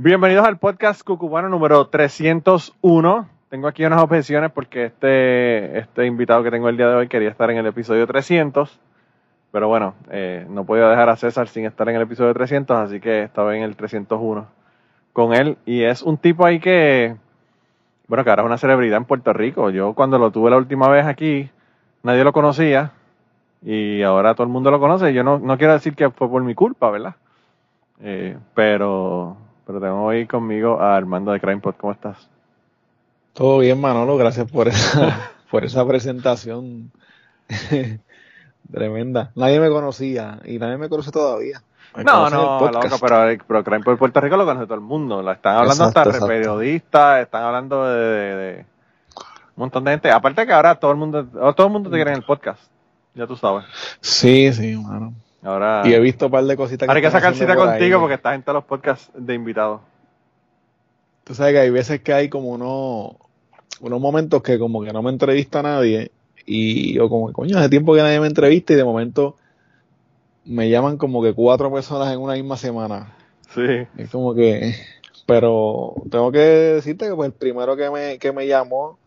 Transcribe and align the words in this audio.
Bienvenidos 0.00 0.46
al 0.46 0.58
podcast 0.58 1.02
cucubano 1.02 1.48
número 1.48 1.88
301. 1.88 3.28
Tengo 3.48 3.66
aquí 3.66 3.84
unas 3.84 4.00
objeciones 4.00 4.52
porque 4.52 4.84
este, 4.84 5.76
este 5.76 6.06
invitado 6.06 6.44
que 6.44 6.52
tengo 6.52 6.68
el 6.68 6.76
día 6.76 6.86
de 6.86 6.94
hoy 6.94 7.08
quería 7.08 7.30
estar 7.30 7.50
en 7.50 7.56
el 7.56 7.66
episodio 7.66 8.06
300. 8.06 8.78
Pero 9.50 9.66
bueno, 9.66 9.94
eh, 10.08 10.46
no 10.50 10.62
podía 10.62 10.86
dejar 10.88 11.08
a 11.08 11.16
César 11.16 11.48
sin 11.48 11.64
estar 11.64 11.88
en 11.88 11.96
el 11.96 12.02
episodio 12.02 12.32
300, 12.32 12.76
así 12.78 13.00
que 13.00 13.24
estaba 13.24 13.56
en 13.56 13.64
el 13.64 13.74
301 13.74 14.46
con 15.12 15.34
él. 15.34 15.58
Y 15.66 15.82
es 15.82 16.02
un 16.02 16.16
tipo 16.16 16.46
ahí 16.46 16.60
que, 16.60 17.16
bueno, 18.06 18.22
que 18.22 18.30
ahora 18.30 18.42
es 18.42 18.46
una 18.46 18.58
celebridad 18.58 18.98
en 18.98 19.04
Puerto 19.04 19.32
Rico. 19.32 19.70
Yo 19.70 19.94
cuando 19.94 20.16
lo 20.20 20.30
tuve 20.30 20.50
la 20.50 20.58
última 20.58 20.88
vez 20.88 21.06
aquí, 21.06 21.50
nadie 22.04 22.22
lo 22.22 22.32
conocía. 22.32 22.92
Y 23.62 24.02
ahora 24.02 24.34
todo 24.34 24.44
el 24.44 24.52
mundo 24.52 24.70
lo 24.70 24.78
conoce. 24.78 25.12
Yo 25.12 25.24
no, 25.24 25.40
no 25.40 25.58
quiero 25.58 25.72
decir 25.72 25.96
que 25.96 26.08
fue 26.10 26.28
por 26.28 26.44
mi 26.44 26.54
culpa, 26.54 26.88
¿verdad? 26.88 27.16
Eh, 28.00 28.36
pero, 28.54 29.36
pero 29.68 29.82
tengo 29.82 30.02
hoy 30.02 30.26
conmigo 30.26 30.80
a 30.80 30.96
Armando 30.96 31.30
de 31.30 31.40
CrimePod. 31.40 31.74
¿Cómo 31.74 31.92
estás? 31.92 32.26
Todo 33.34 33.58
bien, 33.58 33.78
Manolo. 33.78 34.16
Gracias 34.16 34.50
por 34.50 34.66
esa, 34.66 35.30
por 35.50 35.62
esa 35.62 35.86
presentación 35.86 36.90
tremenda. 38.72 39.30
Nadie 39.34 39.60
me 39.60 39.68
conocía 39.68 40.40
y 40.46 40.58
nadie 40.58 40.78
me 40.78 40.88
conoce 40.88 41.10
todavía. 41.10 41.60
no, 41.94 42.30
no, 42.30 42.70
loco, 42.70 42.96
pero, 42.98 43.44
pero 43.46 43.62
Crime 43.62 43.84
por 43.84 43.98
Puerto 43.98 44.22
Rico 44.22 44.38
lo 44.38 44.46
conoce 44.46 44.64
todo 44.64 44.76
el 44.76 44.80
mundo. 44.80 45.20
La 45.20 45.32
están 45.32 45.58
hablando 45.58 45.84
hasta 45.84 46.02
de 46.02 46.26
periodistas, 46.26 47.20
están 47.20 47.42
hablando 47.42 47.84
de, 47.84 48.64
un 49.48 49.54
montón 49.54 49.84
de 49.84 49.90
gente. 49.90 50.10
Aparte 50.10 50.46
que 50.46 50.52
ahora 50.54 50.76
todo 50.76 50.92
el 50.92 50.96
mundo, 50.96 51.26
todo 51.26 51.66
el 51.66 51.72
mundo 51.74 51.90
te 51.90 51.96
quiere 51.96 52.12
en 52.12 52.16
el 52.16 52.24
podcast. 52.24 52.62
Ya 53.14 53.26
tú 53.26 53.36
sabes. 53.36 53.66
Sí, 54.00 54.50
sí, 54.50 54.78
mano. 54.78 55.12
Ahora, 55.42 55.82
y 55.84 55.92
he 55.92 56.00
visto 56.00 56.26
un 56.26 56.32
par 56.32 56.44
de 56.44 56.56
cositas 56.56 56.86
que 56.86 56.90
Ahora 56.90 56.98
hay 56.98 57.02
que 57.02 57.10
sacar 57.10 57.34
cita 57.34 57.54
contigo 57.54 58.00
porque 58.00 58.14
estás 58.14 58.34
en 58.34 58.42
todos 58.42 58.54
los 58.54 58.64
podcasts 58.64 59.10
de 59.14 59.34
invitados. 59.34 59.80
Tú 61.24 61.34
sabes 61.34 61.52
que 61.52 61.60
hay 61.60 61.70
veces 61.70 62.00
que 62.00 62.12
hay 62.12 62.28
como 62.28 62.48
unos, 62.48 63.16
unos 63.80 64.00
momentos 64.00 64.42
que 64.42 64.58
como 64.58 64.82
que 64.82 64.92
no 64.92 65.02
me 65.02 65.10
entrevista 65.10 65.60
a 65.60 65.62
nadie 65.62 66.10
y 66.44 66.94
yo 66.94 67.08
como, 67.08 67.32
coño, 67.32 67.58
hace 67.58 67.68
tiempo 67.68 67.94
que 67.94 68.02
nadie 68.02 68.20
me 68.20 68.26
entrevista 68.26 68.72
y 68.72 68.76
de 68.76 68.84
momento 68.84 69.36
me 70.44 70.70
llaman 70.70 70.96
como 70.96 71.22
que 71.22 71.34
cuatro 71.34 71.70
personas 71.72 72.12
en 72.12 72.20
una 72.20 72.32
misma 72.32 72.56
semana. 72.56 73.14
Sí. 73.54 73.86
Es 73.96 74.10
como 74.10 74.34
que, 74.34 74.74
pero 75.26 75.94
tengo 76.10 76.32
que 76.32 76.38
decirte 76.38 77.06
que 77.06 77.14
pues 77.14 77.26
el 77.26 77.34
primero 77.34 77.76
que 77.76 77.90
me, 77.90 78.18
que 78.18 78.32
me 78.32 78.46
llamó 78.46 78.98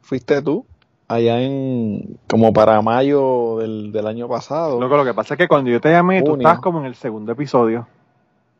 fuiste 0.00 0.40
tú, 0.40 0.64
allá 1.10 1.42
en, 1.42 2.18
como 2.28 2.52
para 2.52 2.80
mayo 2.82 3.58
del, 3.58 3.90
del 3.90 4.06
año 4.06 4.28
pasado. 4.28 4.80
Loco, 4.80 4.96
lo 4.96 5.04
que 5.04 5.12
pasa 5.12 5.34
es 5.34 5.38
que 5.38 5.48
cuando 5.48 5.68
yo 5.68 5.80
te 5.80 5.90
llamé, 5.90 6.22
tú 6.22 6.36
estás 6.36 6.60
como 6.60 6.78
en 6.78 6.86
el 6.86 6.94
segundo 6.94 7.32
episodio. 7.32 7.88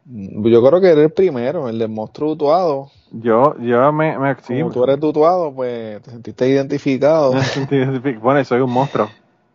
Mm, 0.06 0.44
yo 0.48 0.66
creo 0.66 0.80
que 0.80 0.88
eres 0.88 1.04
el 1.04 1.12
primero, 1.12 1.68
el 1.68 1.78
del 1.78 1.88
monstruo 1.88 2.32
tutuado. 2.32 2.90
Yo, 3.12 3.56
yo 3.60 3.92
me, 3.92 4.18
me 4.18 4.34
Como 4.34 4.72
tú 4.72 4.82
eres 4.82 4.98
tutuado, 4.98 5.52
pues 5.52 6.02
te 6.02 6.10
sentiste 6.10 6.48
identificado. 6.48 7.32
bueno, 8.20 8.44
soy 8.44 8.60
un 8.60 8.72
monstruo. 8.72 9.08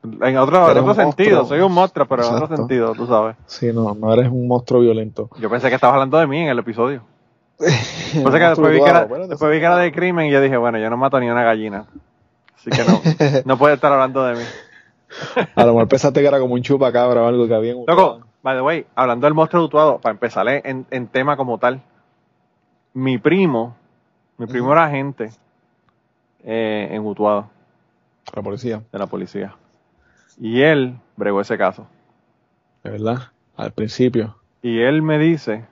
En 0.03 0.37
otro, 0.37 0.71
en 0.71 0.77
otro 0.77 0.93
sentido, 0.93 1.45
soy 1.45 1.59
un 1.59 1.73
monstruo, 1.73 2.05
pero 2.05 2.25
en 2.25 2.35
otro 2.35 2.55
sentido, 2.55 2.93
tú 2.93 3.07
sabes. 3.07 3.35
Sí, 3.47 3.73
no, 3.73 3.93
no 3.93 4.13
eres 4.13 4.29
un 4.29 4.47
monstruo 4.47 4.79
violento. 4.79 5.29
Yo 5.39 5.49
pensé 5.49 5.67
que 5.67 5.75
estabas 5.75 5.95
hablando 5.95 6.17
de 6.17 6.27
mí 6.27 6.39
en 6.39 6.47
el 6.47 6.59
episodio. 6.59 7.01
que 7.57 8.19
después, 8.19 8.71
vi 8.71 8.81
que, 8.81 8.89
era, 8.89 9.05
después 9.05 9.51
vi 9.51 9.59
que 9.59 9.65
era 9.65 9.77
de 9.77 9.91
crimen 9.91 10.27
y 10.27 10.31
yo 10.31 10.39
dije, 10.39 10.55
bueno, 10.55 10.77
yo 10.77 10.89
no 10.89 10.97
mato 10.97 11.19
ni 11.19 11.29
una 11.29 11.43
gallina. 11.43 11.87
Así 12.65 12.71
que 12.71 12.89
no, 12.89 13.01
no 13.45 13.57
puede 13.57 13.75
estar 13.75 13.91
hablando 13.91 14.23
de 14.23 14.35
mí. 14.35 14.43
A 15.55 15.65
lo 15.65 15.73
mejor 15.73 15.87
pensaste 15.87 16.21
que 16.21 16.27
era 16.27 16.39
como 16.39 16.55
un 16.55 16.61
chupacabra 16.61 17.21
o 17.21 17.27
algo 17.27 17.47
que 17.47 17.53
había 17.53 17.71
en 17.73 17.83
Loco, 17.85 18.21
by 18.41 18.55
the 18.55 18.61
way, 18.61 18.85
hablando 18.95 19.27
del 19.27 19.33
monstruo 19.33 19.61
dutuado, 19.61 19.99
para 19.99 20.13
empezar 20.13 20.47
en, 20.47 20.85
en 20.89 21.07
tema 21.07 21.37
como 21.37 21.57
tal, 21.59 21.81
mi 22.93 23.17
primo, 23.17 23.75
mi 24.37 24.47
primo 24.47 24.71
era 24.71 24.85
agente 24.85 25.31
eh, 26.43 26.87
en 26.91 27.05
Utuado. 27.05 27.49
De 28.25 28.37
la 28.37 28.41
policía. 28.41 28.83
De 28.91 28.99
la 28.99 29.07
policía. 29.07 29.55
Y 30.39 30.61
él 30.61 30.97
bregó 31.17 31.41
ese 31.41 31.57
caso. 31.57 31.87
De 32.83 32.91
verdad, 32.91 33.31
al 33.55 33.71
principio. 33.71 34.35
Y 34.61 34.79
él 34.79 35.01
me 35.01 35.19
dice, 35.19 35.65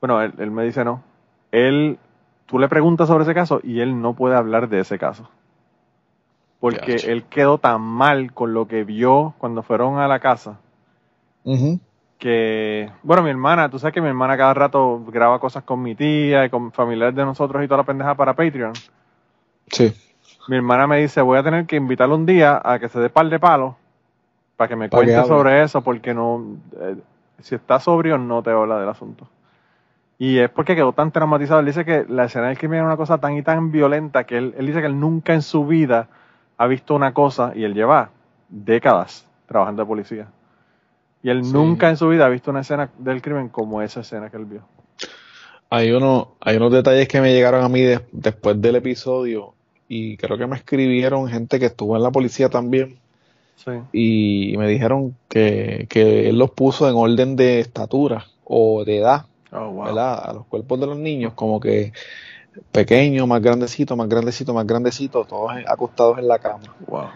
bueno, 0.00 0.20
él, 0.22 0.50
me 0.50 0.64
dice 0.64 0.84
no, 0.84 1.02
él, 1.50 1.98
tú 2.46 2.58
le 2.58 2.68
preguntas 2.68 3.08
sobre 3.08 3.24
ese 3.24 3.34
caso 3.34 3.60
y 3.62 3.80
él 3.80 4.00
no 4.00 4.14
puede 4.14 4.36
hablar 4.36 4.68
de 4.68 4.80
ese 4.80 4.98
caso. 4.98 5.28
Porque 6.60 6.96
él 7.06 7.24
quedó 7.24 7.58
tan 7.58 7.82
mal 7.82 8.32
con 8.32 8.54
lo 8.54 8.66
que 8.66 8.84
vio 8.84 9.34
cuando 9.38 9.62
fueron 9.62 9.98
a 9.98 10.08
la 10.08 10.18
casa. 10.18 10.58
Que, 12.18 12.90
bueno, 13.02 13.22
mi 13.22 13.28
hermana, 13.28 13.68
tú 13.68 13.78
sabes 13.78 13.92
que 13.92 14.00
mi 14.00 14.08
hermana 14.08 14.36
cada 14.36 14.54
rato 14.54 15.04
graba 15.08 15.38
cosas 15.38 15.62
con 15.64 15.82
mi 15.82 15.94
tía 15.94 16.46
y 16.46 16.50
con 16.50 16.72
familiares 16.72 17.14
de 17.14 17.24
nosotros 17.24 17.62
y 17.62 17.66
toda 17.66 17.78
la 17.78 17.84
pendeja 17.84 18.14
para 18.14 18.34
Patreon. 18.34 18.72
Sí 19.70 19.92
mi 20.48 20.56
hermana 20.56 20.86
me 20.86 21.00
dice, 21.00 21.20
voy 21.20 21.38
a 21.38 21.42
tener 21.42 21.66
que 21.66 21.76
invitarlo 21.76 22.14
un 22.16 22.26
día 22.26 22.60
a 22.62 22.78
que 22.78 22.88
se 22.88 23.00
dé 23.00 23.10
par 23.10 23.28
de 23.28 23.38
palos 23.38 23.74
para 24.56 24.68
que 24.68 24.76
me 24.76 24.88
cuente 24.88 25.24
sobre 25.24 25.62
eso, 25.62 25.82
porque 25.82 26.14
no, 26.14 26.58
eh, 26.80 26.96
si 27.40 27.54
está 27.54 27.80
sobrio 27.80 28.18
no 28.18 28.42
te 28.42 28.50
habla 28.50 28.78
del 28.78 28.88
asunto. 28.88 29.26
Y 30.24 30.38
es 30.38 30.48
porque 30.48 30.74
quedó 30.74 30.94
tan 30.94 31.12
traumatizado. 31.12 31.60
Él 31.60 31.66
dice 31.66 31.84
que 31.84 32.06
la 32.08 32.24
escena 32.24 32.48
del 32.48 32.56
crimen 32.56 32.78
era 32.78 32.86
una 32.86 32.96
cosa 32.96 33.18
tan 33.18 33.36
y 33.36 33.42
tan 33.42 33.70
violenta 33.70 34.24
que 34.24 34.38
él, 34.38 34.54
él 34.56 34.66
dice 34.66 34.80
que 34.80 34.86
él 34.86 34.98
nunca 34.98 35.34
en 35.34 35.42
su 35.42 35.66
vida 35.66 36.08
ha 36.56 36.66
visto 36.66 36.94
una 36.94 37.12
cosa, 37.12 37.52
y 37.54 37.64
él 37.64 37.74
lleva 37.74 38.08
décadas 38.48 39.26
trabajando 39.46 39.82
de 39.82 39.86
policía. 39.86 40.28
Y 41.22 41.28
él 41.28 41.52
nunca 41.52 41.90
en 41.90 41.98
su 41.98 42.08
vida 42.08 42.24
ha 42.24 42.30
visto 42.30 42.50
una 42.50 42.60
escena 42.60 42.88
del 42.96 43.20
crimen 43.20 43.50
como 43.50 43.82
esa 43.82 44.00
escena 44.00 44.30
que 44.30 44.38
él 44.38 44.46
vio. 44.46 44.62
Hay, 45.68 45.90
uno, 45.90 46.36
hay 46.40 46.56
unos 46.56 46.72
detalles 46.72 47.06
que 47.06 47.20
me 47.20 47.34
llegaron 47.34 47.62
a 47.62 47.68
mí 47.68 47.82
después 48.10 48.58
del 48.62 48.76
episodio 48.76 49.52
y 49.88 50.16
creo 50.16 50.38
que 50.38 50.46
me 50.46 50.56
escribieron 50.56 51.28
gente 51.28 51.60
que 51.60 51.66
estuvo 51.66 51.96
en 51.96 52.02
la 52.02 52.10
policía 52.10 52.48
también. 52.48 52.98
Y 53.92 54.54
me 54.56 54.68
dijeron 54.68 55.16
que, 55.28 55.86
él 55.92 56.38
los 56.38 56.50
puso 56.50 56.88
en 56.88 56.96
orden 56.96 57.36
de 57.36 57.60
estatura 57.60 58.26
o 58.44 58.84
de 58.84 58.98
edad, 58.98 59.26
oh, 59.54 59.84
A 59.84 60.32
los 60.32 60.46
cuerpos 60.46 60.80
de 60.80 60.86
los 60.86 60.98
niños, 60.98 61.32
como 61.34 61.60
que 61.60 61.92
pequeño, 62.72 63.26
más 63.26 63.42
grandecito, 63.42 63.96
más 63.96 64.08
grandecito, 64.08 64.54
más 64.54 64.66
grandecito, 64.66 65.24
todos 65.24 65.52
acostados 65.66 66.18
en 66.18 66.28
la 66.28 66.38
cama. 66.38 66.74
Wow. 66.86 67.08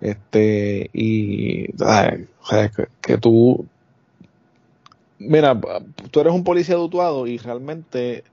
Este, 0.00 0.90
y, 0.92 1.70
o 1.72 2.46
sea, 2.46 2.70
que, 3.00 3.18
tú, 3.18 3.66
mira, 5.18 5.58
tú 6.10 6.20
eres 6.20 6.32
un 6.32 6.44
policía 6.44 6.76
dutuado 6.76 7.26
y 7.26 7.38
realmente 7.38 8.24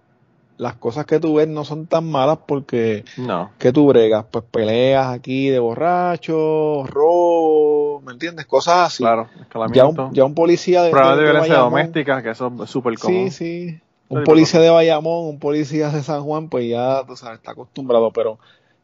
las 0.63 0.75
cosas 0.75 1.05
que 1.05 1.19
tú 1.19 1.35
ves 1.35 1.47
no 1.47 1.65
son 1.65 1.87
tan 1.87 2.09
malas 2.09 2.39
porque 2.47 3.03
no. 3.17 3.51
que 3.59 3.73
tú 3.73 3.85
bregas, 3.87 4.25
pues 4.31 4.45
peleas 4.49 5.07
aquí 5.07 5.49
de 5.49 5.59
borrachos, 5.59 6.89
robo, 6.89 8.01
¿me 8.01 8.13
entiendes? 8.13 8.45
Cosas 8.45 8.87
así. 8.87 9.03
Claro, 9.03 9.27
ya 9.73 9.85
un, 9.85 10.13
ya 10.13 10.23
un 10.23 10.33
policía 10.33 10.81
de, 10.81 10.91
Pruebas 10.91 11.17
de, 11.17 11.23
violencia 11.23 11.57
doméstica, 11.57 12.23
que 12.23 12.29
eso 12.29 12.51
es 12.63 12.69
súper 12.69 12.97
común. 12.97 13.29
Sí, 13.29 13.67
sí. 13.67 13.79
Un 14.07 14.23
policía 14.23 14.61
de 14.61 14.69
Bayamón, 14.69 15.27
un 15.27 15.39
policía 15.39 15.89
de 15.89 16.01
San 16.01 16.23
Juan, 16.23 16.47
pues 16.47 16.69
ya, 16.69 17.03
tú 17.05 17.17
sabes, 17.17 17.39
está 17.39 17.51
acostumbrado, 17.51 18.11
pero 18.11 18.39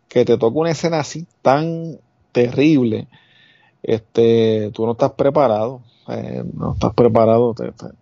que 0.09 0.25
te 0.25 0.37
toque 0.37 0.57
una 0.57 0.71
escena 0.71 0.99
así 0.99 1.25
tan 1.41 1.97
terrible, 2.33 3.07
este, 3.83 4.69
tú 4.73 4.85
no 4.85 4.93
estás 4.93 5.13
preparado, 5.13 5.81
eh, 6.09 6.43
no 6.53 6.73
estás 6.73 6.93
preparado, 6.93 7.55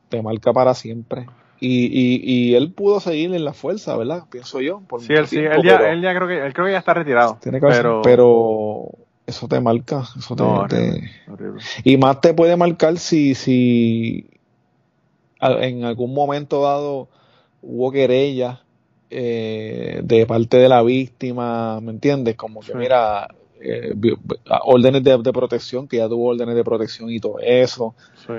te 0.10 0.22
marca 0.24 0.52
para 0.52 0.74
siempre. 0.74 1.28
Y, 1.60 1.86
y, 1.86 2.22
y, 2.24 2.56
él 2.56 2.72
pudo 2.72 3.00
seguir 3.00 3.34
en 3.34 3.44
la 3.44 3.54
fuerza, 3.54 3.98
¿verdad? 3.98 4.26
Pienso 4.30 4.62
yo. 4.62 4.82
sí, 5.00 5.14
él, 5.14 5.28
sí 5.28 5.38
él, 5.40 5.64
ya, 5.64 5.78
él 5.90 6.02
ya 6.02 6.16
creo 6.16 6.28
que, 6.28 6.46
él 6.46 6.54
creo 6.54 6.68
que 6.68 6.72
ya 6.74 6.78
está 6.78 6.94
retirado. 6.94 7.38
Tiene 7.42 7.60
que 7.60 7.68
pero... 7.68 8.02
pero 8.04 8.90
eso 9.26 9.48
te 9.48 9.60
marca. 9.60 10.04
Eso 10.18 10.36
te, 10.68 11.12
Y 11.84 11.98
más 11.98 12.22
te 12.22 12.34
puede 12.34 12.56
marcar 12.56 12.98
si, 12.98 13.36
si 13.36 14.30
en 15.42 15.84
algún 15.84 16.14
momento 16.14 16.62
dado 16.62 17.10
hubo 17.62 17.92
querella 17.92 18.62
eh, 19.10 20.02
de 20.04 20.26
parte 20.26 20.58
de 20.58 20.70
la 20.70 20.84
víctima, 20.84 21.82
¿me 21.82 21.92
entiendes? 21.92 22.36
Como 22.36 22.62
que 22.62 22.76
mira, 22.76 23.28
eh, 23.60 23.94
órdenes 24.64 25.04
de, 25.04 25.18
de, 25.18 25.34
protección, 25.34 25.88
que 25.88 25.98
ya 25.98 26.08
tuvo 26.08 26.30
órdenes 26.30 26.56
de 26.56 26.64
protección 26.64 27.10
y 27.10 27.20
todo 27.20 27.40
eso. 27.40 27.96
Sí 28.26 28.34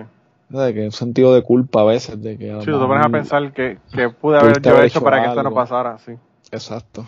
de 0.49 0.75
que 0.75 0.85
un 0.87 0.93
sentido 0.93 1.35
de 1.35 1.43
culpa 1.43 1.83
a 1.83 1.85
veces 1.85 2.21
de 2.23 2.39
que 2.39 2.59
sí, 2.61 2.67
tú 2.67 2.81
te 2.81 2.87
pones 2.87 3.05
a 3.05 3.09
pensar 3.11 3.53
que, 3.53 3.79
que 3.93 4.09
pude 4.09 4.39
haber 4.39 4.63
yo 4.63 4.83
hecho, 4.83 5.03
para 5.03 5.23
que 5.23 5.29
esto 5.29 5.43
no 5.43 5.53
pasara 5.53 5.99
sí. 5.99 6.13
Exacto. 6.51 7.05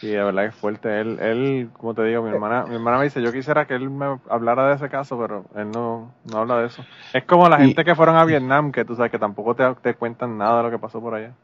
Y 0.00 0.08
de 0.08 0.24
verdad 0.24 0.46
es 0.46 0.54
fuerte. 0.54 1.00
Él 1.00 1.18
él 1.20 1.70
como 1.74 1.94
te 1.94 2.02
digo 2.04 2.22
mi 2.22 2.30
hermana 2.30 2.64
mi 2.66 2.74
hermana 2.74 2.98
me 2.98 3.04
dice 3.04 3.22
yo 3.22 3.30
quisiera 3.30 3.66
que 3.66 3.74
él 3.74 3.90
me 3.90 4.18
hablara 4.28 4.68
de 4.68 4.74
ese 4.76 4.88
caso 4.88 5.18
pero 5.18 5.44
él 5.54 5.70
no, 5.70 6.12
no 6.24 6.38
habla 6.38 6.58
de 6.58 6.66
eso. 6.66 6.82
Es 7.12 7.24
como 7.24 7.48
la 7.48 7.58
gente 7.58 7.84
que 7.84 7.94
fueron 7.94 8.16
a 8.16 8.24
Vietnam 8.24 8.72
que 8.72 8.84
tú 8.84 8.96
sabes 8.96 9.12
que 9.12 9.18
tampoco 9.18 9.54
te, 9.54 9.64
te 9.82 9.94
cuentan 9.94 10.38
nada 10.38 10.58
de 10.58 10.62
lo 10.64 10.70
que 10.70 10.78
pasó 10.78 11.00
por 11.00 11.14
allá. 11.14 11.34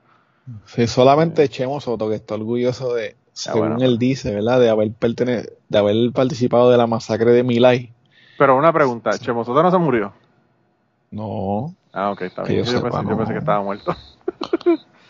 Sí 0.65 0.87
solamente 0.87 1.49
Chemo 1.49 1.79
Soto 1.81 2.09
que 2.09 2.17
está 2.17 2.35
orgulloso 2.35 2.95
de 2.95 3.17
según 3.33 3.83
él 3.83 3.99
dice 3.99 4.35
verdad 4.35 4.59
de 4.59 4.71
haber 4.71 4.93
de 4.99 5.79
haber 5.79 6.13
participado 6.13 6.71
de 6.71 6.79
la 6.79 6.87
masacre 6.87 7.33
de 7.33 7.45
Milay. 7.45 7.93
Pero 8.39 8.57
una 8.57 8.73
pregunta 8.73 9.11
Chemo 9.19 9.45
Soto 9.45 9.63
no 9.63 9.71
se 9.71 9.79
murió 9.79 10.13
no. 11.11 11.75
Ah, 11.93 12.11
ok, 12.11 12.23
está 12.23 12.43
bien. 12.43 12.65
Yo, 12.65 12.83
pensé, 12.83 13.33
que 13.33 13.39
estaba 13.39 13.63
muerto. 13.63 13.95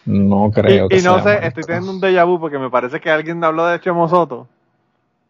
no 0.07 0.51
creo 0.55 0.87
y, 0.87 0.89
que 0.89 0.99
Y 0.99 1.03
no 1.03 1.23
sé, 1.23 1.47
estoy 1.47 1.65
teniendo 1.65 1.91
un 1.93 2.01
déjà 2.01 2.27
vu 2.27 2.39
porque 2.41 2.59
me 2.59 2.71
parece 2.71 3.01
que 3.01 3.11
alguien 3.11 3.43
habló 3.43 3.67
de 3.67 3.81
Chemo 3.81 4.09
Soto. 4.09 4.49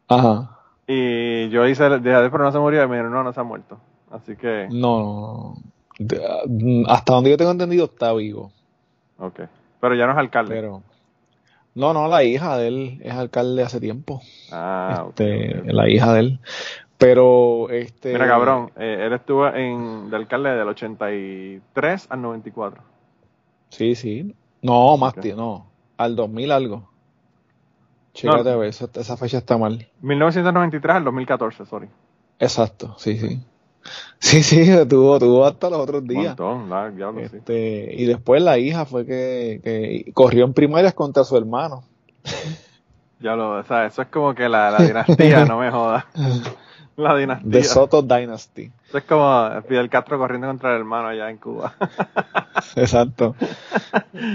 Ajá. 0.08 0.58
Y 0.86 1.48
yo 1.50 1.66
hice, 1.66 1.88
de 1.88 2.00
pero 2.00 2.44
no 2.44 2.52
se 2.52 2.58
murió. 2.58 2.82
Y 2.82 2.88
me 2.88 2.96
dijeron, 2.96 3.12
no, 3.12 3.22
no 3.22 3.32
se 3.32 3.40
ha 3.40 3.44
muerto. 3.44 3.78
Así 4.10 4.36
que. 4.36 4.68
No, 4.70 5.54
hasta 6.86 7.12
donde 7.12 7.30
yo 7.30 7.36
tengo 7.36 7.50
entendido 7.50 7.86
está 7.86 8.12
vivo. 8.14 8.52
Ok. 9.18 9.40
Pero 9.80 9.94
ya 9.94 10.06
no 10.06 10.12
es 10.12 10.18
alcalde. 10.18 10.54
Pero. 10.54 10.82
No, 11.74 11.92
no, 11.92 12.08
la 12.08 12.24
hija 12.24 12.56
de 12.56 12.68
él 12.68 13.00
es 13.04 13.12
alcalde 13.12 13.62
hace 13.62 13.80
tiempo. 13.80 14.20
Ah, 14.50 15.06
este, 15.08 15.62
La 15.72 15.88
hija 15.88 16.12
de 16.14 16.20
él. 16.20 16.40
Pero, 16.98 17.70
este. 17.70 18.12
Mira, 18.12 18.26
cabrón, 18.26 18.72
eh, 18.76 19.04
él 19.06 19.12
estuvo 19.12 19.46
en, 19.46 20.10
de 20.10 20.16
alcalde 20.16 20.50
del 20.50 20.68
83 20.68 22.06
al 22.10 22.22
94. 22.22 22.82
Sí, 23.70 23.94
sí. 23.94 24.34
No, 24.62 24.96
más 24.96 25.16
okay. 25.16 25.32
no. 25.32 25.70
Al 25.96 26.16
2000 26.16 26.50
algo. 26.50 26.90
Chécate 28.14 28.68
esa, 28.68 29.16
fecha 29.16 29.38
está 29.38 29.56
mal. 29.56 29.86
1993 30.00 30.96
al 30.96 31.04
2014, 31.04 31.66
sorry. 31.66 31.88
Exacto, 32.40 32.96
sí, 32.98 33.16
sí. 33.16 33.40
Sí, 34.18 34.42
sí, 34.42 34.66
tuvo, 34.88 35.20
tuvo 35.20 35.46
hasta 35.46 35.70
los 35.70 35.78
otros 35.78 36.04
días. 36.04 36.38
Un 36.38 36.68
montón, 36.68 36.96
diablo, 36.96 37.20
este, 37.20 37.94
Y 37.96 38.06
después 38.06 38.42
la 38.42 38.58
hija 38.58 38.84
fue 38.84 39.06
que, 39.06 39.60
que 39.62 40.12
corrió 40.12 40.44
en 40.44 40.52
primarias 40.52 40.94
contra 40.94 41.22
su 41.22 41.36
hermano. 41.36 41.84
Ya 43.20 43.36
lo, 43.36 43.58
o 43.58 43.62
sea, 43.62 43.86
eso 43.86 44.02
es 44.02 44.08
como 44.08 44.34
que 44.34 44.48
la, 44.48 44.72
la 44.72 44.78
dinastía, 44.78 45.44
no 45.44 45.60
me 45.60 45.70
jodas. 45.70 46.04
La 46.98 47.16
dinastía. 47.16 47.52
The 47.52 47.62
Soto 47.62 48.02
Dynasty. 48.02 48.72
es 48.92 49.04
como 49.04 49.48
Fidel 49.68 49.88
Castro 49.88 50.18
corriendo 50.18 50.48
contra 50.48 50.70
el 50.70 50.78
hermano 50.78 51.06
allá 51.06 51.30
en 51.30 51.36
Cuba. 51.36 51.74
Exacto. 52.74 53.36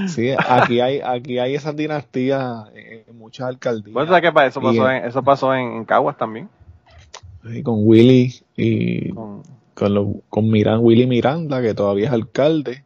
Sí, 0.08 0.32
aquí 0.32 0.80
hay, 0.80 1.02
aquí 1.02 1.40
hay 1.40 1.56
esas 1.56 1.76
dinastías 1.76 2.70
en 2.74 3.18
muchas 3.18 3.48
alcaldías. 3.50 3.94
¿Vos 3.94 4.08
sabés 4.08 4.22
qué 4.22 4.32
pasa? 4.32 4.48
Eso 4.48 4.62
pasó, 4.62 4.90
en, 4.90 5.04
eso 5.04 5.24
pasó 5.24 5.54
en, 5.54 5.84
Caguas 5.84 6.16
también. 6.16 6.48
Sí, 7.46 7.64
con 7.64 7.80
Willy 7.80 8.34
y 8.56 9.10
con, 9.10 9.44
con, 9.74 10.22
con 10.30 10.50
Miran, 10.50 10.80
Willy 10.82 11.06
Miranda, 11.06 11.62
que 11.62 11.74
todavía 11.74 12.08
es 12.08 12.14
alcalde. 12.14 12.86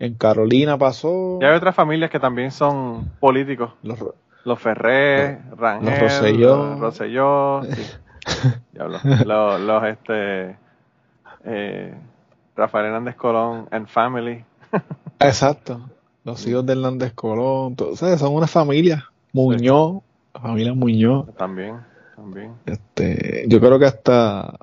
En 0.00 0.14
Carolina 0.14 0.76
pasó. 0.78 1.38
Y 1.40 1.44
hay 1.44 1.56
otras 1.56 1.76
familias 1.76 2.10
que 2.10 2.18
también 2.18 2.50
son 2.50 3.08
políticos. 3.20 3.70
Los, 3.84 4.00
los 4.44 4.58
Ferré, 4.58 5.38
Rangel, 5.56 5.90
los 5.90 6.00
Rosselló. 6.00 6.74
Rosselló 6.74 7.60
sí. 7.62 7.82
Diablo. 8.72 8.98
los, 9.24 9.60
los, 9.60 9.84
este, 9.84 10.56
eh, 11.44 11.94
Rafael 12.56 12.86
Hernández 12.86 13.16
Colón 13.16 13.68
and 13.70 13.86
Family. 13.86 14.44
Exacto. 15.20 15.88
Los 16.24 16.46
hijos 16.46 16.64
de 16.66 16.72
Hernández 16.72 17.12
Colón. 17.14 17.76
son 17.96 18.34
una 18.34 18.46
familia. 18.46 19.06
Muñoz, 19.32 20.02
familia 20.32 20.74
Muñoz. 20.74 21.34
También, 21.36 21.80
también. 22.16 22.52
Este, 22.66 23.44
yo 23.48 23.60
creo 23.60 23.78
que 23.78 23.86
hasta, 23.86 24.58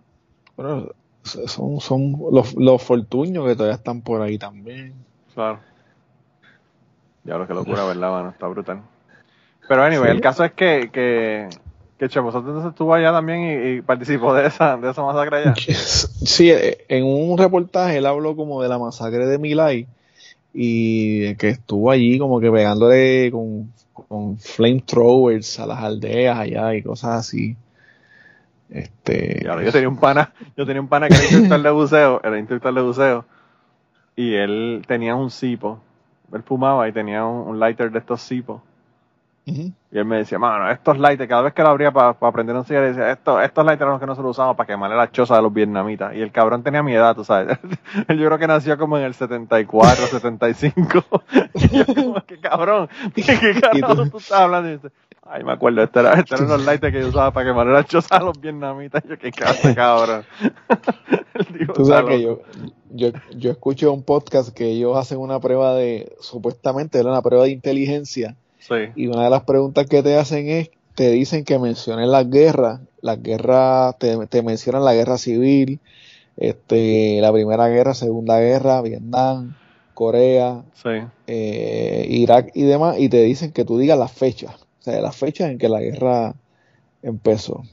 bueno, 0.57 0.89
son, 1.23 1.79
son 1.79 2.17
los, 2.31 2.53
los 2.55 2.83
fortuños 2.83 3.45
que 3.45 3.55
todavía 3.55 3.75
están 3.75 4.01
por 4.01 4.21
ahí 4.21 4.37
también. 4.37 4.93
Claro. 5.33 5.59
Diablo, 7.23 7.47
qué 7.47 7.53
locura, 7.53 7.85
¿verdad, 7.85 8.11
mano? 8.11 8.29
Está 8.29 8.47
brutal. 8.47 8.81
Pero 9.67 9.83
anyway, 9.83 10.11
el 10.11 10.21
caso 10.21 10.43
es 10.43 10.53
que, 10.53 10.89
que 10.91 11.49
que 11.97 12.09
Chemosote 12.09 12.47
entonces 12.47 12.71
estuvo 12.71 12.93
allá 12.93 13.11
también 13.11 13.77
y, 13.77 13.81
participó 13.81 14.33
de 14.33 14.47
esa, 14.47 14.77
de 14.77 14.91
esa 14.91 15.03
masacre 15.03 15.37
allá. 15.37 15.53
Sí, 15.65 16.51
eh, 16.51 16.85
en 16.89 17.05
un 17.05 17.37
reportaje 17.37 17.97
él 17.97 18.05
habló 18.05 18.35
como 18.35 18.61
de 18.61 18.69
la 18.69 18.77
masacre 18.77 19.25
de 19.25 19.37
Milay 19.37 19.87
y 20.53 21.35
que 21.35 21.49
estuvo 21.49 21.91
allí 21.91 22.19
como 22.19 22.39
que 22.39 22.51
pegándole 22.51 23.31
con, 23.31 23.71
con 23.93 24.37
flamethrowers 24.37 25.59
a 25.59 25.65
las 25.65 25.79
aldeas 25.79 26.37
allá 26.37 26.75
y 26.75 26.83
cosas 26.83 27.19
así. 27.19 27.55
Este. 28.69 29.43
yo 29.43 29.71
tenía 29.71 29.87
un 29.87 29.97
pana, 29.97 30.33
yo 30.57 30.65
tenía 30.65 30.81
un 30.81 30.89
pana 30.89 31.07
que 31.07 31.15
era 31.15 31.23
instructor 31.31 31.61
de 31.61 31.71
buceo, 31.71 32.21
era 32.23 32.37
instructor 32.37 32.73
de 32.73 32.81
buceo, 32.81 33.25
y 34.15 34.33
él 34.33 34.83
tenía 34.85 35.15
un 35.15 35.31
cipo, 35.31 35.79
él 36.33 36.43
fumaba 36.43 36.87
y 36.89 36.91
tenía 36.91 37.25
un, 37.25 37.47
un 37.47 37.59
lighter 37.59 37.91
de 37.91 37.99
estos 37.99 38.21
cipos 38.21 38.61
y 39.49 39.97
él 39.97 40.03
me 40.03 40.17
decía, 40.17 40.37
mano, 40.37 40.69
estos 40.69 40.99
lighters, 40.99 41.29
cada 41.29 41.43
vez 41.43 41.53
que 41.53 41.61
lo 41.61 41.69
abría 41.69 41.89
para 41.91 42.09
aprender 42.09 42.33
prender 42.33 42.55
un 42.57 42.65
cigarro, 42.65 42.87
decía, 42.87 43.11
estos, 43.11 43.41
estos 43.41 43.65
lighters 43.65 43.83
eran 43.83 43.91
los 43.93 43.99
que 44.01 44.05
nosotros 44.05 44.31
usamos 44.31 44.57
para 44.57 44.67
quemarle 44.67 44.97
la 44.97 45.09
choza 45.09 45.37
de 45.37 45.41
los 45.41 45.53
vietnamitas. 45.53 46.13
Y 46.13 46.21
el 46.21 46.33
cabrón 46.33 46.63
tenía 46.63 46.83
mi 46.83 46.93
edad, 46.93 47.15
tú 47.15 47.23
sabes. 47.23 47.57
Él 48.09 48.17
yo 48.19 48.25
creo 48.25 48.37
que 48.37 48.47
nació 48.47 48.77
como 48.77 48.97
en 48.97 49.05
el 49.05 49.13
74, 49.13 50.07
75. 50.07 51.01
y 51.53 51.69
yo 51.69 51.85
como, 51.85 52.25
qué 52.25 52.39
cabrón, 52.41 52.89
qué, 53.15 53.23
cabrón 53.61 54.09
tú? 54.09 54.17
estás 54.17 54.41
hablando. 54.41 54.69
Y 54.69 54.73
dice, 54.73 54.89
ay, 55.23 55.45
me 55.45 55.53
acuerdo, 55.53 55.81
estos 55.81 56.03
eran, 56.03 56.19
este 56.19 56.41
los 56.41 56.65
lighters 56.65 56.93
que 56.93 56.99
yo 56.99 57.07
usaba 57.07 57.31
para 57.31 57.49
quemarle 57.49 57.71
la 57.71 57.85
choza 57.85 58.17
a 58.17 58.23
los 58.23 58.41
vietnamitas. 58.41 59.01
Y 59.05 59.07
yo, 59.07 59.17
qué 59.17 59.31
cabrón. 59.31 60.25
tú 61.73 61.85
sabes 61.85 62.09
que 62.09 62.21
yo, 62.21 62.41
yo, 62.89 63.11
yo 63.33 63.51
escucho 63.51 63.93
un 63.93 64.03
podcast 64.03 64.53
que 64.53 64.65
ellos 64.65 64.97
hacen 64.97 65.19
una 65.19 65.39
prueba 65.39 65.73
de, 65.73 66.13
supuestamente 66.19 66.99
era 66.99 67.11
una 67.11 67.21
prueba 67.21 67.45
de 67.45 67.51
inteligencia 67.51 68.35
y 68.95 69.07
una 69.07 69.23
de 69.25 69.29
las 69.29 69.43
preguntas 69.43 69.87
que 69.87 70.03
te 70.03 70.15
hacen 70.15 70.47
es, 70.49 70.71
te 70.95 71.11
dicen 71.11 71.43
que 71.43 71.59
menciones 71.59 72.07
las 72.07 72.29
guerras, 72.29 72.81
las 73.01 73.21
guerras, 73.21 73.95
te, 73.99 74.41
mencionan 74.41 74.83
la 74.83 74.93
guerra 74.93 75.17
civil, 75.17 75.79
este, 76.37 77.19
la 77.21 77.31
primera 77.31 77.67
guerra, 77.67 77.93
segunda 77.93 78.39
guerra, 78.39 78.81
Vietnam, 78.81 79.55
Corea, 79.93 80.63
eh, 81.27 82.05
Irak 82.09 82.51
y 82.53 82.63
demás, 82.63 82.97
y 82.99 83.09
te 83.09 83.23
dicen 83.23 83.51
que 83.51 83.65
tú 83.65 83.77
digas 83.77 83.97
las 83.97 84.11
fechas, 84.11 84.55
o 84.79 84.83
sea, 84.83 85.01
las 85.01 85.15
fechas 85.15 85.51
en 85.51 85.57
que 85.57 85.69
la 85.69 85.81
guerra 85.81 86.35
empezó. 87.01 87.63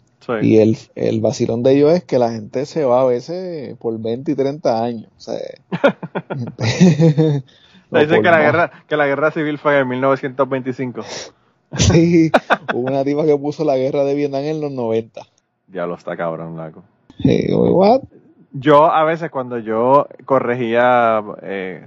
Y 0.40 0.56
el, 0.56 0.78
el 0.94 1.20
vacilón 1.20 1.62
de 1.62 1.72
ellos 1.74 1.92
es 1.92 2.04
que 2.04 2.18
la 2.18 2.32
gente 2.32 2.64
se 2.64 2.84
va 2.84 3.02
a 3.02 3.04
veces 3.04 3.76
por 3.76 3.98
20 4.00 4.32
y 4.32 4.34
30 4.34 4.82
años. 4.82 5.10
O 5.18 5.20
sea, 5.20 5.38
Dicen 7.90 8.22
que 8.22 8.30
la, 8.30 8.40
guerra, 8.40 8.70
que 8.88 8.96
la 8.96 9.06
guerra 9.06 9.30
civil 9.30 9.58
fue 9.58 9.78
en 9.78 9.88
1925. 9.88 11.02
Sí, 11.76 12.30
hubo 12.72 12.88
una 12.88 13.02
tipa 13.02 13.24
que 13.24 13.36
puso 13.36 13.64
la 13.64 13.76
guerra 13.76 14.04
de 14.04 14.14
Vietnam 14.14 14.44
en 14.44 14.60
los 14.60 14.70
90. 14.70 15.22
Ya 15.66 15.86
lo 15.86 15.96
está 15.96 16.16
cabrón, 16.16 16.56
Laco. 16.56 16.84
what? 17.50 18.02
Yo 18.52 18.92
a 18.92 19.02
veces 19.02 19.28
cuando 19.28 19.58
yo 19.58 20.06
corregía 20.24 21.20
eh, 21.42 21.84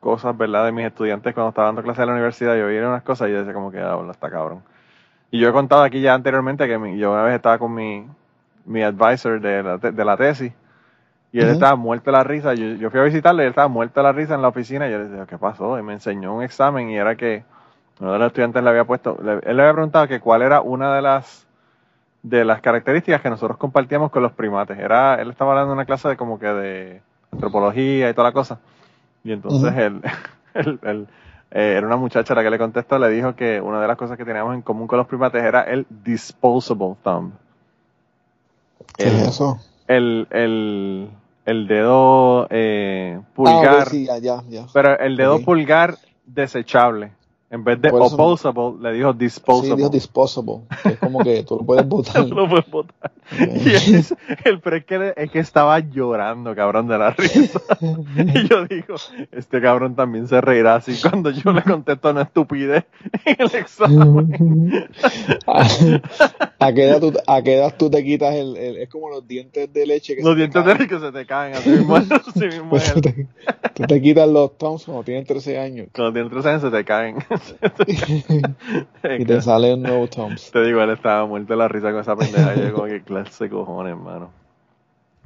cosas, 0.00 0.36
¿verdad? 0.36 0.66
De 0.66 0.72
mis 0.72 0.84
estudiantes 0.84 1.32
cuando 1.32 1.48
estaba 1.48 1.68
dando 1.68 1.82
clases 1.82 2.02
en 2.02 2.08
la 2.08 2.12
universidad, 2.12 2.54
yo 2.58 2.66
veía 2.66 2.86
unas 2.86 3.02
cosas 3.02 3.30
y 3.30 3.32
yo 3.32 3.38
decía 3.38 3.54
como 3.54 3.70
que, 3.70 3.78
ah, 3.78 3.98
está 4.10 4.28
cabrón. 4.28 4.62
Y 5.30 5.40
yo 5.40 5.48
he 5.48 5.52
contado 5.52 5.84
aquí 5.84 6.02
ya 6.02 6.12
anteriormente 6.12 6.66
que 6.66 6.98
yo 6.98 7.12
una 7.12 7.22
vez 7.22 7.36
estaba 7.36 7.58
con 7.58 7.72
mi, 7.72 8.06
mi 8.66 8.82
advisor 8.82 9.40
de 9.40 9.62
la, 9.62 9.78
de 9.78 10.04
la 10.04 10.16
tesis 10.18 10.52
y 11.30 11.40
él 11.40 11.48
estaba 11.48 11.76
muerto 11.76 12.10
de 12.10 12.16
la 12.16 12.24
risa. 12.24 12.54
Yo, 12.54 12.90
fui 12.90 13.00
a 13.00 13.04
visitarle 13.04 13.42
y 13.42 13.46
él 13.46 13.50
estaba 13.50 13.68
muerto 13.68 14.00
de 14.00 14.04
la 14.04 14.12
risa 14.12 14.34
en 14.34 14.42
la 14.42 14.48
oficina. 14.48 14.88
Y 14.88 14.92
yo 14.92 14.98
le 14.98 15.08
decía, 15.08 15.26
¿qué 15.26 15.36
pasó? 15.36 15.78
Y 15.78 15.82
me 15.82 15.92
enseñó 15.92 16.34
un 16.34 16.42
examen 16.42 16.90
y 16.90 16.96
era 16.96 17.16
que 17.16 17.44
uno 18.00 18.12
de 18.12 18.18
los 18.18 18.28
estudiantes 18.28 18.62
le 18.62 18.70
había 18.70 18.84
puesto, 18.84 19.18
él 19.20 19.56
le 19.56 19.62
había 19.62 19.72
preguntado 19.72 20.06
que 20.06 20.20
cuál 20.20 20.42
era 20.42 20.60
una 20.60 20.94
de 20.94 21.02
las 21.02 21.46
de 22.22 22.44
las 22.44 22.60
características 22.60 23.22
que 23.22 23.30
nosotros 23.30 23.58
compartíamos 23.58 24.10
con 24.10 24.22
los 24.22 24.32
primates. 24.32 24.78
Era, 24.78 25.20
él 25.20 25.30
estaba 25.30 25.52
hablando 25.52 25.72
en 25.72 25.78
una 25.78 25.84
clase 25.84 26.08
de 26.08 26.16
como 26.16 26.38
que 26.38 26.46
de 26.46 27.02
antropología 27.32 28.10
y 28.10 28.14
toda 28.14 28.28
la 28.28 28.32
cosa. 28.32 28.58
Y 29.24 29.32
entonces 29.32 29.72
él, 29.76 30.02
él, 30.54 31.08
eh, 31.50 31.74
era 31.76 31.86
una 31.86 31.96
muchacha 31.96 32.34
la 32.34 32.42
que 32.42 32.50
le 32.50 32.58
contestó, 32.58 32.98
le 32.98 33.08
dijo 33.08 33.34
que 33.34 33.60
una 33.60 33.80
de 33.80 33.88
las 33.88 33.96
cosas 33.96 34.16
que 34.16 34.24
teníamos 34.24 34.54
en 34.54 34.62
común 34.62 34.86
con 34.86 34.98
los 34.98 35.06
primates 35.06 35.42
era 35.42 35.62
el 35.62 35.86
disposable 35.88 36.96
thumb. 37.02 37.32
¿Qué 38.96 39.04
es 39.04 39.28
eso? 39.28 39.58
El, 39.88 40.28
el, 40.30 41.08
el 41.44 41.66
dedo 41.66 42.46
eh, 42.50 43.20
pulgar. 43.34 43.88
Ah, 44.10 44.42
pero 44.72 44.98
el 45.00 45.16
dedo 45.16 45.40
pulgar 45.40 45.96
desechable. 46.24 47.12
En 47.50 47.64
vez 47.64 47.80
de 47.80 47.88
opposable, 47.88 48.74
le 48.82 48.92
dijo 48.92 49.14
disposable. 49.14 49.70
Sí, 49.70 49.76
dijo 49.76 49.88
disposable. 49.88 50.60
es 50.84 50.98
como 50.98 51.20
que 51.20 51.42
tú 51.44 51.56
lo 51.56 51.64
puedes 51.64 51.88
botar. 51.88 52.26
lo 52.26 52.46
puedes 52.46 52.70
botar. 52.70 53.10
Y 53.38 53.74
es, 53.74 54.14
el 54.44 54.60
pre 54.60 54.84
que, 54.84 55.12
es 55.16 55.30
que 55.30 55.38
estaba 55.38 55.78
llorando, 55.80 56.54
cabrón, 56.54 56.88
de 56.88 56.98
la 56.98 57.10
risa. 57.18 57.60
y 57.80 58.48
yo 58.48 58.66
digo, 58.66 58.96
este 59.32 59.60
cabrón 59.60 59.94
también 59.94 60.28
se 60.28 60.40
reirá 60.40 60.76
así 60.76 60.98
cuando 61.00 61.30
yo 61.30 61.52
le 61.52 61.62
contesto 61.62 62.10
una 62.10 62.22
estupidez 62.22 62.84
en 63.24 63.36
el 63.38 63.54
examen. 63.54 64.88
¿A, 66.60 66.72
qué 66.72 66.84
edad 66.84 67.00
tú, 67.00 67.12
¿A 67.26 67.42
qué 67.42 67.56
edad 67.56 67.74
tú 67.78 67.90
te 67.90 68.02
quitas 68.02 68.34
el, 68.34 68.56
es 68.56 68.88
como 68.88 69.10
los 69.10 69.26
dientes 69.26 69.72
de 69.72 69.86
leche 69.86 70.16
que 70.16 70.22
Los 70.22 70.36
dientes 70.36 70.64
de 70.64 70.72
leche 70.74 70.88
que 70.88 70.98
se 70.98 71.12
te 71.12 71.26
caen, 71.26 71.54
así 71.54 71.70
mismo, 71.70 71.96
así 71.96 72.46
mismo 72.46 72.70
pues 72.70 72.92
tú, 72.92 73.00
te, 73.00 73.26
tú, 73.74 73.82
te, 73.84 74.00
quitas 74.00 74.28
los 74.28 74.56
Toms 74.56 74.84
cuando 74.84 75.04
tienes 75.04 75.26
13 75.26 75.58
años. 75.58 75.88
Cuando 75.94 76.12
tienes 76.12 76.30
13 76.32 76.48
años 76.48 76.62
se 76.62 76.70
te 76.70 76.84
caen. 76.84 77.16
y 79.18 79.24
te 79.24 79.42
salen 79.42 79.82
nuevos 79.82 80.10
Toms. 80.10 80.50
Te 80.50 80.64
digo, 80.64 80.82
él 80.82 80.90
estaba 80.90 81.26
muerto 81.26 81.52
de 81.52 81.58
la 81.58 81.68
risa 81.68 81.90
con 81.90 82.00
esa 82.00 82.16
pendeja. 82.16 82.54
Y 82.56 82.62
yo 82.62 82.72
como 82.72 82.86
que 82.86 83.02
clase 83.22 83.48
cojones, 83.48 83.92
hermano. 83.92 84.30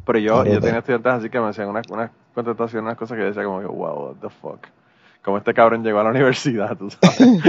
Pero 0.05 0.19
yo, 0.19 0.45
yo 0.45 0.61
tenía 0.61 0.79
estudiantes 0.79 1.13
así 1.13 1.31
que 1.31 1.41
me 1.41 1.49
hacían 1.49 1.69
unas 1.69 1.89
una 1.91 2.11
contestaciones, 2.35 2.85
unas 2.85 2.99
cosas 2.99 3.17
que 3.17 3.25
decía 3.25 3.45
como 3.45 3.61
que, 3.61 3.67
wow, 3.67 4.09
what 4.09 4.17
the 4.21 4.29
fuck. 4.29 4.67
Como 5.23 5.39
este 5.39 5.55
cabrón 5.55 5.85
llegó 5.85 6.01
a 6.01 6.05
la 6.05 6.11
universidad, 6.11 6.77
tú 6.77 6.91
sabes. 6.91 7.17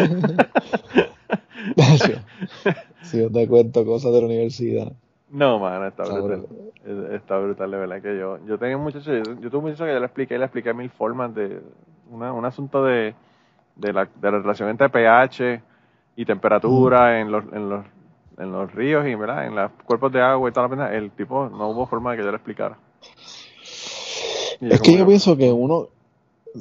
si 3.01 3.19
yo 3.19 3.31
te 3.31 3.47
cuento 3.47 3.85
cosas 3.85 4.11
de 4.11 4.19
la 4.19 4.25
universidad. 4.27 4.91
No, 5.31 5.57
mano, 5.57 5.87
está, 5.87 6.03
brutal. 6.03 6.45
Está 7.11 7.39
brutal, 7.39 7.71
de 7.71 7.77
verdad 7.77 8.01
que 8.01 8.19
yo. 8.19 8.37
Yo 8.45 8.59
tenía 8.59 8.77
un 8.77 8.83
muchacho, 8.83 9.11
yo, 9.11 9.23
tuve 9.23 9.57
un 9.57 9.63
muchacho 9.63 9.85
que 9.85 9.93
yo 9.93 9.99
le 9.99 10.05
expliqué, 10.05 10.37
le 10.37 10.45
expliqué 10.45 10.75
mil 10.75 10.91
formas 10.91 11.33
de. 11.33 11.59
Una, 12.11 12.31
un 12.31 12.45
asunto 12.45 12.83
de, 12.83 13.15
de, 13.75 13.93
la, 13.93 14.05
de 14.05 14.31
la 14.31 14.37
relación 14.37 14.69
entre 14.69 14.89
pH 14.89 15.61
y 16.15 16.25
temperatura 16.25 17.19
en, 17.19 17.31
los, 17.31 17.43
en, 17.51 17.69
los, 17.69 17.85
en 18.37 18.51
los 18.51 18.73
ríos 18.73 19.05
y 19.07 19.15
¿verdad? 19.15 19.45
en 19.47 19.55
los 19.55 19.71
cuerpos 19.85 20.11
de 20.11 20.21
agua 20.21 20.49
y 20.49 20.53
toda 20.53 20.67
la 20.67 20.69
pena. 20.69 20.93
El 20.93 21.11
tipo 21.11 21.49
no 21.49 21.69
hubo 21.69 21.85
forma 21.85 22.11
de 22.11 22.17
que 22.17 22.23
yo 22.23 22.31
le 22.31 22.37
explicara. 22.37 22.77
es 24.61 24.81
que 24.81 24.97
yo 24.97 25.05
pienso 25.05 25.37
que 25.37 25.51
uno. 25.51 25.87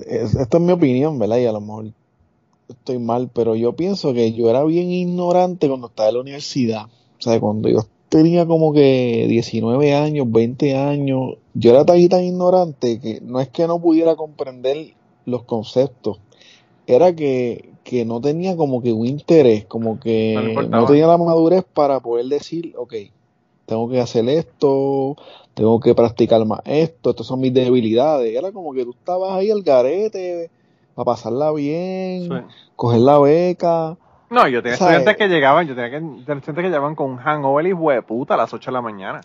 Esta 0.06 0.56
es 0.56 0.62
mi 0.62 0.72
opinión, 0.72 1.18
¿verdad? 1.18 1.36
Y 1.38 1.46
a 1.46 1.52
lo 1.52 1.60
mejor 1.60 1.86
estoy 2.68 2.98
mal, 2.98 3.30
pero 3.32 3.54
yo 3.54 3.74
pienso 3.74 4.14
que 4.14 4.32
yo 4.32 4.48
era 4.48 4.64
bien 4.64 4.90
ignorante 4.90 5.68
cuando 5.68 5.88
estaba 5.88 6.08
en 6.08 6.14
la 6.14 6.20
universidad. 6.20 6.86
O 6.86 7.22
sea, 7.22 7.38
cuando 7.38 7.68
yo 7.68 7.80
tenía 8.08 8.46
como 8.46 8.72
que 8.72 9.26
19 9.28 9.94
años, 9.94 10.30
20 10.30 10.76
años, 10.76 11.36
yo 11.54 11.70
era 11.70 11.84
tan, 11.84 12.08
tan 12.08 12.24
ignorante 12.24 13.00
que 13.00 13.20
no 13.22 13.40
es 13.40 13.48
que 13.48 13.66
no 13.66 13.80
pudiera 13.80 14.16
comprender 14.16 14.94
los 15.24 15.44
conceptos, 15.44 16.18
era 16.86 17.14
que, 17.14 17.71
que 17.84 18.04
no 18.04 18.20
tenía 18.20 18.56
como 18.56 18.82
que 18.82 18.92
un 18.92 19.06
interés, 19.06 19.64
como 19.66 19.98
que 19.98 20.66
no, 20.68 20.86
tenía 20.86 21.06
la 21.06 21.18
madurez 21.18 21.64
para 21.64 22.00
poder 22.00 22.26
decir, 22.26 22.74
ok, 22.76 22.94
tengo 23.66 23.88
que 23.88 24.00
hacer 24.00 24.28
esto, 24.28 25.16
tengo 25.54 25.80
que 25.80 25.94
practicar 25.94 26.44
más 26.44 26.60
esto, 26.64 27.10
estas 27.10 27.26
son 27.26 27.40
mis 27.40 27.52
debilidades. 27.52 28.36
Era 28.36 28.52
como 28.52 28.72
que 28.72 28.84
tú 28.84 28.90
estabas 28.90 29.32
ahí 29.32 29.50
al 29.50 29.62
garete, 29.62 30.50
para 30.94 31.06
pasarla 31.06 31.52
bien, 31.52 32.46
coger 32.76 33.00
la 33.00 33.18
beca, 33.18 33.96
no, 34.32 34.48
yo 34.48 34.62
tenía 34.62 34.74
estudiantes 34.74 35.16
que 35.18 35.28
llegaban, 35.28 35.68
yo 35.68 35.74
tenía 35.74 35.90
que, 35.90 35.96
estudiantes 35.96 36.54
que 36.54 36.62
llegaban 36.62 36.94
con 36.94 37.10
un 37.10 37.16
hangover 37.18 37.66
y 37.66 37.74
de 37.74 38.02
puta 38.02 38.32
a 38.32 38.38
las 38.38 38.54
8 38.54 38.70
de 38.70 38.72
la 38.72 38.80
mañana. 38.80 39.20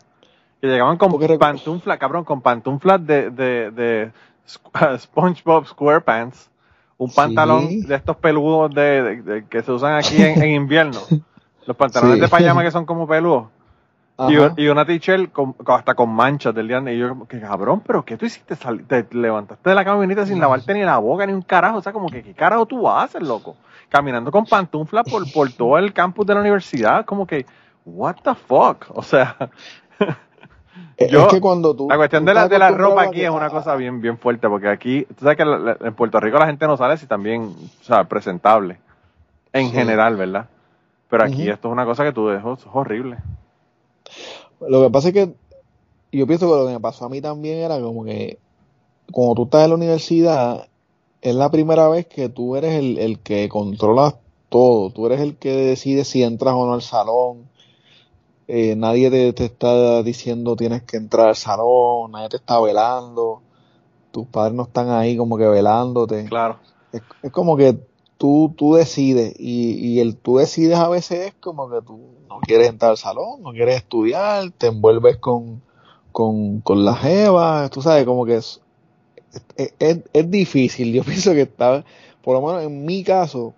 Que 0.60 0.68
llegaban 0.68 0.98
con 0.98 1.18
pantuflas, 1.40 1.98
cabrón, 1.98 2.26
con 2.26 2.42
pantuflas 2.42 3.08
de, 3.08 3.30
de, 3.30 3.72
de 3.72 4.12
SpongeBob 4.98 5.66
SquarePants. 5.66 6.50
Un 6.98 7.12
pantalón 7.12 7.82
de 7.82 7.96
estos 7.96 8.18
peludos 8.18 8.74
de, 8.74 9.46
que 9.50 9.62
se 9.62 9.72
usan 9.72 9.96
aquí 9.96 10.22
en, 10.22 10.44
invierno. 10.50 11.00
Los 11.66 11.76
pantalones 11.76 12.20
de 12.20 12.28
payama 12.28 12.64
que 12.64 12.72
son 12.72 12.86
como 12.86 13.08
peludos. 13.08 13.48
Y, 14.58 14.68
una 14.68 14.84
t-shirt 14.84 15.32
hasta 15.68 15.94
con 15.94 16.10
manchas 16.10 16.56
del 16.56 16.68
día. 16.68 16.82
Y 16.92 16.98
yo, 16.98 17.28
que 17.28 17.40
cabrón, 17.40 17.84
pero 17.86 18.04
¿qué 18.04 18.18
tú 18.18 18.26
hiciste? 18.26 18.56
te 18.56 19.06
levantaste 19.12 19.70
de 19.70 19.76
la 19.76 19.86
cama 19.86 19.98
y 19.98 20.02
viniste 20.08 20.26
sin 20.26 20.40
lavarte 20.40 20.74
ni 20.74 20.82
la 20.82 20.98
boca 20.98 21.26
ni 21.28 21.34
un 21.34 21.44
carajo. 21.44 21.78
O 21.78 21.82
sea, 21.82 21.94
como 21.94 22.10
que, 22.10 22.24
¿qué 22.24 22.34
carajo 22.34 22.66
tú 22.66 22.90
haces, 22.90 23.22
loco? 23.22 23.56
caminando 23.90 24.32
con 24.32 24.46
pantufla 24.46 25.04
por, 25.04 25.32
por 25.32 25.52
todo 25.52 25.78
el 25.78 25.94
campus 25.94 26.26
de 26.26 26.34
la 26.34 26.42
universidad, 26.42 27.06
como 27.06 27.26
que, 27.26 27.46
what 27.86 28.16
the 28.24 28.36
fuck, 28.36 28.86
o 28.90 29.02
sea, 29.02 29.38
yo, 31.10 31.28
que 31.28 31.40
cuando 31.42 31.76
tú, 31.76 31.88
la 31.90 31.98
cuestión 31.98 32.26
de 32.26 32.34
la, 32.34 32.48
de 32.48 32.58
la 32.58 32.72
ropa 32.72 33.04
aquí 33.04 33.22
es 33.22 33.30
una 33.30 33.50
cosa 33.50 33.76
bien, 33.76 34.02
bien 34.02 34.18
fuerte, 34.18 34.48
porque 34.50 34.68
aquí, 34.68 35.06
tú 35.18 35.26
sabes 35.26 35.38
que 35.38 35.44
en 35.44 35.94
Puerto 35.94 36.20
Rico 36.20 36.40
la 36.40 36.48
gente 36.48 36.66
no 36.68 36.78
sale 36.78 36.98
si 36.98 37.06
también, 37.06 37.44
o 37.44 37.84
sea, 37.84 38.06
presentable, 38.06 38.80
en 39.54 39.72
general, 39.72 40.16
¿verdad? 40.16 40.48
Pero 41.10 41.24
aquí 41.24 41.50
esto 41.50 41.68
es 41.68 41.72
una 41.72 41.86
cosa 41.86 42.04
que 42.04 42.12
tú 42.12 42.28
dejas, 42.28 42.60
es 42.60 42.68
horrible. 42.74 43.18
Lo 44.60 44.84
que 44.84 44.90
pasa 44.90 45.10
es 45.10 45.14
que 45.14 45.34
yo 46.12 46.28
pienso 46.28 46.48
que 46.50 46.58
lo 46.58 46.68
que 46.68 46.74
me 46.74 46.80
pasó 46.80 47.06
a 47.06 47.10
mí 47.10 47.22
también 47.22 47.60
era 47.60 47.80
como 47.80 48.04
que 48.04 48.40
cuando 49.12 49.36
tú 49.36 49.44
estás 49.44 49.64
en 49.64 49.70
la 49.70 49.76
universidad 49.76 50.68
es 51.22 51.36
la 51.36 51.50
primera 51.52 51.88
vez 51.90 52.08
que 52.08 52.30
tú 52.30 52.56
eres 52.56 52.74
el, 52.76 52.98
el 52.98 53.20
que 53.20 53.50
controla 53.50 54.16
todo. 54.50 54.90
Tú 54.92 55.06
eres 55.08 55.22
el 55.22 55.36
que 55.36 55.52
decide 55.52 56.06
si 56.06 56.24
entras 56.24 56.54
o 56.56 56.66
no 56.66 56.74
al 56.74 56.82
salón. 56.82 57.50
Eh, 58.48 58.76
nadie 58.78 59.34
te, 59.34 59.44
está 59.44 60.02
diciendo 60.04 60.56
tienes 60.56 60.84
que 60.84 60.96
entrar 60.96 61.28
al 61.30 61.36
salón, 61.36 62.12
nadie 62.12 62.30
te 62.30 62.38
está 62.38 62.60
velando. 62.62 63.42
Tus 64.12 64.26
padres 64.28 64.54
no 64.54 64.64
están 64.64 64.90
ahí 64.90 65.18
como 65.18 65.38
que 65.38 65.48
velándote. 65.48 66.26
Claro. 66.26 66.60
Es, 66.94 67.32
como 67.32 67.58
que 67.58 67.78
tú, 68.18 68.54
tú 68.58 68.76
decides 68.76 69.36
y, 69.38 69.74
y, 69.74 70.00
el 70.00 70.16
tú 70.16 70.38
decides 70.38 70.78
a 70.78 70.88
veces 70.88 71.28
es 71.28 71.34
como 71.36 71.70
que 71.70 71.82
tú 71.82 72.00
no 72.30 72.40
quieres 72.40 72.70
entrar 72.70 72.92
al 72.92 72.98
salón, 72.98 73.42
no 73.42 73.52
quieres 73.52 73.76
estudiar, 73.76 74.50
te 74.52 74.68
envuelves 74.68 75.18
con, 75.18 75.62
con, 76.14 76.62
con 76.62 76.86
la 76.86 76.96
jeva, 76.96 77.68
tú 77.70 77.82
sabes, 77.82 78.06
como 78.06 78.26
que 78.26 78.38
es, 78.38 78.62
es, 79.58 80.00
es, 80.14 80.32
difícil. 80.32 80.94
Yo 80.94 81.04
pienso 81.04 81.34
que 81.34 81.42
está, 81.42 81.84
por 82.24 82.36
lo 82.36 82.48
menos 82.48 82.64
en 82.64 82.86
mi 82.86 83.04
caso, 83.04 83.54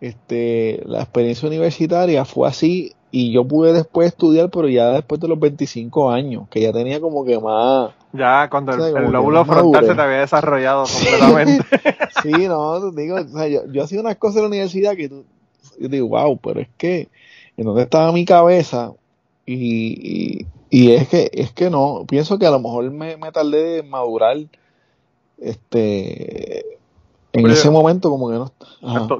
este, 0.00 0.80
la 0.86 1.02
experiencia 1.02 1.48
universitaria 1.48 2.24
fue 2.24 2.48
así 2.48 2.92
y 3.14 3.30
yo 3.30 3.46
pude 3.46 3.74
después 3.74 4.08
estudiar, 4.08 4.48
pero 4.48 4.68
ya 4.68 4.88
después 4.88 5.20
de 5.20 5.28
los 5.28 5.38
25 5.38 6.10
años, 6.10 6.48
que 6.48 6.62
ya 6.62 6.72
tenía 6.72 6.98
como 6.98 7.26
que 7.26 7.38
más... 7.38 7.90
Ya 8.14 8.48
cuando 8.48 8.72
el, 8.72 9.12
lóbulo 9.12 9.44
frontal 9.44 9.86
se 9.86 9.94
te 9.94 10.00
había 10.00 10.20
desarrollado 10.20 10.84
completamente. 10.84 11.64
sí, 12.22 12.32
no, 12.48 12.90
digo, 12.90 13.18
yo, 13.20 13.66
yo 13.70 13.82
hacía 13.84 14.00
unas 14.00 14.16
cosas 14.16 14.36
en 14.36 14.42
la 14.42 14.48
universidad 14.48 14.96
que 14.96 15.10
yo 15.10 15.88
digo, 15.88 16.08
wow, 16.08 16.38
pero 16.38 16.60
es 16.60 16.68
que 16.78 17.08
en 17.58 17.66
donde 17.66 17.82
estaba 17.82 18.12
mi 18.12 18.24
cabeza 18.24 18.92
y, 19.44 20.46
y, 20.70 20.92
es 20.92 21.08
que 21.08 21.30
es 21.34 21.52
que 21.52 21.68
no, 21.68 22.06
pienso 22.08 22.38
que 22.38 22.46
a 22.46 22.50
lo 22.50 22.60
mejor 22.60 22.90
me, 22.90 23.18
me 23.18 23.30
tardé 23.30 23.62
de 23.62 23.82
madurar 23.82 24.38
este 25.38 26.78
en 27.32 27.50
ese 27.50 27.70
momento 27.70 28.10
como 28.10 28.28
que 28.30 28.36
no 28.36 28.52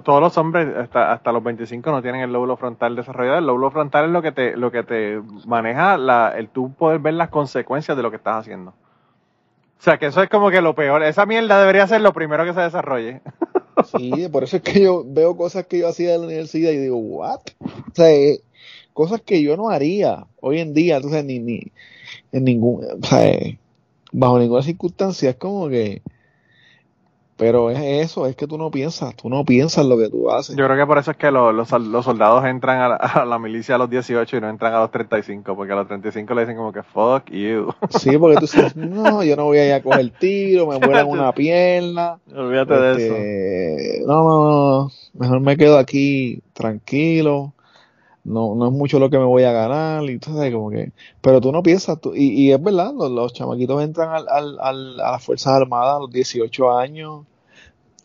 todos 0.03 0.21
los 0.21 0.37
hombres 0.37 0.69
hasta, 0.77 1.13
hasta 1.13 1.33
los 1.33 1.43
25 1.43 1.91
no 1.91 2.03
tienen 2.03 2.21
el 2.21 2.33
lóbulo 2.33 2.57
frontal 2.57 2.95
desarrollado. 2.95 3.39
El 3.39 3.47
lóbulo 3.47 3.71
frontal 3.71 4.07
es 4.07 4.11
lo 4.11 4.23
que 4.23 4.33
te 4.33 4.57
lo 4.57 4.71
que 4.71 4.83
te 4.83 5.21
maneja 5.47 5.97
la, 5.97 6.35
el 6.37 6.49
tú 6.49 6.73
poder 6.75 6.99
ver 6.99 7.15
las 7.15 7.31
consecuencias 7.31 7.97
de 7.97 8.03
lo 8.03 8.11
que 8.11 8.17
estás 8.17 8.37
haciendo. 8.37 8.71
O 8.71 9.85
sea 9.85 9.99
que 9.99 10.07
eso 10.07 10.23
es 10.23 10.29
como 10.29 10.51
que 10.51 10.61
lo 10.61 10.75
peor. 10.75 11.03
Esa 11.03 11.27
mierda 11.27 11.59
debería 11.59 11.87
ser 11.87 12.03
lo 12.03 12.13
primero 12.13 12.45
que 12.45 12.55
se 12.55 12.61
desarrolle. 12.61 13.21
Sí 13.87 14.29
por 14.31 14.45
eso 14.45 14.59
es 14.59 14.63
que 14.63 14.83
yo 14.83 15.03
veo 15.05 15.35
cosas 15.35 15.67
que 15.67 15.79
yo 15.79 15.89
hacía 15.89 16.15
en 16.15 16.21
la 16.21 16.27
universidad 16.27 16.71
y 16.73 16.77
digo 16.77 16.99
what 16.99 17.41
o 17.65 17.95
sea 17.95 18.11
eh, 18.11 18.41
cosas 18.93 19.23
que 19.23 19.43
yo 19.43 19.57
no 19.57 19.71
haría 19.71 20.27
hoy 20.41 20.61
en 20.61 20.75
día 20.75 20.97
entonces 20.97 21.25
ni, 21.25 21.39
ni 21.39 21.73
en 22.33 22.45
ningún 22.45 22.85
o 22.85 23.07
sea, 23.07 23.27
eh, 23.27 23.59
bajo 24.13 24.39
ninguna 24.39 24.63
circunstancia. 24.63 25.31
Es 25.31 25.37
como 25.37 25.69
que 25.71 26.03
pero 27.43 27.71
es 27.71 27.81
eso, 28.07 28.29
es 28.29 28.37
que 28.37 28.47
tú 28.47 28.57
no 28.57 28.71
piensas, 28.71 29.17
tú 29.17 29.29
no 29.29 29.45
piensas 29.45 29.85
lo 29.85 29.99
que 29.99 30.09
tú 30.09 30.31
haces. 30.31 30.55
Yo 30.55 30.65
creo 30.65 30.77
que 30.77 30.87
por 30.87 30.99
eso 30.99 31.11
es 31.11 31.17
que 31.17 31.33
los, 31.33 31.53
los, 31.53 32.05
soldados 32.05 32.45
entran 32.45 32.79
a 32.81 33.25
la, 33.25 33.39
milicia 33.41 33.75
a 33.75 33.79
los 33.79 33.91
18 33.91 34.37
y 34.37 34.41
no 34.41 34.49
entran 34.49 34.73
a 34.73 34.79
los 34.79 34.93
35, 34.93 35.57
porque 35.57 35.73
a 35.73 35.75
los 35.75 35.89
35 35.89 36.35
le 36.35 36.43
dicen 36.43 36.57
como 36.57 36.73
que 36.73 36.85
fuck 36.85 37.29
you. 37.33 37.75
Sí, 37.99 38.17
porque 38.17 38.37
tú 38.37 38.43
dices, 38.43 38.77
no, 38.77 39.25
yo 39.25 39.35
no 39.35 39.47
voy 39.47 39.59
a 39.59 39.67
ir 39.67 39.73
a 39.73 39.83
coger 39.83 40.11
tiro, 40.21 40.69
me 40.69 40.79
mueren 40.79 41.09
una 41.09 41.33
pierna. 41.33 42.21
Olvídate 42.33 42.75
de 42.75 42.93
este, 42.93 43.97
eso. 43.97 44.07
No, 44.07 44.23
no, 44.23 44.45
no, 44.45 44.91
mejor 45.15 45.41
me 45.41 45.57
quedo 45.57 45.79
aquí 45.79 46.45
tranquilo 46.53 47.55
no, 48.23 48.55
no 48.55 48.69
es 48.69 48.73
mucho 48.73 49.01
lo 49.01 49.11
que 49.11 49.19
me 49.19 49.25
voy 49.25 49.43
a 49.43 49.51
ganar, 49.51 50.05
y 50.05 50.13
entonces 50.13 50.55
como 50.55 50.71
que, 50.71 50.93
pero 51.21 51.41
tú 51.41 51.51
no 51.51 51.65
piensas, 51.65 52.01
tú, 52.01 52.15
y, 52.15 52.29
y 52.41 52.53
es 52.53 52.63
verdad, 52.63 52.93
los, 52.95 53.33
chamaquitos 53.33 53.83
entran 53.83 54.11
al, 54.11 54.29
al, 54.29 54.61
al, 54.61 55.01
a 55.01 55.11
las 55.11 55.25
Fuerzas 55.25 55.55
Armadas 55.55 55.97
a 55.97 55.99
los 55.99 56.13
18 56.13 56.79
años 56.79 57.25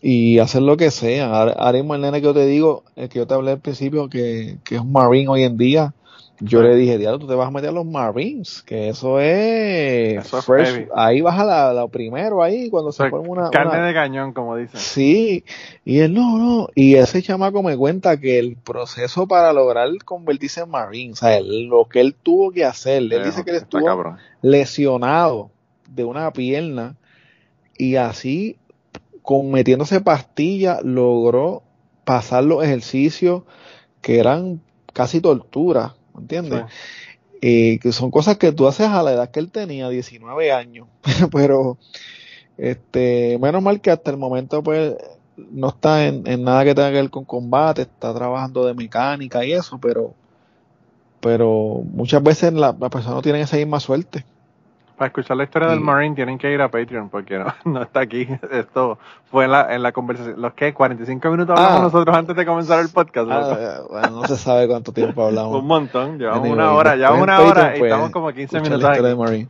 y 0.01 0.39
hacen 0.39 0.65
lo 0.65 0.77
que 0.77 0.91
sea. 0.91 1.55
Mismo 1.73 1.95
el 1.95 2.01
nene 2.01 2.19
que 2.19 2.25
yo 2.25 2.33
te 2.33 2.45
digo, 2.45 2.83
el 2.95 3.09
que 3.09 3.19
yo 3.19 3.27
te 3.27 3.33
hablé 3.33 3.51
al 3.51 3.59
principio, 3.59 4.09
que, 4.09 4.57
que 4.63 4.75
es 4.75 4.81
un 4.81 4.91
Marine 4.91 5.27
hoy 5.29 5.43
en 5.43 5.57
día, 5.57 5.93
yo 6.39 6.61
le 6.61 6.75
dije, 6.75 6.99
diablo, 6.99 7.17
tú 7.17 7.27
te 7.27 7.33
vas 7.33 7.47
a 7.47 7.51
meter 7.51 7.69
a 7.69 7.73
los 7.73 7.85
Marines, 7.85 8.61
que 8.61 8.89
eso 8.89 9.19
es, 9.19 10.23
Eso 10.23 10.37
es 10.37 10.45
fresh. 10.45 10.67
heavy. 10.75 10.87
ahí 10.95 11.21
baja 11.21 11.43
la, 11.43 11.73
la 11.73 11.87
primero 11.87 12.43
ahí 12.43 12.69
cuando 12.69 12.91
se 12.91 12.97
Soy 12.97 13.09
pone 13.09 13.27
una, 13.27 13.49
carne 13.49 13.77
una- 13.77 13.87
de 13.87 13.93
cañón, 13.95 14.33
como 14.33 14.55
dicen. 14.55 14.79
Sí, 14.79 15.43
y 15.83 15.97
él 16.01 16.13
no, 16.13 16.37
no, 16.37 16.67
y 16.75 16.93
ese 16.93 17.23
chamaco 17.23 17.63
me 17.63 17.75
cuenta 17.75 18.19
que 18.19 18.37
el 18.37 18.55
proceso 18.55 19.27
para 19.27 19.51
lograr 19.51 19.89
convertirse 20.05 20.61
en 20.61 20.69
Marine, 20.69 21.13
o 21.13 21.15
sea, 21.15 21.37
él- 21.37 21.63
lo 21.69 21.85
que 21.85 22.01
él 22.01 22.13
tuvo 22.13 22.51
que 22.51 22.65
hacer, 22.65 22.97
él 22.97 23.11
Eh, 23.13 23.23
dice 23.23 23.43
que 23.43 23.49
él 23.49 23.57
estuvo 23.57 23.85
cabrón. 23.87 24.17
lesionado 24.43 25.49
de 25.89 26.03
una 26.03 26.31
pierna 26.31 26.95
y 27.79 27.95
así, 27.95 28.57
con 29.27 29.51
metiéndose 29.51 29.99
pastillas, 29.99 30.81
logró 30.83 31.61
pasar 32.05 32.45
los 32.45 32.63
ejercicios 32.63 33.43
que 33.99 34.19
eran 34.19 34.61
casi 34.93 35.19
tortura, 35.19 35.95
¿me 36.15 36.21
¿entiendes? 36.21 36.61
Eh, 37.41 37.77
que 37.81 37.91
son 37.91 38.09
cosas 38.09 38.37
que 38.37 38.53
tú 38.53 38.69
haces 38.69 38.87
a 38.87 39.03
la 39.03 39.11
edad 39.11 39.29
que 39.29 39.41
él 39.41 39.51
tenía, 39.51 39.89
19 39.89 40.53
años, 40.53 40.87
pero 41.33 41.77
este, 42.57 43.37
menos 43.41 43.61
mal 43.61 43.81
que 43.81 43.91
hasta 43.91 44.11
el 44.11 44.17
momento 44.17 44.63
pues 44.63 44.95
no 45.51 45.67
está 45.67 46.07
en, 46.07 46.25
en 46.25 46.45
nada 46.45 46.63
que 46.63 46.73
tenga 46.73 46.87
que 46.91 47.01
ver 47.01 47.09
con 47.09 47.25
combate, 47.25 47.81
está 47.81 48.13
trabajando 48.13 48.65
de 48.65 48.75
mecánica 48.75 49.43
y 49.43 49.51
eso, 49.51 49.77
pero 49.77 50.13
pero 51.19 51.81
muchas 51.91 52.23
veces 52.23 52.53
la- 52.53 52.75
las 52.79 52.89
personas 52.89 53.15
no 53.15 53.21
tienen 53.21 53.41
esa 53.41 53.57
misma 53.57 53.81
suerte. 53.81 54.23
Para 54.97 55.07
escuchar 55.09 55.37
la 55.37 55.43
historia 55.43 55.67
del 55.69 55.79
Y- 55.79 55.83
Marine 55.83 56.15
tienen 56.15 56.37
que 56.39 56.51
ir 56.51 56.59
a 56.61 56.69
Patreon 56.69 57.09
porque 57.09 57.37
no, 57.37 57.45
no 57.65 57.83
está 57.83 57.99
aquí. 57.99 58.27
Esto 58.51 58.97
fue 59.29 59.45
en 59.45 59.51
la, 59.51 59.73
en 59.75 59.83
la 59.83 59.91
conversación. 59.91 60.41
¿Los 60.41 60.53
qué? 60.53 60.73
45 60.73 61.29
minutos 61.29 61.55
hablamos 61.57 61.79
Ah. 61.79 61.83
nosotros 61.83 62.17
antes 62.17 62.35
de 62.35 62.45
comenzar 62.45 62.79
el 62.79 62.89
podcast. 62.89 63.29
Ah, 63.31 63.81
bueno, 63.89 64.09
no 64.21 64.23
se 64.27 64.35
sabe 64.37 64.67
cuánto 64.67 64.91
tiempo 64.91 65.23
hablamos. 65.25 65.55
un 65.61 65.67
montón. 65.67 66.17
Llevamos 66.17 66.39
Anyway, 66.41 66.53
una 66.59 66.71
hora. 66.73 66.95
Llevamos 66.95 67.21
una 67.21 67.37
Patreon, 67.37 67.51
hora 67.57 67.75
y 67.75 67.79
pues, 67.79 67.91
estamos 67.91 68.09
como 68.11 68.27
15 68.31 68.41
escucha 68.57 68.61
minutos 68.77 68.89
aquí. 68.89 69.01
de. 69.37 69.47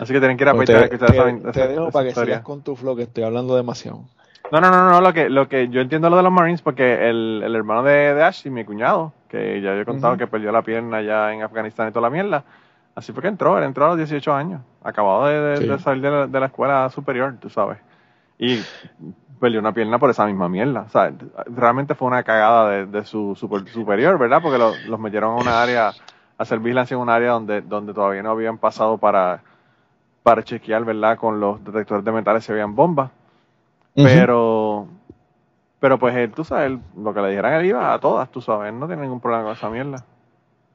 Así 0.00 0.12
que 0.12 0.18
tienen 0.18 0.36
que 0.36 0.44
ir 0.44 0.48
a 0.48 0.54
Patreon 0.54 0.82
a 0.82 0.84
escuchar 0.84 1.10
esa, 1.14 1.28
esa- 1.28 1.52
te 1.52 1.68
dejo 1.68 1.82
esa 1.84 1.90
para 1.92 2.08
que 2.08 2.14
sigas 2.14 2.40
con 2.42 2.62
tu 2.62 2.76
flow, 2.76 2.94
que 2.96 3.02
estoy 3.04 3.24
hablando 3.24 3.56
demasiado. 3.56 4.02
No, 4.52 4.60
no, 4.60 4.70
no, 4.70 4.90
no, 4.90 5.00
lo 5.00 5.12
que, 5.12 5.30
lo 5.30 5.48
que 5.48 5.68
yo 5.68 5.80
entiendo 5.80 6.10
lo 6.10 6.16
de 6.16 6.22
los 6.24 6.32
Marines 6.32 6.60
porque 6.60 7.08
el, 7.08 7.40
el 7.44 7.54
hermano 7.54 7.82
de, 7.84 8.14
de 8.14 8.22
Ashley, 8.22 8.52
mi 8.52 8.64
cuñado, 8.64 9.12
que 9.28 9.60
ya 9.60 9.74
yo 9.74 9.80
he 9.80 9.84
contado 9.84 10.14
Ujú. 10.14 10.18
que 10.18 10.26
perdió 10.26 10.50
la 10.52 10.62
pierna 10.62 10.96
allá 10.98 11.32
en 11.32 11.42
Afganistán 11.42 11.88
y 11.88 11.92
toda 11.92 12.02
la 12.02 12.10
mierda, 12.10 12.42
así 13.00 13.12
fue 13.12 13.22
que 13.22 13.28
entró, 13.28 13.58
él 13.58 13.64
entró 13.64 13.84
a 13.84 13.88
los 13.88 13.96
18 13.98 14.32
años, 14.32 14.60
acabado 14.82 15.26
de, 15.26 15.40
de- 15.40 15.56
Sí. 15.58 15.66
de 15.66 15.78
salir 15.80 16.02
de 16.02 16.10
la, 16.10 16.26
de 16.26 16.40
la 16.40 16.46
escuela 16.46 16.88
superior, 16.90 17.34
tú 17.40 17.50
sabes, 17.50 17.78
y 18.38 18.62
perdió 19.40 19.58
una 19.60 19.72
pierna 19.72 19.98
por 19.98 20.10
esa 20.10 20.26
misma 20.26 20.48
mierda, 20.48 20.82
o 20.82 20.88
sea, 20.90 21.12
realmente 21.46 21.94
fue 21.94 22.08
una 22.08 22.22
cagada 22.22 22.70
de, 22.70 22.86
de 22.86 23.04
su 23.04 23.34
super- 23.34 23.66
superior, 23.68 24.18
¿verdad? 24.18 24.40
Porque 24.42 24.58
lo- 24.58 24.74
los 24.88 25.00
metieron 25.00 25.32
a 25.32 25.40
una 25.40 25.62
área, 25.62 25.88
a 25.88 25.94
hacer 26.38 26.58
vigilancia 26.58 26.94
en 26.94 27.00
un 27.00 27.10
área 27.10 27.32
donde, 27.32 27.60
donde 27.62 27.92
todavía 27.94 28.22
no 28.22 28.30
habían 28.30 28.58
pasado 28.58 28.96
para, 28.98 29.40
para 30.22 30.42
chequear, 30.42 30.84
¿verdad? 30.84 31.16
Con 31.16 31.40
los 31.40 31.62
detectores 31.64 32.04
de 32.04 32.12
metales 32.12 32.44
si 32.44 32.52
habían 32.52 32.74
bombas. 32.74 33.10
Pero, 34.04 34.86
pero 35.80 35.98
pues 35.98 36.14
él, 36.16 36.30
tú 36.32 36.44
sabes, 36.44 36.66
él- 36.66 36.80
lo 36.96 37.12
que 37.14 37.20
le 37.22 37.28
dijeran 37.30 37.54
él 37.54 37.66
iba 37.66 37.92
a 37.92 37.98
todas, 37.98 38.30
tú 38.30 38.40
sabes, 38.40 38.72
él 38.72 38.78
no 38.78 38.86
tiene 38.86 39.02
ningún 39.02 39.20
problema 39.20 39.44
con 39.44 39.52
esa 39.52 39.68
mierda. 39.70 40.04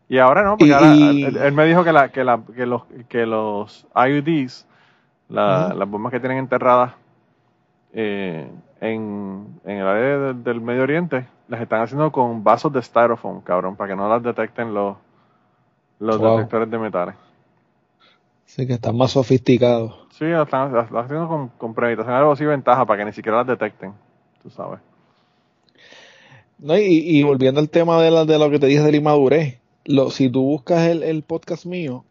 Y 0.08 0.20
ahora 0.20 0.44
no, 0.44 0.58
porque 0.58 0.70
Y- 0.70 0.74
ahora 0.74 0.94
él, 0.94 1.38
él 1.38 1.54
me 1.54 1.66
dijo 1.66 1.84
que, 1.84 1.92
la, 1.92 2.10
que, 2.10 2.24
la, 2.24 2.42
que, 2.56 2.66
los, 2.66 2.84
que 3.10 3.26
los 3.26 3.88
IUDs, 3.96 4.68
la- 5.30 5.74
las 5.76 5.90
bombas 5.90 6.12
que 6.12 6.20
tienen 6.20 6.38
enterradas 6.40 6.94
eh, 7.94 8.48
en, 8.82 9.60
en 9.66 9.77
el 9.77 9.88
área 9.88 10.18
de- 10.18 10.34
del 10.34 10.62
Medio 10.62 10.84
Oriente, 10.84 11.27
las 11.48 11.62
están 11.62 11.82
haciendo 11.82 12.12
con 12.12 12.44
vasos 12.44 12.72
de 12.74 12.82
styrofoam, 12.82 13.42
cabrón, 13.42 13.75
para 13.75 13.90
que 13.92 13.96
no 13.96 14.10
las 14.10 14.22
detecten 14.24 14.74
los, 14.74 14.98
los 16.00 16.20
Wow. 16.20 16.38
detectores 16.38 16.70
de 16.70 16.77
metales. 16.79 17.16
Sí, 18.46 18.66
que 18.66 18.74
están 18.74 18.98
más 18.98 19.12
sofisticados. 19.12 20.08
Sí, 20.10 20.25
las 20.25 20.46
están, 20.46 20.74
las 20.74 20.92
haciendo 20.92 21.27
con, 21.27 21.50
con 21.50 21.74
premeditación, 21.74 22.16
algo 22.16 22.32
así 22.32 22.46
ventaja 22.46 22.86
para 22.86 23.00
que 23.00 23.06
ni 23.06 23.14
siquiera 23.14 23.40
las 23.40 23.48
detecten, 23.48 23.94
tú 24.42 24.50
sabes. 24.50 24.79
No, 26.58 26.77
y, 26.77 26.84
y 26.84 27.24
volviendo 27.24 27.60
al 27.60 27.70
tema 27.70 28.01
de, 28.01 28.12
la, 28.12 28.25
de 28.25 28.40
lo 28.40 28.50
que 28.50 28.60
te 28.60 28.68
dije 28.68 28.82
de 28.82 28.92
la 28.92 28.98
inmadurez, 28.98 29.60
lo, 29.86 30.10
si 30.12 30.30
tú 30.30 30.42
buscas 30.44 30.88
el, 30.88 31.04
el 31.04 31.24
podcast 31.24 31.66
mío, 31.66 32.04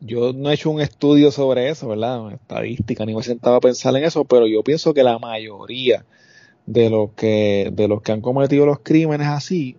yo 0.00 0.32
no 0.32 0.50
he 0.50 0.54
hecho 0.54 0.70
un 0.70 0.80
estudio 0.80 1.30
sobre 1.30 1.68
eso, 1.68 1.88
¿verdad? 1.88 2.32
Estadística, 2.32 3.04
ni 3.06 3.14
me 3.14 3.20
he 3.20 3.24
sentado 3.24 3.56
a 3.56 3.60
pensar 3.60 3.94
en 3.96 4.04
eso, 4.04 4.24
pero 4.24 4.46
yo 4.46 4.62
pienso 4.62 4.94
que 4.94 5.02
la 5.04 5.18
mayoría 5.18 6.04
de 6.66 6.90
los 6.90 7.10
que, 7.12 7.70
de 7.72 7.88
los 7.88 8.02
que 8.02 8.12
han 8.12 8.20
cometido 8.20 8.66
los 8.66 8.80
crímenes 8.80 9.28
así, 9.28 9.76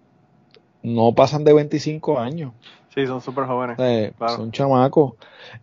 no 0.81 1.13
pasan 1.15 1.43
de 1.43 1.53
25 1.53 2.19
años. 2.19 2.53
Sí, 2.93 3.05
son 3.07 3.21
súper 3.21 3.45
jóvenes. 3.45 3.77
Claro. 3.77 4.35
Son 4.35 4.51
chamacos 4.51 5.13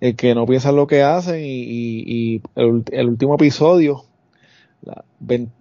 eh, 0.00 0.14
que 0.14 0.34
no 0.34 0.46
piensan 0.46 0.76
lo 0.76 0.86
que 0.86 1.02
hacen 1.02 1.40
y, 1.40 1.46
y- 1.46 2.04
y 2.36 2.42
el, 2.56 2.82
el 2.90 3.08
último 3.08 3.34
episodio, 3.36 4.04
la- 4.82 5.04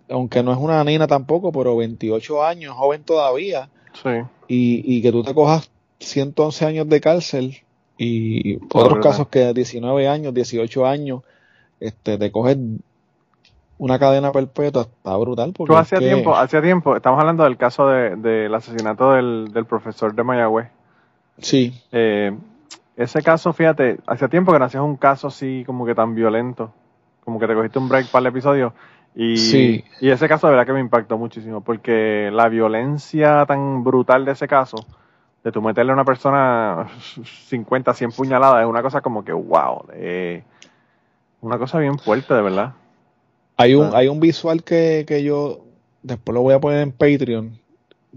aunque 0.10 0.42
no 0.44 0.52
es 0.52 0.58
una 0.58 0.84
nena 0.84 1.08
tampoco, 1.08 1.52
pero 1.52 1.78
28 1.78 2.44
años, 2.44 2.74
joven 2.76 3.04
todavía, 3.04 3.70
Sí. 4.02 4.10
y, 4.48 4.96
y 4.98 5.02
que 5.02 5.12
tú 5.12 5.24
te 5.24 5.34
cojas 5.34 5.70
111 6.00 6.66
años 6.66 6.88
de 6.90 7.02
cárcel 7.02 7.58
y 7.98 8.56
otros 8.58 8.94
verdad. 8.94 9.02
casos 9.02 9.28
que 9.28 9.54
19 9.54 10.08
años, 10.08 10.34
18 10.34 10.86
años, 10.88 11.22
este, 11.80 12.18
te 12.18 12.32
coges 12.32 12.58
una 13.78 13.98
cadena 14.00 14.32
perpetua, 14.32 14.84
está 14.84 15.16
brutal. 15.18 15.54
Porque 15.56 15.74
Tú 15.74 15.78
hacía 15.78 16.00
que- 16.00 16.06
tiempo, 16.06 16.36
hacía 16.36 16.62
tiempo, 16.62 16.96
estamos 16.96 17.20
hablando 17.20 17.44
del 17.44 17.58
caso 17.58 17.88
de- 17.88 18.16
del 18.18 18.54
asesinato 18.54 19.14
del, 19.14 19.50
del 19.54 19.66
profesor 19.66 20.14
de 20.14 20.24
Mayagüez. 20.24 20.68
Sí, 21.38 21.74
Eh, 21.92 22.36
ese 22.98 23.22
caso, 23.22 23.54
fíjate, 23.54 23.98
hacía 24.08 24.28
tiempo 24.28 24.52
que 24.52 24.60
no 24.60 24.66
hacías 24.66 24.84
un 24.84 24.98
caso 24.98 25.28
así 25.28 25.64
como 25.66 25.86
que 25.86 25.96
tan 25.96 26.14
violento, 26.16 26.74
como 27.24 27.40
que 27.40 27.48
te 27.48 27.54
cogiste 27.56 27.80
un 27.80 27.88
break 27.88 28.08
para 28.12 28.22
el 28.22 28.28
episodio. 28.28 28.74
Y, 29.16 29.38
Sí. 29.38 29.84
y 30.02 30.10
ese 30.10 30.28
caso 30.28 30.48
de 30.48 30.52
verdad 30.52 30.66
que 30.68 30.74
me 30.74 30.82
impactó 30.82 31.18
muchísimo, 31.18 31.62
porque 31.62 32.30
la 32.34 32.50
violencia 32.50 33.46
tan 33.46 33.84
brutal 33.86 34.26
de 34.26 34.34
ese 34.34 34.48
caso, 34.50 34.78
de 35.43 35.52
tú 35.52 35.62
meterle 35.62 35.91
a 35.91 35.95
una 35.95 36.06
persona 36.06 36.88
50, 37.49 37.93
100 37.93 38.12
puñaladas, 38.12 38.63
es 38.63 38.67
una 38.69 38.82
cosa 38.82 39.02
como 39.02 39.23
que, 39.23 39.32
wow, 39.32 39.86
eh, 39.93 40.43
una 41.41 41.58
cosa 41.58 41.80
bien 41.80 41.97
fuerte, 41.97 42.34
de 42.34 42.41
verdad. 42.41 42.73
Hay 43.58 43.75
un, 43.75 43.88
hay 43.95 44.08
un 44.08 44.19
visual 44.19 44.63
que, 44.63 45.06
que 45.08 45.23
yo 45.23 45.62
después 46.04 46.34
lo 46.34 46.41
voy 46.41 46.54
a 46.54 46.60
poner 46.60 46.82
en 46.82 46.91
Patreon, 46.91 47.58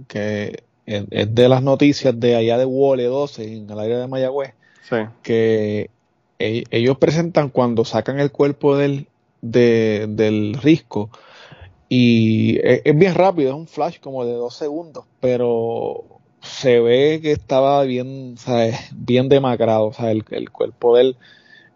que 0.09 0.63
es, 0.87 1.05
es 1.11 1.35
de 1.35 1.49
las 1.49 1.63
noticias 1.63 2.19
de 2.19 2.37
allá 2.37 2.59
de 2.59 2.65
Wole 2.65 3.05
12, 3.05 3.57
en 3.59 3.71
el 3.71 3.79
área 3.79 3.99
de 3.99 4.09
Mayagüez, 4.09 4.55
Sí, 4.83 4.97
que 5.23 5.91
e- 6.39 6.65
ellos 6.71 6.99
presentan 6.99 7.49
cuando 7.51 7.85
sacan 7.85 8.19
el 8.19 8.33
cuerpo 8.33 8.77
del, 8.77 9.07
de- 9.41 10.07
del 10.09 10.55
risco 10.61 11.11
y 11.89 12.59
es, 12.63 12.83
es 12.85 12.97
bien 12.99 13.15
rápido, 13.15 13.51
es 13.51 13.57
un 13.57 13.67
flash 13.69 14.01
como 14.01 14.25
de 14.25 14.33
dos 14.33 14.55
segundos, 14.57 15.05
pero 15.21 16.05
se 16.43 16.81
ve 16.81 17.21
que 17.23 17.33
estaba 17.33 17.83
bien, 17.85 18.35
¿sabes? 18.37 18.77
bien 18.95 19.29
demacrado, 19.29 19.87
o 19.87 19.93
sea, 19.93 20.11
el, 20.11 20.25
el 20.31 20.51
cuerpo 20.51 20.97
de 20.97 21.03
él, 21.03 21.17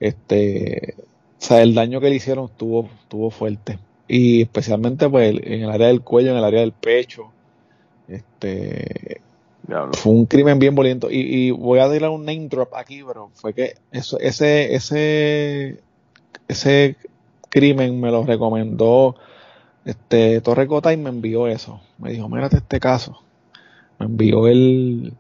este, 0.01 0.95
o 0.99 1.45
sea, 1.45 1.63
el 1.63 1.75
daño 1.75 2.01
que 2.01 2.11
le 2.11 2.17
hicieron 2.17 2.47
estuvo, 2.47 2.89
estuvo 3.03 3.31
fuerte. 3.31 3.79
Y 4.09 4.43
especialmente 4.43 5.09
pues 5.09 5.35
en 5.43 5.63
el 5.63 5.71
área 5.71 5.89
del 5.89 6.03
cuello, 6.03 6.33
en 6.33 6.37
el 6.37 6.45
área 6.45 6.61
del 6.61 6.73
pecho. 6.73 7.33
Este, 8.09 9.21
diablo. 9.67 9.95
fue 9.95 10.13
un 10.13 10.27
crimen 10.27 10.59
bien 10.59 10.75
violento. 10.75 11.11
Y, 11.11 11.21
y 11.21 11.51
voy 11.51 11.79
a 11.79 11.91
tirar 11.91 12.11
un 12.11 12.25
name 12.25 12.49
drop 12.49 12.75
aquí, 12.75 13.03
pero 13.07 13.31
fue 13.35 13.53
que 13.55 13.75
eso, 13.93 14.19
ese, 14.21 14.75
ese, 14.75 15.81
ese 16.49 16.97
crimen 17.49 18.01
me 18.01 18.11
lo 18.11 18.25
recomendó 18.25 19.17
este 19.85 20.41
Torre 20.41 20.67
Cota 20.67 20.93
y 20.93 20.97
me 20.97 21.11
envió 21.11 21.47
eso. 21.47 21.81
Me 21.99 22.11
dijo, 22.11 22.29
mírate 22.29 22.59
este 22.59 22.81
caso. 22.81 23.23
Me 23.99 24.07
envió 24.07 24.47
el, 24.47 25.13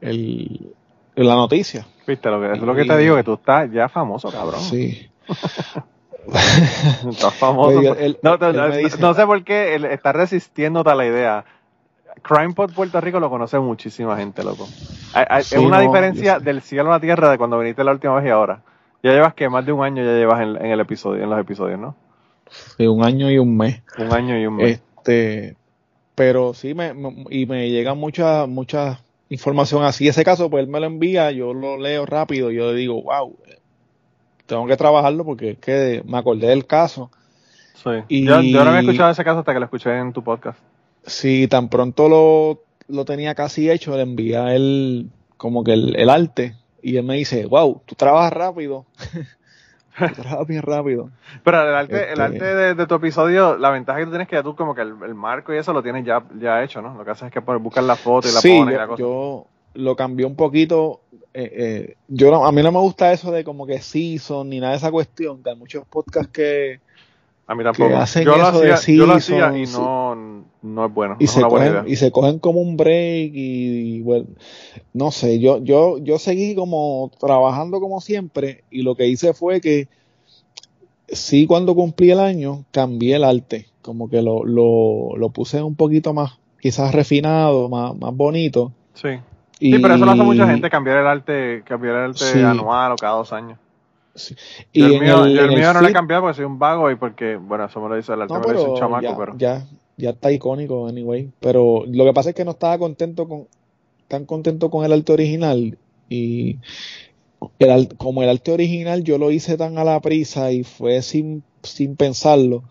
el, 0.00 0.72
la 1.16 1.34
noticia. 1.34 1.86
Viste, 2.06 2.30
lo 2.30 2.40
que, 2.40 2.52
es 2.52 2.60
lo 2.60 2.74
que 2.74 2.84
te 2.84 2.96
digo, 2.98 3.16
que 3.16 3.24
tú 3.24 3.34
estás 3.34 3.70
ya 3.72 3.88
famoso, 3.88 4.30
cabrón. 4.30 4.60
Sí. 4.60 5.08
Estás 7.08 7.34
famoso. 7.34 7.94
Él- 7.96 8.18
no, 8.22 8.36
no, 8.36 8.48
él 8.48 8.56
no, 8.56 8.68
me 8.68 8.78
dice- 8.78 8.98
no 9.00 9.14
sé 9.14 9.24
por 9.26 9.42
qué 9.44 9.74
él 9.74 9.84
está 9.84 10.12
resistiéndote 10.12 10.90
a 10.90 10.94
la 10.94 11.06
idea. 11.06 11.44
CrimePod 12.22 12.72
Puerto 12.72 13.00
Rico 13.00 13.20
lo 13.20 13.30
conoce 13.30 13.58
muchísima 13.58 14.16
gente, 14.16 14.42
loco. 14.42 14.66
Hay- 15.14 15.24
hay- 15.28 15.42
Sí, 15.44 15.54
es 15.56 15.60
una 15.60 15.80
diferencia 15.80 16.38
del 16.40 16.62
cielo 16.62 16.90
a 16.90 16.94
la 16.94 17.00
tierra 17.00 17.30
de 17.30 17.38
cuando 17.38 17.58
viniste 17.58 17.84
la 17.84 17.92
última 17.92 18.14
vez 18.16 18.26
y 18.26 18.30
ahora. 18.30 18.62
Ya 19.02 19.12
llevas 19.12 19.34
que 19.34 19.48
más 19.48 19.64
de 19.64 19.72
un 19.72 19.84
año 19.84 20.02
ya 20.02 20.12
llevas 20.12 20.40
en, 20.40 20.56
en 20.56 20.66
el 20.72 20.80
episodio, 20.80 21.22
en 21.22 21.30
los 21.30 21.38
episodios, 21.38 21.78
¿no? 21.78 21.94
De 22.78 22.88
un 22.88 23.04
año 23.04 23.30
y 23.30 23.38
un 23.38 23.56
mes. 23.56 23.82
Un 23.98 24.12
año 24.12 24.36
y 24.38 24.46
un 24.46 24.56
mes. 24.56 24.80
Este, 24.98 25.56
pero 26.16 26.52
sí 26.54 26.74
me, 26.74 26.92
me- 26.94 27.24
y 27.30 27.46
me 27.46 27.70
llega 27.70 27.94
mucha, 27.94 28.46
mucha 28.46 29.00
información 29.28 29.84
así. 29.84 30.08
Ese 30.08 30.24
caso, 30.24 30.50
pues 30.50 30.64
él 30.64 30.68
me 30.70 30.80
lo 30.80 30.86
envía, 30.86 31.30
yo 31.30 31.54
lo 31.54 31.76
leo 31.78 32.04
rápido, 32.06 32.50
yo 32.50 32.72
le 32.72 32.78
digo, 32.78 33.00
wow, 33.02 33.36
tengo 34.46 34.66
que 34.66 34.76
trabajarlo 34.76 35.24
porque 35.24 35.50
es 35.50 35.58
que 35.58 36.02
me 36.04 36.18
acordé 36.18 36.48
del 36.48 36.66
caso. 36.66 37.10
sí. 37.74 37.90
y- 38.08 38.24
Yo, 38.26 38.40
yo 38.40 38.64
no 38.64 38.70
había 38.70 38.80
escuchado 38.80 39.10
ese 39.10 39.22
caso 39.24 39.40
hasta 39.40 39.52
que 39.52 39.60
lo 39.60 39.66
escuché 39.66 39.96
en 39.96 40.12
tu 40.12 40.24
podcast. 40.24 40.58
Si 41.04 41.46
tan 41.48 41.68
pronto 41.68 42.08
lo, 42.08 42.62
lo 42.88 43.04
tenía 43.04 43.34
casi 43.34 43.70
hecho, 43.70 43.94
le 43.94 44.02
envía 44.02 44.54
el, 44.54 45.10
como 45.36 45.62
que 45.62 45.72
el, 45.74 46.10
arte 46.10 46.56
y 46.82 46.96
él 46.96 47.04
me 47.04 47.16
dice, 47.16 47.46
wow, 47.46 47.82
tú 47.84 47.94
trabajas 47.94 48.32
rápido. 48.32 48.86
trabajas 49.96 50.46
bien 50.46 50.62
rápido. 50.62 51.10
Pero 51.42 51.68
el 51.68 51.74
arte, 51.74 52.12
el 52.12 52.20
arte 52.20 52.36
este 52.36 52.74
de, 52.74 52.86
tu 52.86 52.94
episodio, 52.94 53.56
la 53.56 53.70
ventaja 53.70 53.98
que 53.98 54.04
tú 54.04 54.10
tienes 54.10 54.26
es 54.26 54.30
que 54.30 54.42
tú 54.42 54.54
como 54.54 54.74
que 54.74 54.82
el, 54.82 55.14
marco 55.14 55.54
y 55.54 55.58
eso 55.58 55.72
lo 55.72 55.82
tienes 55.82 56.04
ya, 56.04 56.22
ya 56.38 56.62
hecho, 56.62 56.82
¿no? 56.82 56.94
Lo 56.94 57.04
que 57.04 57.10
haces 57.10 57.26
es 57.26 57.32
que 57.32 57.40
buscar 57.40 57.84
la 57.84 57.96
foto 57.96 58.28
y 58.28 58.32
la 58.32 58.40
pones 58.40 58.74
y 58.74 58.78
la 58.78 58.86
cosa. 58.86 59.00
Yo 59.00 59.46
lo 59.74 59.96
cambié 59.96 60.26
un 60.26 60.36
poquito. 60.36 61.00
Eh, 61.32 61.52
eh, 61.52 61.96
yo 62.08 62.44
a 62.44 62.52
mí 62.52 62.62
no 62.62 62.72
me 62.72 62.78
gusta 62.78 63.12
eso 63.12 63.30
de 63.30 63.44
como 63.44 63.66
que 63.66 63.80
season 63.80 64.48
ni 64.48 64.60
nada 64.60 64.72
de 64.72 64.78
esa 64.78 64.90
cuestión, 64.90 65.42
que 65.42 65.50
hay 65.50 65.56
muchos 65.56 65.84
podcasts 65.86 66.32
que 66.32 66.80
a 67.46 67.54
mí 67.54 67.62
tampoco. 67.62 67.88
Yo 67.90 67.96
lo, 67.96 68.02
hacía, 68.02 68.24
yo 68.96 69.06
lo 69.06 69.14
hacía 69.14 69.56
y 69.56 69.66
no, 69.66 70.44
no 70.62 70.86
es 70.86 70.92
bueno. 70.92 71.16
Y, 71.18 71.28
se 71.28 71.42
cogen, 71.42 71.84
y 71.86 71.96
se 71.96 72.10
cogen 72.10 72.38
como 72.38 72.60
un 72.60 72.76
break 72.76 73.30
y, 73.34 74.00
bueno, 74.02 74.26
no 74.92 75.10
sé, 75.12 75.38
yo, 75.38 75.62
yo, 75.62 75.98
yo 75.98 76.18
seguí 76.18 76.54
como 76.54 77.10
trabajando 77.20 77.80
como 77.80 78.00
siempre 78.00 78.64
y 78.70 78.82
lo 78.82 78.96
que 78.96 79.06
hice 79.06 79.32
fue 79.32 79.60
que 79.60 79.88
sí 81.08 81.46
cuando 81.46 81.74
cumplí 81.74 82.10
el 82.10 82.20
año 82.20 82.64
cambié 82.72 83.16
el 83.16 83.24
arte, 83.24 83.68
como 83.80 84.10
que 84.10 84.22
lo, 84.22 84.44
lo, 84.44 85.16
lo 85.16 85.30
puse 85.30 85.62
un 85.62 85.76
poquito 85.76 86.12
más, 86.12 86.38
quizás 86.60 86.92
refinado, 86.92 87.68
más, 87.68 87.96
más 87.96 88.14
bonito. 88.14 88.72
Sí. 88.94 89.20
sí, 89.60 89.78
pero 89.78 89.94
eso 89.94 90.04
lo 90.04 90.10
hace 90.10 90.22
mucha 90.22 90.48
gente, 90.48 90.68
cambiar 90.68 90.98
el 90.98 91.06
arte, 91.06 91.62
cambiar 91.64 91.94
el 91.96 92.10
arte 92.10 92.44
anual 92.44 92.92
o 92.92 92.96
cada 92.96 93.14
dos 93.18 93.32
años. 93.32 93.58
Y 94.72 94.82
el 94.82 95.00
mío, 95.00 95.24
el, 95.24 95.48
mío 95.48 95.72
no 95.72 95.80
lo 95.80 95.88
he 95.88 95.92
cambiado 95.92 96.22
porque 96.22 96.36
soy 96.36 96.44
un 96.44 96.58
vago 96.58 96.90
y 96.90 96.96
porque, 96.96 97.36
bueno, 97.36 97.64
eso 97.66 97.80
me 97.80 97.88
lo 97.88 97.96
dice 97.96 98.12
el 98.12 98.20
no, 98.20 98.34
un 98.34 98.76
chamaco, 98.76 99.02
ya, 99.02 99.16
pero... 99.16 99.34
Ya, 99.36 99.66
ya 99.96 100.10
está 100.10 100.32
icónico, 100.32 100.86
anyway. 100.86 101.30
Pero 101.40 101.84
lo 101.86 102.04
que 102.04 102.12
pasa 102.12 102.30
es 102.30 102.34
que 102.34 102.44
no 102.44 102.52
estaba 102.52 102.78
contento 102.78 103.28
con, 103.28 103.46
tan 104.08 104.24
contento 104.26 104.70
con 104.70 104.84
el 104.84 104.92
arte 104.92 105.12
original 105.12 105.78
y 106.08 106.58
el, 107.58 107.96
como 107.96 108.22
el 108.22 108.28
arte 108.28 108.52
original 108.52 109.02
yo 109.02 109.18
lo 109.18 109.30
hice 109.30 109.56
tan 109.56 109.78
a 109.78 109.84
la 109.84 110.00
prisa 110.00 110.52
y 110.52 110.64
fue 110.64 111.02
sin, 111.02 111.42
sin 111.62 111.96
pensarlo. 111.96 112.62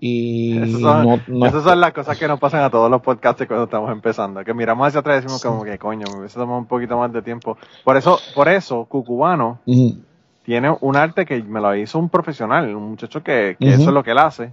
Y 0.00 0.54
son, 0.80 1.22
no, 1.26 1.46
esas 1.46 1.64
son 1.64 1.80
las 1.80 1.92
cosas 1.92 2.16
que 2.16 2.28
nos 2.28 2.38
pasan 2.38 2.62
a 2.62 2.70
todos 2.70 2.88
los 2.88 3.02
podcasts 3.02 3.44
cuando 3.46 3.64
estamos 3.64 3.90
empezando. 3.90 4.44
Que 4.44 4.54
miramos 4.54 4.86
hacia 4.86 5.00
atrás 5.00 5.18
y 5.18 5.22
decimos 5.22 5.42
como 5.42 5.64
que 5.64 5.76
coño, 5.76 6.06
me 6.12 6.20
hubiese 6.20 6.38
tomado 6.38 6.58
un 6.58 6.66
poquito 6.66 6.96
más 6.96 7.12
de 7.12 7.20
tiempo. 7.20 7.58
Por 7.82 7.96
eso, 7.96 8.18
por 8.34 8.48
eso, 8.48 8.84
Cucubano, 8.84 9.58
tiene 10.48 10.74
un 10.80 10.96
arte 10.96 11.26
que 11.26 11.42
me 11.42 11.60
lo 11.60 11.76
hizo 11.76 11.98
un 11.98 12.08
profesional, 12.08 12.74
un 12.74 12.92
muchacho 12.92 13.22
que, 13.22 13.58
eso 13.60 13.82
es 13.82 13.86
lo 13.88 14.02
que 14.02 14.12
él 14.12 14.18
hace. 14.18 14.50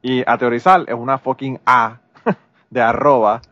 Y 0.00 0.22
a 0.26 0.38
teorizar 0.38 0.86
es 0.88 0.94
una 0.94 1.18
fucking 1.18 1.60
A 1.66 2.00
de 2.70 2.80
arroba. 2.80 3.42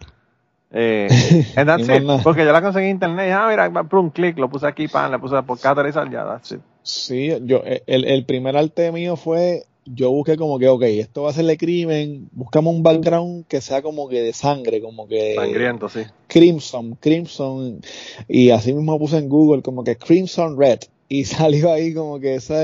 Eh, 0.71 1.07
porque 2.25 2.47
yo 2.47 2.53
la 2.53 2.63
conseguí 2.63 2.87
en 2.87 2.93
internet 2.93 3.29
y 3.29 3.31
ah, 3.31 3.47
mira, 3.51 3.71
por 3.83 3.99
un 3.99 4.09
clic, 4.09 4.39
lo 4.39 4.49
puse 4.49 4.67
aquí, 4.67 4.89
pan, 4.89 5.11
le 5.11 5.19
puse 5.19 5.43
por 5.43 5.61
categorizar, 5.61 6.11
ya, 6.11 6.25
that's 6.25 6.53
it. 6.53 6.61
Sí, 6.83 7.31
yo, 7.43 7.61
eh, 7.63 7.83
el, 7.87 8.07
el 8.07 8.25
primer 8.25 8.57
arte 8.57 8.91
mío 8.91 9.17
fue, 9.17 9.65
yo 9.85 10.11
busqué 10.11 10.39
como 10.39 10.59
que, 10.59 10.69
ok, 10.69 10.83
esto 10.85 11.25
va 11.25 11.31
a 11.31 11.35
ser 11.35 11.45
de 11.45 11.59
crimen, 11.59 12.31
buscamos 12.33 12.75
un 12.75 12.83
background 12.83 13.45
que 13.49 13.61
sea 13.61 13.83
como 13.83 14.09
que 14.09 14.23
de 14.23 14.33
sangre, 14.33 14.81
como 14.81 15.07
que... 15.07 15.35
Sangriento, 15.35 15.91
sí. 15.91 16.05
Crimson, 16.27 16.95
Crimson, 16.95 17.83
y 18.29 18.49
así 18.49 18.73
mismo 18.73 18.99
puse 18.99 19.19
en 19.19 19.29
Google 19.29 19.61
como 19.61 19.85
que 19.85 19.99
Crimson 19.99 20.59
Red, 20.59 20.79
y 21.09 21.25
salió 21.25 21.73
ahí 21.73 21.95
como 21.95 22.21
que 22.21 22.35
esa, 22.35 22.63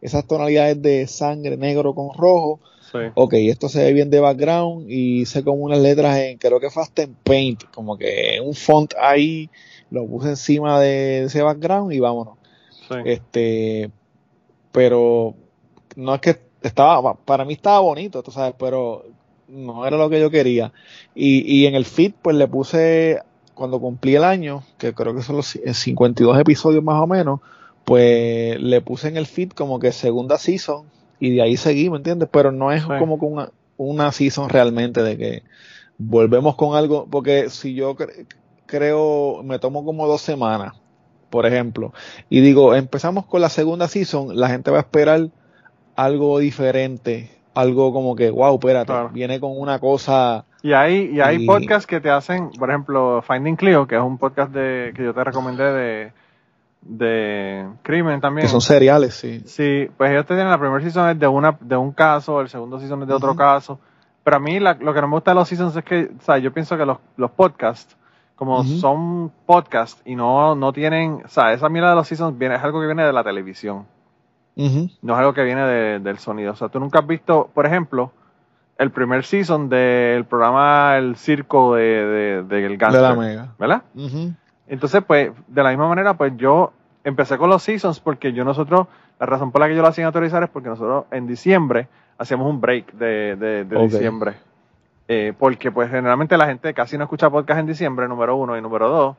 esas 0.00 0.26
tonalidades 0.26 0.80
de 0.82 1.06
sangre 1.06 1.56
negro 1.56 1.94
con 1.94 2.16
rojo. 2.16 2.60
Sí. 2.92 2.98
Ok, 3.14 3.34
esto 3.34 3.68
se 3.68 3.82
ve 3.82 3.92
bien 3.92 4.10
de 4.10 4.20
background 4.20 4.88
y 4.88 5.22
hice 5.22 5.42
como 5.42 5.64
unas 5.64 5.80
letras 5.80 6.18
en, 6.18 6.38
creo 6.38 6.60
que 6.60 6.70
fue 6.70 6.82
hasta 6.82 7.02
en 7.02 7.14
Paint, 7.14 7.64
como 7.74 7.98
que 7.98 8.40
un 8.42 8.54
font 8.54 8.94
ahí, 9.00 9.50
lo 9.90 10.06
puse 10.06 10.28
encima 10.30 10.80
de 10.80 11.24
ese 11.24 11.42
background 11.42 11.92
y 11.92 11.98
vámonos. 11.98 12.38
Sí. 12.88 12.94
Este, 13.04 13.90
pero 14.70 15.34
no 15.96 16.14
es 16.14 16.20
que 16.20 16.38
estaba, 16.62 17.14
para 17.14 17.44
mí 17.44 17.54
estaba 17.54 17.80
bonito, 17.80 18.22
tú 18.22 18.30
sabes, 18.30 18.54
pero 18.58 19.04
no 19.48 19.86
era 19.86 19.96
lo 19.96 20.10
que 20.10 20.20
yo 20.20 20.30
quería. 20.30 20.72
Y, 21.14 21.40
y 21.60 21.66
en 21.66 21.74
el 21.74 21.84
feed, 21.84 22.12
pues 22.22 22.36
le 22.36 22.46
puse, 22.46 23.20
cuando 23.54 23.80
cumplí 23.80 24.16
el 24.16 24.24
año, 24.24 24.62
que 24.78 24.94
creo 24.94 25.14
que 25.14 25.22
son 25.22 25.36
los 25.36 25.58
52 25.72 26.38
episodios 26.38 26.84
más 26.84 27.00
o 27.00 27.06
menos, 27.06 27.40
pues 27.86 28.60
le 28.60 28.80
puse 28.80 29.06
en 29.06 29.16
el 29.16 29.26
feed 29.26 29.50
como 29.50 29.78
que 29.78 29.92
segunda 29.92 30.38
season 30.38 30.86
y 31.20 31.36
de 31.36 31.42
ahí 31.42 31.56
seguí, 31.56 31.88
¿me 31.88 31.98
entiendes? 31.98 32.28
Pero 32.32 32.50
no 32.50 32.72
es 32.72 32.84
como 32.84 33.18
que 33.18 33.26
una, 33.26 33.50
una 33.76 34.10
season 34.10 34.48
realmente 34.48 35.04
de 35.04 35.16
que 35.16 35.42
volvemos 35.96 36.56
con 36.56 36.76
algo, 36.76 37.06
porque 37.08 37.48
si 37.48 37.74
yo 37.74 37.96
creo, 38.66 39.40
me 39.44 39.60
tomo 39.60 39.84
como 39.84 40.08
dos 40.08 40.20
semanas, 40.20 40.74
por 41.30 41.46
ejemplo, 41.46 41.92
y 42.28 42.40
digo, 42.40 42.74
empezamos 42.74 43.24
con 43.26 43.40
la 43.40 43.48
segunda 43.48 43.86
season, 43.86 44.36
la 44.36 44.48
gente 44.48 44.72
va 44.72 44.78
a 44.78 44.80
esperar 44.80 45.28
algo 45.94 46.40
diferente, 46.40 47.30
algo 47.54 47.92
como 47.92 48.16
que, 48.16 48.30
wow, 48.30 48.54
espérate, 48.54 48.92
viene 49.12 49.38
con 49.38 49.56
una 49.56 49.78
cosa... 49.78 50.44
Y 50.60 50.72
hay, 50.72 51.12
y 51.14 51.20
hay 51.20 51.46
podcasts 51.46 51.86
que 51.86 52.00
te 52.00 52.10
hacen, 52.10 52.50
por 52.58 52.68
ejemplo, 52.68 53.22
Finding 53.22 53.54
Clio, 53.54 53.86
que 53.86 53.94
es 53.94 54.02
un 54.02 54.18
podcast 54.18 54.52
de, 54.52 54.92
que 54.96 55.04
yo 55.04 55.14
te 55.14 55.22
recomendé 55.22 55.62
de 55.62 56.12
de 56.80 57.66
crimen 57.82 58.20
también. 58.20 58.46
Que 58.46 58.50
son 58.50 58.60
seriales, 58.60 59.14
sí. 59.14 59.42
Sí, 59.46 59.88
pues 59.96 60.10
ellos 60.10 60.26
tienen 60.26 60.48
la 60.48 60.58
primera 60.58 60.80
season 60.80 61.10
es 61.10 61.18
de 61.18 61.26
una 61.26 61.56
de 61.60 61.76
un 61.76 61.92
caso, 61.92 62.40
el 62.40 62.48
segundo 62.48 62.78
season 62.78 63.02
es 63.02 63.08
de 63.08 63.14
otro 63.14 63.34
caso. 63.34 63.78
Pero 64.22 64.36
a 64.38 64.40
mí 64.40 64.58
lo 64.58 64.76
que 64.76 65.00
no 65.00 65.08
me 65.08 65.14
gusta 65.14 65.30
de 65.30 65.36
los 65.36 65.48
seasons 65.48 65.76
es 65.76 65.84
que, 65.84 66.10
o 66.18 66.22
sea, 66.22 66.38
yo 66.38 66.52
pienso 66.52 66.76
que 66.76 66.84
los, 66.84 66.98
los 67.16 67.30
podcasts, 67.30 67.96
como 68.34 68.64
son 68.64 69.30
podcasts 69.46 70.02
y 70.04 70.16
no, 70.16 70.54
no 70.54 70.72
tienen, 70.72 71.22
o 71.24 71.28
sea, 71.28 71.52
esa 71.52 71.68
mierda 71.68 71.90
de 71.90 71.96
los 71.96 72.08
seasons 72.08 72.36
viene, 72.36 72.56
es 72.56 72.62
algo 72.62 72.80
que 72.80 72.86
viene 72.86 73.04
de 73.04 73.12
la 73.12 73.22
televisión. 73.22 73.86
No 74.56 75.14
es 75.14 75.18
algo 75.18 75.34
que 75.34 75.44
viene 75.44 76.00
del 76.00 76.18
sonido. 76.18 76.52
O 76.52 76.56
sea, 76.56 76.68
tú 76.68 76.80
nunca 76.80 77.00
has 77.00 77.06
visto, 77.06 77.50
por 77.52 77.66
ejemplo, 77.66 78.10
el 78.78 78.90
primer 78.90 79.24
season 79.24 79.68
del 79.68 80.24
programa 80.24 80.96
El 80.96 81.16
Circo 81.16 81.74
de, 81.76 82.42
de, 82.48 82.66
El 82.66 82.78
De 82.78 83.00
la 83.00 83.14
Mega. 83.14 83.54
¿Verdad? 83.58 83.82
Entonces, 84.68 85.02
pues, 85.06 85.30
de 85.46 85.62
la 85.62 85.70
misma 85.70 85.88
manera, 85.88 86.14
pues 86.14 86.36
yo 86.36 86.72
empecé 87.04 87.38
con 87.38 87.48
los 87.48 87.62
seasons 87.62 88.00
porque 88.00 88.32
yo 88.32 88.44
nosotros, 88.44 88.88
la 89.20 89.26
razón 89.26 89.52
por 89.52 89.60
la 89.60 89.68
que 89.68 89.76
yo 89.76 89.82
lo 89.82 89.88
hacía 89.88 90.06
autorizar 90.06 90.42
es 90.42 90.50
porque 90.50 90.68
nosotros 90.68 91.04
en 91.12 91.26
diciembre 91.26 91.88
hacíamos 92.18 92.48
un 92.48 92.60
break 92.60 92.92
de, 92.92 93.36
de, 93.36 93.64
diciembre. 93.64 94.34
Eh, 95.08 95.32
porque 95.38 95.70
pues 95.70 95.88
generalmente 95.88 96.36
la 96.36 96.46
gente 96.46 96.74
casi 96.74 96.98
no 96.98 97.04
escucha 97.04 97.30
podcast 97.30 97.60
en 97.60 97.66
diciembre, 97.66 98.08
número 98.08 98.36
uno 98.36 98.56
y 98.58 98.60
número 98.60 98.88
dos. 98.88 99.16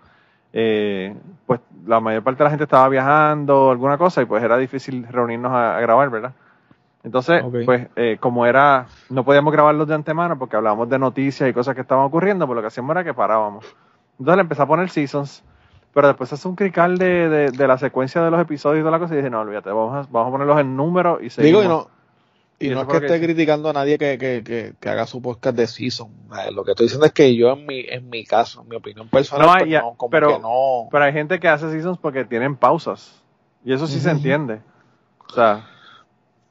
Eh, 0.52 1.16
pues 1.46 1.60
la 1.86 2.00
mayor 2.00 2.24
parte 2.24 2.40
de 2.40 2.44
la 2.46 2.50
gente 2.50 2.64
estaba 2.64 2.88
viajando 2.90 3.68
o 3.68 3.72
alguna 3.72 3.98
cosa 3.98 4.22
y 4.22 4.26
pues 4.26 4.44
era 4.44 4.58
difícil 4.58 5.08
reunirnos 5.08 5.52
a, 5.54 5.80
grabar, 5.80 6.10
¿verdad? 6.10 6.34
Entonces, 7.04 7.42
pues 7.64 7.88
eh, 7.96 8.18
como 8.20 8.46
era, 8.46 8.88
no 9.10 9.24
podíamos 9.24 9.54
grabarlos 9.54 9.88
de 9.88 9.96
antemano 9.96 10.38
porque 10.38 10.58
hablábamos 10.58 10.90
de 10.90 11.00
noticias 11.00 11.50
y 11.50 11.54
cosas 11.54 11.74
que 11.74 11.82
estaban 11.82 12.04
ocurriendo, 12.04 12.46
pues 12.46 12.56
lo 12.56 12.62
que 12.62 12.68
hacíamos 12.68 12.92
era 12.92 13.04
que 13.06 13.14
parábamos. 13.14 13.66
Entonces 14.20 14.36
le 14.36 14.42
empecé 14.42 14.62
a 14.62 14.68
poner 14.68 14.90
seasons, 14.90 15.44
pero 15.94 16.08
después 16.08 16.32
hace 16.34 16.48
un 16.48 16.56
crical 16.56 16.98
de, 16.98 17.52
de, 17.52 17.68
la 17.68 17.78
secuencia 17.78 18.22
de 18.22 18.32
los 18.32 18.42
episodios 18.42 18.80
y 18.80 18.82
toda 18.82 18.92
la 18.92 19.00
cosa 19.00 19.14
y 19.14 19.18
dije, 19.18 19.30
no, 19.30 19.42
olvídate, 19.42 19.70
vamos 19.70 19.94
a, 19.94 20.10
vamos 20.12 20.30
a 20.30 20.32
ponerlos 20.32 20.60
en 20.60 20.76
número 20.76 21.20
y 21.22 21.30
seguimos. 21.30 21.62
Digo, 21.62 21.64
y 21.64 21.68
no, 21.68 21.90
y, 22.60 22.70
no 22.70 22.82
es 22.82 22.88
que 22.88 23.06
esté 23.06 23.22
criticando 23.22 23.70
a 23.70 23.74
nadie 23.74 24.00
que, 24.00 24.18
que, 24.18 24.74
que, 24.80 24.90
haga 24.90 25.06
su 25.06 25.22
podcast 25.22 25.56
de 25.56 25.68
season. 25.68 26.10
Lo 26.52 26.64
que 26.64 26.72
estoy 26.72 26.86
diciendo 26.86 27.06
es 27.06 27.12
que 27.12 27.36
yo 27.36 27.52
en 27.52 27.68
mi, 27.68 27.82
en 27.88 28.10
mi 28.10 28.26
caso, 28.26 28.62
en 28.64 28.70
mi 28.70 28.76
opinión 28.76 29.08
personal, 29.10 29.48
no, 29.48 29.54
pues 29.54 29.82
como 29.98 30.10
pero, 30.10 30.28
que 30.30 30.40
no. 30.40 30.88
Pero 30.92 31.04
hay 31.04 31.14
gente 31.14 31.40
que 31.40 31.48
hace 31.48 31.70
seasons 31.70 32.00
porque 32.00 32.26
tienen 32.26 32.56
pausas. 32.56 33.22
Y 33.64 33.74
eso 33.74 33.86
sí 33.86 34.00
se 34.00 34.10
entiende. 34.10 34.62
O 35.30 35.34
sea, 35.34 35.68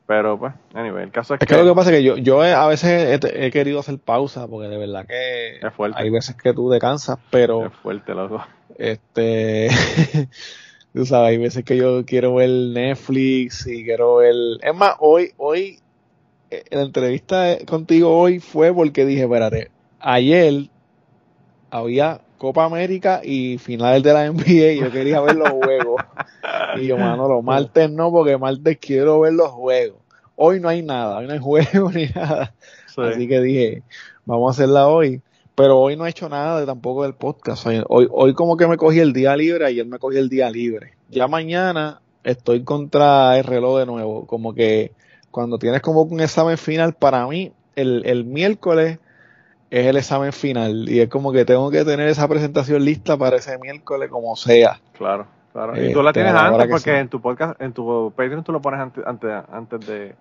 pero 0.06 0.38
pues, 0.38 0.54
anyway, 0.74 1.04
el 1.04 1.10
caso 1.10 1.34
es, 1.34 1.42
es 1.42 1.48
que, 1.48 1.56
lo 1.56 1.64
que 1.64 1.74
pasa 1.74 1.90
es 1.90 1.96
que 1.96 2.04
yo, 2.04 2.16
yo 2.16 2.40
a 2.40 2.66
veces 2.68 3.20
he, 3.22 3.50
querido 3.50 3.80
hacer 3.80 3.98
pausa 3.98 4.46
porque 4.46 4.68
de 4.68 4.78
verdad 4.78 5.04
que 5.06 5.56
es 5.56 5.74
fuerte. 5.74 6.00
hay 6.00 6.10
veces 6.10 6.36
que 6.36 6.52
tú 6.52 6.70
descansas, 6.70 7.18
pero... 7.30 7.66
Es 7.66 7.72
fuerte, 7.72 8.14
loco. 8.14 8.44
Este... 8.78 9.68
tú 10.94 11.04
sabes, 11.04 11.30
hay 11.30 11.38
veces 11.38 11.64
que 11.64 11.76
yo 11.76 12.06
quiero 12.06 12.36
ver 12.36 12.48
Netflix 12.48 13.66
y 13.66 13.84
quiero 13.84 14.16
ver... 14.16 14.34
Es 14.62 14.74
más, 14.74 14.94
hoy, 15.00 15.32
hoy, 15.38 15.80
eh, 16.50 16.62
la 16.70 16.82
entrevista 16.82 17.56
contigo 17.66 18.16
hoy 18.16 18.38
fue 18.38 18.72
porque 18.72 19.04
dije, 19.04 19.22
espérate, 19.22 19.72
ayer 19.98 20.68
había 21.70 22.20
Copa 22.38 22.64
América 22.64 23.20
y 23.24 23.58
finales 23.58 24.02
de 24.02 24.12
la 24.12 24.30
NBA 24.30 24.72
y 24.72 24.80
yo 24.80 24.90
quería 24.90 25.20
ver 25.20 25.36
los 25.36 25.50
juegos. 25.50 26.02
y 26.76 26.86
yo, 26.86 26.98
mano, 26.98 27.28
los 27.28 27.42
martes 27.42 27.90
no, 27.90 28.10
porque 28.10 28.36
martes 28.36 28.78
quiero 28.80 29.20
ver 29.20 29.32
los 29.32 29.48
juegos. 29.48 29.98
Hoy 30.36 30.60
no 30.60 30.68
hay 30.68 30.82
nada, 30.82 31.18
hoy 31.18 31.26
no 31.26 31.32
hay 31.32 31.38
juego 31.38 31.90
ni 31.94 32.06
nada. 32.06 32.54
Así 32.96 33.28
que 33.28 33.40
dije, 33.40 33.82
vamos 34.24 34.48
a 34.48 34.50
hacerla 34.52 34.88
hoy. 34.88 35.22
Pero 35.54 35.78
hoy 35.78 35.96
no 35.96 36.06
he 36.06 36.10
hecho 36.10 36.28
nada 36.28 36.60
de, 36.60 36.66
tampoco 36.66 37.04
del 37.04 37.14
podcast. 37.14 37.66
Hoy, 37.88 38.06
hoy 38.10 38.34
como 38.34 38.58
que 38.58 38.66
me 38.66 38.76
cogí 38.76 39.00
el 39.00 39.14
día 39.14 39.34
libre, 39.34 39.64
ayer 39.64 39.86
me 39.86 39.98
cogí 39.98 40.18
el 40.18 40.28
día 40.28 40.50
libre. 40.50 40.92
Ya 41.08 41.28
mañana 41.28 42.02
estoy 42.24 42.62
contra 42.62 43.38
el 43.38 43.44
reloj 43.44 43.78
de 43.78 43.86
nuevo. 43.86 44.26
Como 44.26 44.52
que 44.52 44.92
cuando 45.30 45.58
tienes 45.58 45.80
como 45.80 46.02
un 46.02 46.20
examen 46.20 46.58
final, 46.58 46.92
para 46.92 47.26
mí, 47.26 47.52
el, 47.74 48.02
el 48.04 48.24
miércoles 48.24 48.98
es 49.80 49.86
el 49.86 49.96
examen 49.96 50.32
final 50.32 50.88
y 50.88 51.00
es 51.00 51.08
como 51.08 51.32
que 51.32 51.44
tengo 51.44 51.70
que 51.70 51.84
tener 51.84 52.08
esa 52.08 52.28
presentación 52.28 52.84
lista 52.84 53.16
para 53.16 53.36
ese 53.36 53.58
miércoles 53.58 54.10
como 54.10 54.36
sea. 54.36 54.80
Claro, 54.96 55.26
claro. 55.52 55.82
Y 55.82 55.92
tú 55.92 56.02
la 56.02 56.10
este, 56.10 56.22
tienes 56.22 56.40
antes 56.40 56.68
porque 56.70 56.98
en 56.98 57.08
tu 57.08 57.20
podcast, 57.20 57.60
en 57.60 57.72
tu 57.72 58.12
Patreon 58.16 58.44
tú 58.44 58.52
lo 58.52 58.60
pones 58.60 58.80
antes, 58.80 59.04
antes, 59.06 59.86
de, 59.86 60.14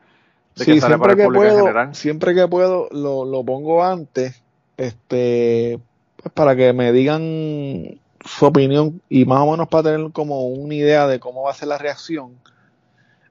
que 0.56 0.82
sale 0.82 0.98
para 0.98 1.14
el 1.14 1.20
público 1.20 1.34
puedo, 1.34 1.52
en 1.52 1.66
general. 1.66 1.96
Siempre 1.96 2.34
que 2.34 2.48
puedo 2.48 2.88
lo, 2.92 3.26
lo 3.26 3.44
pongo 3.44 3.84
antes, 3.84 4.44
este, 4.78 5.80
pues 6.18 6.34
para 6.34 6.56
que 6.56 6.74
me 6.74 6.92
digan 6.92 8.00
su 8.26 8.46
opinión 8.46 9.02
y 9.10 9.26
más 9.26 9.42
o 9.42 9.52
menos 9.52 9.68
para 9.68 9.92
tener 9.92 10.12
como 10.12 10.48
una 10.48 10.74
idea 10.74 11.08
de 11.08 11.20
cómo 11.20 11.44
va 11.44 11.52
a 11.52 11.56
ser 11.56 11.68
la 11.68 11.78
reacción. 11.78 12.32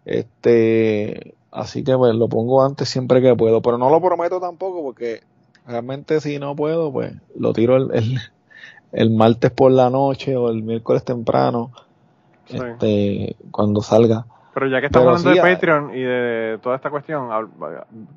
Este, 0.05 1.35
así 1.51 1.83
que 1.83 1.97
pues 1.97 2.15
lo 2.15 2.29
pongo 2.29 2.65
antes 2.65 2.89
siempre 2.89 3.21
que 3.21 3.35
puedo, 3.35 3.61
pero 3.63 3.79
no 3.79 3.91
lo 3.91 4.01
prometo 4.01 4.41
tampoco 4.41 4.83
porque 4.83 5.23
realmente 5.66 6.20
si 6.20 6.38
no 6.38 6.55
puedo, 6.55 6.92
pues 6.92 7.14
lo 7.37 7.53
tiro 7.53 7.77
el, 7.77 8.20
el, 8.92 9.11
martes 9.11 9.50
por 9.50 9.72
la 9.72 9.90
noche 9.90 10.37
o 10.37 10.50
el 10.50 10.62
miércoles 10.62 11.05
temprano, 11.05 11.70
este, 12.48 13.37
cuando 13.50 13.81
salga. 13.81 14.27
Pero 14.53 14.68
ya 14.68 14.81
que 14.81 14.87
estamos 14.87 15.09
hablando 15.09 15.31
de 15.31 15.55
Patreon 15.55 15.90
y 15.96 16.00
de 16.00 16.59
toda 16.62 16.77
esta 16.77 16.88
cuestión, 16.88 17.29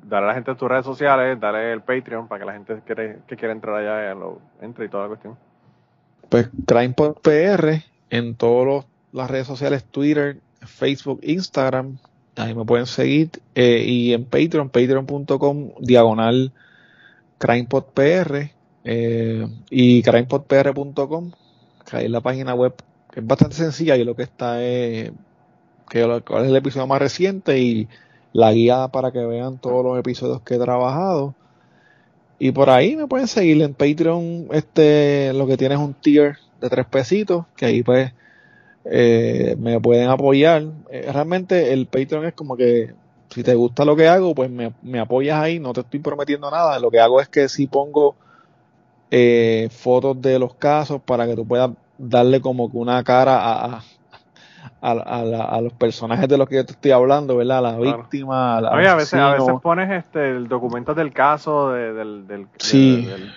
dale 0.04 0.24
a 0.24 0.28
la 0.28 0.34
gente 0.34 0.54
tus 0.54 0.68
redes 0.68 0.84
sociales, 0.84 1.38
dale 1.40 1.72
el 1.72 1.80
Patreon 1.80 2.28
para 2.28 2.38
que 2.38 2.46
la 2.46 2.52
gente 2.52 2.80
que 2.86 3.36
quiera 3.36 3.52
entrar 3.52 3.74
allá 3.74 4.14
lo 4.14 4.38
entre 4.60 4.84
y 4.84 4.88
toda 4.88 5.04
la 5.04 5.08
cuestión. 5.08 5.36
Pues 6.28 6.48
CrimePodPR 6.66 7.82
en 8.10 8.36
todas 8.36 8.86
las 9.12 9.30
redes 9.30 9.48
sociales, 9.48 9.84
Twitter, 9.84 10.36
Facebook, 10.60 11.18
Instagram, 11.22 11.98
ahí 12.36 12.54
me 12.54 12.64
pueden 12.64 12.86
seguir, 12.86 13.30
eh, 13.56 13.82
y 13.84 14.12
en 14.12 14.24
Patreon, 14.24 14.68
patreon.com, 14.68 15.70
diagonal 15.80 16.52
CrimePodPR 17.38 18.50
eh, 18.84 19.46
y 19.70 20.02
crimepodpr.com, 20.02 21.32
que 21.88 21.96
ahí 21.96 22.04
es 22.06 22.10
la 22.10 22.20
página 22.20 22.54
web 22.54 22.74
es 23.18 23.26
bastante 23.26 23.56
sencilla 23.56 23.96
y 23.96 24.04
lo 24.04 24.14
que 24.14 24.22
está 24.22 24.62
es 24.62 25.10
que 25.88 26.22
cuál 26.26 26.44
es 26.44 26.50
el 26.50 26.56
episodio 26.56 26.86
más 26.86 27.00
reciente 27.00 27.58
y 27.58 27.88
la 28.32 28.52
guía 28.52 28.88
para 28.88 29.10
que 29.10 29.24
vean 29.24 29.58
todos 29.58 29.84
los 29.84 29.98
episodios 29.98 30.42
que 30.42 30.54
he 30.54 30.58
trabajado. 30.58 31.34
Y 32.38 32.52
por 32.52 32.70
ahí 32.70 32.94
me 32.94 33.08
pueden 33.08 33.26
seguir 33.26 33.60
en 33.62 33.74
Patreon, 33.74 34.48
este, 34.52 35.32
lo 35.32 35.46
que 35.46 35.56
tiene 35.56 35.74
es 35.74 35.80
un 35.80 35.94
tier 35.94 36.36
de 36.60 36.68
tres 36.68 36.86
pesitos, 36.86 37.46
que 37.56 37.66
ahí 37.66 37.82
pues 37.82 38.12
eh, 38.84 39.56
me 39.58 39.80
pueden 39.80 40.08
apoyar. 40.08 40.62
Eh, 40.90 41.10
realmente 41.12 41.72
el 41.72 41.86
Patreon 41.86 42.26
es 42.26 42.34
como 42.34 42.56
que 42.56 42.94
si 43.30 43.42
te 43.42 43.54
gusta 43.54 43.84
lo 43.84 43.94
que 43.96 44.08
hago, 44.08 44.34
pues 44.34 44.50
me, 44.50 45.00
apoyas 45.00 45.40
ahí, 45.40 45.60
no 45.60 45.72
te 45.72 45.80
estoy 45.80 46.00
prometiendo 46.00 46.50
nada. 46.50 46.78
Lo 46.78 46.90
que 46.90 47.00
hago 47.00 47.20
es 47.20 47.28
que 47.28 47.48
si 47.48 47.66
pongo 47.66 48.16
eh, 49.10 49.68
fotos 49.70 50.20
de 50.20 50.38
los 50.38 50.54
casos 50.54 51.00
para 51.02 51.26
que 51.26 51.34
tú 51.34 51.46
puedas 51.46 51.70
darle 51.98 52.40
como 52.40 52.70
que 52.70 52.76
una 52.76 53.02
cara 53.04 53.38
a, 53.40 53.82
a, 54.80 55.60
los 55.60 55.72
personajes 55.74 56.28
de 56.28 56.38
los 56.38 56.48
que 56.48 56.56
yo 56.56 56.64
te 56.64 56.72
estoy 56.72 56.92
hablando, 56.92 57.36
¿verdad? 57.36 57.58
A 57.58 57.60
la 57.60 57.78
víctima, 57.78 58.58
a 58.58 58.60
la 58.60 58.68
a 58.70 58.94
veces, 58.94 59.14
a 59.14 59.32
veces 59.32 59.54
pones 59.62 59.90
este, 59.90 60.30
el 60.30 60.48
documento 60.48 60.94
del 60.94 61.12
caso 61.12 61.72
del, 61.72 62.26
del, 62.26 62.48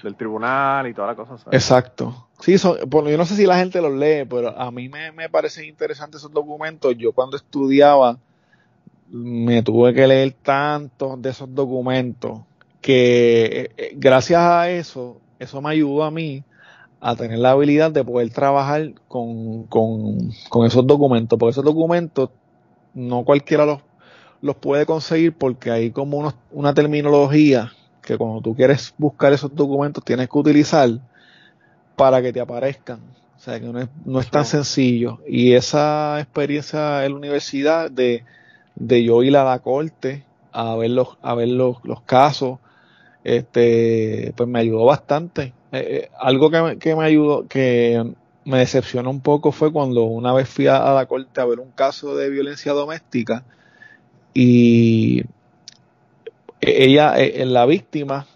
del, 0.04 0.16
tribunal 0.16 0.88
y 0.88 0.94
toda 0.94 1.08
la 1.08 1.16
cosa. 1.16 1.36
Exacto. 1.52 2.28
Sí, 2.40 2.58
son, 2.58 2.78
bueno, 2.88 3.10
yo 3.10 3.18
no 3.18 3.26
sé 3.26 3.36
si 3.36 3.46
la 3.46 3.58
gente 3.58 3.82
los 3.82 3.94
lee, 3.94 4.26
pero 4.30 4.58
a 4.58 4.72
mí 4.72 4.88
me, 4.90 5.12
me 5.12 5.30
parecen 5.30 5.66
interesantes 5.66 6.22
esos 6.22 6.32
documentos. 6.32 6.96
Yo 6.98 7.12
cuando 7.12 7.38
estudiaba 7.38 8.18
me 9.12 9.62
tuve 9.62 9.94
que 9.94 10.08
leer 10.08 10.34
tantos 10.42 11.22
de 11.22 11.30
esos 11.30 11.54
documentos 11.54 12.40
que 12.80 13.46
eh, 13.46 13.72
eh, 13.78 13.94
gracias 13.96 14.40
a 14.42 14.70
eso, 14.70 15.20
eso 15.38 15.62
me 15.62 15.70
ayudó 15.72 16.04
a 16.04 16.12
mí 16.12 16.44
a 17.00 17.16
tener 17.16 17.40
la 17.40 17.52
habilidad 17.52 17.92
de 17.92 18.04
poder 18.04 18.30
trabajar 18.30 18.94
con, 19.08 19.64
con, 19.64 20.66
esos 20.66 20.86
documentos, 20.86 21.38
porque 21.38 21.52
esos 21.52 21.66
documentos 21.66 22.30
no 22.94 23.24
cualquiera 23.24 23.66
los, 23.66 23.80
los 24.42 24.56
puede 24.56 24.86
conseguir 24.86 25.34
porque 25.34 25.72
hay 25.72 25.92
como 25.92 26.34
una 26.52 26.74
terminología 26.74 27.72
que 28.02 28.18
cuando 28.18 28.42
tú 28.42 28.56
quieres 28.56 28.94
buscar 28.98 29.34
esos 29.34 29.54
documentos 29.56 30.04
tienes 30.04 30.30
que 30.30 30.38
utilizar 30.38 30.90
para 31.96 32.22
que 32.22 32.34
te 32.34 32.40
aparezcan. 32.40 33.00
O 33.36 33.40
sea 33.44 33.60
que 33.60 33.66
no 33.66 33.80
es, 33.80 33.90
no 34.06 34.20
es 34.20 34.30
tan 34.30 34.46
sencillo. 34.46 35.20
Y 35.28 35.54
esa 35.54 36.20
experiencia 36.20 37.04
en 37.06 37.14
la 37.14 37.18
universidad 37.18 37.90
de, 37.90 38.24
de 38.76 39.04
yo 39.04 39.24
ir 39.24 39.36
a 39.38 39.44
la 39.44 39.60
corte 39.60 40.26
a 40.52 40.76
ver 40.76 40.92
los, 40.92 41.18
a 41.22 41.36
ver 41.36 41.50
los, 41.50 41.78
los 41.84 42.02
casos, 42.02 42.60
este, 43.24 44.34
pues 44.36 44.50
me 44.50 44.60
ayudó 44.60 44.86
bastante. 44.86 45.54
Eh, 45.72 45.88
eh, 45.90 46.12
algo 46.20 46.50
que 46.50 46.62
me, 46.62 46.78
que 46.78 46.96
me 46.96 47.06
ayudó, 47.06 47.48
que 47.48 48.14
me 48.46 48.60
decepcionó 48.60 49.10
un 49.10 49.22
poco 49.22 49.52
fue 49.52 49.72
cuando 49.72 50.04
una 50.04 50.34
vez 50.34 50.50
fui 50.50 50.68
a, 50.68 50.80
la 50.94 51.06
corte 51.06 51.40
a 51.40 51.46
ver 51.46 51.60
un 51.60 51.72
caso 51.72 52.16
de 52.16 52.30
violencia 52.30 52.74
doméstica 52.74 53.44
y 54.34 55.24
ella, 56.60 57.18
eh, 57.18 57.46
la 57.46 57.66
víctima, 57.66 58.28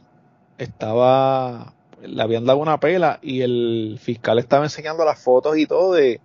estaba, 0.58 1.74
le 2.02 2.22
habían 2.22 2.46
dado 2.46 2.60
una 2.60 2.80
pela 2.80 3.20
y 3.22 3.42
el 3.42 4.00
fiscal 4.02 4.40
estaba 4.40 4.64
enseñando 4.64 5.06
las 5.06 5.22
fotos 5.22 5.58
y 5.58 5.68
todo 5.68 5.94
de, 5.94 6.22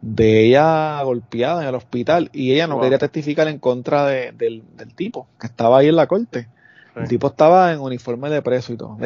de 0.00 0.46
ella 0.46 1.02
golpeada 1.02 1.62
en 1.62 1.68
el 1.68 1.74
hospital 1.74 2.30
y 2.32 2.52
ella 2.52 2.66
no 2.66 2.80
quería 2.80 2.98
testificar 2.98 3.48
en 3.48 3.58
contra 3.58 4.06
de, 4.06 4.32
del, 4.32 4.62
del, 4.76 4.94
tipo 4.94 5.26
que 5.38 5.46
estaba 5.46 5.78
ahí 5.78 5.88
en 5.88 5.96
la 5.96 6.06
corte. 6.06 6.48
El 6.96 7.08
tipo 7.08 7.28
estaba 7.28 7.72
en 7.72 7.80
uniforme 7.80 8.30
de 8.30 8.42
preso 8.42 8.72
y 8.72 8.76
todo. 8.76 8.98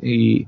y, 0.00 0.46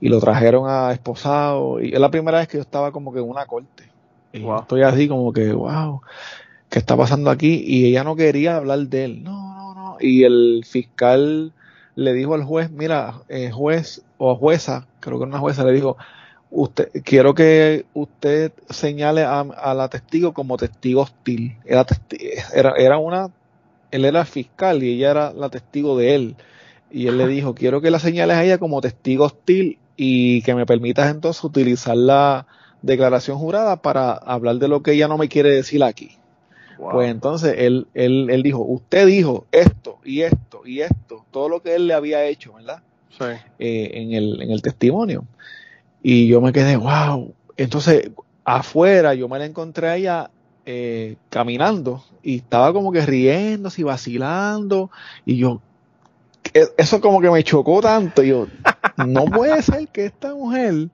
y 0.00 0.08
lo 0.08 0.20
trajeron 0.20 0.68
a 0.68 0.92
esposado. 0.92 1.80
Y 1.80 1.94
es 1.94 2.00
la 2.00 2.10
primera 2.10 2.38
vez 2.38 2.48
que 2.48 2.58
yo 2.58 2.62
estaba 2.62 2.92
como 2.92 3.12
que 3.12 3.20
en 3.20 3.28
una 3.28 3.46
corte. 3.46 3.84
Y 4.32 4.46
estoy 4.46 4.82
así 4.82 5.08
como 5.08 5.32
que, 5.32 5.52
wow, 5.52 6.02
¿qué 6.68 6.78
está 6.78 6.96
pasando 6.96 7.30
aquí? 7.30 7.62
Y 7.64 7.86
ella 7.86 8.04
no 8.04 8.16
quería 8.16 8.56
hablar 8.56 8.80
de 8.80 9.04
él. 9.04 9.22
No, 9.22 9.54
no, 9.54 9.74
no. 9.74 9.96
Y 10.00 10.24
el 10.24 10.64
fiscal 10.66 11.52
le 11.94 12.12
dijo 12.12 12.34
al 12.34 12.44
juez, 12.44 12.70
mira, 12.70 13.22
eh, 13.28 13.50
juez 13.50 14.02
o 14.18 14.36
jueza, 14.36 14.86
creo 15.00 15.18
que 15.18 15.24
una 15.24 15.38
jueza 15.38 15.64
le 15.64 15.72
dijo, 15.72 15.96
usted, 16.50 16.90
quiero 17.04 17.34
que 17.34 17.86
usted 17.94 18.52
señale 18.70 19.22
a, 19.22 19.74
la 19.74 19.88
testigo 19.88 20.32
como 20.32 20.56
testigo 20.56 21.02
hostil. 21.02 21.56
Era, 21.64 21.86
era, 22.52 22.72
era 22.76 22.98
una, 22.98 23.30
él 23.90 24.04
era 24.04 24.24
fiscal 24.24 24.82
y 24.82 24.94
ella 24.94 25.10
era 25.10 25.32
la 25.32 25.48
testigo 25.48 25.96
de 25.96 26.14
él. 26.14 26.36
Y 26.90 27.06
él 27.06 27.18
le 27.18 27.26
dijo, 27.26 27.54
quiero 27.54 27.80
que 27.80 27.90
la 27.90 27.98
señales 27.98 28.36
a 28.36 28.44
ella 28.44 28.58
como 28.58 28.80
testigo 28.80 29.24
hostil 29.24 29.78
y 29.96 30.42
que 30.42 30.54
me 30.54 30.64
permitas 30.64 31.10
entonces 31.10 31.42
utilizar 31.44 31.96
la 31.96 32.46
declaración 32.82 33.38
jurada 33.38 33.82
para 33.82 34.12
hablar 34.12 34.56
de 34.56 34.68
lo 34.68 34.82
que 34.82 34.92
ella 34.92 35.08
no 35.08 35.18
me 35.18 35.28
quiere 35.28 35.50
decir 35.50 35.82
aquí. 35.82 36.12
Pues 36.78 37.10
entonces 37.10 37.56
él, 37.58 37.88
él, 37.94 38.28
él 38.30 38.42
dijo, 38.44 38.60
usted 38.60 39.06
dijo 39.06 39.46
esto 39.50 39.98
y 40.04 40.22
esto 40.22 40.62
y 40.64 40.80
esto, 40.80 41.24
todo 41.32 41.48
lo 41.48 41.60
que 41.60 41.74
él 41.74 41.88
le 41.88 41.94
había 41.94 42.24
hecho, 42.24 42.54
¿verdad? 42.54 42.82
Sí. 43.10 43.24
Eh, 43.58 43.90
en, 43.94 44.12
el, 44.12 44.40
en 44.40 44.52
el 44.52 44.62
testimonio. 44.62 45.24
Y 46.10 46.26
yo 46.26 46.40
me 46.40 46.54
quedé, 46.54 46.78
wow. 46.78 47.34
Entonces, 47.58 48.10
afuera 48.42 49.12
yo 49.12 49.28
me 49.28 49.38
la 49.38 49.44
encontré 49.44 49.88
a 49.88 49.96
ella 49.96 50.30
eh, 50.64 51.16
caminando 51.28 52.02
y 52.22 52.36
estaba 52.36 52.72
como 52.72 52.92
que 52.92 53.04
riéndose 53.04 53.82
y 53.82 53.84
vacilando. 53.84 54.90
Y 55.26 55.36
yo, 55.36 55.60
e, 56.54 56.66
eso 56.78 57.02
como 57.02 57.20
que 57.20 57.28
me 57.30 57.44
chocó 57.44 57.82
tanto. 57.82 58.22
Yo, 58.22 58.46
no 59.06 59.26
puede 59.26 59.60
ser 59.62 59.86
que 59.88 60.06
esta 60.06 60.34
mujer. 60.34 60.88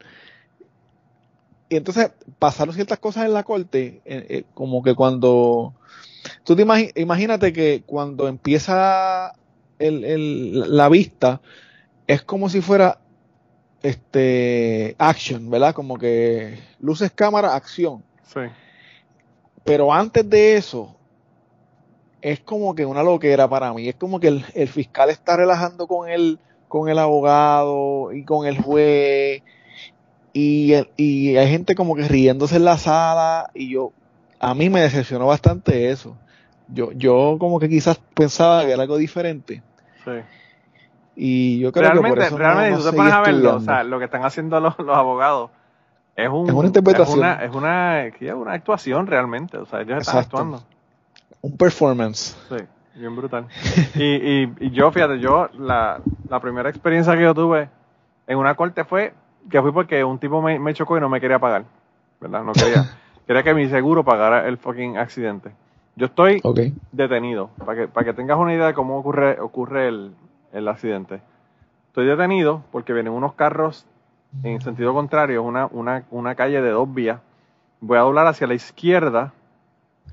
Y 1.68 1.76
entonces 1.76 2.10
pasaron 2.40 2.74
ciertas 2.74 2.98
cosas 2.98 3.26
en 3.26 3.34
la 3.34 3.44
corte, 3.44 4.02
eh, 4.04 4.26
eh, 4.28 4.44
como 4.52 4.82
que 4.82 4.96
cuando. 4.96 5.74
Tú 6.42 6.56
te 6.56 6.66
imagínate 6.96 7.52
que 7.52 7.84
cuando 7.86 8.26
empieza 8.26 9.32
el, 9.78 10.76
la 10.76 10.88
vista, 10.88 11.40
es 12.08 12.22
como 12.22 12.48
si 12.48 12.60
fuera 12.60 12.98
este 13.84 14.96
action, 14.98 15.50
¿verdad? 15.50 15.74
Como 15.74 15.98
que 15.98 16.58
luces, 16.80 17.12
cámara, 17.12 17.54
acción. 17.54 18.02
Sí. 18.22 18.40
Pero 19.62 19.92
antes 19.92 20.28
de 20.28 20.56
eso, 20.56 20.96
es 22.22 22.40
como 22.40 22.74
que 22.74 22.86
una 22.86 23.02
loquera 23.02 23.46
para 23.46 23.72
mí. 23.74 23.86
Es 23.88 23.94
como 23.94 24.20
que 24.20 24.28
el, 24.28 24.44
el 24.54 24.68
fiscal 24.68 25.10
está 25.10 25.36
relajando 25.36 25.86
con 25.86 26.08
el, 26.08 26.38
con 26.68 26.88
el 26.88 26.98
abogado 26.98 28.12
y 28.12 28.24
con 28.24 28.46
el 28.46 28.58
juez. 28.58 29.42
Y, 30.32 30.72
y 30.96 31.36
hay 31.36 31.48
gente 31.50 31.74
como 31.74 31.94
que 31.94 32.08
riéndose 32.08 32.56
en 32.56 32.64
la 32.64 32.78
sala. 32.78 33.50
Y 33.52 33.70
yo, 33.70 33.92
a 34.40 34.54
mí 34.54 34.70
me 34.70 34.80
decepcionó 34.80 35.26
bastante 35.26 35.90
eso. 35.90 36.16
Yo, 36.68 36.92
yo 36.92 37.36
como 37.38 37.60
que 37.60 37.68
quizás 37.68 38.00
pensaba 38.14 38.64
que 38.64 38.72
era 38.72 38.82
algo 38.82 38.96
diferente. 38.96 39.62
Sí. 40.04 40.12
Y 41.16 41.60
yo 41.60 41.72
creo 41.72 41.90
realmente, 41.90 42.08
que 42.08 42.14
por 42.14 42.24
eso 42.26 42.38
realmente, 42.38 42.76
si 42.76 42.84
tú 42.84 42.90
te 42.90 42.96
pones 42.96 43.12
a 43.12 43.20
verlo, 43.20 43.56
o 43.56 43.60
sea, 43.60 43.84
lo 43.84 43.98
que 43.98 44.06
están 44.06 44.24
haciendo 44.24 44.58
los, 44.60 44.78
los 44.78 44.96
abogados 44.96 45.50
es, 46.16 46.28
un, 46.28 46.48
es 46.48 46.54
una 46.54 46.66
interpretación. 46.66 47.18
Es 47.18 47.54
una, 47.54 48.04
es 48.06 48.22
una, 48.22 48.36
una 48.36 48.52
actuación 48.52 49.06
realmente. 49.06 49.58
O 49.58 49.66
sea, 49.66 49.82
ellos 49.82 49.98
están 49.98 50.18
actuando 50.18 50.62
un 51.44 51.56
performance. 51.58 52.36
Sí, 52.48 52.56
bien 52.94 53.14
brutal. 53.14 53.46
y, 53.94 54.44
y, 54.44 54.70
yo, 54.70 54.90
fíjate, 54.90 55.20
yo, 55.20 55.50
la, 55.58 56.00
la 56.28 56.40
primera 56.40 56.70
experiencia 56.70 57.14
que 57.14 57.22
yo 57.22 57.34
tuve 57.34 57.68
en 58.26 58.38
una 58.38 58.54
corte 58.54 58.84
fue 58.84 59.12
que 59.50 59.60
fui 59.60 59.70
porque 59.70 60.02
un 60.02 60.18
tipo 60.18 60.40
me, 60.40 60.74
chocó 60.74 60.96
y 60.96 61.00
no 61.00 61.10
me 61.10 61.20
quería 61.20 61.38
pagar, 61.38 61.64
¿verdad? 62.18 62.42
No 62.42 62.52
quería, 62.54 62.96
quería 63.26 63.42
que 63.42 63.52
mi 63.52 63.68
seguro 63.68 64.04
pagara 64.04 64.48
el 64.48 64.56
fucking 64.56 64.96
accidente. 64.96 65.50
Yo 65.96 66.06
estoy 66.06 66.40
detenido, 66.92 67.50
para 67.58 67.82
que, 67.82 67.88
para 67.88 68.06
que 68.06 68.14
tengas 68.14 68.38
una 68.38 68.54
idea 68.54 68.68
de 68.68 68.74
cómo 68.74 68.98
ocurre, 68.98 69.38
ocurre 69.38 69.88
el, 69.88 70.12
el 70.54 70.68
accidente. 70.68 71.20
Estoy 71.88 72.06
detenido 72.06 72.64
porque 72.72 72.92
vienen 72.92 73.12
unos 73.12 73.34
carros 73.34 73.86
en 74.42 74.60
sentido 74.60 74.92
contrario, 74.94 75.42
una, 75.42 75.66
una, 75.66 76.04
una 76.10 76.34
calle 76.34 76.60
de 76.60 76.70
dos 76.70 76.92
vías. 76.92 77.20
Voy 77.80 77.98
a 77.98 78.02
doblar 78.02 78.26
hacia 78.26 78.46
la 78.46 78.54
izquierda 78.54 79.32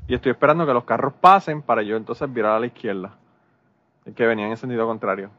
y 0.08 0.16
estoy 0.16 0.32
esperando 0.32 0.66
que 0.66 0.74
los 0.74 0.84
carros 0.84 1.14
pasen 1.14 1.62
para 1.62 1.82
yo 1.82 1.96
entonces 1.96 2.32
virar 2.32 2.54
a 2.54 2.60
la 2.60 2.66
izquierda, 2.66 3.12
que 4.16 4.28
venían 4.28 4.52
en 4.52 4.58
sentido 4.58 4.86
contrario. 4.86 5.30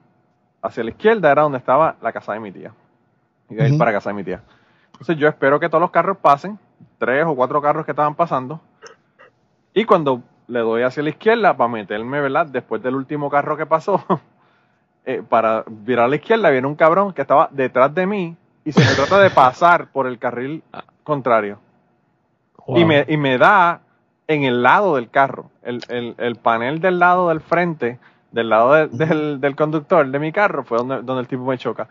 Hacia 0.62 0.84
la 0.84 0.90
izquierda 0.90 1.30
era 1.30 1.42
donde 1.42 1.58
estaba 1.58 1.96
la 2.00 2.12
casa 2.12 2.32
de 2.32 2.40
mi 2.40 2.52
tía. 2.52 2.72
Y 3.50 3.62
ir 3.62 3.76
para 3.78 3.92
casa 3.92 4.10
de 4.10 4.14
mi 4.14 4.24
tía. 4.24 4.42
Entonces 4.92 5.16
yo 5.16 5.28
espero 5.28 5.60
que 5.60 5.68
todos 5.68 5.82
los 5.82 5.90
carros 5.90 6.16
pasen, 6.18 6.58
tres 6.98 7.24
o 7.26 7.34
cuatro 7.34 7.60
carros 7.60 7.84
que 7.84 7.92
estaban 7.92 8.14
pasando. 8.14 8.60
Y 9.74 9.84
cuando 9.84 10.22
le 10.46 10.60
doy 10.60 10.82
hacia 10.82 11.02
la 11.02 11.10
izquierda 11.10 11.56
para 11.56 11.68
meterme, 11.68 12.20
¿verdad? 12.20 12.46
Después 12.46 12.82
del 12.82 12.94
último 12.94 13.30
carro 13.30 13.56
que 13.56 13.66
pasó, 13.66 14.04
eh, 15.04 15.22
para 15.28 15.64
virar 15.66 16.06
a 16.06 16.08
la 16.08 16.16
izquierda, 16.16 16.50
viene 16.50 16.66
un 16.66 16.76
cabrón 16.76 17.12
que 17.12 17.22
estaba 17.22 17.48
detrás 17.50 17.94
de 17.94 18.06
mí 18.06 18.36
y 18.64 18.72
se 18.72 18.80
me 18.80 18.94
trata 18.94 19.20
de 19.20 19.30
pasar 19.34 19.90
por 19.90 20.06
el 20.06 20.18
carril 20.18 20.62
contrario. 21.02 21.58
Y, 22.68 22.84
me, 22.84 23.04
y 23.08 23.16
me 23.16 23.38
da 23.38 23.80
en 24.28 24.44
el 24.44 24.62
lado 24.62 24.94
del 24.96 25.10
carro, 25.10 25.50
el, 25.62 25.80
el, 25.88 26.14
el 26.18 26.36
panel 26.36 26.80
del 26.80 27.00
lado 27.00 27.28
del 27.28 27.40
frente, 27.40 27.98
del 28.30 28.48
lado 28.48 28.88
del, 28.88 29.40
del, 29.40 29.56
conductor 29.56 30.08
de 30.08 30.18
mi 30.18 30.30
carro, 30.30 30.64
fue 30.64 30.78
donde, 30.78 31.02
donde 31.02 31.22
el 31.22 31.26
tipo 31.26 31.44
me 31.44 31.58
choca. 31.58 31.88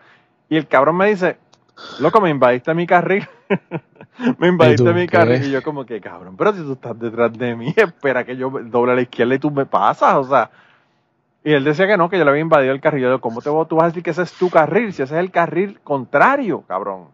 Y 0.49 0.57
el 0.57 0.67
cabrón 0.67 0.97
me 0.97 1.07
dice, 1.07 1.37
loco, 1.99 2.21
me 2.21 2.29
invadiste 2.29 2.73
mi 2.73 2.87
carril. 2.87 3.27
me 4.39 4.47
invadiste 4.47 4.93
mi 4.93 5.07
carril. 5.07 5.43
Y 5.43 5.51
yo 5.51 5.61
como 5.61 5.85
que, 5.85 5.99
cabrón, 5.99 6.35
pero 6.37 6.53
si 6.53 6.61
tú 6.61 6.73
estás 6.73 6.97
detrás 6.99 7.33
de 7.33 7.55
mí, 7.55 7.73
espera 7.75 8.23
que 8.23 8.35
yo 8.35 8.49
doble 8.49 8.93
a 8.93 8.95
la 8.95 9.01
izquierda 9.01 9.35
y 9.35 9.39
tú 9.39 9.51
me 9.51 9.65
pasas, 9.65 10.15
o 10.15 10.23
sea. 10.23 10.49
Y 11.43 11.53
él 11.53 11.63
decía 11.63 11.87
que 11.87 11.97
no, 11.97 12.09
que 12.09 12.17
yo 12.17 12.23
le 12.23 12.29
había 12.29 12.41
invadido 12.41 12.71
el 12.71 12.81
carril. 12.81 13.03
Yo, 13.03 13.21
¿cómo 13.21 13.41
te, 13.41 13.49
tú 13.67 13.75
vas 13.75 13.83
a 13.83 13.87
decir 13.87 14.03
que 14.03 14.11
ese 14.11 14.21
es 14.21 14.33
tu 14.33 14.49
carril? 14.49 14.93
Si 14.93 15.01
ese 15.01 15.15
es 15.15 15.19
el 15.19 15.31
carril 15.31 15.79
contrario, 15.83 16.63
cabrón. 16.67 17.07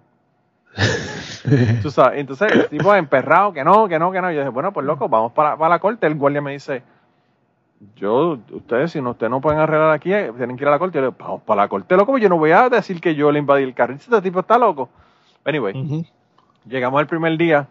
Entonces 2.13 2.51
el 2.51 2.67
tipo 2.67 2.93
emperrado, 2.93 3.53
que 3.53 3.63
no, 3.63 3.87
que 3.87 3.97
no, 3.97 4.11
que 4.11 4.21
no. 4.21 4.31
Yo 4.31 4.39
dije, 4.39 4.49
bueno, 4.49 4.73
pues 4.73 4.85
loco, 4.85 5.07
vamos 5.07 5.31
para, 5.31 5.55
la 5.55 5.79
corte. 5.79 6.07
El 6.07 6.15
guardia 6.15 6.41
me 6.41 6.51
dice, 6.51 6.83
yo, 7.95 8.37
ustedes, 8.51 8.91
si 8.91 9.01
no, 9.01 9.11
ustedes 9.11 9.31
no 9.31 9.39
pueden 9.39 9.59
arreglar 9.59 9.91
aquí, 9.91 10.13
eh, 10.13 10.33
tienen 10.35 10.57
que 10.57 10.63
ir 10.63 10.67
a 10.67 10.71
la 10.71 10.79
corte. 10.79 10.97
Yo 10.97 11.01
le 11.01 11.07
digo, 11.07 11.17
vamos 11.19 11.41
para 11.43 11.61
la 11.61 11.67
corte, 11.69 11.95
loco, 11.95 12.17
yo 12.17 12.27
no 12.27 12.37
voy 12.37 12.51
a 12.51 12.69
decir 12.69 12.99
que 12.99 13.15
yo 13.15 13.31
le 13.31 13.39
invadí 13.39 13.63
el 13.63 13.73
carril. 13.73 13.97
Este 13.97 14.21
tipo 14.21 14.41
está 14.41 14.57
loco. 14.57 14.89
Anyway, 15.45 16.05
llegamos 16.65 16.99
el 16.99 17.07
primer 17.07 17.37
día. 17.37 17.67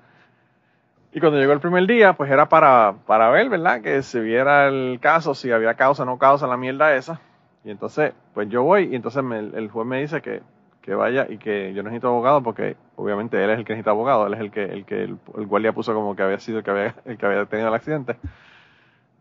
Y 1.17 1.21
cuando 1.21 1.39
llegó 1.39 1.55
el 1.55 1.61
primer 1.61 1.87
día, 1.87 2.13
pues 2.13 2.31
era 2.31 2.47
para, 2.47 2.95
para 3.07 3.31
ver, 3.31 3.49
¿verdad? 3.49 3.81
Que 3.81 4.03
se 4.03 4.21
viera 4.21 4.69
el 4.69 5.01
caso, 5.01 5.35
si 5.35 5.51
había 5.51 5.73
causa 5.73 6.03
o 6.03 6.07
no 6.07 6.19
causa, 6.19 6.47
la 6.47 6.59
mierda 6.59 6.95
esa. 6.95 7.23
Y 7.65 7.71
entonces, 7.71 8.13
pues 8.35 8.51
yo 8.51 8.63
voy 8.63 8.91
y 8.93 8.97
entonces 8.97 9.25
el 9.55 9.71
juez 9.71 9.87
me 9.87 10.03
dice 10.03 10.21
que 10.21 10.43
que 10.83 10.95
vaya 10.95 11.27
y 11.27 11.39
que 11.39 11.73
yo 11.73 11.83
necesito 11.83 12.09
abogado 12.09 12.43
porque 12.43 12.77
obviamente 12.97 13.43
él 13.43 13.49
es 13.49 13.59
el 13.59 13.65
que 13.65 13.73
necesita 13.73 13.93
abogado, 13.93 14.27
él 14.27 14.35
es 14.35 14.41
el 14.41 14.51
que 14.51 14.65
el 14.65 14.85
que 14.85 15.05
el, 15.05 15.19
guardia 15.47 15.73
puso 15.73 15.95
como 15.95 16.15
que 16.15 16.23
había 16.23 16.39
sido 16.39 16.59
el 16.59 16.65
que 16.65 16.71
había, 16.71 16.95
el 17.07 17.17
que 17.17 17.25
había 17.25 17.47
tenido 17.47 17.69
el 17.69 17.75
accidente. 17.75 18.17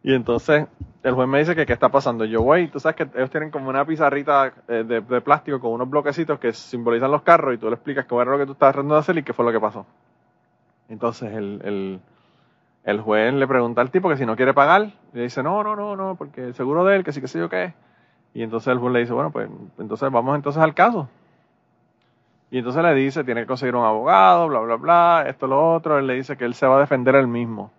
Y 0.03 0.13
entonces 0.13 0.67
el 1.01 1.13
juez 1.13 1.29
me 1.29 1.39
dice 1.39 1.55
que 1.55 1.65
qué 1.65 1.71
está 1.71 1.87
pasando. 1.87 2.25
Yo 2.25 2.43
voy, 2.43 2.67
tú 2.67 2.81
sabes 2.81 2.97
que 2.97 3.07
ellos 3.15 3.31
tienen 3.31 3.51
como 3.51 3.69
una 3.69 3.85
pizarrita 3.85 4.53
eh, 4.67 4.83
de, 4.83 5.21
plástico 5.21 5.61
con 5.61 5.71
unos 5.71 5.89
bloquecitos 5.89 6.39
que 6.39 6.51
simbolizan 6.51 7.09
los 7.09 7.21
carros 7.21 7.55
y 7.55 7.57
tú 7.57 7.69
le 7.69 7.75
explicas 7.75 8.05
qué 8.05 8.15
era 8.15 8.31
lo 8.31 8.37
que 8.37 8.45
tú 8.45 8.51
estabas 8.51 8.73
tratando 8.73 8.95
de 8.95 8.99
hacer 8.99 9.17
y 9.17 9.23
qué 9.23 9.31
fue 9.31 9.45
lo 9.45 9.53
que 9.53 9.61
pasó. 9.61 9.85
Entonces 10.89 11.33
el, 11.33 11.61
el, 11.63 11.99
el 12.83 13.01
juez 13.01 13.33
le 13.33 13.47
pregunta 13.47 13.81
al 13.81 13.91
tipo 13.91 14.09
que 14.09 14.17
si 14.17 14.25
no 14.25 14.35
quiere 14.35 14.53
pagar, 14.53 14.91
y 15.13 15.17
le 15.17 15.23
dice, 15.23 15.41
no, 15.43 15.63
no, 15.63 15.75
no, 15.75 15.95
no, 15.95 16.15
porque 16.15 16.43
el 16.45 16.53
seguro 16.53 16.85
de 16.85 16.95
él, 16.95 17.03
que 17.03 17.11
sí, 17.11 17.21
que 17.21 17.27
sé 17.27 17.39
yo 17.39 17.49
qué. 17.49 17.73
Y 18.33 18.43
entonces 18.43 18.67
el 18.67 18.79
juez 18.79 18.93
le 18.93 18.99
dice, 18.99 19.13
bueno, 19.13 19.31
pues 19.31 19.49
entonces 19.79 20.11
vamos 20.11 20.35
entonces 20.35 20.61
al 20.61 20.73
caso. 20.73 21.07
Y 22.51 22.59
entonces 22.59 22.83
le 22.83 22.93
dice, 22.93 23.23
tiene 23.23 23.41
que 23.41 23.47
conseguir 23.47 23.75
un 23.75 23.83
abogado, 23.83 24.47
bla, 24.47 24.59
bla, 24.59 24.75
bla, 24.75 25.25
esto, 25.27 25.47
lo 25.47 25.73
otro. 25.73 25.97
Él 25.97 26.07
le 26.07 26.13
dice 26.13 26.37
que 26.37 26.45
él 26.45 26.53
se 26.53 26.67
va 26.67 26.77
a 26.77 26.79
defender 26.79 27.15
él 27.15 27.27
mismo. 27.27 27.71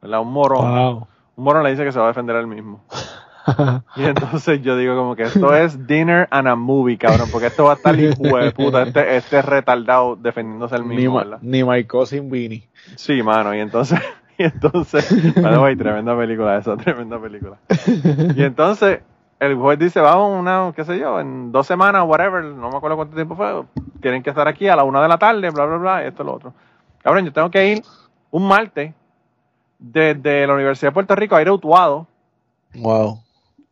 ¿Verdad? 0.00 0.20
Un 0.20 0.32
morón. 0.32 1.06
Un 1.36 1.44
morón 1.44 1.64
le 1.64 1.70
dice 1.70 1.84
que 1.84 1.92
se 1.92 1.98
va 1.98 2.06
a 2.06 2.08
defender 2.08 2.36
él 2.36 2.46
mismo. 2.46 2.80
y 3.96 4.04
entonces 4.04 4.62
yo 4.62 4.76
digo 4.76 4.96
como 4.96 5.16
que 5.16 5.24
esto 5.24 5.54
es 5.54 5.86
dinner 5.86 6.28
and 6.30 6.48
a 6.48 6.56
movie, 6.56 6.96
cabrón, 6.96 7.28
porque 7.30 7.48
esto 7.48 7.64
va 7.64 7.72
a 7.72 7.76
estar 7.76 7.98
hijo 7.98 8.38
de 8.38 8.52
puta, 8.52 8.82
este, 8.82 9.16
este 9.16 9.42
retardado 9.42 10.16
defendiéndose 10.16 10.76
el 10.76 10.84
mismo, 10.84 11.22
ni. 11.40 11.62
Ni 11.62 11.64
My 11.64 11.84
Cousin 11.84 12.30
Vinny. 12.30 12.62
Sí, 12.96 13.22
mano, 13.22 13.54
y 13.54 13.60
entonces, 13.60 14.00
y 14.38 14.44
entonces, 14.44 15.34
bueno, 15.34 15.64
tremenda 15.76 16.16
película 16.16 16.58
esa, 16.58 16.76
tremenda 16.76 17.18
película. 17.20 17.58
Y 18.36 18.42
entonces, 18.44 19.00
el 19.40 19.56
juez 19.56 19.78
dice, 19.78 20.00
vamos, 20.00 20.38
una, 20.38 20.72
qué 20.74 20.84
sé 20.84 20.98
yo, 20.98 21.18
en 21.18 21.50
dos 21.50 21.66
semanas, 21.66 22.04
whatever, 22.06 22.44
no 22.44 22.70
me 22.70 22.76
acuerdo 22.76 22.96
cuánto 22.96 23.16
tiempo 23.16 23.34
fue, 23.34 23.64
tienen 24.00 24.22
que 24.22 24.30
estar 24.30 24.46
aquí 24.46 24.68
a 24.68 24.76
la 24.76 24.84
una 24.84 25.02
de 25.02 25.08
la 25.08 25.18
tarde, 25.18 25.50
bla, 25.50 25.66
bla, 25.66 25.76
bla, 25.78 26.04
esto, 26.04 26.22
lo 26.22 26.34
otro. 26.34 26.54
Cabrón, 27.02 27.24
yo 27.24 27.32
tengo 27.32 27.50
que 27.50 27.72
ir 27.72 27.82
un 28.30 28.46
martes 28.46 28.94
desde 29.78 30.46
la 30.46 30.54
Universidad 30.54 30.90
de 30.90 30.94
Puerto 30.94 31.16
Rico 31.16 31.34
a 31.34 31.42
ir 31.42 31.48
a 31.48 31.52
Utuado. 31.52 32.06
Wow. 32.74 33.18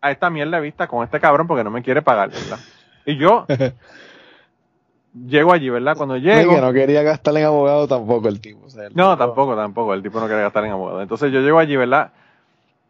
A 0.00 0.10
esta 0.10 0.30
mierda 0.30 0.56
de 0.56 0.62
vista 0.62 0.86
con 0.86 1.04
este 1.04 1.20
cabrón 1.20 1.46
porque 1.46 1.64
no 1.64 1.70
me 1.70 1.82
quiere 1.82 2.02
pagar, 2.02 2.30
¿verdad? 2.30 2.58
Y 3.04 3.16
yo 3.16 3.46
llego 5.26 5.52
allí, 5.52 5.68
¿verdad? 5.68 5.96
Cuando 5.96 6.16
llego. 6.16 6.60
no 6.60 6.72
quería 6.72 7.02
gastar 7.02 7.36
en 7.36 7.44
abogado 7.44 7.86
tampoco 7.86 8.28
el 8.28 8.40
tipo. 8.40 8.66
no, 8.94 9.16
tampoco, 9.16 9.56
tampoco. 9.56 9.94
El 9.94 10.02
tipo 10.02 10.20
no 10.20 10.26
quería 10.26 10.42
gastar 10.42 10.64
en 10.64 10.72
abogado. 10.72 11.02
Entonces 11.02 11.32
yo 11.32 11.40
llego 11.40 11.58
allí, 11.58 11.76
¿verdad? 11.76 12.12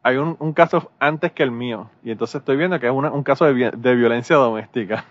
hay 0.03 0.17
un, 0.17 0.37
un, 0.39 0.53
caso 0.53 0.91
antes 0.99 1.33
que 1.33 1.43
el 1.43 1.51
mío. 1.51 1.91
Y 2.03 2.11
entonces 2.11 2.37
estoy 2.37 2.57
viendo 2.57 2.79
que 2.81 2.87
es 2.87 2.93
un 2.93 3.23
caso 3.23 3.45
de, 3.45 3.71
de, 3.71 3.95
violencia 3.95 4.37
doméstica. 4.37 5.05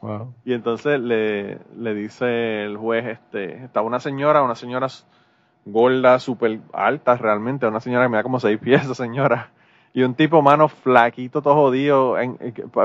Wow. 0.00 0.34
Y 0.44 0.52
entonces 0.52 1.00
le, 1.00 1.58
le, 1.76 1.94
dice 1.94 2.64
el 2.64 2.76
juez, 2.76 3.06
este, 3.06 3.64
estaba 3.64 3.86
una 3.86 4.00
señora, 4.00 4.42
una 4.42 4.56
señora 4.56 4.88
gorda, 5.64 6.18
súper 6.18 6.58
alta 6.72 7.16
realmente, 7.16 7.66
una 7.66 7.78
señora 7.78 8.06
que 8.06 8.08
me 8.08 8.16
da 8.16 8.24
como 8.24 8.40
seis 8.40 8.58
pies, 8.58 8.82
esa 8.82 8.94
señora. 8.94 9.50
Y 9.94 10.02
un 10.02 10.14
tipo, 10.14 10.40
mano, 10.40 10.68
flaquito, 10.68 11.42
todo 11.42 11.54
jodido, 11.54 12.18
en, 12.18 12.38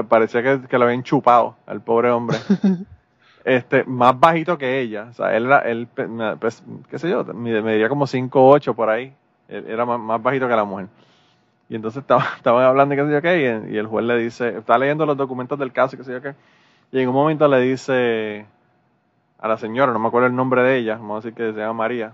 parecía 0.09 0.43
que, 0.43 0.67
que, 0.67 0.77
lo 0.77 0.85
habían 0.85 1.03
chupado 1.03 1.55
al 1.65 1.81
pobre 1.81 2.11
hombre. 2.11 2.37
este, 3.45 3.85
más 3.85 4.19
bajito 4.19 4.57
que 4.57 4.81
ella. 4.81 5.07
O 5.09 5.13
sea, 5.13 5.35
él, 5.35 5.49
él 5.65 5.87
pues, 6.39 6.61
qué 6.89 6.99
sé 6.99 7.09
yo, 7.09 7.23
me, 7.23 7.51
diría 7.71 7.87
como 7.87 8.05
5'8 8.05 8.75
por 8.75 8.89
ahí. 8.89 9.13
Era 9.47 9.85
más, 9.85 9.99
más 9.99 10.21
bajito 10.21 10.49
que 10.49 10.55
la 10.55 10.65
mujer. 10.65 10.87
Y 11.69 11.75
entonces 11.75 12.01
estaba, 12.01 12.25
estaban 12.37 12.63
hablando 12.63 12.93
y 12.93 12.97
qué 12.97 13.05
sé 13.05 13.11
yo 13.11 13.21
qué, 13.21 13.71
y, 13.71 13.77
el 13.77 13.87
juez 13.87 14.05
le 14.05 14.17
dice, 14.17 14.57
está 14.57 14.77
leyendo 14.77 15.05
los 15.05 15.17
documentos 15.17 15.57
del 15.59 15.71
caso 15.71 15.95
y 15.95 15.99
qué 15.99 16.05
sé 16.05 16.11
yo 16.13 16.21
qué, 16.21 16.35
y 16.91 16.99
en 16.99 17.09
un 17.09 17.15
momento 17.15 17.47
le 17.47 17.59
dice 17.59 18.45
a 19.39 19.47
la 19.47 19.57
señora, 19.57 19.91
no 19.91 19.99
me 19.99 20.07
acuerdo 20.07 20.27
el 20.27 20.35
nombre 20.35 20.63
de 20.63 20.77
ella, 20.77 20.95
vamos 20.95 21.23
a 21.23 21.27
decir 21.27 21.33
que 21.33 21.53
se 21.53 21.59
llama 21.59 21.73
María, 21.73 22.13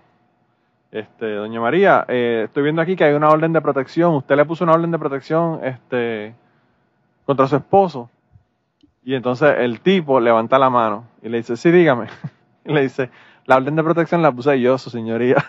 este, 0.93 1.33
doña 1.33 1.59
María, 1.59 2.05
eh, 2.07 2.43
estoy 2.45 2.61
viendo 2.61 2.79
aquí 2.79 2.95
que 2.95 3.03
hay 3.03 3.13
una 3.13 3.29
orden 3.29 3.51
de 3.51 3.61
protección, 3.61 4.13
usted 4.13 4.35
le 4.35 4.45
puso 4.45 4.63
una 4.63 4.73
orden 4.73 4.91
de 4.91 4.99
protección, 4.99 5.59
este, 5.63 6.35
contra 7.25 7.47
su 7.47 7.55
esposo, 7.55 8.11
y 9.03 9.15
entonces 9.15 9.55
el 9.57 9.79
tipo 9.79 10.19
levanta 10.19 10.59
la 10.59 10.69
mano 10.69 11.05
y 11.23 11.29
le 11.29 11.37
dice, 11.37 11.57
sí, 11.57 11.71
dígame, 11.71 12.09
y 12.65 12.73
le 12.73 12.81
dice, 12.83 13.09
la 13.45 13.55
orden 13.55 13.75
de 13.75 13.83
protección 13.83 14.21
la 14.21 14.31
puse 14.31 14.61
yo, 14.61 14.77
su 14.77 14.91
señoría, 14.91 15.43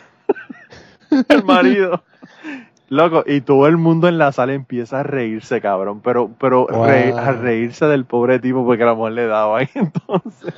el 1.28 1.44
marido. 1.44 2.02
Loco, 2.88 3.22
y 3.26 3.42
todo 3.42 3.66
el 3.66 3.76
mundo 3.76 4.08
en 4.08 4.16
la 4.16 4.32
sala 4.32 4.54
empieza 4.54 5.00
a 5.00 5.02
reírse, 5.02 5.60
cabrón, 5.60 6.00
pero, 6.00 6.30
pero 6.38 6.68
a 6.72 7.32
reírse 7.32 7.84
del 7.84 8.06
pobre 8.06 8.38
tipo 8.38 8.64
porque 8.64 8.84
la 8.84 8.94
mujer 8.94 9.12
le 9.12 9.26
daba 9.26 9.58
ahí 9.58 9.68
entonces. 9.74 10.54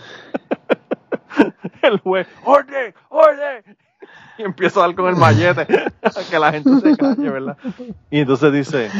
el 1.82 1.98
juez, 1.98 2.28
¡orden! 2.44 2.94
¡orden! 3.08 3.76
Y 4.38 4.42
empieza 4.42 4.80
a 4.80 4.86
dar 4.86 4.94
con 4.94 5.08
el 5.08 5.16
mallete, 5.16 5.66
que 6.30 6.38
la 6.38 6.52
gente 6.52 6.80
se 6.80 6.96
calle, 6.96 7.30
¿verdad? 7.30 7.56
Y 8.10 8.20
entonces 8.20 8.52
dice, 8.52 8.90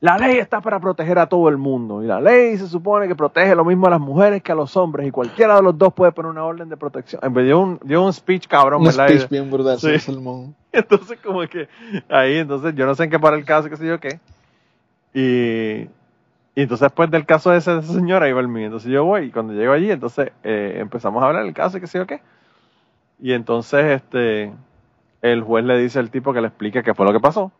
la 0.00 0.16
ley 0.16 0.38
está 0.38 0.60
para 0.60 0.78
proteger 0.78 1.18
a 1.18 1.26
todo 1.26 1.48
el 1.48 1.56
mundo 1.56 2.04
y 2.04 2.06
la 2.06 2.20
ley 2.20 2.56
se 2.56 2.68
supone 2.68 3.08
que 3.08 3.16
protege 3.16 3.54
lo 3.56 3.64
mismo 3.64 3.88
a 3.88 3.90
las 3.90 4.00
mujeres 4.00 4.42
que 4.42 4.52
a 4.52 4.54
los 4.54 4.76
hombres 4.76 5.08
y 5.08 5.10
cualquiera 5.10 5.56
de 5.56 5.62
los 5.62 5.76
dos 5.76 5.92
puede 5.92 6.12
poner 6.12 6.30
una 6.30 6.44
orden 6.44 6.68
de 6.68 6.76
protección. 6.76 7.20
En 7.24 7.34
vez 7.34 7.46
de 7.46 7.54
un, 7.54 7.80
dio 7.82 8.04
un 8.04 8.12
speech 8.12 8.46
cabrón, 8.46 8.82
un 8.82 8.92
speech 8.92 9.28
bien 9.28 9.50
brutal, 9.50 9.78
sí. 9.78 9.88
Entonces 10.72 11.18
como 11.24 11.40
que 11.48 11.68
ahí, 12.08 12.36
entonces 12.36 12.74
yo 12.76 12.86
no 12.86 12.94
sé 12.94 13.04
en 13.04 13.10
qué 13.10 13.18
para 13.18 13.36
el 13.36 13.44
caso, 13.44 13.68
qué 13.68 13.76
sé 13.76 13.86
yo 13.86 13.98
qué. 13.98 14.20
Y, 15.14 15.88
y 16.54 16.62
entonces 16.62 16.86
después 16.86 17.10
del 17.10 17.24
caso 17.24 17.50
de 17.50 17.58
esa, 17.58 17.82
señora 17.82 18.28
iba 18.28 18.40
el 18.40 18.48
mío. 18.48 18.66
Entonces 18.66 18.92
yo 18.92 19.04
voy 19.04 19.24
y 19.24 19.30
cuando 19.30 19.54
llego 19.54 19.72
allí, 19.72 19.90
entonces 19.90 20.30
eh, 20.44 20.76
empezamos 20.78 21.22
a 21.22 21.26
hablar 21.26 21.44
del 21.44 21.54
caso, 21.54 21.80
qué 21.80 21.86
sé 21.86 21.98
yo 21.98 22.06
qué. 22.06 22.20
Y 23.20 23.32
entonces 23.32 24.02
este 24.02 24.52
el 25.22 25.42
juez 25.42 25.64
le 25.64 25.78
dice 25.78 25.98
al 25.98 26.10
tipo 26.10 26.32
que 26.32 26.40
le 26.40 26.48
explique 26.48 26.82
qué 26.82 26.94
fue 26.94 27.06
lo 27.06 27.12
que 27.12 27.20
pasó. 27.20 27.52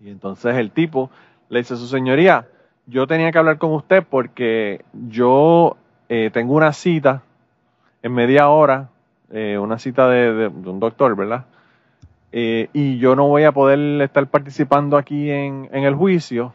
Y 0.00 0.10
entonces 0.10 0.56
el 0.56 0.70
tipo 0.70 1.10
le 1.48 1.60
dice, 1.60 1.76
su 1.76 1.86
señoría, 1.86 2.46
yo 2.86 3.06
tenía 3.06 3.32
que 3.32 3.38
hablar 3.38 3.58
con 3.58 3.72
usted 3.72 4.04
porque 4.08 4.84
yo 5.08 5.76
eh, 6.08 6.30
tengo 6.32 6.54
una 6.54 6.72
cita 6.72 7.22
en 8.02 8.12
media 8.12 8.48
hora, 8.48 8.88
eh, 9.30 9.58
una 9.58 9.78
cita 9.78 10.08
de, 10.08 10.48
un 10.48 10.80
doctor, 10.80 11.16
¿verdad? 11.16 11.46
Eh, 12.32 12.68
y 12.72 12.98
yo 12.98 13.16
no 13.16 13.28
voy 13.28 13.44
a 13.44 13.52
poder 13.52 14.02
estar 14.02 14.26
participando 14.26 14.96
aquí 14.96 15.30
en, 15.30 15.68
el 15.72 15.94
juicio. 15.94 16.52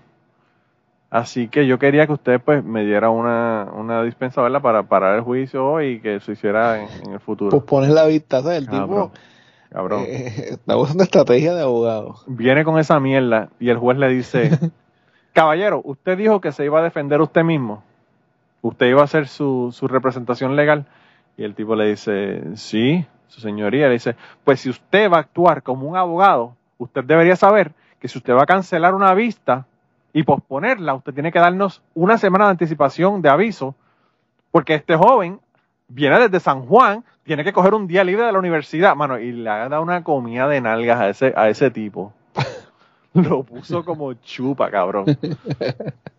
Así 1.12 1.47
que 1.49 1.68
yo 1.68 1.78
quería 1.78 2.07
que 2.07 2.14
usted 2.14 2.41
pues 2.41 2.64
me 2.64 2.84
diera 2.84 3.12
una, 3.12 3.68
una 3.76 4.01
dispensa, 4.01 4.41
¿verdad? 4.41 4.62
Para 4.62 4.84
parar 4.84 5.16
el 5.16 5.22
juicio 5.22 5.64
hoy 5.64 5.88
y 5.88 5.99
que 5.99 6.20
se 6.22 6.32
hiciera 6.32 6.82
en, 6.82 7.12
el 7.12 7.20
futuro. 7.20 7.51
Pues 7.51 7.64
pones 7.64 7.89
la 7.91 8.05
vista, 8.05 8.41
¿sabes? 8.41 8.59
El 8.59 8.70
tipo 8.70 9.12
cabrón. 9.70 10.05
está 10.07 10.76
usando 10.78 11.03
estrategia 11.03 11.53
de 11.53 11.62
abogado. 11.62 12.16
Viene 12.26 12.64
con 12.64 12.80
esa 12.80 12.99
mierda 12.99 13.49
y 13.59 13.70
el 13.70 13.78
juez 13.78 13.99
le 13.99 14.09
dice, 14.09 14.57
caballero, 15.34 15.82
usted 15.84 16.18
dijo 16.18 16.41
que 16.41 16.51
se 16.51 16.66
iba 16.66 16.80
a 16.80 16.84
defender 16.84 17.22
usted 17.22 17.43
mismo 17.43 17.84
usted 18.62 18.88
iba 18.88 19.01
a 19.01 19.05
hacer 19.05 19.28
su, 19.28 19.70
su 19.72 19.88
representación 19.88 20.55
legal. 20.55 20.86
Y 21.38 21.43
el 21.43 21.55
tipo 21.55 21.76
le 21.76 21.88
dice, 21.88 22.55
sí, 22.55 23.05
su 23.28 23.41
señoría. 23.41 23.88
Le 23.88 23.93
dice, 23.93 24.16
pues 24.43 24.62
si 24.62 24.70
usted 24.70 25.09
va 25.09 25.18
a 25.18 25.22
actuar 25.22 25.64
como 25.64 25.88
un 25.88 25.97
abogado, 25.97 26.55
usted 26.78 27.03
debería 27.03 27.36
saber 27.36 27.74
que 27.99 28.07
si 28.07 28.18
usted 28.18 28.34
va 28.34 28.43
a 28.43 28.47
cancelar 28.47 28.93
una 28.95 29.14
vista 29.14 29.66
y 30.14 30.24
posponerla, 30.24 30.93
usted 30.93 31.14
tiene 31.14 31.32
que 31.32 31.39
darnos 31.39 31.82
una 31.93 32.18
semana 32.18 32.45
de 32.45 32.51
anticipación 32.51 33.22
de 33.22 33.30
aviso, 33.30 33.76
porque 34.51 34.76
este 34.76 34.95
joven 34.95 35.39
viene 35.88 36.20
desde 36.20 36.39
San 36.39 36.66
Juan, 36.66 37.03
tiene 37.24 37.43
que 37.43 37.53
coger 37.53 37.74
un 37.74 37.88
día 37.88 38.03
libre 38.03 38.26
de 38.26 38.32
la 38.32 38.39
universidad, 38.39 38.95
mano, 38.95 39.20
y 39.20 39.32
le 39.32 39.49
ha 39.49 39.70
dado 39.70 39.82
una 39.82 40.03
comida 40.03 40.47
de 40.47 40.62
nalgas 40.62 40.99
a 40.99 41.09
ese, 41.09 41.34
a 41.36 41.49
ese 41.49 41.72
tipo. 41.72 42.14
lo 43.14 43.43
puso 43.43 43.84
como 43.84 44.14
chupa, 44.14 44.70
cabrón. 44.70 45.05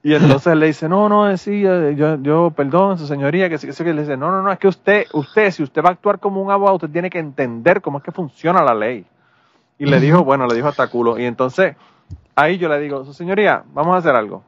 Y 0.02 0.14
entonces 0.14 0.56
le 0.56 0.66
dice, 0.66 0.88
no, 0.88 1.08
no, 1.08 1.36
sí, 1.36 1.62
yo, 1.62 2.16
yo, 2.22 2.50
perdón, 2.50 2.98
su 2.98 3.06
señoría, 3.06 3.48
que 3.48 3.58
sí, 3.58 3.66
que 3.66 3.72
sí, 3.72 3.84
que 3.84 3.94
le 3.94 4.02
dice, 4.02 4.16
no, 4.16 4.30
no, 4.30 4.42
no, 4.42 4.52
es 4.52 4.58
que 4.58 4.68
usted, 4.68 5.06
usted, 5.12 5.50
si 5.50 5.62
usted 5.62 5.82
va 5.82 5.90
a 5.90 5.92
actuar 5.92 6.18
como 6.18 6.42
un 6.42 6.50
abogado, 6.50 6.76
usted 6.76 6.90
tiene 6.90 7.08
que 7.08 7.18
entender 7.18 7.80
cómo 7.80 7.98
es 7.98 8.04
que 8.04 8.12
funciona 8.12 8.62
la 8.62 8.74
ley. 8.74 9.06
Y 9.78 9.86
le 9.86 10.00
dijo, 10.00 10.22
bueno, 10.22 10.46
le 10.46 10.54
dijo 10.54 10.68
hasta 10.68 10.88
culo. 10.88 11.18
Y 11.18 11.24
entonces, 11.24 11.76
ahí 12.36 12.58
yo 12.58 12.68
le 12.68 12.78
digo, 12.78 13.04
su 13.04 13.12
señoría, 13.12 13.64
vamos 13.72 13.94
a 13.94 13.98
hacer 13.98 14.14
algo. 14.14 14.42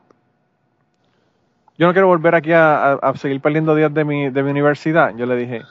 Yo 1.76 1.86
no 1.86 1.92
quiero 1.92 2.06
volver 2.06 2.34
aquí 2.34 2.52
a, 2.52 2.98
seguir 3.16 3.40
perdiendo 3.40 3.74
días 3.74 3.92
de 3.92 4.04
mi, 4.04 4.30
de 4.30 4.42
mi 4.42 4.50
universidad. 4.50 5.14
Yo 5.16 5.26
le 5.26 5.36
dije, 5.36 5.62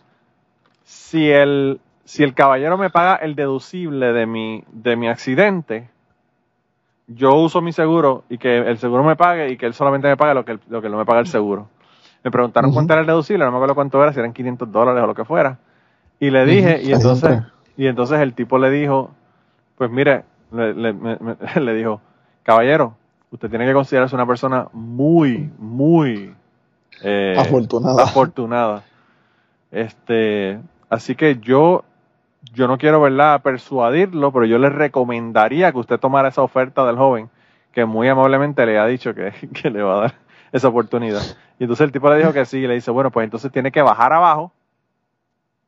si 0.84 1.32
el, 1.32 1.80
si 2.03 2.24
el 2.24 2.34
caballero 2.34 2.78
me 2.78 2.89
paga 2.89 3.16
el 3.16 3.36
deducible 3.36 4.11
de 4.11 4.26
mi, 4.26 4.66
de 4.72 4.97
mi 4.97 5.07
accidente, 5.07 5.89
yo 7.07 7.36
uso 7.36 7.61
mi 7.61 7.72
seguro 7.72 8.26
y 8.30 8.38
que 8.38 8.57
el 8.57 8.78
seguro 8.78 9.03
me 9.03 9.16
pague 9.16 9.49
y 9.49 9.57
que 9.57 9.66
él 9.66 9.74
solamente 9.74 10.07
me 10.07 10.18
pague 10.18 10.34
lo 10.34 10.43
que, 10.43 10.59
lo 10.68 10.82
que 10.82 10.89
no 10.89 10.97
me 10.97 11.05
paga 11.05 11.22
el 11.22 11.28
seguro. 11.28 11.70
Me 12.24 12.32
preguntaron 12.32 12.74
cuánto 12.74 12.93
era 12.93 13.01
el 13.01 13.07
deducible, 13.07 13.45
no 13.45 13.51
me 13.51 13.57
acuerdo 13.57 13.76
cuánto 13.76 14.01
era, 14.01 14.14
si 14.14 14.20
eran 14.20 14.34
500 14.34 14.72
dólares 14.72 15.03
o 15.03 15.07
lo 15.07 15.16
que 15.16 15.26
fuera. 15.26 15.59
Y 16.20 16.30
le 16.30 16.45
dije, 16.45 16.82
y 16.84 16.93
entonces 16.93 17.41
y 17.76 17.88
entonces 17.88 18.20
el 18.20 18.34
tipo 18.34 18.59
le 18.59 18.70
dijo, 18.70 19.11
pues 19.78 19.89
mire, 19.89 20.24
le, 20.54 20.93
le, 21.62 21.74
dijo, 21.74 22.01
caballero, 22.43 22.95
usted 23.32 23.49
tiene 23.49 23.66
que 23.66 23.74
considerarse 23.74 24.16
una 24.16 24.28
persona 24.28 24.68
muy, 24.72 25.51
muy 25.58 26.34
eh, 27.01 27.36
afortunada. 27.38 28.04
afortunada. 28.04 28.84
Este, 29.72 30.60
así 30.89 31.16
que 31.16 31.39
yo 31.39 31.84
yo 32.51 32.68
no 32.68 32.78
quiero, 32.78 32.99
¿verdad?, 33.01 33.41
persuadirlo, 33.41 34.32
pero 34.32 34.45
yo 34.45 34.58
le 34.58 34.70
recomendaría 34.70 35.72
que 35.72 35.78
usted 35.78 35.99
tomara 35.99 36.30
esa 36.30 36.41
oferta 36.41 36.86
del 36.86 36.97
joven, 36.97 37.30
que 37.72 37.86
muy 37.86 38.08
amablemente 38.08 38.66
le 38.66 38.78
ha 38.78 38.86
dicho 38.86 39.14
que, 39.16 39.32
le 39.70 39.82
va 39.82 39.97
a 39.97 40.01
dar 40.01 40.14
esa 40.51 40.68
oportunidad. 40.68 41.22
Y 41.60 41.64
entonces 41.64 41.86
el 41.86 41.91
tipo 41.91 42.10
le 42.10 42.18
dijo 42.18 42.34
que 42.34 42.45
sí, 42.45 42.58
y 42.58 42.68
le 42.68 42.76
dice, 42.76 42.91
bueno, 42.91 43.12
pues 43.12 43.24
entonces 43.24 43.51
tiene 43.51 43.72
que 43.72 43.82
bajar 43.82 44.12
abajo 44.14 44.51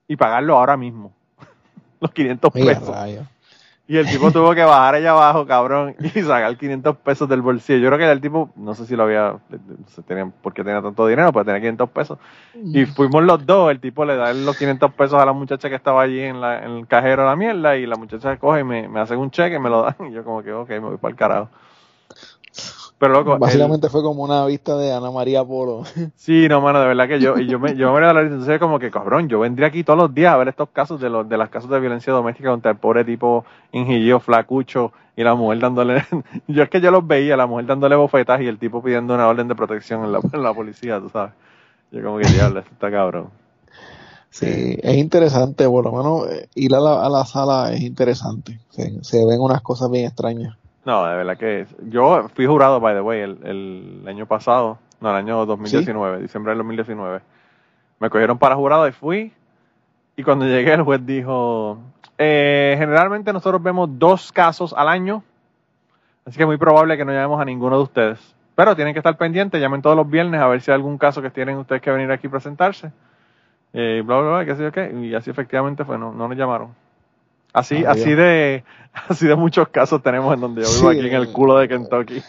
y 0.08 0.16
pagarlo 0.16 0.58
ahora 0.58 0.76
mismo. 0.76 1.14
Los 2.00 2.12
500 2.12 2.52
pesos. 2.52 2.96
Y 3.88 3.98
el 3.98 4.10
tipo 4.10 4.32
tuvo 4.32 4.56
que 4.56 4.64
bajar 4.64 4.96
allá 4.96 5.12
abajo, 5.12 5.46
cabrón, 5.46 5.96
y 6.00 6.10
sacar 6.22 6.58
500 6.58 6.98
pesos 6.98 7.30
del 7.30 7.44
bolsillo. 7.44 7.80
Yo 7.80 7.88
creo 7.90 8.00
que 8.00 8.12
el 8.12 8.22
tipo, 8.22 8.50
no 8.56 8.74
sé 8.74 8.86
si 8.88 8.96
lo 8.96 9.04
había, 9.04 9.38
se 9.88 10.02
tenía, 10.02 10.32
porque 10.42 10.64
tenía 10.64 10.82
tanto 10.82 11.06
dinero, 11.06 11.32
pero 11.32 11.46
tenía 11.46 11.60
500 11.60 11.90
pesos. 11.92 12.18
Y 12.56 12.86
fuimos 12.86 13.24
los 13.24 13.46
dos, 13.46 13.70
el 13.70 13.80
tipo 13.80 14.04
le 14.04 14.16
da 14.16 14.34
los 14.34 14.58
500 14.58 14.92
pesos 14.94 15.22
a 15.22 15.26
la 15.26 15.34
muchacha 15.34 15.70
que 15.70 15.76
estaba 15.76 16.02
allí 16.02 16.20
en, 16.20 16.42
la, 16.42 16.64
en 16.66 16.72
el 16.72 16.88
cajero 16.88 17.24
de 17.24 17.30
la 17.30 17.36
mierda, 17.36 17.78
y 17.78 17.86
la 17.86 17.96
muchacha 17.96 18.38
coge 18.38 18.62
y 18.62 18.64
me, 18.64 18.88
me 18.88 19.00
hace 19.00 19.16
un 19.16 19.30
cheque 19.30 19.58
y 19.58 19.60
me 19.60 19.70
lo 19.70 19.84
dan. 19.84 19.96
Y 20.10 20.14
yo 20.14 20.24
como 20.24 20.42
que, 20.42 20.52
ok, 20.52 20.70
me 20.70 20.80
voy 20.80 20.98
para 20.98 21.12
el 21.12 21.18
carajo. 21.18 21.50
Pero 22.98 23.14
loco. 23.14 23.38
Básicamente 23.38 23.90
fue 23.90 24.02
como 24.02 24.24
una 24.24 24.46
vista 24.46 24.78
de 24.78 24.94
Ana 24.94 25.12
María 25.12 25.44
Polo. 25.44 25.84
Sí, 26.16 26.48
no, 26.48 26.62
mano, 26.62 26.80
de 26.80 26.88
verdad 26.88 27.08
que 27.08 27.20
yo, 27.20 27.38
y 27.38 27.48
yo 27.48 27.60
me, 27.60 27.76
yo 27.76 27.94
me 27.94 28.00
la 28.00 28.22
entonces 28.22 28.60
como 28.60 28.80
que 28.80 28.90
cabrón, 28.90 29.28
yo 29.28 29.40
vendría 29.40 29.68
aquí 29.68 29.84
todos 29.84 30.00
los 30.00 30.14
días 30.14 30.34
a 30.34 30.38
ver 30.38 30.48
estos 30.48 30.70
casos 30.70 31.00
de 31.02 31.10
los, 31.10 31.28
de 31.28 31.38
las 31.38 31.50
casos 31.50 31.70
de 31.70 31.80
violencia 31.80 32.14
doméstica 32.14 32.50
contra 32.50 32.72
el 32.72 32.78
pobre 32.78 33.04
tipo 33.04 33.46
ingeniero 33.72 34.20
flacucho 34.20 34.94
y 35.16 35.24
la 35.24 35.36
mujer 35.36 35.60
dándole, 35.60 36.04
yo 36.48 36.64
es 36.64 36.70
que 36.70 36.82
yo 36.82 36.92
los 36.92 37.06
veía, 37.06 37.38
la 37.38 37.48
mujer 37.48 37.66
dándole 37.66 37.96
bofetas 37.96 38.42
y 38.42 38.48
el 38.48 38.58
tipo 38.58 38.82
pidiendo 38.82 39.14
una 39.14 39.28
orden 39.28 39.48
de 39.48 39.56
protección 39.56 40.04
en 40.06 40.12
la, 40.12 40.20
en 40.32 40.44
la 40.44 40.54
policía, 40.54 41.00
tú 41.00 41.10
sabes. 41.10 41.34
Yo 41.92 42.04
como 42.04 42.18
que 42.18 42.28
diablo, 42.28 42.60
esto 42.60 42.72
está 42.74 42.92
cabrón. 42.92 43.30
Sí, 44.30 44.78
es 44.82 44.98
interesante, 44.98 45.68
por 45.68 45.86
lo 45.86 45.92
menos 45.94 46.30
eh, 46.30 46.50
ir 46.56 46.76
a 46.76 46.80
la, 46.80 47.06
a 47.06 47.10
la 47.10 47.26
sala 47.26 47.72
es 47.72 47.82
interesante. 47.82 48.60
se 48.70 49.26
ven 49.26 49.40
unas 49.40 49.62
cosas 49.62 49.90
bien 49.90 50.06
extrañas. 50.06 50.58
No, 50.86 51.06
de 51.06 51.16
verdad 51.16 51.38
que 51.38 51.66
yo 51.90 52.28
fui 52.36 52.46
jurado, 52.46 52.80
by 52.80 52.94
the 52.94 53.02
way, 53.02 53.22
el, 53.22 53.40
el 53.44 54.08
año 54.08 54.28
pasado, 54.28 54.78
no, 55.02 55.10
el 55.10 55.16
año 55.16 55.46
2019, 55.46 56.22
diciembre 56.22 56.52
del 56.52 56.60
2019. 56.60 57.22
Me 58.00 58.10
cogieron 58.10 58.38
para 58.38 58.56
jurado 58.56 58.88
y 58.88 58.92
fui. 58.92 59.34
Y 60.16 60.24
cuando 60.24 60.46
llegué, 60.46 60.74
el 60.74 60.84
juez 60.84 61.06
dijo: 61.06 61.80
eh, 62.18 62.76
Generalmente 62.78 63.34
nosotros 63.34 63.62
vemos 63.62 63.90
dos 63.98 64.32
casos 64.32 64.74
al 64.78 64.88
año, 64.88 65.24
así 66.26 66.38
que 66.38 66.44
es 66.44 66.48
muy 66.48 66.58
probable 66.58 66.98
que 66.98 67.06
no 67.06 67.12
llamemos 67.12 67.42
a 67.42 67.46
ninguno 67.46 67.78
de 67.78 67.84
ustedes. 67.84 68.36
Pero 68.54 68.76
tienen 68.76 68.94
que 68.94 69.00
estar 69.00 69.18
pendientes, 69.18 69.60
llamen 69.60 69.82
todos 69.82 69.98
los 69.98 70.10
viernes 70.10 70.40
a 70.40 70.48
ver 70.48 70.62
si 70.62 70.72
hay 70.72 70.76
algún 70.76 70.98
caso 70.98 71.22
que 71.22 71.30
tienen 71.30 71.58
ustedes 71.58 71.82
que 71.82 71.92
venir 71.92 72.12
aquí 72.12 72.28
a 72.28 72.32
presentarse. 72.32 72.92
Eh, 73.74 74.02
bla, 74.06 74.22
bla, 74.22 74.30
bla, 74.30 74.46
qué 74.46 74.56
sé 74.56 74.64
yo 74.64 74.72
qué. 74.72 74.92
Y 74.94 75.14
así 75.14 75.30
efectivamente 75.30 75.84
fue, 75.84 75.98
no, 75.98 76.14
no 76.14 76.28
nos 76.30 76.38
llamaron. 76.38 76.70
Así, 77.56 77.86
así 77.86 78.14
de, 78.14 78.66
así 79.08 79.26
de 79.26 79.36
muchos 79.36 79.70
casos 79.70 80.04
tenemos 80.04 80.34
en 80.34 80.42
donde 80.42 80.64
yo 80.64 80.70
vivo 80.74 80.90
aquí 80.90 81.08
en 81.08 81.14
el 81.14 81.32
culo 81.32 81.58
de 81.58 81.70
Kentucky. 81.70 82.22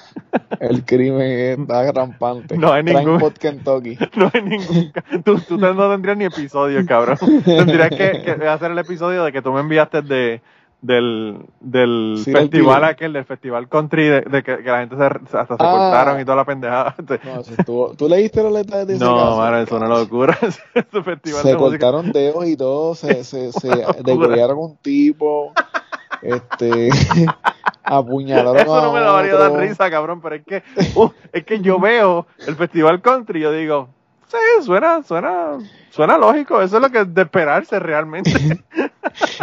El 0.60 0.84
crimen 0.84 1.60
está 1.62 1.90
rampante. 1.90 2.56
No 2.56 2.72
hay 2.72 2.84
ningún. 2.84 3.20
Kentucky. 3.32 3.98
No 4.16 4.30
hay 4.32 4.42
ningún. 4.42 4.92
Tú, 5.24 5.40
tú 5.40 5.58
no 5.58 5.90
tendrías 5.90 6.16
ni 6.16 6.26
episodio, 6.26 6.86
cabrón. 6.86 7.18
Tendrías 7.44 7.90
que, 7.90 8.22
que 8.22 8.46
hacer 8.46 8.70
el 8.70 8.78
episodio 8.78 9.24
de 9.24 9.32
que 9.32 9.42
tú 9.42 9.52
me 9.52 9.60
enviaste 9.60 10.02
de, 10.02 10.40
del, 10.86 11.46
del 11.60 12.22
festival 12.24 12.84
aquel, 12.84 13.12
del 13.12 13.24
festival 13.24 13.68
country, 13.68 14.08
de, 14.08 14.42
que, 14.44 14.58
la 14.62 14.80
gente 14.80 14.96
se, 14.96 15.04
hasta 15.04 15.56
se 15.56 15.62
ah. 15.64 15.72
cortaron 15.72 16.20
y 16.20 16.24
toda 16.24 16.36
la 16.36 16.44
pendejada. 16.44 16.94
No, 17.66 17.94
¿Tú 17.96 18.08
leíste 18.08 18.42
la 18.42 18.50
letra 18.50 18.84
de 18.84 18.94
ese 18.94 19.04
No, 19.04 19.36
mano, 19.36 19.58
eso 19.58 19.76
es 19.76 19.82
una 19.82 19.88
locura. 19.88 20.34
festival 21.04 21.42
se 21.42 21.56
cortaron 21.56 22.12
dedos 22.12 22.46
y 22.46 22.56
todo, 22.56 22.94
se, 22.94 23.24
se, 23.24 23.52
se 23.60 23.68
un 23.68 24.76
tipo, 24.76 25.52
este, 26.22 26.90
apuñalaron 27.82 28.56
Eso 28.56 28.82
no 28.82 28.92
me 28.92 29.00
daría 29.00 29.36
dar 29.36 29.52
risa, 29.52 29.90
cabrón, 29.90 30.20
pero 30.20 30.36
es 30.36 30.44
que, 30.44 30.62
uh, 30.94 31.10
es 31.32 31.44
que 31.44 31.60
yo 31.60 31.80
veo 31.80 32.26
el 32.46 32.54
festival 32.54 33.02
country 33.02 33.40
y 33.40 33.42
yo 33.42 33.52
digo, 33.52 33.88
sí, 34.28 34.64
suena, 34.64 35.02
suena, 35.02 35.58
suena 35.90 36.16
lógico, 36.16 36.62
eso 36.62 36.76
es 36.76 36.82
lo 36.82 36.90
que 36.90 37.00
es 37.00 37.14
de 37.14 37.22
esperarse 37.22 37.78
realmente. 37.80 38.30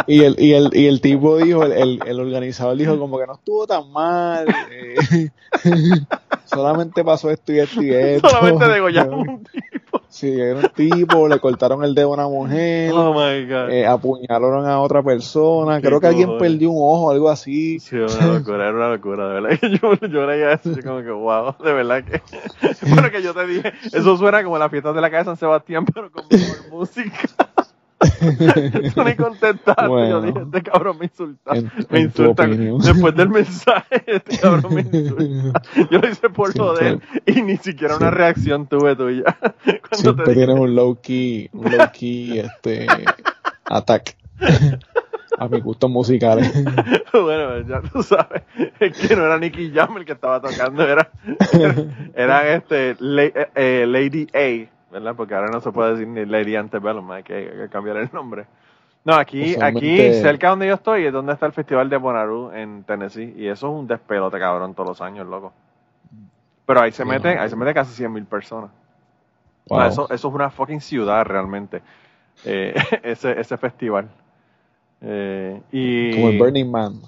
Y, 0.06 0.22
el, 0.22 0.36
y, 0.38 0.52
el, 0.52 0.70
y 0.72 0.86
el 0.86 1.00
tipo 1.00 1.36
dijo, 1.38 1.64
el, 1.64 2.00
el, 2.06 2.20
organizador 2.20 2.76
dijo 2.76 2.98
como 2.98 3.18
que 3.18 3.26
no 3.26 3.34
estuvo 3.34 3.66
tan 3.66 3.90
mal, 3.92 4.46
eh, 4.70 5.30
solamente 6.44 7.04
pasó 7.04 7.30
esto 7.30 7.52
y 7.52 7.58
esto 7.58 7.82
y 7.82 7.90
esto. 7.90 8.28
Solamente 8.28 8.68
degollaron 8.68 9.28
un 9.28 9.44
tipo. 9.44 10.00
Sí, 10.08 10.30
era 10.40 10.60
un 10.60 10.68
tipo, 10.68 11.26
le 11.26 11.40
cortaron 11.40 11.82
el 11.82 11.92
dedo 11.92 12.10
a 12.10 12.14
una 12.14 12.28
mujer, 12.28 12.92
oh 12.94 13.12
my 13.12 13.46
God. 13.46 13.70
Eh, 13.70 13.84
apuñalaron 13.84 14.64
a 14.64 14.80
otra 14.80 15.02
persona, 15.02 15.80
creo 15.80 16.00
que 16.00 16.06
alguien 16.06 16.38
perdió 16.38 16.70
un 16.70 16.78
ojo, 16.78 17.10
algo 17.10 17.28
así. 17.28 17.80
Sí, 17.80 17.96
una 17.96 18.26
locura, 18.38 18.68
era 18.68 18.76
una 18.76 18.90
locura, 18.90 19.28
de 19.28 19.40
verdad. 19.40 19.58
Yo, 19.82 19.94
yo 20.08 20.26
leía 20.26 20.52
eso, 20.52 20.70
yo 20.70 20.82
como 20.82 21.02
que 21.02 21.10
wow, 21.10 21.56
de 21.64 21.72
verdad 21.72 22.04
que. 22.04 22.22
Bueno, 22.94 23.10
que 23.10 23.22
yo 23.22 23.34
te 23.34 23.46
dije, 23.46 23.72
eso 23.92 24.16
suena 24.16 24.44
como 24.44 24.58
la 24.58 24.68
fiesta 24.68 24.92
de 24.92 25.00
la 25.00 25.10
calle 25.10 25.20
de 25.20 25.24
San 25.24 25.36
Sebastián, 25.36 25.84
pero 25.84 26.10
con 26.12 26.24
mejor 26.30 26.70
música. 26.70 27.18
Estoy 28.04 29.16
contestando. 29.16 29.88
Bueno, 29.88 30.08
yo 30.08 30.22
dije, 30.22 30.40
este 30.44 30.62
cabrón 30.62 30.98
me 30.98 31.06
insulta. 31.06 31.52
me 31.90 32.00
insulta. 32.00 32.46
Después 32.46 33.14
del 33.14 33.28
mensaje, 33.28 34.02
este 34.06 34.38
cabrón 34.38 34.74
me 34.74 34.80
insulta. 34.82 35.62
Yo 35.90 35.98
lo 35.98 36.08
hice 36.08 36.30
por 36.30 36.56
joder 36.56 37.00
y 37.26 37.42
ni 37.42 37.56
siquiera 37.56 37.96
una 37.96 38.10
reacción 38.10 38.66
tuve 38.66 38.96
tuya. 38.96 39.24
Cuando 39.64 39.96
Siempre 39.96 40.34
tienes 40.34 40.58
un 40.58 40.74
low 40.74 41.00
key, 41.00 41.48
un 41.52 41.76
low 41.76 41.88
key 41.92 42.38
este 42.38 42.86
attack. 43.64 44.16
A 45.38 45.48
mi 45.48 45.60
gusto 45.60 45.88
musicales. 45.88 46.52
bueno, 47.12 47.60
ya 47.66 47.80
tú 47.80 48.02
sabes, 48.02 48.42
es 48.78 48.96
que 48.96 49.16
no 49.16 49.26
era 49.26 49.38
Nicky 49.38 49.72
Jam 49.72 49.96
el 49.96 50.04
que 50.04 50.12
estaba 50.12 50.40
tocando, 50.40 50.86
era, 50.86 51.10
era, 52.14 52.54
este 52.54 52.90
eh, 53.00 53.48
eh, 53.56 53.84
Lady 53.88 54.28
A 54.32 54.73
¿verdad? 54.94 55.16
Porque 55.16 55.34
ahora 55.34 55.48
no 55.50 55.60
se 55.60 55.72
puede 55.72 55.92
decir 55.92 56.06
ni 56.06 56.24
Lady 56.24 56.54
Antebellum, 56.54 57.10
hay 57.10 57.24
que, 57.24 57.34
hay 57.34 57.46
que 57.46 57.68
cambiar 57.68 57.96
el 57.96 58.08
nombre. 58.12 58.46
No, 59.04 59.14
aquí, 59.14 59.56
aquí 59.60 59.96
cerca 60.14 60.50
donde 60.50 60.68
yo 60.68 60.74
estoy 60.74 61.04
es 61.04 61.12
donde 61.12 61.32
está 61.32 61.46
el 61.46 61.52
Festival 61.52 61.90
de 61.90 61.96
Bonnaroo 61.96 62.52
en 62.52 62.84
Tennessee 62.84 63.34
y 63.36 63.48
eso 63.48 63.66
es 63.66 63.80
un 63.80 63.86
despelote 63.86 64.38
cabrón 64.38 64.72
todos 64.72 64.90
los 64.90 65.00
años, 65.02 65.26
loco. 65.26 65.52
Pero 66.64 66.80
ahí 66.80 66.92
se 66.92 67.04
mete, 67.04 67.36
ahí 67.36 67.50
se 67.50 67.56
mete 67.56 67.74
casi 67.74 67.92
100 67.92 68.12
mil 68.12 68.24
personas. 68.24 68.70
eso, 69.66 70.04
eso 70.04 70.14
es 70.14 70.24
una 70.24 70.48
fucking 70.48 70.80
ciudad 70.80 71.24
realmente, 71.26 71.82
eh, 72.44 72.74
ese, 73.02 73.38
ese 73.38 73.58
festival. 73.58 74.08
Eh, 75.02 75.60
y, 75.72 76.14
Como 76.14 76.28
el 76.28 76.38
Burning 76.38 76.70
Man, 76.70 77.00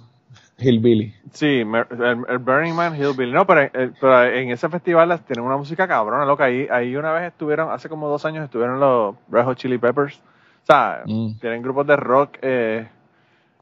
Hillbilly. 0.58 1.14
Sí, 1.32 1.60
el, 1.60 2.38
Burning 2.38 2.74
Man, 2.74 2.96
Hillbilly. 2.96 3.32
No, 3.32 3.46
pero, 3.46 3.62
eh, 3.62 3.92
pero, 4.00 4.24
en 4.24 4.50
ese 4.50 4.68
festival 4.68 5.20
tienen 5.26 5.44
una 5.44 5.56
música 5.56 5.86
cabrona, 5.86 6.24
loca. 6.24 6.44
Ahí, 6.44 6.66
ahí 6.70 6.96
una 6.96 7.12
vez 7.12 7.32
estuvieron, 7.32 7.70
hace 7.70 7.88
como 7.88 8.08
dos 8.08 8.24
años 8.24 8.44
estuvieron 8.44 8.80
los 8.80 9.16
Red 9.28 9.44
Hot 9.44 9.58
Chili 9.58 9.78
Peppers. 9.78 10.18
O 10.62 10.66
sea, 10.66 11.02
mm. 11.04 11.38
tienen 11.40 11.62
grupos 11.62 11.86
de 11.86 11.96
rock 11.96 12.38
eh, 12.40 12.88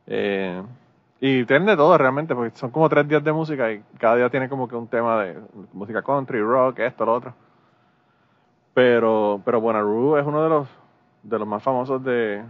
eh, 0.07 0.63
y 1.21 1.45
tienen 1.45 1.67
de 1.67 1.77
todo 1.77 1.99
realmente, 1.99 2.35
porque 2.35 2.57
son 2.57 2.71
como 2.71 2.89
tres 2.89 3.09
días 3.09 3.25
de 3.25 3.33
música 3.33 3.73
y 3.73 3.83
cada 3.99 4.17
día 4.17 4.31
tiene 4.31 4.49
como 4.49 4.69
que 4.69 4.77
un 4.77 4.87
tema 4.87 5.23
de 5.23 5.39
música 5.73 6.01
country, 6.03 6.41
rock, 6.41 6.79
esto, 6.79 7.05
lo 7.05 7.15
otro. 7.15 7.35
Pero, 8.73 9.43
pero 9.45 9.61
Bonnaroo 9.61 10.17
es 10.17 10.27
uno 10.27 10.43
de 10.43 10.49
los, 10.49 10.69
de 11.23 11.39
los 11.39 11.49
más 11.49 11.63
famosos 11.63 12.03
de, 12.05 12.43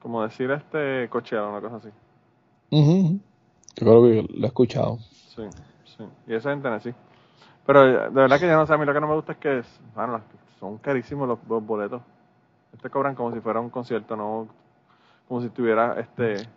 como 0.00 0.22
decir, 0.22 0.50
este 0.50 1.08
Coachella, 1.10 1.46
una 1.46 1.60
cosa 1.60 1.76
así. 1.76 1.88
Yo 3.76 3.86
creo 3.86 4.02
que 4.02 4.34
lo 4.34 4.44
he 4.44 4.46
escuchado. 4.46 4.98
Sí, 5.34 5.42
sí. 5.84 6.04
Y 6.26 6.34
ese 6.34 6.48
es 6.48 6.56
en 6.56 6.62
Tennessee. 6.62 6.94
Pero 7.66 7.84
de 7.84 8.08
verdad 8.10 8.38
que 8.38 8.46
ya 8.46 8.56
no 8.56 8.66
sé, 8.66 8.72
a 8.72 8.78
mí 8.78 8.86
lo 8.86 8.94
que 8.94 9.00
no 9.00 9.08
me 9.08 9.14
gusta 9.14 9.32
es 9.32 9.38
que 9.38 9.62
bueno, 9.94 10.20
son 10.60 10.78
carísimos 10.78 11.28
los, 11.28 11.66
boletos. 11.66 12.00
Este 12.72 12.88
cobran 12.90 13.14
como 13.14 13.32
si 13.32 13.40
fuera 13.40 13.60
un 13.60 13.70
concierto, 13.70 14.16
no 14.16 14.48
como 15.28 15.40
si 15.40 15.48
estuvieras 15.48 15.98
este 15.98 16.48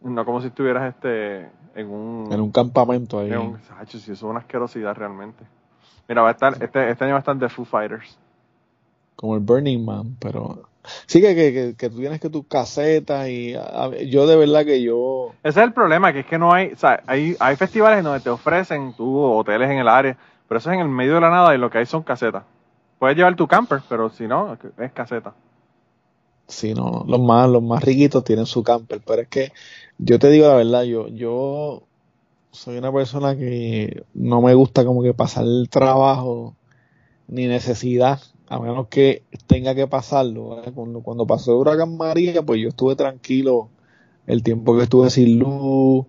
no 0.00 0.24
como 0.24 0.40
si 0.40 0.48
estuvieras 0.48 0.94
este 0.94 1.50
en 1.74 1.90
un 1.90 2.32
en 2.32 2.40
un 2.40 2.50
campamento 2.50 3.18
ahí. 3.18 3.30
En 3.30 3.58
si 3.86 3.96
eso 3.96 4.12
es 4.12 4.22
una 4.22 4.40
asquerosidad 4.40 4.94
realmente. 4.96 5.44
Mira, 6.08 6.22
va 6.22 6.28
a 6.28 6.32
estar 6.32 6.62
este, 6.62 6.90
este 6.90 7.04
año 7.04 7.12
va 7.12 7.18
a 7.18 7.20
estar 7.20 7.38
The 7.38 7.48
Foo 7.48 7.64
Fighters. 7.64 8.18
Como 9.16 9.34
el 9.34 9.40
Burning 9.40 9.84
Man, 9.84 10.16
pero 10.18 10.68
Sí, 11.06 11.20
que, 11.20 11.34
que, 11.34 11.74
que, 11.76 11.90
tú 11.90 11.98
tienes 11.98 12.20
que 12.20 12.30
tus 12.30 12.46
casetas 12.46 13.28
y 13.28 13.54
yo 14.08 14.26
de 14.26 14.36
verdad 14.36 14.64
que 14.64 14.82
yo... 14.82 15.32
Ese 15.42 15.60
es 15.60 15.66
el 15.66 15.72
problema, 15.72 16.12
que 16.12 16.20
es 16.20 16.26
que 16.26 16.38
no 16.38 16.52
hay, 16.52 16.72
o 16.72 16.76
sea, 16.76 17.02
hay, 17.06 17.36
hay 17.38 17.56
festivales 17.56 18.02
donde 18.02 18.20
te 18.20 18.30
ofrecen 18.30 18.92
tu 18.94 19.18
hoteles 19.18 19.70
en 19.70 19.78
el 19.78 19.88
área, 19.88 20.16
pero 20.48 20.58
eso 20.58 20.70
es 20.70 20.74
en 20.74 20.80
el 20.80 20.88
medio 20.88 21.14
de 21.14 21.20
la 21.20 21.30
nada 21.30 21.54
y 21.54 21.58
lo 21.58 21.70
que 21.70 21.78
hay 21.78 21.86
son 21.86 22.02
casetas. 22.02 22.44
Puedes 22.98 23.16
llevar 23.16 23.36
tu 23.36 23.46
camper, 23.46 23.82
pero 23.88 24.10
si 24.10 24.26
no, 24.26 24.56
es 24.78 24.92
caseta. 24.92 25.34
Sí, 26.48 26.74
no, 26.74 27.04
los 27.06 27.20
más, 27.20 27.48
los 27.48 27.62
más 27.62 27.82
riquitos 27.82 28.24
tienen 28.24 28.46
su 28.46 28.62
camper, 28.62 29.00
pero 29.04 29.22
es 29.22 29.28
que 29.28 29.52
yo 29.98 30.18
te 30.18 30.30
digo 30.30 30.46
la 30.46 30.54
verdad, 30.54 30.82
yo, 30.84 31.08
yo 31.08 31.82
soy 32.52 32.78
una 32.78 32.92
persona 32.92 33.36
que 33.36 34.04
no 34.14 34.40
me 34.40 34.54
gusta 34.54 34.84
como 34.84 35.02
que 35.02 35.12
pasar 35.12 35.44
el 35.44 35.68
trabajo 35.68 36.54
ni 37.28 37.46
necesidad 37.46 38.20
a 38.48 38.58
menos 38.58 38.88
que 38.88 39.22
tenga 39.46 39.74
que 39.74 39.86
pasarlo. 39.86 40.62
Cuando, 40.74 41.00
cuando 41.00 41.26
pasó 41.26 41.52
el 41.52 41.58
huracán 41.58 41.96
María, 41.96 42.42
pues 42.42 42.60
yo 42.60 42.68
estuve 42.68 42.96
tranquilo 42.96 43.68
el 44.26 44.42
tiempo 44.42 44.76
que 44.76 44.84
estuve 44.84 45.10
sin 45.10 45.38
luz 45.38 46.06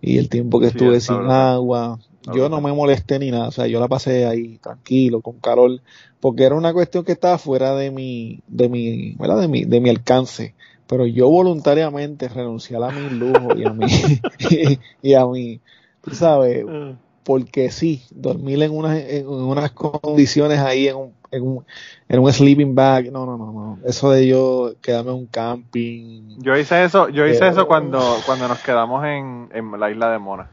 y 0.00 0.18
el 0.18 0.28
tiempo 0.28 0.60
que 0.60 0.68
estuve 0.68 1.00
sin 1.00 1.16
agua. 1.16 1.98
Yo 2.34 2.50
no 2.50 2.60
me 2.60 2.72
molesté 2.72 3.18
ni 3.18 3.30
nada, 3.30 3.48
o 3.48 3.52
sea, 3.52 3.66
yo 3.68 3.80
la 3.80 3.88
pasé 3.88 4.26
ahí 4.26 4.58
tranquilo, 4.58 5.22
con 5.22 5.38
calor, 5.38 5.80
porque 6.20 6.44
era 6.44 6.56
una 6.56 6.74
cuestión 6.74 7.02
que 7.02 7.12
estaba 7.12 7.38
fuera 7.38 7.74
de 7.74 7.90
mi, 7.90 8.40
de 8.48 8.68
mi, 8.68 9.14
¿verdad? 9.14 9.40
De 9.40 9.48
mi, 9.48 9.64
de 9.64 9.80
mi 9.80 9.88
alcance. 9.88 10.54
Pero 10.86 11.06
yo 11.06 11.30
voluntariamente 11.30 12.28
renuncié 12.28 12.76
a 12.76 12.90
mi 12.90 13.08
lujo 13.08 13.56
y 13.56 13.64
a 13.64 13.72
mi, 13.72 13.86
y, 15.02 15.14
a 15.14 15.26
mi, 15.26 15.60
tú 16.02 16.14
sabes, 16.14 16.66
ah. 16.68 16.96
Porque 17.24 17.70
sí, 17.70 18.02
dormir 18.10 18.62
en 18.62 18.72
unas, 18.72 18.98
en 18.98 19.28
unas 19.28 19.70
condiciones 19.72 20.58
ahí 20.60 20.88
en 20.88 20.96
un 20.96 21.18
en 21.30 21.42
un, 21.42 21.64
en 22.08 22.20
un 22.20 22.32
sleeping 22.32 22.74
bag. 22.74 23.12
No, 23.12 23.26
no, 23.26 23.36
no, 23.36 23.52
no. 23.52 23.78
Eso 23.84 24.10
de 24.10 24.26
yo 24.26 24.72
quedarme 24.80 25.10
en 25.10 25.16
un 25.16 25.26
camping. 25.26 26.38
Yo 26.38 26.56
hice 26.56 26.84
eso, 26.84 27.08
yo 27.08 27.26
hice 27.26 27.48
eso 27.48 27.66
cuando, 27.66 28.00
cuando 28.26 28.48
nos 28.48 28.58
quedamos 28.60 29.04
en, 29.04 29.48
en 29.52 29.78
la 29.78 29.90
isla 29.90 30.10
de 30.10 30.18
Mona. 30.18 30.50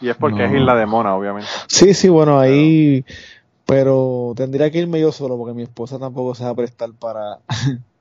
Y 0.00 0.08
es 0.08 0.16
porque 0.16 0.44
es 0.44 0.52
isla 0.52 0.74
de 0.74 0.86
Mona, 0.86 1.14
obviamente. 1.14 1.48
Sí, 1.68 1.94
sí, 1.94 2.08
bueno, 2.08 2.38
ahí. 2.38 3.04
Pero 3.64 4.32
tendría 4.36 4.70
que 4.70 4.78
irme 4.78 5.00
yo 5.00 5.12
solo 5.12 5.38
porque 5.38 5.54
mi 5.54 5.62
esposa 5.62 5.98
tampoco 5.98 6.34
se 6.34 6.44
va 6.44 6.50
a 6.50 6.54
prestar 6.54 6.90
para. 6.92 7.38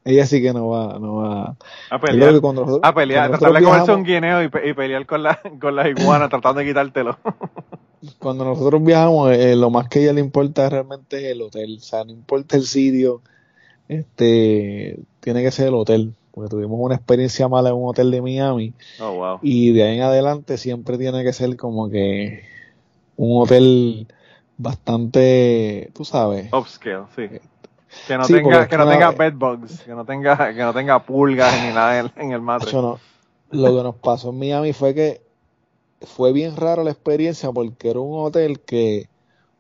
Ella 0.04 0.26
sí 0.26 0.42
que 0.42 0.52
no 0.52 0.70
va, 0.70 0.98
no 1.00 1.18
va 1.18 1.56
a 1.90 2.00
pelear. 2.00 2.34
a 2.82 2.94
pelear, 2.94 3.30
tratar 3.30 3.54
de 3.54 3.64
comerse 3.64 3.92
un 3.92 4.04
guineo 4.04 4.42
y, 4.42 4.46
y, 4.46 4.74
pelear 4.74 5.06
con 5.06 5.22
la, 5.22 5.40
con 5.60 5.76
la 5.76 5.88
iguana 5.88 6.28
tratando 6.28 6.60
de 6.60 6.66
quitártelo. 6.66 7.18
cuando 8.20 8.46
nosotros 8.46 8.84
viajamos, 8.84 9.32
eh, 9.32 9.56
lo 9.56 9.70
más 9.70 9.88
que 9.88 10.00
a 10.00 10.02
ella 10.04 10.14
le 10.14 10.22
importa 10.22 10.70
realmente 10.70 11.18
es 11.18 11.32
el 11.32 11.42
hotel. 11.42 11.78
O 11.80 11.84
sea, 11.84 12.04
no 12.04 12.12
importa 12.12 12.58
el 12.58 12.64
sitio, 12.64 13.22
este, 13.88 15.00
tiene 15.20 15.44
que 15.44 15.52
ser 15.52 15.68
el 15.68 15.76
hotel. 15.76 16.14
Porque 16.32 16.50
tuvimos 16.50 16.80
una 16.80 16.96
experiencia 16.96 17.50
mala 17.50 17.70
en 17.70 17.76
un 17.76 17.90
hotel 17.90 18.10
de 18.10 18.22
Miami. 18.22 18.74
Oh, 19.02 19.12
wow. 19.12 19.40
Y 19.42 19.74
de 19.74 19.84
ahí 19.84 19.98
en 19.98 20.04
adelante 20.04 20.58
siempre 20.58 20.98
tiene 20.98 21.24
que 21.24 21.34
ser 21.34 21.58
como 21.58 21.90
que 21.90 22.46
un 23.18 23.42
hotel 23.42 24.08
bastante, 24.58 25.92
tú 25.94 26.06
sabes. 26.06 26.52
Upscale, 26.54 27.06
sí. 27.16 27.28
Que 28.08 28.18
no 28.18 28.26
tenga, 28.26 28.68
que 28.68 28.78
no 28.78 28.88
tenga 28.88 29.12
bedbugs, 29.12 29.82
que 29.82 29.92
no 29.92 30.06
tenga, 30.06 30.54
que 30.54 30.62
no 30.62 30.74
tenga 30.74 31.00
pulgas 31.04 31.54
ni 31.62 31.74
nada 31.74 32.12
en, 32.16 32.32
el 32.32 32.42
matre. 32.42 32.72
No, 32.74 33.00
lo 33.52 33.78
que 33.78 33.84
nos 33.84 33.96
pasó 33.96 34.30
en 34.30 34.40
Miami 34.40 34.74
fue 34.74 34.94
que 34.94 35.22
fue 36.02 36.34
bien 36.34 36.56
raro 36.56 36.84
la 36.84 36.92
experiencia 36.92 37.52
porque 37.52 37.90
era 37.90 38.00
un 38.00 38.26
hotel 38.26 38.62
que 38.62 39.10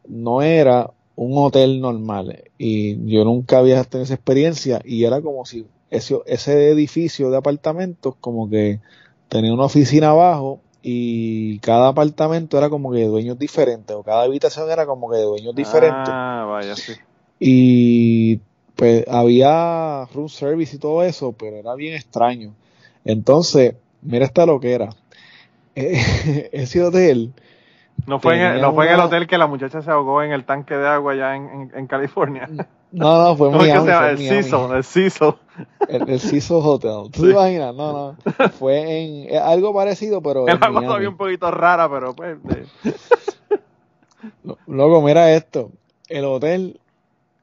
no 0.07 0.41
era 0.41 0.91
un 1.15 1.38
hotel 1.38 1.82
normal 1.82 2.43
y 2.57 3.05
yo 3.05 3.23
nunca 3.25 3.59
había 3.59 3.84
tenido 3.84 4.05
esa 4.05 4.15
experiencia 4.15 4.82
y 4.84 5.03
era 5.03 5.21
como 5.21 5.45
si 5.45 5.67
ese, 5.89 6.19
ese 6.25 6.69
edificio 6.69 7.29
de 7.29 7.38
apartamentos 7.38 8.15
como 8.19 8.49
que 8.49 8.79
tenía 9.27 9.53
una 9.53 9.65
oficina 9.65 10.11
abajo 10.11 10.61
y 10.82 11.59
cada 11.59 11.89
apartamento 11.89 12.57
era 12.57 12.69
como 12.69 12.91
que 12.91 12.99
de 12.99 13.07
dueños 13.07 13.38
diferentes 13.38 13.95
o 13.95 14.01
cada 14.01 14.23
habitación 14.23 14.71
era 14.71 14.86
como 14.88 15.11
que 15.11 15.17
de 15.17 15.23
dueños 15.23 15.53
diferentes. 15.53 16.07
Ah, 16.07 16.47
vaya, 16.49 16.75
sí. 16.75 16.93
Y 17.44 18.39
pues 18.76 19.04
había 19.08 20.06
room 20.14 20.30
service 20.30 20.76
y 20.76 20.80
todo 20.80 21.02
eso, 21.02 21.32
pero 21.32 21.56
era 21.56 21.74
bien 21.74 21.96
extraño. 21.96 22.54
Entonces, 23.04 23.74
mira 24.04 24.26
esta 24.26 24.46
lo 24.46 24.60
que 24.60 24.74
era. 24.74 24.89
ese 25.76 26.84
hotel. 26.84 27.34
No 28.06 28.20
fue, 28.20 28.36
en 28.36 28.42
el, 28.42 28.62
no 28.62 28.76
fue 28.76 28.86
en 28.88 28.94
el 28.94 29.00
hotel 29.00 29.26
que 29.26 29.39
la 29.39 29.48
muchacha 29.48 29.82
se 29.82 29.89
ahogó 29.89 30.22
en 30.22 30.34
el 30.34 30.44
tanque 30.44 30.76
de 30.76 30.88
agua 30.88 31.14
allá 31.14 31.36
en, 31.36 31.72
en, 31.74 31.88
California. 31.88 32.48
No, 32.92 33.24
no, 33.24 33.36
fue 33.36 33.50
en 33.50 33.58
Miami. 33.58 33.89
el 33.89 34.18
Cecil, 34.18 34.72
el 34.76 34.84
Cecil. 34.84 35.34
El, 35.88 36.20
Cecil 36.20 36.58
Hotel. 36.62 37.10
¿Tú 37.12 37.24
te 37.24 37.32
imaginas? 37.32 37.74
No, 37.74 37.94
no. 37.94 38.50
Fue 38.60 38.82
en 38.82 39.34
eh, 39.34 39.39
algo 39.39 39.74
parecido, 39.74 40.22
pero. 40.22 40.48
El 40.48 40.60
agua 40.62 40.82
todavía 40.82 41.10
un 41.10 41.18
poquito 41.18 41.50
rara, 41.50 41.89
pero 41.89 42.14
pues. 42.14 42.38
Luego, 44.68 45.02
mira 45.02 45.32
esto. 45.32 45.72
El 46.10 46.26
hotel, 46.26 46.80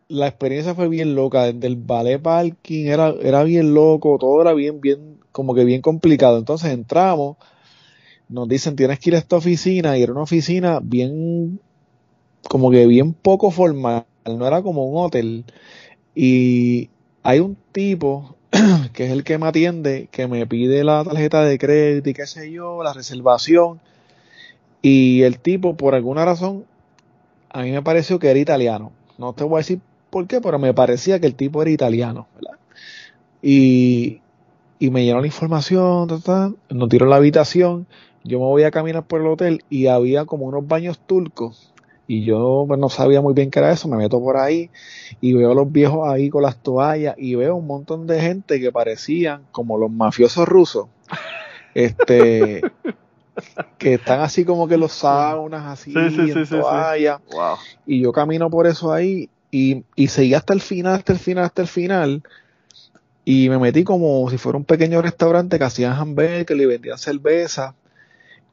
la 0.09 0.27
experiencia 0.27 0.75
fue 0.75 0.89
bien 0.89 1.15
loca. 1.15 1.45
Desde 1.45 1.67
el 1.67 1.77
ballet 1.77 2.21
parking 2.21 2.87
era, 2.87 3.15
era 3.23 3.43
bien 3.45 3.75
loco, 3.75 4.19
todo 4.19 4.41
era 4.41 4.55
bien, 4.55 4.81
bien, 4.81 5.19
como 5.33 5.55
que 5.55 5.65
bien 5.65 5.83
complicado. 5.83 6.39
Entonces 6.39 6.73
entramos 6.73 7.37
nos 8.29 8.49
dicen 8.49 8.77
tienes 8.77 8.99
que 8.99 9.11
ir 9.11 9.17
a 9.17 9.19
esta 9.19 9.37
oficina 9.37 9.97
y 9.97 10.03
era 10.03 10.13
una 10.13 10.23
oficina 10.23 10.81
bien, 10.83 11.61
como 12.49 12.71
que 12.71 12.87
bien 12.87 13.15
poco 13.15 13.51
formal, 13.51 14.05
no 14.27 14.47
era 14.47 14.63
como 14.63 14.87
un 14.87 15.05
hotel. 15.05 15.45
Y 16.15 16.91
hay 17.23 17.41
un 17.41 17.57
tipo 17.73 18.37
que 18.93 19.07
es 19.07 19.13
el 19.13 19.25
que 19.25 19.39
me 19.39 19.47
atiende, 19.47 20.09
que 20.11 20.27
me 20.27 20.47
pide 20.47 20.85
la 20.85 21.05
tarjeta 21.05 21.45
de 21.45 21.59
crédito 21.59 22.11
y 22.11 22.15
qué 22.15 22.27
sé 22.27 22.51
yo, 22.51 22.83
la 22.83 22.93
reservación. 22.93 23.81
Y 24.83 25.23
el 25.23 25.41
tipo, 25.41 25.77
por 25.77 25.95
alguna 25.95 26.25
razón, 26.25 26.65
a 27.51 27.63
mí 27.63 27.73
me 27.73 27.83
pareció 27.83 28.19
que 28.19 28.31
era 28.31 28.39
italiano. 28.39 28.93
No 29.17 29.33
te 29.33 29.45
voy 29.45 29.57
a 29.57 29.59
decir 29.59 29.81
por 30.11 30.27
qué, 30.27 30.41
pero 30.41 30.59
me 30.59 30.75
parecía 30.75 31.21
que 31.21 31.27
el 31.27 31.35
tipo 31.35 31.63
era 31.63 31.71
italiano, 31.71 32.27
¿verdad? 32.35 32.59
Y, 33.43 34.21
y 34.79 34.91
me 34.91 35.05
llenó 35.05 35.21
la 35.21 35.27
información, 35.27 36.09
nos 36.71 36.89
tiró 36.89 37.07
la 37.07 37.17
habitación 37.17 37.87
yo 38.29 38.39
me 38.39 38.45
voy 38.45 38.65
a 38.65 38.71
caminar 38.71 39.05
por 39.05 39.21
el 39.21 39.27
hotel 39.27 39.65
y 39.71 39.87
había 39.87 40.25
como 40.27 40.47
unos 40.47 40.67
baños 40.67 40.99
turcos 40.99 41.73
y 42.07 42.25
yo 42.25 42.65
pues, 42.67 42.79
no 42.79 42.89
sabía 42.89 43.21
muy 43.21 43.35
bien 43.35 43.51
qué 43.51 43.59
era 43.59 43.73
eso, 43.73 43.89
me 43.89 43.97
meto 43.97 44.21
por 44.21 44.37
ahí 44.37 44.71
y 45.21 45.33
veo 45.33 45.53
a 45.53 45.55
los 45.55 45.71
viejos 45.71 46.09
ahí 46.09 46.31
con 46.31 46.43
las 46.43 46.57
toallas 46.63 47.15
y 47.19 47.35
veo 47.35 47.57
un 47.57 47.67
montón 47.67 48.07
de 48.07 48.21
gente 48.21 48.61
que 48.61 48.73
parecían 48.73 49.43
como 49.51 49.79
los 49.79 49.91
mafiosos 49.91 50.47
rusos, 50.47 50.89
este, 51.75 52.63
que 53.79 53.95
están 53.95 54.21
así 54.21 54.45
como 54.45 54.69
que 54.69 54.77
los 54.77 54.93
saunas 54.93 55.67
así 55.67 55.95
en 55.97 56.47
toallas 56.47 57.21
y 57.87 58.01
yo 58.01 58.13
camino 58.13 58.51
por 58.51 58.67
eso 58.67 58.93
ahí 58.93 59.31
y, 59.51 59.85
y 59.97 60.09
seguí 60.09 60.35
hasta 60.35 60.53
el 60.53 60.61
final, 60.61 60.95
hasta 60.95 61.13
el 61.13 61.19
final, 61.19 61.45
hasta 61.45 61.63
el 61.63 61.69
final. 61.69 62.23
Y 63.25 63.49
me 63.49 63.59
metí 63.59 63.85
como 63.85 64.29
si 64.31 64.39
fuera 64.39 64.57
un 64.57 64.65
pequeño 64.65 65.03
restaurante 65.03 65.59
que 65.59 65.65
hacían 65.65 65.93
hamburguesas, 65.93 66.47
que 66.47 66.55
le 66.55 66.67
vendían 66.67 66.99
cerveza. 66.99 67.75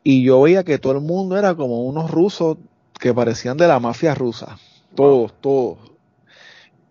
Y 0.04 0.24
yo 0.24 0.42
veía 0.42 0.64
que 0.64 0.78
todo 0.78 0.94
el 0.94 1.02
mundo 1.02 1.38
era 1.38 1.56
como 1.56 1.84
unos 1.84 2.12
rusos 2.12 2.58
que 3.00 3.14
parecían 3.14 3.58
de 3.58 3.68
la 3.68 3.80
mafia 3.80 4.14
rusa. 4.14 4.58
Todos, 4.96 5.34
todos. 5.42 5.78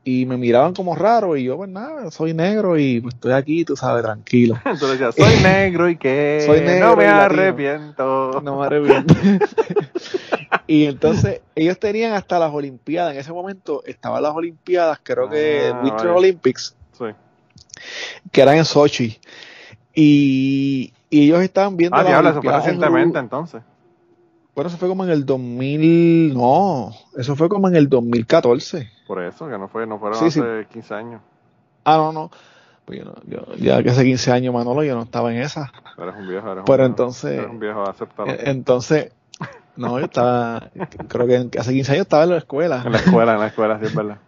Y 0.06 0.26
me 0.26 0.36
miraban 0.36 0.74
como 0.74 0.94
raro 0.94 1.34
y 1.36 1.44
yo, 1.44 1.56
pues 1.56 1.70
nada, 1.70 2.10
soy 2.10 2.34
negro 2.34 2.78
y 2.78 3.00
pues, 3.00 3.14
estoy 3.14 3.32
aquí, 3.32 3.64
tú 3.64 3.74
sabes, 3.74 4.02
tranquilo. 4.02 4.58
Entonces 4.64 5.14
soy 5.14 5.36
negro 5.42 5.88
y 5.88 5.96
que 5.96 6.42
soy 6.44 6.60
negro 6.60 6.90
no 6.90 6.96
me 6.96 7.06
arrepiento. 7.06 8.40
No 8.42 8.58
me 8.60 8.66
arrepiento. 8.66 9.14
y 10.66 10.86
entonces 10.86 11.40
ellos 11.54 11.78
tenían 11.78 12.12
hasta 12.12 12.38
las 12.38 12.52
Olimpiadas. 12.52 13.14
En 13.14 13.20
ese 13.20 13.32
momento 13.32 13.82
estaban 13.86 14.22
las 14.22 14.34
Olimpiadas, 14.34 15.00
creo 15.02 15.28
que 15.28 15.70
ah, 15.72 15.80
Winter 15.82 16.08
Olympics. 16.08 16.76
Sí 16.92 17.06
que 18.32 18.40
era 18.40 18.56
en 18.56 18.64
Sochi. 18.64 19.18
Y, 19.94 20.92
ellos 21.10 21.40
estaban 21.42 21.76
viendo. 21.76 21.96
Ah, 21.96 22.04
diablo, 22.04 22.30
eso 22.30 22.42
fue 22.42 22.52
recientemente 22.52 23.18
entonces. 23.18 23.62
Bueno, 24.54 24.68
eso 24.68 24.78
fue 24.78 24.88
como 24.88 25.04
en 25.04 25.10
el 25.10 25.24
2000. 25.24 26.34
No, 26.34 26.90
eso 27.16 27.36
fue 27.36 27.48
como 27.48 27.68
en 27.68 27.76
el 27.76 27.88
2014. 27.88 28.90
Por 29.06 29.22
eso, 29.22 29.48
que 29.48 29.58
no, 29.58 29.68
fue, 29.68 29.86
no 29.86 29.98
fueron 29.98 30.24
hace 30.24 30.66
15 30.70 30.94
años. 30.94 31.20
Ah, 31.84 31.96
no, 31.96 32.12
no. 32.12 32.30
Pues 32.84 33.00
yo, 33.00 33.14
yo, 33.26 33.54
ya 33.56 33.82
que 33.82 33.90
hace 33.90 34.04
15 34.04 34.32
años, 34.32 34.54
Manolo, 34.54 34.82
yo 34.82 34.94
no 34.94 35.02
estaba 35.02 35.32
en 35.32 35.40
esa. 35.40 35.72
Eres 35.96 36.14
un 36.16 36.28
viejo, 36.28 36.52
eres 36.52 36.64
Pero 36.66 36.84
entonces. 36.84 37.32
Eres 37.32 37.50
un 37.50 37.58
viejo 37.60 37.82
aceptado. 37.88 38.28
Entonces. 38.28 39.12
No, 39.76 39.98
yo 39.98 40.06
estaba. 40.06 40.70
creo 41.08 41.26
que 41.26 41.58
hace 41.58 41.72
15 41.72 41.92
años 41.92 42.02
estaba 42.02 42.24
en 42.24 42.30
la 42.30 42.38
escuela. 42.38 42.82
En 42.84 42.92
la 42.92 42.98
escuela, 42.98 43.34
en 43.34 43.40
la 43.40 43.46
escuela, 43.48 43.78
sí, 43.80 43.86
es 43.86 43.94
verdad. 43.94 44.18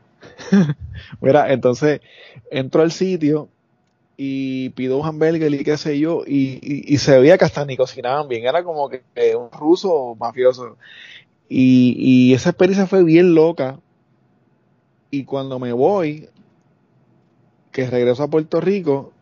Mira, 1.21 1.53
entonces 1.53 2.01
entro 2.51 2.83
al 2.83 2.93
sitio 2.93 3.49
y 4.17 4.71
pido 4.71 4.99
un 4.99 5.07
hamburger 5.07 5.53
y 5.53 5.63
qué 5.63 5.77
sé 5.77 5.99
yo, 5.99 6.23
y, 6.27 6.97
se 6.99 7.19
veía 7.19 7.37
que 7.37 7.45
hasta 7.45 7.65
ni 7.65 7.77
cocinaban 7.77 8.29
bien, 8.29 8.47
era 8.47 8.65
como 8.65 8.89
que, 8.89 9.03
un 9.37 9.51
ruso 9.51 10.17
mafioso. 10.19 10.77
Y, 11.49 12.33
esa 12.35 12.51
experiencia 12.51 12.87
fue 12.87 13.05
bien 13.05 13.35
loca. 13.35 13.79
Y 15.11 15.25
cuando 15.25 15.59
me 15.59 15.73
voy, 15.73 16.29
que 17.71 17.89
regreso 17.89 18.23
a 18.23 18.29
Puerto 18.29 18.61
Rico, 18.61 19.13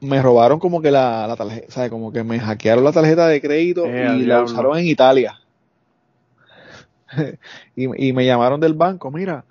me 0.00 0.22
robaron 0.22 0.58
como 0.58 0.80
que 0.80 0.90
la, 0.90 1.26
la 1.26 1.36
tarjeta, 1.36 1.66
o 1.68 1.70
sea, 1.70 1.90
como 1.90 2.12
que 2.12 2.22
me 2.22 2.38
hackearon 2.38 2.84
la 2.84 2.92
tarjeta 2.92 3.26
de 3.26 3.40
crédito 3.40 3.84
eh, 3.86 4.16
y 4.18 4.22
la 4.22 4.42
usaron 4.42 4.78
en 4.78 4.86
Italia. 4.86 5.38
y, 7.76 8.08
y 8.08 8.12
me 8.12 8.26
llamaron 8.26 8.60
del 8.60 8.74
banco, 8.74 9.10
mira, 9.10 9.44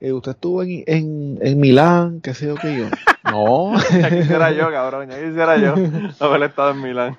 eh, 0.00 0.12
usted 0.12 0.32
estuvo 0.32 0.62
en, 0.62 0.84
en, 0.86 1.38
en, 1.40 1.60
Milán, 1.60 2.20
qué 2.20 2.34
sé 2.34 2.46
yo 2.46 2.56
que 2.56 2.76
yo. 2.76 2.86
No. 3.24 3.74
quisiera 4.08 4.52
yo, 4.52 4.70
cabrón, 4.70 5.08
ya 5.08 5.16
quisiera 5.16 5.56
yo 5.56 5.74
haber 6.20 6.42
estado 6.44 6.70
en 6.70 6.80
Milán. 6.80 7.18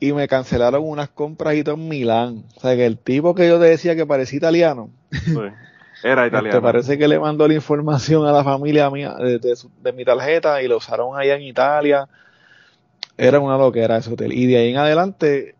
Y 0.00 0.14
me 0.14 0.26
cancelaron 0.26 0.82
unas 0.82 1.10
compras 1.10 1.54
en 1.54 1.88
Milán. 1.88 2.44
O 2.56 2.60
sea, 2.60 2.74
que 2.76 2.86
el 2.86 2.96
tipo 2.96 3.34
que 3.34 3.46
yo 3.46 3.60
te 3.60 3.66
decía 3.66 3.94
que 3.94 4.06
parecía 4.06 4.38
italiano. 4.38 4.88
Sí, 5.12 5.34
era 6.04 6.26
este, 6.26 6.36
italiano. 6.36 6.58
Te 6.58 6.62
parece 6.62 6.98
que 6.98 7.08
le 7.08 7.18
mandó 7.18 7.48
la 7.48 7.54
información 7.54 8.26
a 8.26 8.32
la 8.32 8.44
familia 8.44 8.90
mía 8.90 9.14
de, 9.14 9.38
de, 9.38 9.92
mi 9.92 10.04
tarjeta 10.04 10.62
y 10.62 10.68
lo 10.68 10.76
usaron 10.76 11.18
allá 11.18 11.34
en 11.34 11.42
Italia. 11.42 12.06
Era 13.16 13.40
una 13.40 13.56
loquera 13.56 13.96
ese 13.96 14.12
hotel. 14.12 14.32
Y 14.32 14.46
de 14.46 14.58
ahí 14.58 14.70
en 14.70 14.76
adelante, 14.76 15.54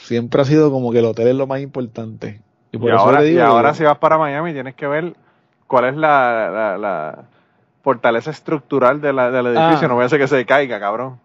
siempre 0.00 0.42
ha 0.42 0.44
sido 0.44 0.70
como 0.72 0.90
que 0.90 0.98
el 0.98 1.04
hotel 1.04 1.28
es 1.28 1.36
lo 1.36 1.46
más 1.46 1.60
importante. 1.60 2.40
Y, 2.72 2.90
ahora, 2.90 3.24
y 3.24 3.38
ahora 3.38 3.74
si 3.74 3.84
vas 3.84 3.98
para 3.98 4.18
Miami 4.18 4.52
tienes 4.52 4.74
que 4.74 4.86
ver 4.86 5.14
cuál 5.66 5.84
es 5.84 5.96
la, 5.96 6.76
la, 6.78 7.24
fortaleza 7.82 8.30
estructural 8.30 9.00
de 9.00 9.12
la, 9.12 9.30
del 9.30 9.46
edificio. 9.48 9.86
Ah. 9.86 9.88
no 9.88 9.94
voy 9.94 10.04
a 10.04 10.06
hacer 10.06 10.18
que 10.18 10.28
se 10.28 10.44
caiga, 10.46 10.80
cabrón. 10.80 11.18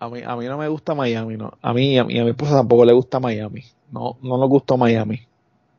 A 0.00 0.08
mí, 0.08 0.20
a 0.26 0.36
mí 0.36 0.46
no 0.46 0.58
me 0.58 0.68
gusta 0.68 0.94
Miami, 0.94 1.36
no. 1.36 1.52
A 1.62 1.72
mí 1.72 1.94
y 1.94 1.98
a, 1.98 2.04
mi 2.04 2.28
esposa 2.28 2.56
tampoco 2.56 2.84
le 2.84 2.92
gusta 2.92 3.20
Miami. 3.20 3.64
No, 3.90 4.16
no 4.22 4.36
nos 4.36 4.48
gustó 4.48 4.76
Miami. 4.76 5.26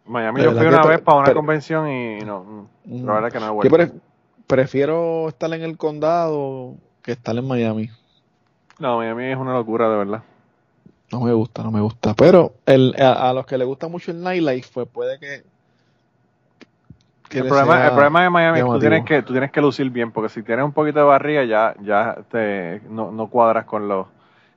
Miami 0.05 0.43
yo 0.43 0.51
fui 0.51 0.67
una 0.67 0.83
vez 0.83 1.01
para 1.01 1.19
una 1.19 1.33
convención 1.33 1.89
y 1.89 2.19
no, 2.19 2.69
la 2.85 3.13
verdad 3.13 3.31
que 3.31 3.39
no 3.39 3.47
he 3.47 3.49
vuelto. 3.49 3.77
Yo 3.77 3.93
prefiero 4.47 5.29
estar 5.29 5.51
en 5.53 5.63
el 5.63 5.77
condado 5.77 6.75
que 7.01 7.13
estar 7.13 7.35
en 7.35 7.47
Miami. 7.47 7.89
No, 8.79 8.97
Miami 8.97 9.25
es 9.25 9.37
una 9.37 9.53
locura, 9.53 9.89
de 9.89 9.97
verdad. 9.97 10.23
No 11.11 11.21
me 11.21 11.33
gusta, 11.33 11.63
no 11.63 11.71
me 11.71 11.81
gusta. 11.81 12.13
Pero 12.13 12.53
el, 12.65 12.95
a, 12.99 13.31
los 13.33 13.45
que 13.45 13.57
les 13.57 13.67
gusta 13.67 13.87
mucho 13.87 14.11
el 14.11 14.21
nightlife, 14.21 14.69
pues 14.73 14.87
puede 14.87 15.19
que 15.19 15.43
el 17.31 17.47
problema, 17.47 17.85
el 17.85 17.91
problema 17.91 18.23
de 18.23 18.29
Miami 18.29 18.59
es 18.59 18.65
que 18.65 18.71
tú 18.71 18.79
tienes 18.79 19.05
que 19.05 19.21
tú 19.23 19.33
tienes 19.33 19.51
que 19.51 19.61
lucir 19.61 19.89
bien, 19.89 20.11
porque 20.11 20.29
si 20.29 20.43
tienes 20.43 20.63
un 20.63 20.71
poquito 20.71 20.99
de 20.99 21.05
barriga 21.05 21.43
ya, 21.43 21.75
ya 21.81 22.17
te, 22.29 22.81
no, 22.89 23.11
no 23.11 23.27
cuadras 23.27 23.65
con 23.65 23.87
los, 23.87 24.07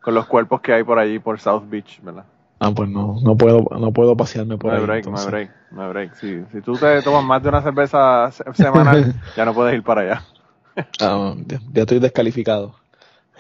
con 0.01 0.15
los 0.15 0.27
cuerpos 0.27 0.61
que 0.61 0.73
hay 0.75 0.85
por 0.85 0.99
allí, 0.99 1.19
por 1.19 1.41
South 1.41 1.65
Beach, 1.69 2.01
¿verdad? 2.03 2.25
Ah, 2.61 2.73
pues 2.75 2.89
no, 2.89 3.17
no 3.23 3.37
puedo, 3.37 3.65
no 3.79 3.93
puedo 3.93 4.17
pasearme 4.17 4.59
por 4.59 4.73
no 4.73 4.79
ahí. 4.79 4.85
Break, 4.85 5.07
no 5.07 5.19
hay 5.19 5.27
break, 5.27 5.51
no 5.71 5.83
hay 5.83 5.89
break. 5.91 6.15
Si, 6.15 6.45
si 6.53 6.61
tú 6.61 6.77
te 6.77 7.03
tomas 7.03 7.25
más 7.25 7.43
de 7.43 7.49
una 7.51 7.63
cerveza 7.63 8.31
semanal, 8.55 9.15
ya 9.37 9.45
no 9.45 9.55
puedes 9.55 9.75
ir 9.75 9.83
para 9.83 10.01
allá. 10.01 10.23
ah, 11.01 11.35
ya, 11.47 11.83
estoy 11.83 12.01
descalificado. 12.01 12.75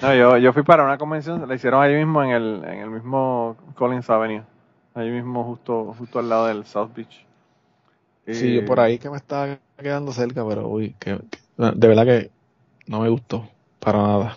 No, 0.00 0.14
yo, 0.14 0.38
yo 0.38 0.52
fui 0.52 0.62
para 0.62 0.84
una 0.84 0.96
convención, 0.96 1.48
la 1.48 1.54
hicieron 1.56 1.82
allí 1.82 1.96
mismo 1.96 2.22
en 2.22 2.30
el, 2.30 2.64
en 2.64 2.78
el 2.78 2.90
mismo 2.90 3.56
Collins 3.74 4.08
Avenue, 4.08 4.42
allí 4.94 5.10
mismo 5.10 5.42
justo, 5.42 5.94
justo 5.98 6.20
al 6.20 6.28
lado 6.28 6.46
del 6.46 6.64
South 6.64 6.90
Beach. 6.94 7.26
Sí, 8.28 8.54
yo 8.54 8.64
por 8.64 8.78
ahí 8.78 8.98
que 8.98 9.10
me 9.10 9.16
estaba 9.16 9.58
quedando 9.76 10.12
cerca, 10.12 10.46
pero 10.46 10.68
uy, 10.68 10.94
que, 11.00 11.18
de 11.56 11.88
verdad 11.88 12.04
que 12.04 12.30
no 12.86 13.00
me 13.00 13.08
gustó 13.08 13.48
para 13.80 13.98
nada. 13.98 14.36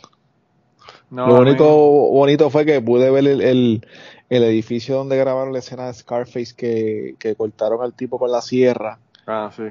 Lo 1.11 1.35
bonito, 1.35 1.65
bonito 1.65 2.49
fue 2.49 2.65
que 2.65 2.81
pude 2.81 3.11
ver 3.11 3.27
el, 3.27 3.41
el, 3.41 3.87
edificio 4.31 4.95
donde 4.95 5.17
grabaron 5.17 5.51
la 5.51 5.59
escena 5.59 5.87
de 5.87 5.93
Scarface 5.93 6.55
que, 6.55 7.15
que 7.19 7.35
cortaron 7.35 7.83
al 7.83 7.93
tipo 7.93 8.17
con 8.17 8.31
la 8.31 8.41
sierra. 8.41 8.97
Ah, 9.27 9.51
sí. 9.55 9.63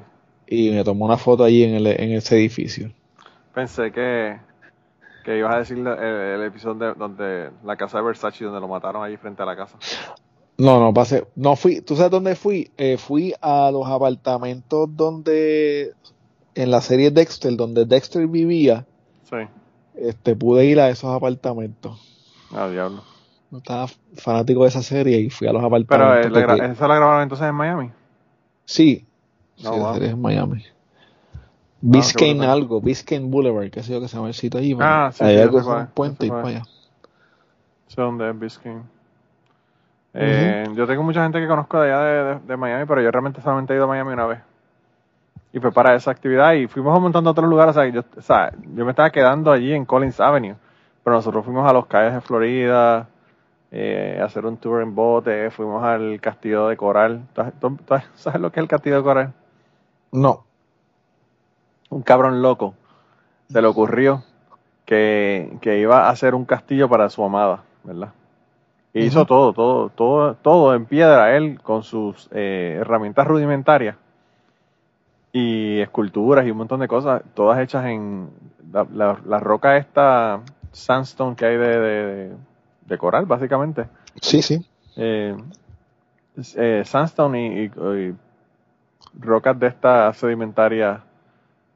Y 0.47 0.69
me 0.71 0.83
tomó 0.83 1.05
una 1.05 1.17
foto 1.17 1.43
allí 1.43 1.63
en, 1.63 1.75
el, 1.75 1.87
en 1.87 2.11
ese 2.11 2.35
edificio. 2.35 2.91
Pensé 3.53 3.91
que, 3.91 4.37
que 5.25 5.37
ibas 5.37 5.55
a 5.55 5.57
decir 5.59 5.77
el, 5.77 6.43
episodio 6.43 6.93
donde 6.93 7.49
la 7.63 7.75
casa 7.75 7.97
de 7.97 8.03
Versace, 8.03 8.45
donde 8.45 8.59
lo 8.59 8.67
mataron 8.67 9.03
allí 9.03 9.17
frente 9.17 9.41
a 9.41 9.45
la 9.45 9.55
casa. 9.55 9.77
No, 10.57 10.79
no 10.79 10.93
pasé. 10.93 11.25
No 11.35 11.55
fui. 11.55 11.81
¿Tú 11.81 11.95
sabes 11.95 12.11
dónde 12.11 12.35
fui? 12.35 12.69
Eh, 12.77 12.97
fui 12.97 13.33
a 13.41 13.71
los 13.71 13.87
apartamentos 13.87 14.87
donde. 14.95 15.93
En 16.53 16.69
la 16.69 16.81
serie 16.81 17.11
Dexter, 17.11 17.55
donde 17.55 17.85
Dexter 17.85 18.27
vivía. 18.27 18.85
Sí. 19.29 19.37
Este, 19.95 20.35
pude 20.35 20.65
ir 20.65 20.79
a 20.79 20.89
esos 20.89 21.15
apartamentos. 21.15 21.99
Ah, 22.51 22.67
diablo. 22.67 23.03
No 23.51 23.57
estaba 23.57 23.87
fanático 24.15 24.63
de 24.63 24.69
esa 24.69 24.81
serie 24.81 25.19
y 25.19 25.29
fui 25.29 25.47
a 25.47 25.53
los 25.53 25.61
apartamentos. 25.61 26.31
Pero, 26.33 26.57
eh, 26.57 26.71
¿esa 26.71 26.87
la 26.87 26.95
grabaron 26.95 27.23
entonces 27.23 27.47
en 27.47 27.55
Miami? 27.55 27.91
Sí. 28.63 29.05
No, 29.61 29.73
sí, 29.73 29.79
la 29.79 29.93
serie 29.93 30.07
es 30.07 30.13
en 30.13 30.21
Miami. 30.21 30.63
Ah, 30.65 31.39
Biscayne 31.81 32.45
algo, 32.45 32.79
Biscayne 32.79 33.29
Boulevard, 33.29 33.69
que 33.69 33.83
sé 33.83 33.91
yo 33.91 33.99
que 33.99 34.07
se 34.07 34.15
llama 34.15 34.29
el 34.29 34.33
sitio. 34.33 34.59
Ah, 34.79 35.11
sí, 35.11 35.23
Hay 35.23 35.35
sí, 35.35 35.41
algo, 35.41 35.57
un 35.59 35.87
puente 35.87 36.27
y 36.27 36.29
para 36.29 36.47
allá. 36.47 36.63
Sé 37.87 38.01
dónde 38.01 38.29
es 38.29 38.39
Biscayne. 38.39 38.83
Eh, 40.13 40.65
yo 40.75 40.87
tengo 40.87 41.03
mucha 41.03 41.23
gente 41.23 41.39
que 41.39 41.47
conozco 41.47 41.79
de 41.79 41.91
allá 41.91 42.39
de, 42.39 42.57
Miami, 42.57 42.85
pero 42.85 43.01
yo 43.01 43.11
realmente 43.11 43.41
solamente 43.41 43.73
he 43.73 43.77
ido 43.77 43.85
a 43.85 43.87
Miami 43.87 44.13
una 44.13 44.27
vez. 44.27 44.39
Y 45.53 45.59
fue 45.59 45.71
para 45.71 45.95
esa 45.95 46.11
actividad 46.11 46.53
y 46.53 46.67
fuimos 46.67 46.95
a 46.95 46.99
montón 46.99 47.23
de 47.23 47.29
otros 47.29 47.49
lugares. 47.49 47.75
yo, 47.93 48.03
o 48.17 48.21
sea, 48.21 48.53
yo 48.73 48.85
me 48.85 48.91
estaba 48.91 49.09
quedando 49.09 49.51
allí 49.51 49.73
en 49.73 49.85
Collins 49.85 50.19
Avenue, 50.19 50.55
pero 51.03 51.17
nosotros 51.17 51.43
fuimos 51.43 51.69
a 51.69 51.73
los 51.73 51.87
calles 51.87 52.13
de 52.13 52.21
Florida, 52.21 53.07
eh, 53.71 54.19
hacer 54.23 54.45
un 54.45 54.57
tour 54.57 54.81
en 54.81 54.93
bote, 54.93 55.49
fuimos 55.51 55.83
al 55.83 56.19
castillo 56.19 56.67
de 56.67 56.77
Coral. 56.77 57.27
sabes 58.15 58.41
lo 58.41 58.51
que 58.51 58.59
es 58.59 58.63
el 58.63 58.69
castillo 58.69 58.97
de 58.97 59.03
Coral? 59.03 59.33
No. 60.11 60.43
Un 61.89 62.01
cabrón 62.03 62.41
loco 62.41 62.75
se 63.49 63.61
le 63.61 63.67
ocurrió 63.67 64.23
que, 64.85 65.57
que 65.61 65.79
iba 65.79 66.07
a 66.07 66.09
hacer 66.09 66.35
un 66.35 66.45
castillo 66.45 66.87
para 66.87 67.09
su 67.09 67.23
amada, 67.23 67.63
¿verdad? 67.83 68.13
hizo 68.93 69.25
todo, 69.25 69.53
todo, 69.53 69.89
todo, 69.89 70.35
todo 70.35 70.75
en 70.75 70.85
piedra, 70.85 71.35
él 71.35 71.61
con 71.61 71.83
sus 71.83 72.27
eh, 72.31 72.77
herramientas 72.81 73.25
rudimentarias 73.25 73.95
y 75.31 75.79
esculturas 75.79 76.45
y 76.45 76.51
un 76.51 76.57
montón 76.57 76.81
de 76.81 76.87
cosas, 76.87 77.21
todas 77.33 77.59
hechas 77.59 77.85
en 77.85 78.29
la, 78.73 79.39
roca 79.39 79.77
esta 79.77 80.41
sandstone 80.71 81.35
que 81.35 81.45
hay 81.45 81.57
de, 81.57 81.79
de, 81.79 82.31
coral, 82.97 83.25
básicamente. 83.25 83.87
Sí, 84.21 84.41
sí. 84.41 84.65
Eh, 84.95 85.35
eh, 86.55 86.83
sandstone 86.85 87.63
y, 87.63 88.15
rocas 89.19 89.59
de 89.59 89.67
esta 89.67 90.13
sedimentaria 90.13 91.03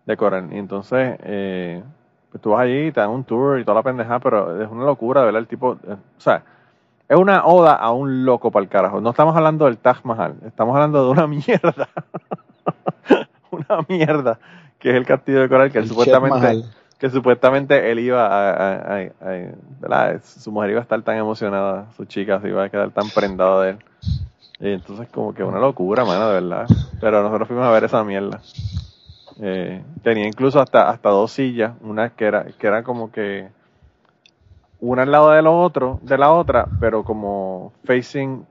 de 0.05 0.17
coral. 0.17 0.53
Y 0.53 0.57
entonces, 0.57 1.17
pues 1.19 2.41
tú 2.41 2.51
vas 2.51 2.61
allí 2.61 2.91
te 2.91 2.99
dan 2.99 3.09
un 3.09 3.23
tour 3.23 3.59
y 3.59 3.63
toda 3.65 3.75
la 3.75 3.83
pendeja, 3.83 4.19
pero 4.19 4.61
es 4.61 4.69
una 4.69 4.85
locura, 4.85 5.23
¿verdad? 5.23 5.41
El 5.41 5.47
tipo, 5.47 5.69
o 5.69 5.97
sea, 6.19 6.43
es 7.07 7.17
una 7.17 7.45
oda 7.45 7.73
a 7.73 7.91
un 7.91 8.25
loco 8.25 8.51
para 8.51 8.63
el 8.63 8.69
carajo. 8.69 8.99
No 8.99 9.11
estamos 9.11 9.35
hablando 9.35 9.65
del 9.65 9.77
Taj 9.77 10.03
Mahal, 10.03 10.35
estamos 10.45 10.75
hablando 10.75 11.05
de 11.05 11.11
una 11.11 11.27
mierda. 11.27 11.89
una 13.51 13.85
mierda, 13.87 14.39
que 14.79 14.89
es 14.89 14.95
el 14.95 15.05
castillo 15.05 15.41
de 15.41 15.49
coral, 15.49 15.71
que 15.71 15.85
supuestamente 15.85 16.63
que 16.97 17.09
supuestamente 17.09 17.91
él 17.91 17.99
iba 17.99 18.25
a, 18.25 19.09
¿verdad? 19.79 20.21
Su 20.23 20.51
mujer 20.51 20.71
iba 20.71 20.79
a 20.79 20.83
estar 20.83 21.01
tan 21.01 21.17
emocionada, 21.17 21.91
su 21.97 22.05
chica 22.05 22.39
se 22.39 22.49
iba 22.49 22.63
a 22.63 22.69
quedar 22.69 22.91
tan 22.91 23.09
prendada 23.09 23.63
de 23.63 23.69
él. 23.71 23.77
Y 24.59 24.71
entonces 24.71 25.09
como 25.09 25.33
que 25.33 25.43
una 25.43 25.59
locura, 25.59 26.05
mano, 26.05 26.29
de 26.29 26.41
verdad. 26.41 26.67
Pero 27.01 27.21
nosotros 27.21 27.47
fuimos 27.47 27.65
a 27.65 27.71
ver 27.71 27.83
esa 27.83 28.03
mierda. 28.03 28.39
Eh, 29.41 29.83
tenía 30.01 30.27
incluso 30.27 30.61
hasta, 30.61 30.89
hasta 30.89 31.09
dos 31.09 31.31
sillas, 31.31 31.73
una 31.81 32.09
que 32.11 32.25
era, 32.25 32.45
que 32.45 32.67
era 32.67 32.83
como 32.83 33.11
que 33.11 33.49
una 34.79 35.03
al 35.03 35.11
lado 35.11 35.31
de 35.31 35.41
lo 35.41 35.59
otro, 35.59 35.99
de 36.03 36.17
la 36.17 36.31
otra, 36.31 36.67
pero 36.79 37.03
como 37.03 37.73
facing 37.83 38.45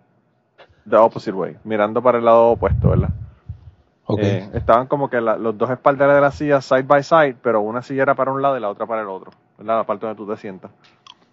the 0.89 0.97
opposite 0.97 1.33
way, 1.33 1.57
mirando 1.65 2.03
para 2.03 2.19
el 2.19 2.25
lado 2.25 2.51
opuesto, 2.51 2.91
¿verdad? 2.91 3.11
Eh, 4.19 4.51
estaban 4.53 4.87
como 4.87 5.09
que 5.09 5.21
los 5.21 5.57
dos 5.57 5.71
espaldares 5.71 6.15
de 6.15 6.21
la 6.21 6.31
silla 6.31 6.61
side 6.61 6.83
by 6.83 7.03
side, 7.03 7.37
pero 7.43 7.61
una 7.63 7.83
silla 7.83 8.03
era 8.03 8.15
para 8.15 8.33
un 8.33 8.43
lado 8.43 8.57
y 8.57 8.61
la 8.61 8.69
otra 8.69 8.87
para 8.87 9.03
el 9.03 9.09
otro, 9.09 9.33
¿verdad? 9.57 9.79
La 9.79 9.85
parte 9.85 10.07
donde 10.07 10.17
tú 10.17 10.27
te 10.31 10.37
sientas. 10.37 10.71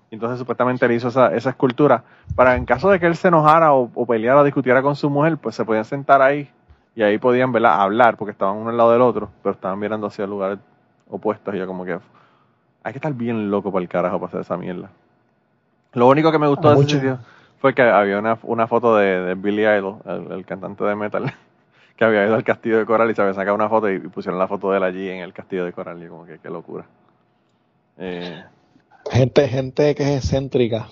Entonces 0.10 0.40
supuestamente 0.40 0.86
él 0.86 0.92
hizo 0.92 1.08
esa, 1.08 1.34
esa 1.34 1.52
escultura 1.52 2.04
para 2.36 2.56
en 2.56 2.66
caso 2.66 2.90
de 2.90 3.00
que 3.00 3.06
él 3.06 3.16
se 3.16 3.30
enojara 3.30 3.74
o, 3.74 4.06
peleara 4.06 4.42
o 4.42 4.44
discutiera 4.44 4.82
con 4.82 4.96
su 4.96 5.10
mujer, 5.10 5.38
pues 5.38 5.56
se 5.56 5.64
podían 5.64 5.86
sentar 5.86 6.22
ahí 6.22 6.50
y 6.96 7.02
ahí 7.04 7.18
podían 7.18 7.52
¿verdad? 7.52 7.82
hablar 7.82 8.18
porque 8.18 8.32
estaban 8.32 8.58
uno 8.58 8.70
al 8.70 8.78
lado 8.78 8.92
del 8.92 9.02
otro, 9.02 9.30
pero 9.42 9.54
estaban 9.54 9.80
mirando 9.80 10.08
hacia 10.08 10.28
lugares 10.28 10.60
opuestos 11.10 11.56
y 11.56 11.60
yo 11.60 11.68
como 11.68 11.86
que 11.86 11.98
hay 12.84 12.94
que 12.94 12.98
estar 12.98 13.14
bien 13.14 13.52
loco 13.52 13.72
para 13.72 13.84
el 13.84 13.90
carajo 13.90 14.20
para 14.20 14.28
hacer 14.28 14.42
esa 14.42 14.58
mierda. 14.58 14.90
Lo 15.94 16.08
único 16.08 16.32
que 16.32 16.40
me 16.40 16.48
gustó 16.48 16.70
de 16.70 16.82
ese 16.82 16.96
sitio 16.96 17.20
fue 17.60 17.74
que 17.74 17.84
había 17.84 18.18
una, 18.18 18.38
una 18.44 18.68
foto 18.68 18.96
de, 18.96 19.36
Billy 19.36 19.64
Idol, 19.64 19.98
el, 20.06 20.46
cantante 20.46 20.84
de 20.84 20.96
metal, 20.96 21.32
que 22.02 22.06
había 22.06 22.26
ido 22.26 22.34
al 22.34 22.44
castillo 22.44 22.80
de 22.80 22.86
coral 22.88 23.12
y 23.12 23.14
se 23.14 23.22
había 23.22 23.36
sacado 23.36 23.54
una 23.54 23.70
foto 23.70 23.88
y, 23.88 24.00
pusieron 24.00 24.40
la 24.40 24.48
foto 24.48 24.72
de 24.72 24.78
él 24.78 24.84
allí 24.84 25.08
en 25.08 25.20
el 25.20 25.34
castillo 25.34 25.66
de 25.66 25.72
coral 25.72 26.02
y 26.02 26.08
como 26.08 26.26
que 26.26 26.40
qué 26.40 26.50
locura. 26.50 26.84
Eh, 28.00 28.44
gente, 29.12 29.48
gente 29.48 29.94
que 29.94 30.02
es 30.02 30.24
excéntrica. 30.24 30.88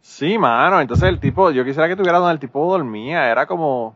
Sí, 0.00 0.36
mano, 0.36 0.80
entonces 0.80 1.08
el 1.08 1.20
tipo, 1.20 1.52
yo 1.52 1.64
quisiera 1.64 1.86
que 1.86 1.94
tuviera 1.94 2.18
donde 2.18 2.32
el 2.32 2.40
tipo 2.40 2.68
dormía, 2.68 3.30
era 3.30 3.46
como, 3.46 3.94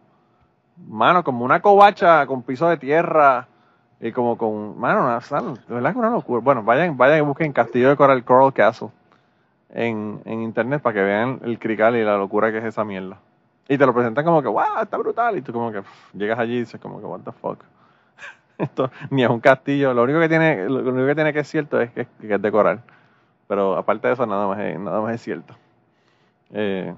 mano, 0.76 1.24
como 1.24 1.44
una 1.44 1.60
covacha 1.60 2.24
con 2.26 2.44
piso 2.44 2.68
de 2.68 2.76
tierra 2.76 3.48
y 4.00 4.12
como 4.12 4.38
con, 4.38 4.78
mano, 4.78 5.00
una, 5.02 5.18
de 5.18 5.74
verdad 5.74 5.92
que 5.92 5.98
una 5.98 6.10
locura. 6.10 6.40
Bueno, 6.42 6.62
vayan, 6.62 6.96
vayan 6.96 7.18
y 7.18 7.22
busquen 7.22 7.52
Castillo 7.52 7.88
de 7.88 7.96
Coral 7.96 8.22
Coral 8.22 8.52
Castle 8.52 8.90
en, 9.70 10.22
en 10.24 10.42
internet 10.42 10.80
para 10.80 10.94
que 10.94 11.02
vean 11.02 11.40
el 11.42 11.58
crical 11.58 11.96
y 11.96 12.04
la 12.04 12.16
locura 12.16 12.52
que 12.52 12.58
es 12.58 12.64
esa 12.66 12.84
mierda. 12.84 13.18
Y 13.70 13.78
te 13.78 13.86
lo 13.86 13.94
presentan 13.94 14.24
como 14.24 14.42
que, 14.42 14.48
wow, 14.48 14.82
está 14.82 14.96
brutal. 14.96 15.38
Y 15.38 15.42
tú 15.42 15.52
como 15.52 15.70
que 15.70 15.80
llegas 16.12 16.40
allí 16.40 16.56
y 16.56 16.58
dices 16.58 16.80
como 16.80 16.98
que, 16.98 17.06
what 17.06 17.20
the 17.20 17.30
fuck. 17.30 17.62
Esto 18.58 18.90
ni 19.10 19.22
es 19.22 19.30
un 19.30 19.38
castillo. 19.38 19.94
Lo 19.94 20.02
único 20.02 20.18
que 20.18 20.28
tiene, 20.28 20.68
lo 20.68 20.80
único 20.80 21.06
que 21.06 21.14
tiene 21.14 21.32
que 21.32 21.38
es 21.38 21.48
cierto 21.48 21.80
es 21.80 21.92
que, 21.92 22.00
es 22.00 22.42
de 22.42 22.50
coral. 22.50 22.82
Pero 23.46 23.76
aparte 23.76 24.08
de 24.08 24.14
eso, 24.14 24.26
nada 24.26 24.48
más 24.48 24.58
es, 24.58 24.76
nada 24.76 25.00
más 25.00 25.14
es 25.14 25.22
cierto. 25.22 25.54
Eh, 26.52 26.92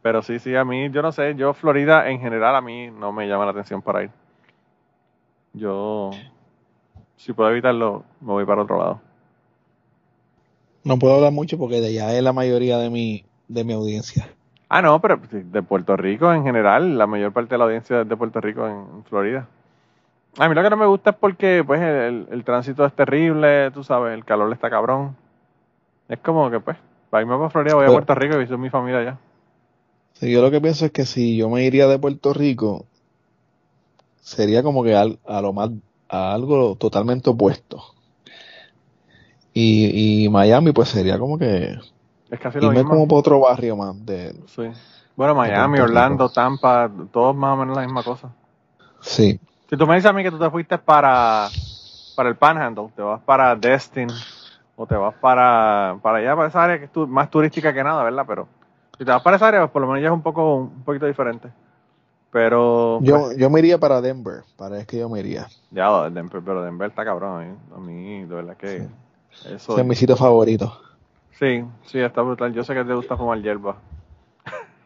pero 0.00 0.22
sí, 0.22 0.38
sí, 0.38 0.54
a 0.54 0.64
mí, 0.64 0.88
yo 0.90 1.02
no 1.02 1.10
sé, 1.10 1.34
yo 1.34 1.52
Florida 1.54 2.08
en 2.08 2.20
general 2.20 2.54
a 2.54 2.60
mí 2.60 2.88
no 2.88 3.10
me 3.10 3.26
llama 3.26 3.44
la 3.44 3.50
atención 3.50 3.82
para 3.82 4.04
ir. 4.04 4.10
Yo, 5.54 6.12
si 7.16 7.32
puedo 7.32 7.50
evitarlo, 7.50 8.04
me 8.20 8.28
voy 8.28 8.44
para 8.44 8.62
otro 8.62 8.78
lado. 8.78 9.00
No 10.84 11.00
puedo 11.00 11.16
hablar 11.16 11.32
mucho 11.32 11.58
porque 11.58 11.80
de 11.80 11.88
allá 11.88 12.16
es 12.16 12.22
la 12.22 12.32
mayoría 12.32 12.78
de 12.78 12.90
mi, 12.90 13.24
de 13.48 13.64
mi 13.64 13.72
audiencia. 13.72 14.35
Ah, 14.68 14.82
no, 14.82 15.00
pero 15.00 15.20
de 15.30 15.62
Puerto 15.62 15.96
Rico 15.96 16.32
en 16.32 16.42
general, 16.42 16.98
la 16.98 17.06
mayor 17.06 17.32
parte 17.32 17.54
de 17.54 17.58
la 17.58 17.64
audiencia 17.64 18.00
es 18.00 18.08
de 18.08 18.16
Puerto 18.16 18.40
Rico 18.40 18.66
en, 18.66 19.04
Florida. 19.04 19.46
A 20.38 20.48
mí 20.48 20.54
lo 20.54 20.62
que 20.62 20.70
no 20.70 20.76
me 20.76 20.86
gusta 20.86 21.10
es 21.10 21.16
porque 21.16 21.62
pues 21.66 21.80
el, 21.80 22.42
tránsito 22.44 22.84
es 22.84 22.92
terrible, 22.92 23.70
tú 23.70 23.84
sabes, 23.84 24.12
el 24.12 24.24
calor 24.24 24.52
está 24.52 24.68
cabrón. 24.68 25.16
Es 26.08 26.18
como 26.18 26.50
que 26.50 26.60
pues, 26.60 26.76
para 27.10 27.22
irme 27.22 27.36
para 27.36 27.50
Florida 27.50 27.74
voy 27.74 27.86
a 27.86 27.92
Puerto 27.92 28.14
Rico 28.14 28.34
y 28.34 28.38
visito 28.40 28.58
mi 28.58 28.70
familia 28.70 29.00
allá. 29.00 29.18
Sí, 30.14 30.30
yo 30.30 30.42
lo 30.42 30.50
que 30.50 30.60
pienso 30.60 30.86
es 30.86 30.92
que 30.92 31.06
si 31.06 31.36
yo 31.36 31.48
me 31.48 31.64
iría 31.64 31.86
de 31.86 31.98
Puerto 31.98 32.32
Rico, 32.34 32.86
sería 34.20 34.62
como 34.62 34.82
que 34.82 34.94
a 34.94 35.40
lo 35.40 35.52
más, 35.52 35.70
a 36.08 36.34
algo 36.34 36.76
totalmente 36.76 37.30
opuesto. 37.30 37.82
Y, 39.58 40.28
Miami, 40.30 40.72
pues 40.72 40.90
sería 40.90 41.18
como 41.18 41.38
que. 41.38 41.78
Es 42.30 42.40
casi 42.40 42.60
lo 42.60 42.70
mismo. 42.70 42.90
como 42.90 43.08
por 43.08 43.18
otro 43.20 43.40
barrio 43.40 43.76
más. 43.76 44.04
De, 44.04 44.34
sí. 44.46 44.70
Bueno, 45.14 45.34
Miami, 45.34 45.78
Orlando, 45.80 46.28
Tampa, 46.28 46.90
todos 47.10 47.34
más 47.34 47.54
o 47.54 47.56
menos 47.56 47.76
la 47.76 47.82
misma 47.82 48.02
cosa. 48.02 48.30
Sí. 49.00 49.40
Si 49.68 49.76
tú 49.76 49.86
me 49.86 49.94
dices 49.94 50.10
a 50.10 50.12
mí 50.12 50.22
que 50.22 50.30
tú 50.30 50.38
te 50.38 50.50
fuiste 50.50 50.78
para, 50.78 51.48
para 52.14 52.28
el 52.28 52.36
Panhandle, 52.36 52.90
te 52.94 53.02
vas 53.02 53.20
para 53.22 53.56
Destin, 53.56 54.08
o 54.76 54.86
te 54.86 54.94
vas 54.94 55.14
para, 55.14 55.98
para 56.02 56.18
allá, 56.18 56.36
para 56.36 56.48
esa 56.48 56.64
área 56.64 56.78
que 56.78 56.84
es 56.84 57.08
más 57.08 57.30
turística 57.30 57.72
que 57.72 57.82
nada, 57.82 58.02
¿verdad? 58.04 58.24
Pero 58.26 58.48
si 58.98 59.04
te 59.04 59.10
vas 59.10 59.22
para 59.22 59.36
esa 59.36 59.48
área, 59.48 59.60
pues 59.60 59.70
por 59.70 59.82
lo 59.82 59.88
menos 59.88 60.02
ya 60.02 60.08
es 60.08 60.14
un 60.14 60.22
poco 60.22 60.56
un 60.56 60.82
poquito 60.84 61.06
diferente. 61.06 61.48
Pero. 62.30 63.00
Yo, 63.00 63.18
pues 63.18 63.38
yo 63.38 63.48
me 63.48 63.60
iría 63.60 63.78
para 63.78 64.00
Denver, 64.00 64.42
para 64.56 64.78
es 64.78 64.86
que 64.86 64.98
yo 64.98 65.08
me 65.08 65.20
iría. 65.20 65.46
Ya, 65.70 66.10
Denver, 66.10 66.42
pero 66.44 66.62
Denver 66.62 66.90
está 66.90 67.04
cabrón, 67.04 67.42
¿eh? 67.42 67.54
A 67.74 67.78
mí, 67.78 68.24
de 68.24 68.34
verdad 68.34 68.56
que. 68.56 68.86
Eso 69.46 69.78
es 69.78 69.84
mi 69.84 69.94
sitio 69.94 70.16
favorito. 70.16 70.78
Sí, 71.38 71.64
sí, 71.84 72.00
está 72.00 72.22
brutal. 72.22 72.52
Yo 72.54 72.64
sé 72.64 72.74
que 72.74 72.84
te 72.84 72.94
gusta 72.94 73.16
fumar 73.16 73.40
hierba. 73.40 73.76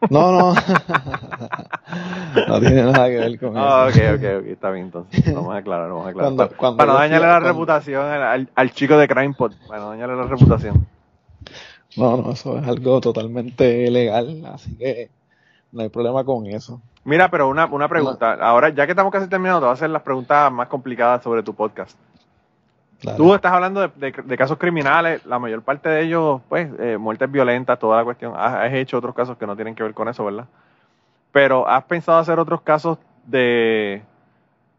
No, 0.09 0.31
no. 0.31 0.53
no 2.47 2.59
tiene 2.59 2.83
nada 2.83 3.07
que 3.07 3.17
ver 3.17 3.39
con 3.39 3.53
ah, 3.55 3.87
eso. 3.89 3.99
ok, 3.99 4.15
ok, 4.15 4.41
ok. 4.41 4.47
Está 4.47 4.71
bien, 4.71 4.85
entonces. 4.85 5.33
Vamos 5.33 5.53
a 5.53 5.57
aclarar, 5.59 5.89
vamos 5.89 6.07
a 6.07 6.09
aclarar. 6.09 6.49
para, 6.57 6.91
no 6.91 6.99
dañarle 6.99 7.27
la 7.27 7.39
reputación 7.39 8.05
al, 8.05 8.49
al, 8.53 8.71
chico 8.71 8.97
de 8.97 9.07
CrimePod. 9.07 9.53
Para 9.67 9.81
no 9.81 9.89
dañarle 9.89 10.15
la 10.15 10.23
reputación. 10.23 10.87
No, 11.95 12.17
no, 12.17 12.31
eso 12.31 12.57
es 12.57 12.67
algo 12.67 12.99
totalmente 12.99 13.89
legal. 13.91 14.43
Así 14.51 14.75
que 14.77 15.09
no 15.71 15.83
hay 15.83 15.89
problema 15.89 16.23
con 16.23 16.47
eso. 16.47 16.81
Mira, 17.03 17.29
pero 17.29 17.47
una, 17.47 17.65
una 17.65 17.87
pregunta. 17.87 18.33
Ahora, 18.33 18.69
ya 18.69 18.85
que 18.85 18.93
estamos 18.93 19.11
casi 19.11 19.27
terminados, 19.27 19.61
te 19.61 19.65
voy 19.65 19.71
a 19.71 19.73
hacer 19.73 19.89
las 19.89 20.01
preguntas 20.01 20.51
más 20.51 20.67
complicadas 20.67 21.23
sobre 21.23 21.43
tu 21.43 21.53
podcast. 21.53 21.97
Tú 23.17 23.33
estás 23.33 23.51
hablando 23.51 23.87
de, 23.87 24.37
casos 24.37 24.57
criminales, 24.57 25.25
la 25.25 25.39
mayor 25.39 25.63
parte 25.63 25.89
de 25.89 26.03
ellos, 26.03 26.41
pues, 26.47 26.69
eh, 26.79 26.97
muertes 26.97 27.31
violentas, 27.31 27.79
toda 27.79 27.97
la 27.97 28.03
cuestión. 28.03 28.33
Has, 28.35 28.71
hecho 28.73 28.97
otros 28.97 29.15
casos 29.15 29.37
que 29.37 29.47
no 29.47 29.55
tienen 29.55 29.73
que 29.73 29.81
ver 29.81 29.93
con 29.93 30.07
eso, 30.07 30.23
¿verdad? 30.23 30.45
Pero 31.31 31.67
¿has 31.67 31.83
pensado 31.85 32.19
hacer 32.19 32.37
otros 32.37 32.61
casos 32.61 32.99
de 33.25 34.03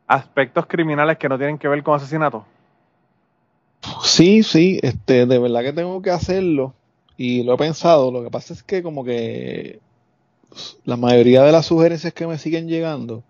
aspectos 0.07 0.67
criminales 0.67 1.19
que 1.19 1.29
no 1.29 1.37
tienen 1.37 1.59
que 1.59 1.67
ver 1.67 1.83
con 1.83 1.97
asesinato? 1.97 2.45
Sí, 4.03 4.45
sí, 4.45 4.79
este, 4.83 5.27
de 5.27 5.39
verdad 5.39 5.63
que 5.63 5.73
tengo 5.73 6.01
que 6.01 6.11
hacerlo 6.11 6.75
y 7.17 7.43
lo 7.43 7.55
he 7.55 7.59
pensado. 7.59 8.13
Lo 8.13 8.23
que 8.23 8.31
pasa 8.31 8.53
es 8.53 8.63
que 8.63 8.85
como 8.85 9.05
que 9.05 9.81
la 10.85 10.97
mayoría 10.97 11.43
de 11.43 11.51
las 11.51 11.67
sugerencias 11.67 12.13
que 12.13 12.27
me 12.27 12.39
siguen 12.39 12.69
llegando 12.69 13.25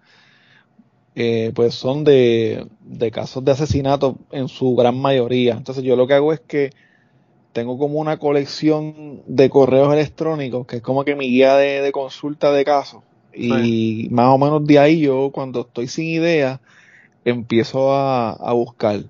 eh, 1.15 1.53
pues 1.55 1.75
son 1.75 2.05
de, 2.05 2.67
casos 3.13 3.45
de 3.45 3.53
asesinato 3.53 4.17
en 4.31 4.49
su 4.49 4.75
gran 4.75 4.99
mayoría. 4.99 5.55
Entonces 5.55 5.85
yo 5.85 5.97
lo 5.97 6.07
que 6.07 6.15
hago 6.15 6.33
es 6.33 6.41
que 6.41 6.71
tengo 7.53 7.77
como 7.79 7.99
una 7.99 8.19
colección 8.19 9.23
de 9.27 9.51
correos 9.51 9.93
electrónicos, 9.93 10.67
que 10.67 10.77
es 10.77 10.83
como 10.83 11.05
que 11.05 11.15
mi 11.15 11.29
guía 11.29 11.57
de, 11.57 11.93
consulta 11.93 12.51
de 12.53 12.65
casos. 12.65 13.03
Y 13.35 14.09
más 14.11 14.29
o 14.29 14.39
menos 14.39 14.67
de 14.67 14.79
ahí 14.79 15.01
yo 15.01 15.31
cuando 15.33 15.63
estoy 15.63 15.89
sin 15.89 16.07
idea 16.07 16.61
empiezo 17.25 17.93
a, 17.93 18.53
buscar. 18.53 19.01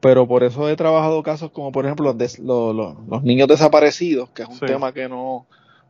Pero 0.00 0.28
por 0.28 0.44
eso 0.44 0.68
he 0.68 0.76
trabajado 0.76 1.22
casos 1.22 1.50
como 1.50 1.72
por 1.72 1.84
ejemplo 1.84 2.12
los, 2.12 2.38
los, 2.38 3.22
niños 3.22 3.48
desaparecidos, 3.48 4.28
que 4.30 4.42
es 4.42 4.48
un 4.48 4.58
tema 4.58 4.92
que 4.92 5.08
no, 5.08 5.46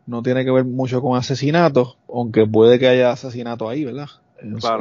no 0.06 0.22
tiene 0.22 0.44
que 0.44 0.50
ver 0.50 0.64
mucho 0.64 1.00
con 1.02 1.16
asesinatos, 1.16 1.96
aunque 2.08 2.46
puede 2.46 2.78
que 2.78 2.86
haya 2.86 3.10
asesinato 3.10 3.68
ahí, 3.68 3.84
¿verdad? 3.84 4.08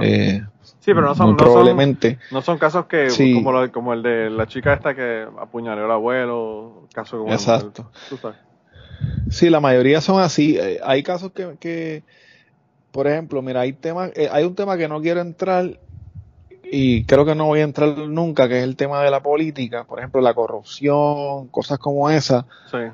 Eh, 0.02 0.44
sí, 0.62 0.94
pero 0.94 1.02
no 1.02 1.16
son, 1.16 1.38
probablemente. 1.38 2.20
No 2.32 2.42
son, 2.42 2.58
casos 2.58 2.86
que 2.86 3.08
como, 3.34 3.72
como, 3.72 3.94
el 3.94 4.04
de 4.04 4.30
la 4.30 4.48
chica 4.48 4.74
esta 4.74 4.96
que 4.96 5.28
apuñaleó 5.40 5.86
al 5.86 5.92
abuelo, 5.92 6.88
caso 6.94 7.20
como 7.20 7.32
Exacto. 7.32 7.90
sí, 9.30 9.50
la 9.50 9.60
mayoría 9.60 10.02
son 10.02 10.22
así. 10.22 10.58
Eh, 10.58 10.80
hay 10.84 11.04
casos 11.04 11.32
que, 11.32 11.56
que, 11.60 12.04
por 12.92 13.08
ejemplo, 13.08 13.42
mira, 13.42 13.62
hay 13.62 13.74
temas, 13.74 14.12
eh, 14.16 14.30
hay 14.32 14.44
un 14.46 14.56
tema 14.56 14.78
que 14.78 14.88
no 14.88 15.02
quiero 15.02 15.22
entrar 15.22 15.80
y 16.64 17.06
creo 17.06 17.26
que 17.26 17.36
no 17.36 17.46
voy 17.46 17.60
a 17.60 17.64
entrar 17.64 17.98
nunca, 17.98 18.48
que 18.48 18.58
es 18.58 18.64
el 18.64 18.76
tema 18.76 19.04
de 19.04 19.12
la 19.12 19.22
política, 19.22 19.84
por 19.84 20.00
ejemplo, 20.00 20.22
la 20.22 20.34
corrupción, 20.34 21.48
cosas 21.50 21.78
como 21.80 22.10
esa. 22.10 22.46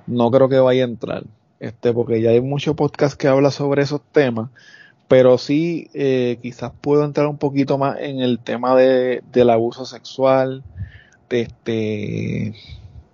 No 0.05 0.29
creo 0.31 0.49
que 0.49 0.59
vaya 0.59 0.83
a 0.83 0.87
entrar, 0.87 1.23
este, 1.59 1.93
porque 1.93 2.21
ya 2.21 2.31
hay 2.31 2.41
muchos 2.41 2.75
podcasts 2.75 3.15
que 3.15 3.27
habla 3.27 3.51
sobre 3.51 3.81
esos 3.81 4.01
temas 4.11 4.49
pero 5.09 5.37
sí 5.37 5.89
eh, 5.93 6.39
quizás 6.41 6.71
puedo 6.79 7.03
entrar 7.03 7.27
un 7.27 7.37
poquito 7.37 7.77
más 7.77 7.97
en 7.99 8.19
el 8.19 8.39
tema 8.39 8.75
de, 8.77 9.21
del 9.33 9.49
abuso 9.49 9.85
sexual. 9.85 10.63
Este, 11.29 12.55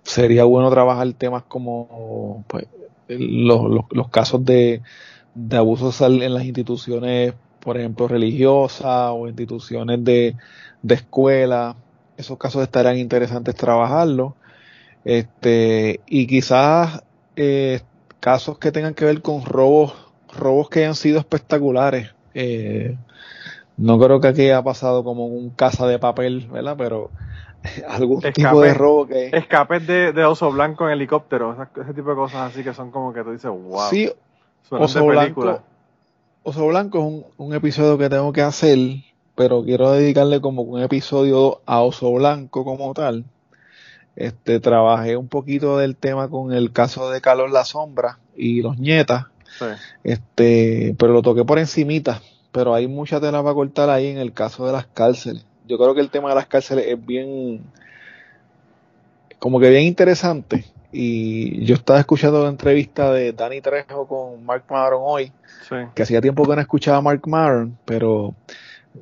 sería 0.04 0.44
bueno 0.44 0.70
trabajar 0.70 1.12
temas 1.14 1.42
como 1.42 2.44
pues, 2.46 2.66
los, 3.08 3.84
los, 3.90 4.08
casos 4.08 4.44
de, 4.44 4.82
de 5.34 5.56
abuso 5.56 5.92
en 6.06 6.32
las 6.32 6.44
instituciones 6.44 7.34
por 7.66 7.78
ejemplo, 7.78 8.06
religiosas 8.06 9.10
o 9.12 9.26
instituciones 9.26 10.04
de, 10.04 10.36
de 10.82 10.94
escuela. 10.94 11.74
Esos 12.16 12.38
casos 12.38 12.62
estarían 12.62 12.96
interesantes 12.96 13.56
trabajarlos. 13.56 14.34
Este, 15.04 15.98
y 16.06 16.28
quizás 16.28 17.02
eh, 17.34 17.80
casos 18.20 18.58
que 18.58 18.70
tengan 18.70 18.94
que 18.94 19.04
ver 19.04 19.20
con 19.20 19.44
robos, 19.44 19.94
robos 20.38 20.68
que 20.68 20.80
hayan 20.80 20.94
sido 20.94 21.18
espectaculares. 21.18 22.14
Eh, 22.34 22.96
no 23.76 23.98
creo 23.98 24.20
que 24.20 24.28
aquí 24.28 24.42
haya 24.42 24.62
pasado 24.62 25.04
como 25.04 25.26
un 25.26 25.50
casa 25.50 25.86
de 25.86 25.98
papel, 25.98 26.48
¿verdad? 26.50 26.76
Pero 26.78 27.10
algún 27.88 28.20
tipo 28.20 28.60
de 28.60 28.74
robo 28.74 29.06
que... 29.06 29.30
Escapes 29.32 29.86
de, 29.86 30.12
de 30.12 30.24
oso 30.24 30.50
blanco 30.50 30.86
en 30.86 30.94
helicóptero, 30.94 31.56
ese 31.76 31.94
tipo 31.94 32.10
de 32.10 32.16
cosas 32.16 32.52
así 32.52 32.62
que 32.62 32.74
son 32.74 32.90
como 32.90 33.12
que 33.12 33.22
tú 33.22 33.32
dices, 33.32 33.50
wow. 33.50 33.90
Sí, 33.90 34.10
oso 34.70 35.06
blanco, 35.06 35.60
oso 36.42 36.66
blanco 36.66 36.98
es 36.98 37.04
un, 37.04 37.26
un, 37.36 37.54
episodio 37.54 37.98
que 37.98 38.08
tengo 38.08 38.32
que 38.32 38.42
hacer, 38.42 38.78
pero 39.34 39.62
quiero 39.62 39.92
dedicarle 39.92 40.40
como 40.40 40.62
un 40.62 40.80
episodio 40.80 41.60
a 41.66 41.82
Oso 41.82 42.10
Blanco 42.12 42.64
como 42.64 42.94
tal. 42.94 43.24
Este, 44.16 44.60
trabajé 44.60 45.16
un 45.18 45.28
poquito 45.28 45.76
del 45.76 45.94
tema 45.94 46.30
con 46.30 46.52
el 46.54 46.72
caso 46.72 47.10
de 47.10 47.20
Carlos 47.20 47.52
La 47.52 47.66
Sombra 47.66 48.18
y 48.34 48.62
los 48.62 48.78
nietas. 48.78 49.26
Este, 50.04 50.94
pero 50.98 51.12
lo 51.12 51.22
toqué 51.22 51.44
por 51.44 51.58
encimita. 51.58 52.20
Pero 52.52 52.74
hay 52.74 52.86
mucha 52.86 53.20
tela 53.20 53.42
para 53.42 53.54
cortar 53.54 53.90
ahí 53.90 54.06
en 54.06 54.18
el 54.18 54.32
caso 54.32 54.66
de 54.66 54.72
las 54.72 54.86
cárceles. 54.86 55.44
Yo 55.66 55.78
creo 55.78 55.94
que 55.94 56.00
el 56.00 56.10
tema 56.10 56.30
de 56.30 56.36
las 56.36 56.46
cárceles 56.46 56.86
es 56.88 57.04
bien, 57.04 57.60
como 59.38 59.60
que 59.60 59.68
bien 59.68 59.82
interesante. 59.82 60.64
Y 60.92 61.64
yo 61.64 61.74
estaba 61.74 61.98
escuchando 61.98 62.42
la 62.42 62.48
entrevista 62.48 63.12
de 63.12 63.32
Danny 63.32 63.60
Trejo 63.60 64.06
con 64.06 64.44
Mark 64.44 64.64
Maron 64.70 65.02
hoy, 65.04 65.32
que 65.94 66.02
hacía 66.02 66.22
tiempo 66.22 66.48
que 66.48 66.54
no 66.54 66.60
escuchaba 66.60 66.98
a 66.98 67.02
Mark 67.02 67.22
Maron, 67.26 67.76
pero 67.84 68.34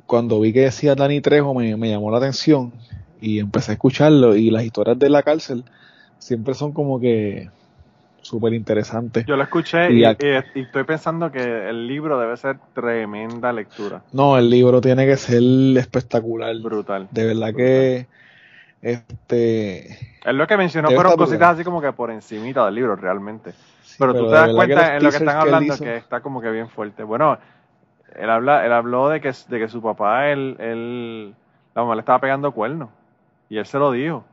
cuando 0.07 0.41
vi 0.41 0.53
que 0.53 0.63
decía 0.63 0.95
Danny 0.95 1.21
Trejo 1.21 1.55
me, 1.55 1.77
me 1.77 1.91
llamó 1.91 2.11
la 2.11 2.19
atención 2.19 2.73
y 3.21 3.39
empecé 3.39 3.73
a 3.73 3.75
escucharlo 3.75 4.35
y 4.35 4.51
las 4.51 4.65
historias 4.65 4.99
de 4.99 5.09
la 5.09 5.23
cárcel 5.23 5.65
siempre 6.19 6.55
son 6.55 6.73
como 6.73 6.99
que 6.99 7.51
súper 8.25 8.55
interesantes. 8.55 9.25
Yo 9.27 9.37
lo 9.37 9.43
escuché 9.43 9.93
y, 9.93 10.05
estoy 10.05 10.85
pensando 10.85 11.31
que 11.31 11.69
el 11.69 11.87
libro 11.87 12.19
debe 12.19 12.37
ser 12.37 12.59
tremenda 12.75 13.53
lectura. 13.53 14.03
No, 14.13 14.37
el 14.39 14.51
libro 14.51 14.81
tiene 14.81 15.07
que 15.07 15.17
ser 15.17 15.43
espectacular. 15.77 16.57
Brutal. 16.61 17.09
De 17.11 17.25
verdad 17.25 17.55
que 17.55 18.07
este 18.83 20.15
es 20.25 20.35
lo 20.35 20.47
que 20.47 20.57
mencionó 20.57 20.91
fueron 20.91 21.17
cositas 21.17 21.55
así 21.55 21.65
como 21.65 21.81
que 21.81 21.93
por 21.93 22.11
encimita 22.11 22.65
del 22.65 22.75
libro 22.75 22.97
realmente. 22.97 23.53
pero, 23.99 24.15
tú 24.15 24.27
te 24.27 24.35
das 24.35 24.55
cuenta 24.55 24.97
en 24.97 25.05
lo 25.05 25.11
que 25.11 25.17
están 25.17 25.37
hablando 25.37 25.79
que 25.79 25.97
está 25.97 26.21
como 26.21 26.41
que 26.41 26.51
bien 26.51 26.69
fuerte. 26.69 27.03
Bueno, 27.03 27.39
él 28.17 28.31
habla 28.31 28.65
él 28.65 28.73
habló 28.73 29.09
de 29.11 29.21
que 29.21 29.33
de 29.49 29.59
que 29.59 29.69
su 29.69 29.83
papá 29.83 30.29
él, 30.29 30.57
él 30.59 31.35
la 31.75 31.83
mamá 31.83 31.95
le 31.95 32.01
estaba 32.01 32.21
pegando 32.21 32.53
cuernos 32.53 32.89
y 33.51 33.59
él 33.59 33.67
se 33.67 33.79
lo 33.79 33.93
dijo. 33.93 34.25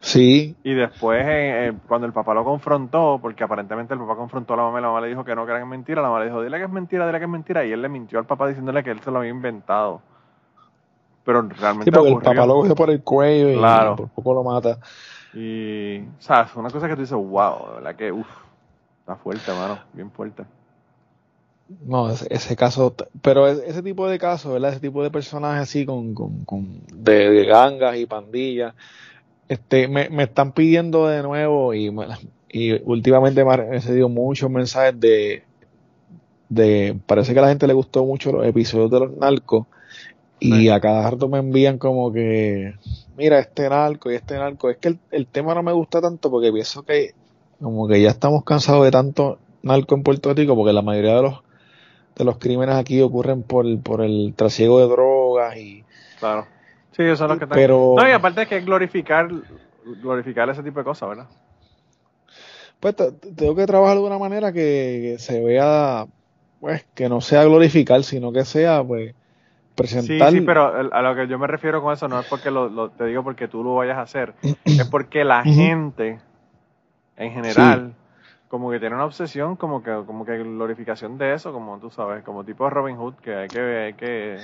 Sí. 0.00 0.56
Y 0.64 0.74
después, 0.74 1.22
eh, 1.26 1.68
eh, 1.68 1.72
cuando 1.86 2.06
el 2.06 2.12
papá 2.12 2.32
lo 2.32 2.42
confrontó, 2.42 3.18
porque 3.20 3.44
aparentemente 3.44 3.94
el 3.94 4.00
papá 4.00 4.16
confrontó 4.16 4.54
a 4.54 4.56
la 4.56 4.62
mamá 4.64 4.78
y 4.78 4.82
la 4.82 4.88
mamá 4.88 5.00
le 5.02 5.08
dijo 5.08 5.24
que 5.24 5.34
no, 5.34 5.44
que 5.44 5.52
era 5.52 5.64
mentira, 5.64 6.00
la 6.00 6.08
mamá 6.08 6.20
le 6.20 6.26
dijo, 6.26 6.42
dile 6.42 6.56
que 6.56 6.64
es 6.64 6.70
mentira, 6.70 7.06
dile 7.06 7.18
que 7.18 7.24
es 7.24 7.30
mentira. 7.30 7.64
Y 7.66 7.72
él 7.72 7.82
le 7.82 7.88
mintió 7.88 8.18
al 8.18 8.24
papá 8.24 8.48
diciéndole 8.48 8.82
que 8.82 8.90
él 8.90 9.00
se 9.00 9.10
lo 9.10 9.18
había 9.18 9.30
inventado. 9.30 10.00
Pero 11.24 11.42
realmente. 11.42 11.84
Sí, 11.84 11.90
porque 11.90 12.10
el 12.10 12.18
papá 12.18 12.46
lo 12.46 12.54
cogió 12.54 12.74
por 12.74 12.90
el 12.90 13.02
cuello 13.02 13.50
y 13.50 13.96
por 13.96 14.08
poco 14.08 14.34
lo 14.34 14.42
mata. 14.42 14.78
Y, 15.34 15.98
o 15.98 16.20
sea, 16.20 16.42
es 16.42 16.56
una 16.56 16.70
cosa 16.70 16.88
que 16.88 16.94
tú 16.94 17.02
dices, 17.02 17.16
wow, 17.16 17.68
de 17.68 17.74
verdad 17.74 17.96
que, 17.96 18.10
uff, 18.10 18.28
está 19.00 19.16
fuerte, 19.16 19.52
mano, 19.52 19.78
bien 19.92 20.10
fuerte. 20.10 20.44
No, 21.86 22.10
ese, 22.10 22.56
caso, 22.56 22.96
pero 23.22 23.46
ese 23.46 23.82
tipo 23.82 24.08
de 24.08 24.18
casos, 24.18 24.52
¿verdad? 24.52 24.72
Ese 24.72 24.80
tipo 24.80 25.04
de 25.04 25.10
personajes 25.10 25.62
así 25.62 25.86
con, 25.86 26.14
con, 26.14 26.44
con 26.44 26.82
de, 26.92 27.44
gangas 27.44 27.96
y 27.96 28.06
pandillas, 28.06 28.74
este, 29.50 29.88
me, 29.88 30.08
me 30.10 30.22
están 30.22 30.52
pidiendo 30.52 31.08
de 31.08 31.24
nuevo 31.24 31.74
y, 31.74 31.92
y 32.48 32.72
últimamente 32.84 33.44
me 33.44 33.52
han 33.52 33.68
recibido 33.68 34.08
muchos 34.08 34.48
mensajes 34.48 35.00
de, 35.00 35.42
de, 36.48 36.96
parece 37.04 37.32
que 37.32 37.40
a 37.40 37.42
la 37.42 37.48
gente 37.48 37.66
le 37.66 37.72
gustó 37.72 38.04
mucho 38.04 38.30
los 38.30 38.46
episodios 38.46 38.92
de 38.92 39.00
los 39.00 39.16
narcos 39.16 39.66
y 40.38 40.68
a 40.68 40.78
cada 40.78 41.10
rato 41.10 41.28
me 41.28 41.38
envían 41.38 41.78
como 41.78 42.12
que, 42.12 42.74
mira, 43.16 43.40
este 43.40 43.68
narco 43.68 44.12
y 44.12 44.14
este 44.14 44.36
narco, 44.36 44.70
es 44.70 44.76
que 44.76 44.86
el, 44.86 44.98
el 45.10 45.26
tema 45.26 45.52
no 45.52 45.64
me 45.64 45.72
gusta 45.72 46.00
tanto 46.00 46.30
porque 46.30 46.52
pienso 46.52 46.84
que 46.84 47.14
como 47.60 47.88
que 47.88 48.00
ya 48.00 48.10
estamos 48.10 48.44
cansados 48.44 48.84
de 48.84 48.92
tanto 48.92 49.40
narco 49.62 49.96
en 49.96 50.04
Puerto 50.04 50.32
Rico 50.32 50.54
porque 50.54 50.72
la 50.72 50.82
mayoría 50.82 51.16
de 51.16 51.22
los 51.22 51.40
de 52.14 52.24
los 52.24 52.38
crímenes 52.38 52.76
aquí 52.76 53.00
ocurren 53.00 53.42
por, 53.42 53.66
por 53.80 54.02
el 54.02 54.32
trasiego 54.36 54.78
de 54.78 54.86
drogas 54.86 55.56
y... 55.56 55.82
Claro. 56.20 56.46
Sí, 57.00 57.06
eso 57.06 57.24
es 57.24 57.30
lo 57.30 57.38
que 57.38 57.46
pero, 57.46 57.94
No, 57.96 58.06
y 58.06 58.12
aparte 58.12 58.42
es 58.42 58.48
que 58.48 58.60
glorificar, 58.60 59.26
glorificar 60.02 60.50
ese 60.50 60.62
tipo 60.62 60.80
de 60.80 60.84
cosas, 60.84 61.08
¿verdad? 61.08 61.26
Pues 62.78 62.94
tengo 62.94 63.56
que 63.56 63.64
trabajar 63.64 63.96
de 63.96 64.02
una 64.02 64.18
manera 64.18 64.52
que, 64.52 65.16
se 65.18 65.42
vea, 65.42 66.04
pues, 66.60 66.84
que 66.94 67.08
no 67.08 67.22
sea 67.22 67.44
glorificar, 67.44 68.04
sino 68.04 68.32
que 68.32 68.44
sea, 68.44 68.84
pues, 68.84 69.14
presentar... 69.74 70.30
Sí, 70.30 70.40
sí, 70.40 70.44
pero 70.44 70.92
a 70.92 71.00
lo 71.00 71.14
que 71.14 71.26
yo 71.26 71.38
me 71.38 71.46
refiero 71.46 71.80
con 71.80 71.94
eso 71.94 72.06
no 72.06 72.20
es 72.20 72.26
porque 72.26 72.50
lo, 72.50 72.90
te 72.90 73.06
digo 73.06 73.24
porque 73.24 73.48
tú 73.48 73.64
lo 73.64 73.76
vayas 73.76 73.96
a 73.96 74.02
hacer, 74.02 74.34
es 74.66 74.86
porque 74.90 75.24
la 75.24 75.42
gente, 75.42 76.20
en 77.16 77.32
general 77.32 77.94
como 78.48 78.70
que 78.70 78.78
tiene 78.78 78.94
una 78.96 79.06
obsesión, 79.06 79.56
como 79.56 79.82
que, 79.82 79.90
como 80.04 80.26
que 80.26 80.36
glorificación 80.36 81.16
de 81.16 81.32
eso, 81.32 81.50
como 81.50 81.78
tú 81.78 81.88
sabes, 81.88 82.22
como 82.24 82.44
tipo 82.44 82.68
Robin 82.68 82.96
Hood, 82.96 83.14
que 83.22 83.34
hay 83.34 83.48
que, 83.48 83.60
hay 83.60 83.94
que, 83.94 84.38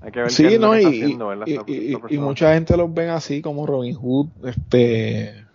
hay 0.00 0.12
que 0.12 0.20
ver 0.20 0.30
sí, 0.30 0.48
qué 0.48 0.58
no, 0.58 0.78
y, 0.78 0.84
haciendo, 0.84 1.34
y, 1.46 1.98
y, 2.10 2.18
mucha 2.18 2.54
gente 2.54 2.76
los 2.76 2.92
ven 2.92 3.10
así 3.10 3.42
como 3.42 3.66
Robin 3.66 3.94
Hood, 3.94 4.28
este, 4.44 5.46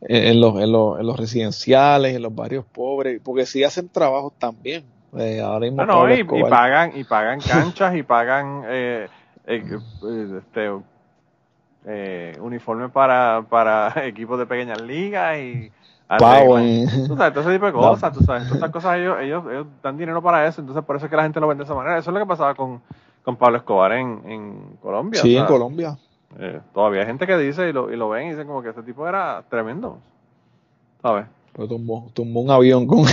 en 0.00 0.40
los, 0.40 0.60
en 0.60 0.70
los, 0.70 1.00
en 1.00 1.06
los 1.06 1.16
residenciales, 1.16 2.14
en 2.14 2.22
los 2.22 2.34
barrios 2.34 2.64
pobres, 2.64 3.20
porque 3.24 3.46
sí 3.46 3.64
hacen 3.64 3.88
trabajos 3.88 4.32
también. 4.38 4.84
Eh, 5.16 5.40
ahora 5.40 5.60
mismo 5.60 5.86
no, 5.86 6.06
no, 6.06 6.14
y, 6.14 6.22
pagan, 6.44 6.92
y 6.94 7.02
pagan 7.04 7.40
canchas 7.48 7.96
y 7.96 8.02
pagan 8.02 8.62
eh, 8.66 9.08
eh, 9.46 9.64
este, 10.36 10.70
eh, 11.86 12.36
uniforme 12.40 12.90
para, 12.90 13.42
para 13.48 13.94
equipos 14.06 14.38
de 14.38 14.46
pequeñas 14.46 14.80
ligas 14.82 15.38
y 15.38 15.72
Tú 16.08 16.24
sabes, 17.16 17.34
todo 17.34 17.40
ese 17.40 17.52
tipo 17.52 17.66
de 17.66 17.72
cosas, 17.74 18.12
tú 18.14 18.24
sabes, 18.24 18.44
todas 18.44 18.56
esas 18.56 18.70
cosas 18.70 18.96
ellos, 18.96 19.18
ellos, 19.20 19.66
dan 19.82 19.98
dinero 19.98 20.22
para 20.22 20.46
eso, 20.46 20.62
entonces 20.62 20.82
por 20.82 20.96
eso 20.96 21.04
es 21.04 21.10
que 21.10 21.16
la 21.16 21.24
gente 21.24 21.38
lo 21.38 21.48
vende 21.48 21.64
de 21.64 21.66
esa 21.66 21.74
manera. 21.74 21.98
Eso 21.98 22.10
es 22.10 22.14
lo 22.14 22.20
que 22.20 22.26
pasaba 22.26 22.54
con, 22.54 22.80
con 23.28 23.36
Pablo 23.36 23.58
Escobar 23.58 23.92
en, 23.92 24.22
en 24.24 24.76
Colombia. 24.80 25.20
Sí, 25.20 25.36
en 25.36 25.44
Colombia. 25.44 25.98
Eh, 26.38 26.62
todavía 26.72 27.02
hay 27.02 27.08
gente 27.08 27.26
que 27.26 27.36
dice 27.36 27.68
y 27.68 27.74
lo, 27.74 27.92
y 27.92 27.96
lo 27.96 28.08
ven 28.08 28.28
y 28.28 28.30
dicen 28.30 28.46
como 28.46 28.62
que 28.62 28.70
ese 28.70 28.82
tipo 28.82 29.06
era 29.06 29.44
tremendo, 29.50 29.98
¿sabes? 31.02 31.26
Pero 31.52 31.68
tumbó, 31.68 32.10
tumbó 32.14 32.40
un 32.40 32.50
avión 32.50 32.86
con... 32.86 33.04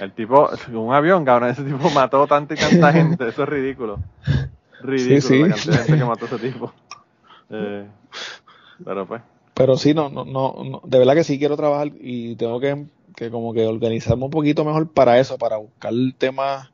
El 0.00 0.10
tipo, 0.10 0.50
un 0.72 0.92
avión, 0.92 1.24
cabrón, 1.24 1.50
ese 1.50 1.62
tipo 1.62 1.88
mató 1.90 2.26
tanta 2.26 2.54
y 2.54 2.56
tanta 2.56 2.92
gente, 2.92 3.28
eso 3.28 3.44
es 3.44 3.48
ridículo. 3.48 4.00
Ridículo 4.82 5.20
sí, 5.20 5.28
sí. 5.28 5.38
la 5.38 5.48
cantidad 5.50 5.72
de 5.72 5.84
gente 5.84 5.98
que 5.98 6.04
mató 6.04 6.24
ese 6.24 6.38
tipo. 6.38 6.72
Eh, 7.50 7.86
pero 8.84 9.06
pues... 9.06 9.22
Pero 9.54 9.76
sí, 9.76 9.94
no, 9.94 10.08
no, 10.08 10.24
no, 10.24 10.80
de 10.82 10.98
verdad 10.98 11.14
que 11.14 11.22
sí 11.22 11.38
quiero 11.38 11.56
trabajar 11.56 11.92
y 12.00 12.34
tengo 12.34 12.58
que, 12.58 12.86
que 13.14 13.30
como 13.30 13.54
que 13.54 13.64
organizarme 13.68 14.24
un 14.24 14.32
poquito 14.32 14.64
mejor 14.64 14.88
para 14.88 15.20
eso, 15.20 15.38
para 15.38 15.58
buscar 15.58 15.92
temas, 16.18 16.72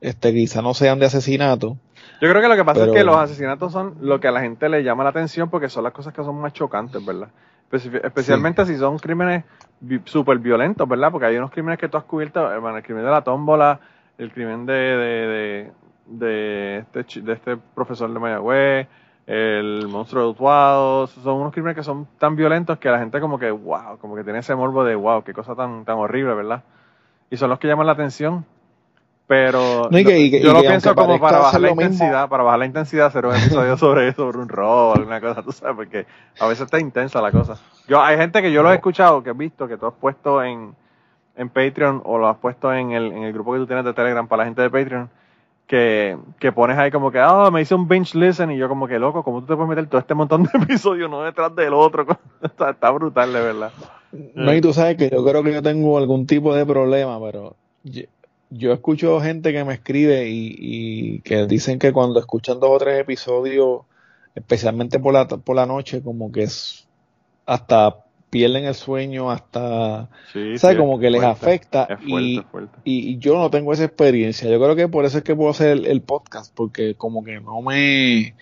este, 0.00 0.32
quizá 0.32 0.62
no 0.62 0.72
sean 0.72 0.98
de 0.98 1.06
asesinato. 1.06 1.76
Yo 2.20 2.28
creo 2.28 2.42
que 2.42 2.48
lo 2.48 2.56
que 2.56 2.64
pasa 2.64 2.84
es 2.84 2.92
que 2.92 3.04
los 3.04 3.16
asesinatos 3.16 3.72
son 3.72 3.96
lo 4.00 4.20
que 4.20 4.28
a 4.28 4.30
la 4.30 4.40
gente 4.40 4.68
le 4.68 4.82
llama 4.82 5.04
la 5.04 5.10
atención 5.10 5.48
porque 5.48 5.68
son 5.68 5.84
las 5.84 5.92
cosas 5.92 6.12
que 6.12 6.22
son 6.22 6.38
más 6.38 6.52
chocantes, 6.52 7.04
¿verdad? 7.04 7.28
Especialmente 7.72 8.66
si 8.66 8.76
son 8.76 8.98
crímenes 8.98 9.44
súper 10.04 10.38
violentos, 10.38 10.86
¿verdad? 10.88 11.10
Porque 11.10 11.26
hay 11.26 11.36
unos 11.36 11.50
crímenes 11.50 11.78
que 11.78 11.88
tú 11.88 11.96
has 11.96 12.04
cubierto, 12.04 12.52
el 12.52 12.82
crimen 12.82 13.04
de 13.04 13.10
la 13.10 13.22
tómbola, 13.22 13.80
el 14.18 14.32
crimen 14.32 14.66
de, 14.66 14.72
de, 14.72 15.72
de, 16.06 16.84
de, 16.92 17.00
este, 17.00 17.20
de 17.22 17.32
este 17.32 17.56
profesor 17.56 18.12
de 18.12 18.18
Mayagüez, 18.18 18.88
el 19.26 19.86
monstruo 19.88 20.24
de 20.24 20.30
Utuado, 20.30 21.06
son 21.06 21.40
unos 21.40 21.52
crímenes 21.52 21.76
que 21.76 21.84
son 21.84 22.06
tan 22.18 22.34
violentos 22.34 22.78
que 22.78 22.90
la 22.90 22.98
gente 22.98 23.20
como 23.20 23.38
que, 23.38 23.50
wow, 23.50 23.96
como 23.98 24.16
que 24.16 24.24
tiene 24.24 24.40
ese 24.40 24.54
morbo 24.54 24.84
de, 24.84 24.96
wow, 24.96 25.22
qué 25.22 25.32
cosa 25.32 25.54
tan, 25.54 25.84
tan 25.84 25.96
horrible, 25.96 26.34
¿verdad? 26.34 26.64
Y 27.30 27.36
son 27.36 27.48
los 27.48 27.60
que 27.60 27.68
llaman 27.68 27.86
la 27.86 27.92
atención. 27.92 28.44
Pero 29.30 29.88
yo 29.92 30.52
lo 30.52 30.60
pienso 30.60 30.92
como 30.92 31.20
para 31.20 31.38
bajar 31.38 31.60
la 31.60 31.70
intensidad, 31.70 32.28
para 32.28 32.42
bajar 32.42 32.58
la 32.58 32.66
intensidad, 32.66 33.06
hacer 33.06 33.26
un 33.26 33.36
episodio 33.36 33.76
sobre 33.76 34.12
sobre 34.12 34.38
un 34.38 34.48
robo, 34.48 34.96
alguna 34.96 35.20
cosa, 35.20 35.40
tú 35.40 35.52
sabes, 35.52 35.76
porque 35.76 36.04
a 36.40 36.48
veces 36.48 36.64
está 36.64 36.80
intensa 36.80 37.22
la 37.22 37.30
cosa. 37.30 37.56
Yo 37.86 38.02
Hay 38.02 38.16
gente 38.16 38.42
que 38.42 38.50
yo 38.50 38.64
lo 38.64 38.72
he 38.72 38.74
escuchado, 38.74 39.22
que 39.22 39.30
he 39.30 39.32
visto, 39.32 39.68
que 39.68 39.76
tú 39.76 39.86
has 39.86 39.94
puesto 39.94 40.42
en, 40.42 40.74
en 41.36 41.48
Patreon 41.48 42.02
o 42.04 42.18
lo 42.18 42.26
has 42.26 42.38
puesto 42.38 42.74
en 42.74 42.90
el, 42.90 43.12
en 43.12 43.22
el 43.22 43.32
grupo 43.32 43.52
que 43.52 43.60
tú 43.60 43.68
tienes 43.68 43.84
de 43.84 43.92
Telegram 43.92 44.26
para 44.26 44.42
la 44.42 44.46
gente 44.46 44.62
de 44.62 44.70
Patreon, 44.70 45.08
que, 45.68 46.18
que 46.40 46.50
pones 46.50 46.76
ahí 46.76 46.90
como 46.90 47.12
que, 47.12 47.20
ah, 47.20 47.50
me 47.52 47.62
hice 47.62 47.76
un 47.76 47.86
binge 47.86 48.18
listen 48.18 48.50
y 48.50 48.56
yo 48.56 48.68
como 48.68 48.88
que, 48.88 48.98
loco, 48.98 49.22
¿cómo 49.22 49.42
tú 49.42 49.46
te 49.46 49.54
puedes 49.54 49.68
meter 49.68 49.86
todo 49.86 50.00
este 50.00 50.14
montón 50.14 50.42
de 50.42 50.50
episodios 50.60 51.06
uno 51.06 51.22
detrás 51.22 51.54
del 51.54 51.72
otro? 51.72 52.04
está, 52.42 52.90
brutal, 52.90 53.32
de 53.32 53.40
verdad. 53.40 53.70
No, 54.34 54.52
y 54.52 54.60
tú 54.60 54.72
sabes 54.72 54.96
que 54.96 55.08
yo 55.08 55.24
creo 55.24 55.44
que 55.44 55.52
yo 55.52 55.62
tengo 55.62 55.98
algún 55.98 56.26
tipo 56.26 56.52
de 56.52 56.66
problema, 56.66 57.20
pero 57.20 57.54
yo 57.84 58.02
escucho 58.50 59.20
gente 59.20 59.52
que 59.52 59.64
me 59.64 59.74
escribe 59.74 60.28
y, 60.28 61.20
que 61.20 61.46
dicen 61.46 61.78
que 61.78 61.92
cuando 61.92 62.18
escuchan 62.18 62.60
dos 62.60 62.70
o 62.70 62.78
tres 62.78 63.00
episodios, 63.00 63.82
especialmente 64.34 64.98
por 64.98 65.14
la, 65.14 65.26
por 65.28 65.56
la 65.56 65.66
noche, 65.66 66.02
como 66.02 66.32
que 66.32 66.44
es 66.44 66.86
hasta 67.46 68.04
pierden 68.30 68.64
el 68.64 68.74
sueño, 68.74 69.30
hasta, 69.30 70.08
sí, 70.32 70.54
como 70.76 70.98
que 71.00 71.10
les 71.10 71.22
afecta. 71.22 71.98
y, 72.06 72.40
y, 72.84 73.18
yo 73.18 73.36
no 73.36 73.50
tengo 73.50 73.72
esa 73.72 73.84
experiencia. 73.84 74.48
Yo 74.48 74.60
creo 74.60 74.76
que 74.76 74.88
por 74.88 75.04
eso 75.04 75.18
es 75.18 75.24
que 75.24 75.34
puedo 75.34 75.50
hacer 75.50 75.84
el, 75.86 76.00
podcast, 76.00 76.54
porque 76.54 76.94
como 76.94 77.24
que 77.24 77.40
no 77.40 77.60
me 77.60 78.34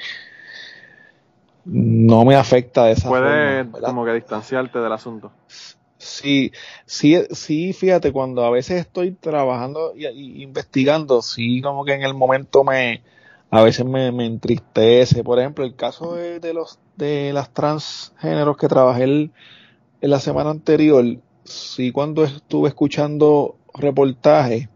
no 1.64 2.24
me 2.24 2.34
afecta 2.34 2.84
de 2.84 2.92
esa 2.92 3.08
Puede 3.08 3.66
como 3.80 4.04
que 4.04 4.12
distanciarte 4.12 4.78
del 4.78 4.92
asunto. 4.92 5.32
Sí, 5.98 6.52
sí, 6.86 7.16
sí, 7.32 7.72
fíjate, 7.72 8.12
cuando 8.12 8.44
a 8.44 8.50
veces 8.50 8.80
estoy 8.80 9.10
trabajando 9.10 9.92
y, 9.96 10.42
investigando, 10.42 11.22
sí, 11.22 11.60
como 11.60 11.84
que 11.84 11.94
en 11.94 12.02
el 12.02 12.14
momento 12.14 12.62
me, 12.62 13.02
a 13.50 13.62
veces 13.62 13.84
me, 13.84 14.08
entristece. 14.24 15.24
Por 15.24 15.40
ejemplo, 15.40 15.64
el 15.64 15.74
caso 15.74 16.14
de, 16.14 16.54
los, 16.54 16.78
de 16.96 17.32
las 17.32 17.52
transgéneros 17.52 18.56
que 18.56 18.68
trabajé 18.68 19.04
en 19.04 19.32
la 20.00 20.20
semana 20.20 20.50
anterior, 20.50 21.04
sí, 21.44 21.90
cuando 21.90 22.22
estuve 22.24 22.68
escuchando 22.68 23.56
reportajes, 23.74 24.68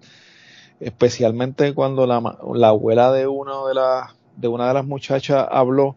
especialmente 0.80 1.72
cuando 1.72 2.06
la, 2.06 2.20
la 2.54 2.68
abuela 2.68 3.12
de 3.12 3.28
uno 3.28 3.68
de 3.68 3.74
las, 3.74 4.10
de 4.36 4.48
una 4.48 4.66
de 4.66 4.74
las 4.74 4.84
muchachas 4.84 5.46
habló 5.50 5.94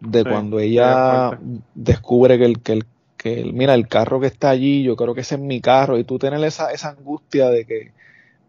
de 0.00 0.24
cuando 0.24 0.58
ella 0.58 1.38
descubre 1.74 2.36
que 2.38 2.44
el, 2.44 2.60
que 2.60 2.72
el 2.72 2.86
mira, 3.52 3.74
el 3.74 3.88
carro 3.88 4.20
que 4.20 4.26
está 4.26 4.50
allí, 4.50 4.82
yo 4.82 4.96
creo 4.96 5.14
que 5.14 5.20
ese 5.20 5.36
es 5.36 5.40
mi 5.40 5.60
carro, 5.60 5.98
y 5.98 6.04
tú 6.04 6.18
tienes 6.18 6.42
esa, 6.42 6.72
esa 6.72 6.90
angustia 6.90 7.50
de 7.50 7.64
que 7.64 7.92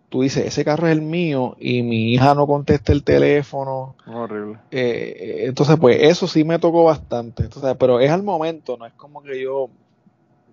tú 0.10 0.22
dices, 0.22 0.46
ese 0.46 0.64
carro 0.64 0.88
es 0.88 0.94
el 0.94 1.02
mío, 1.02 1.56
y 1.60 1.84
mi 1.84 2.14
hija 2.14 2.34
no 2.34 2.48
contesta 2.48 2.94
el 2.94 3.04
teléfono. 3.04 3.96
Horrible. 4.08 4.58
Eh, 4.72 5.44
entonces, 5.46 5.78
pues 5.80 5.98
eso 6.02 6.28
sí 6.28 6.44
me 6.44 6.60
tocó 6.60 6.84
bastante. 6.84 7.44
Entonces, 7.44 7.76
pero 7.80 8.00
es 8.00 8.12
al 8.12 8.24
momento, 8.24 8.78
no 8.78 8.86
es 8.86 8.94
como 8.94 9.22
que 9.22 9.42
yo 9.42 9.70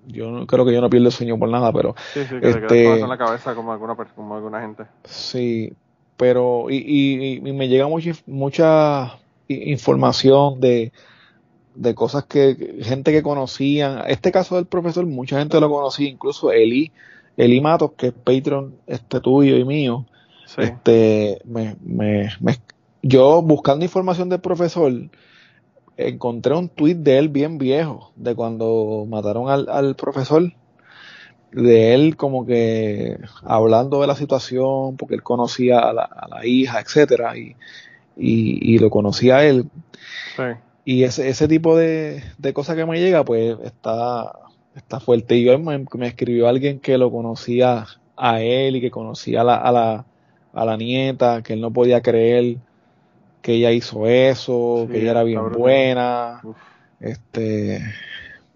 yo 0.06 0.30
no, 0.30 0.46
creo 0.46 0.64
que 0.64 0.72
yo 0.72 0.80
no 0.80 0.90
pierdo 0.90 1.08
el 1.08 1.12
sueño 1.12 1.38
por 1.38 1.48
nada, 1.48 1.72
pero 1.72 1.94
sí, 2.12 2.24
sí, 2.28 2.38
que 2.40 2.50
este, 2.50 3.00
en 3.00 3.08
la 3.08 3.16
cabeza 3.16 3.54
como 3.54 3.72
alguna, 3.72 3.96
como 4.14 4.36
alguna 4.36 4.60
gente. 4.60 4.84
Sí, 5.04 5.72
pero 6.16 6.66
y, 6.70 6.76
y, 6.76 7.36
y 7.36 7.52
me 7.52 7.68
llega 7.68 7.88
mucha 7.88 8.12
mucha 8.26 9.18
información 9.48 10.60
de 10.60 10.92
de 11.74 11.94
cosas 11.94 12.24
que 12.24 12.78
gente 12.82 13.12
que 13.12 13.22
conocían. 13.22 14.02
Este 14.06 14.32
caso 14.32 14.56
del 14.56 14.66
profesor, 14.66 15.06
mucha 15.06 15.38
gente 15.38 15.60
lo 15.60 15.70
conocía, 15.70 16.08
incluso 16.08 16.52
Eli, 16.52 16.92
Eli 17.36 17.60
Matos, 17.60 17.92
que 17.96 18.08
es 18.08 18.12
Patreon 18.12 18.76
este 18.86 19.20
tuyo 19.20 19.56
y 19.56 19.64
mío. 19.64 20.06
Este, 20.56 21.40
me, 21.44 21.76
me, 21.82 22.28
yo 23.02 23.42
buscando 23.42 23.84
información 23.84 24.28
del 24.28 24.40
profesor, 24.40 24.92
encontré 25.96 26.54
un 26.54 26.68
tweet 26.68 26.96
de 26.96 27.18
él 27.18 27.28
bien 27.28 27.58
viejo, 27.58 28.12
de 28.16 28.34
cuando 28.34 29.04
mataron 29.08 29.48
al, 29.48 29.68
al 29.68 29.96
profesor, 29.96 30.52
de 31.50 31.94
él 31.94 32.16
como 32.16 32.46
que 32.46 33.18
hablando 33.42 34.00
de 34.00 34.06
la 34.06 34.16
situación, 34.16 34.96
porque 34.96 35.14
él 35.14 35.22
conocía 35.22 35.80
a 35.80 35.92
la, 35.92 36.04
a 36.04 36.28
la 36.28 36.46
hija, 36.46 36.80
etcétera, 36.80 37.36
y, 37.36 37.56
y, 38.16 38.74
y, 38.74 38.78
lo 38.78 38.90
conocía 38.90 39.36
a 39.36 39.44
él. 39.44 39.66
Sí. 40.36 40.42
Y 40.84 41.04
ese, 41.04 41.28
ese 41.28 41.48
tipo 41.48 41.76
de, 41.76 42.22
de 42.38 42.52
cosas 42.52 42.76
que 42.76 42.84
me 42.84 43.00
llega, 43.00 43.24
pues 43.24 43.56
está, 43.64 44.32
está 44.74 45.00
fuerte. 45.00 45.36
Y 45.36 45.44
yo 45.44 45.58
me, 45.58 45.84
me, 45.94 46.06
escribió 46.06 46.48
alguien 46.48 46.80
que 46.80 46.98
lo 46.98 47.10
conocía 47.10 47.86
a 48.16 48.40
él 48.42 48.76
y 48.76 48.80
que 48.80 48.90
conocía 48.90 49.40
a 49.40 49.44
la, 49.44 49.56
a 49.56 49.72
la, 49.72 50.04
a 50.52 50.64
la 50.64 50.76
nieta, 50.76 51.42
que 51.42 51.54
él 51.54 51.60
no 51.60 51.72
podía 51.72 52.02
creer 52.02 52.58
que 53.40 53.54
ella 53.54 53.72
hizo 53.72 54.06
eso, 54.06 54.86
que 54.90 55.00
ella 55.00 55.10
era 55.12 55.22
bien 55.22 55.52
buena. 55.52 56.40
Este, 57.00 57.82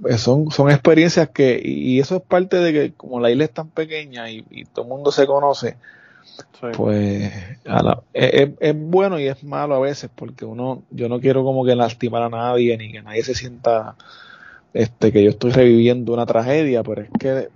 pues 0.00 0.20
son, 0.20 0.50
son 0.50 0.70
experiencias 0.70 1.28
que, 1.28 1.60
y 1.62 2.00
eso 2.00 2.16
es 2.16 2.22
parte 2.22 2.56
de 2.56 2.72
que 2.72 2.92
como 2.94 3.20
la 3.20 3.30
isla 3.30 3.44
es 3.44 3.52
tan 3.52 3.68
pequeña 3.68 4.30
y, 4.30 4.44
y 4.50 4.64
todo 4.64 4.84
el 4.84 4.88
mundo 4.88 5.12
se 5.12 5.26
conoce, 5.26 5.76
pues 6.76 7.32
es, 8.12 8.74
bueno 8.76 9.18
y 9.18 9.26
es 9.26 9.44
malo 9.44 9.74
a 9.74 9.80
veces 9.80 10.10
porque 10.14 10.44
uno, 10.44 10.82
yo 10.90 11.08
no 11.08 11.20
quiero 11.20 11.44
como 11.44 11.64
que 11.64 11.76
lastimar 11.76 12.22
a 12.22 12.28
nadie 12.28 12.76
ni 12.76 12.90
que 12.90 13.02
nadie 13.02 13.22
se 13.22 13.34
sienta 13.34 13.96
este 14.74 15.12
que 15.12 15.22
yo 15.22 15.30
estoy 15.30 15.52
reviviendo 15.52 16.12
una 16.12 16.26
tragedia, 16.26 16.82
pero 16.82 17.02
es 17.02 17.10
que 17.18 17.48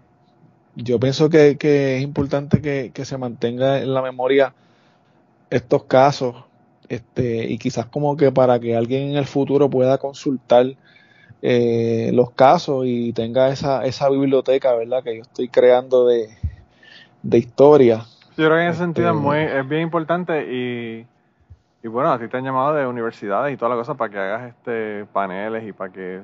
yo 0.76 0.98
pienso 0.98 1.28
que, 1.28 1.56
es 1.60 2.02
importante 2.02 2.60
que, 2.60 3.04
se 3.04 3.18
mantenga 3.18 3.80
en 3.80 3.92
la 3.92 4.02
memoria 4.02 4.54
estos 5.50 5.84
casos 5.84 6.36
este 6.88 7.50
y 7.50 7.58
quizás 7.58 7.86
como 7.86 8.16
que 8.16 8.32
para 8.32 8.58
que 8.58 8.76
alguien 8.76 9.10
en 9.10 9.16
el 9.16 9.26
futuro 9.26 9.68
pueda 9.68 9.98
consultar 9.98 10.74
eh, 11.42 12.10
los 12.14 12.30
casos 12.30 12.84
y 12.86 13.12
tenga 13.12 13.50
esa, 13.50 13.84
esa 13.84 14.08
biblioteca, 14.08 14.74
¿verdad? 14.74 15.02
Que 15.02 15.16
yo 15.16 15.22
estoy 15.22 15.48
creando 15.48 16.06
de, 16.06 16.28
de 17.22 17.38
historia 17.38 18.06
yo 18.36 18.46
creo 18.46 18.56
que 18.56 18.62
en 18.62 18.68
ese 18.70 18.78
sentido 18.78 19.10
es, 19.10 19.16
muy, 19.16 19.38
es 19.38 19.68
bien 19.68 19.82
importante 19.82 20.46
y, 20.52 21.06
y 21.82 21.88
bueno, 21.88 22.12
a 22.12 22.18
ti 22.18 22.28
te 22.28 22.36
han 22.36 22.44
llamado 22.44 22.74
de 22.74 22.86
universidades 22.86 23.52
y 23.52 23.56
toda 23.56 23.70
la 23.70 23.76
cosa 23.76 23.94
para 23.94 24.10
que 24.10 24.18
hagas 24.18 24.48
este 24.48 25.04
paneles 25.12 25.66
y 25.66 25.72
para 25.72 25.92
que, 25.92 26.22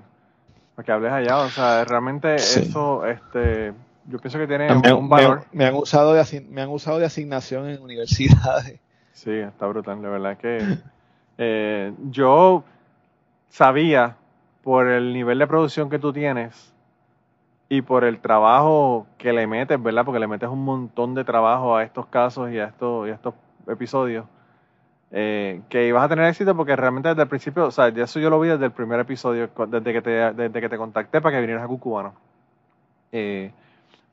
para 0.74 0.86
que 0.86 0.92
hables 0.92 1.12
allá. 1.12 1.38
O 1.38 1.48
sea, 1.48 1.84
realmente 1.84 2.36
eso, 2.36 3.04
este, 3.04 3.72
yo 4.06 4.18
pienso 4.18 4.38
que 4.38 4.46
tiene 4.46 4.72
un 4.92 5.08
valor. 5.08 5.44
Me, 5.52 5.66
han 5.66 5.74
usado 5.74 6.14
de, 6.14 6.46
me 6.48 6.62
han 6.62 6.68
usado 6.68 6.98
de 6.98 7.06
asignación 7.06 7.68
en 7.68 7.82
universidades. 7.82 8.78
Sí, 9.12 9.32
está 9.32 9.66
brutal. 9.66 10.00
De 10.00 10.08
verdad 10.08 10.38
que 10.38 10.78
eh, 11.38 11.92
yo 12.10 12.62
sabía 13.48 14.16
por 14.62 14.86
el 14.86 15.12
nivel 15.12 15.38
de 15.38 15.46
producción 15.46 15.90
que 15.90 15.98
tú 15.98 16.12
tienes 16.12 16.72
y 17.68 17.82
por 17.82 18.04
el 18.04 18.20
trabajo 18.20 19.06
que 19.18 19.32
le 19.32 19.46
metes, 19.46 19.82
¿verdad? 19.82 20.04
Porque 20.04 20.20
le 20.20 20.26
metes 20.26 20.48
un 20.48 20.64
montón 20.64 21.14
de 21.14 21.24
trabajo 21.24 21.76
a 21.76 21.84
estos 21.84 22.06
casos 22.06 22.50
y 22.50 22.58
a 22.58 22.64
estos, 22.64 23.06
y 23.06 23.10
a 23.10 23.14
estos 23.14 23.34
episodios. 23.66 24.24
Eh, 25.10 25.62
que 25.70 25.86
ibas 25.86 26.04
a 26.04 26.08
tener 26.08 26.26
éxito 26.26 26.54
porque 26.54 26.76
realmente 26.76 27.08
desde 27.08 27.22
el 27.22 27.28
principio, 27.28 27.66
o 27.66 27.70
sea, 27.70 27.88
eso 27.88 28.20
yo 28.20 28.28
lo 28.28 28.40
vi 28.40 28.48
desde 28.48 28.66
el 28.66 28.72
primer 28.72 29.00
episodio, 29.00 29.48
desde 29.68 29.92
que 29.92 30.02
te, 30.02 30.10
desde 30.10 30.60
que 30.60 30.68
te 30.68 30.76
contacté 30.76 31.20
para 31.20 31.36
que 31.36 31.40
vinieras 31.40 31.64
a 31.64 31.68
Cucubano. 31.68 32.14
Eh, 33.12 33.52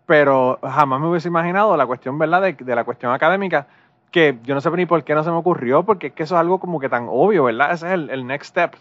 pero 0.05 0.59
jamás 0.61 1.01
me 1.01 1.07
hubiese 1.07 1.27
imaginado 1.27 1.75
la 1.75 1.85
cuestión, 1.85 2.17
¿verdad? 2.17 2.41
De, 2.41 2.75
la 2.75 2.83
cuestión 2.83 3.11
académica, 3.11 3.67
que 4.11 4.37
yo 4.43 4.53
no 4.53 4.61
sé 4.61 4.69
ni 4.71 4.85
por 4.85 5.03
qué 5.03 5.15
no 5.15 5.23
se 5.23 5.31
me 5.31 5.37
ocurrió, 5.37 5.83
porque 5.83 6.07
es 6.07 6.13
que 6.13 6.23
eso 6.23 6.35
es 6.35 6.39
algo 6.39 6.59
como 6.59 6.79
que 6.79 6.89
tan 6.89 7.07
obvio, 7.09 7.45
¿verdad? 7.45 7.73
Ese 7.73 7.87
es 7.87 7.93
el, 7.93 8.09
el 8.09 8.27
next 8.27 8.51
step. 8.51 8.75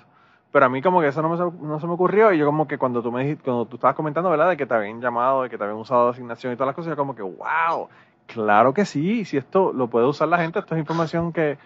Pero 0.55 0.67
a 0.67 0.69
mí 0.69 0.81
como 0.81 1.01
que 1.01 1.09
eso 1.09 1.21
no, 1.21 1.31
me, 1.31 1.81
se 1.81 1.87
me 1.89 1.93
ocurrió 1.95 2.33
y 2.33 2.39
yo 2.39 2.47
como 2.47 2.69
que 2.69 2.79
cuando 2.79 3.03
tú 3.03 3.11
me 3.11 3.23
dijiste, 3.25 3.43
cuando 3.43 3.67
tú 3.67 3.75
estabas 3.75 3.97
comentando, 3.97 4.31
¿verdad? 4.31 4.51
De 4.51 4.57
que 4.57 4.67
te 4.67 4.75
habían 4.75 5.01
llamado, 5.01 5.43
de 5.43 5.51
que 5.51 5.59
te 5.59 5.65
habían 5.65 5.81
usado 5.81 6.11
asignación 6.11 6.53
y 6.53 6.55
todas 6.55 6.69
las 6.69 6.77
cosas, 6.77 6.91
yo 6.91 6.97
como 6.97 7.17
que, 7.17 7.23
wow, 7.23 7.89
claro 8.27 8.73
que 8.73 8.85
sí, 8.85 9.25
si 9.25 9.37
esto 9.37 9.73
lo 9.73 9.91
puede 9.91 10.07
usar 10.07 10.29
la 10.29 10.39
gente, 10.39 10.61
esto 10.61 10.77
es 10.77 10.79
información 10.79 11.33
que, 11.33 11.59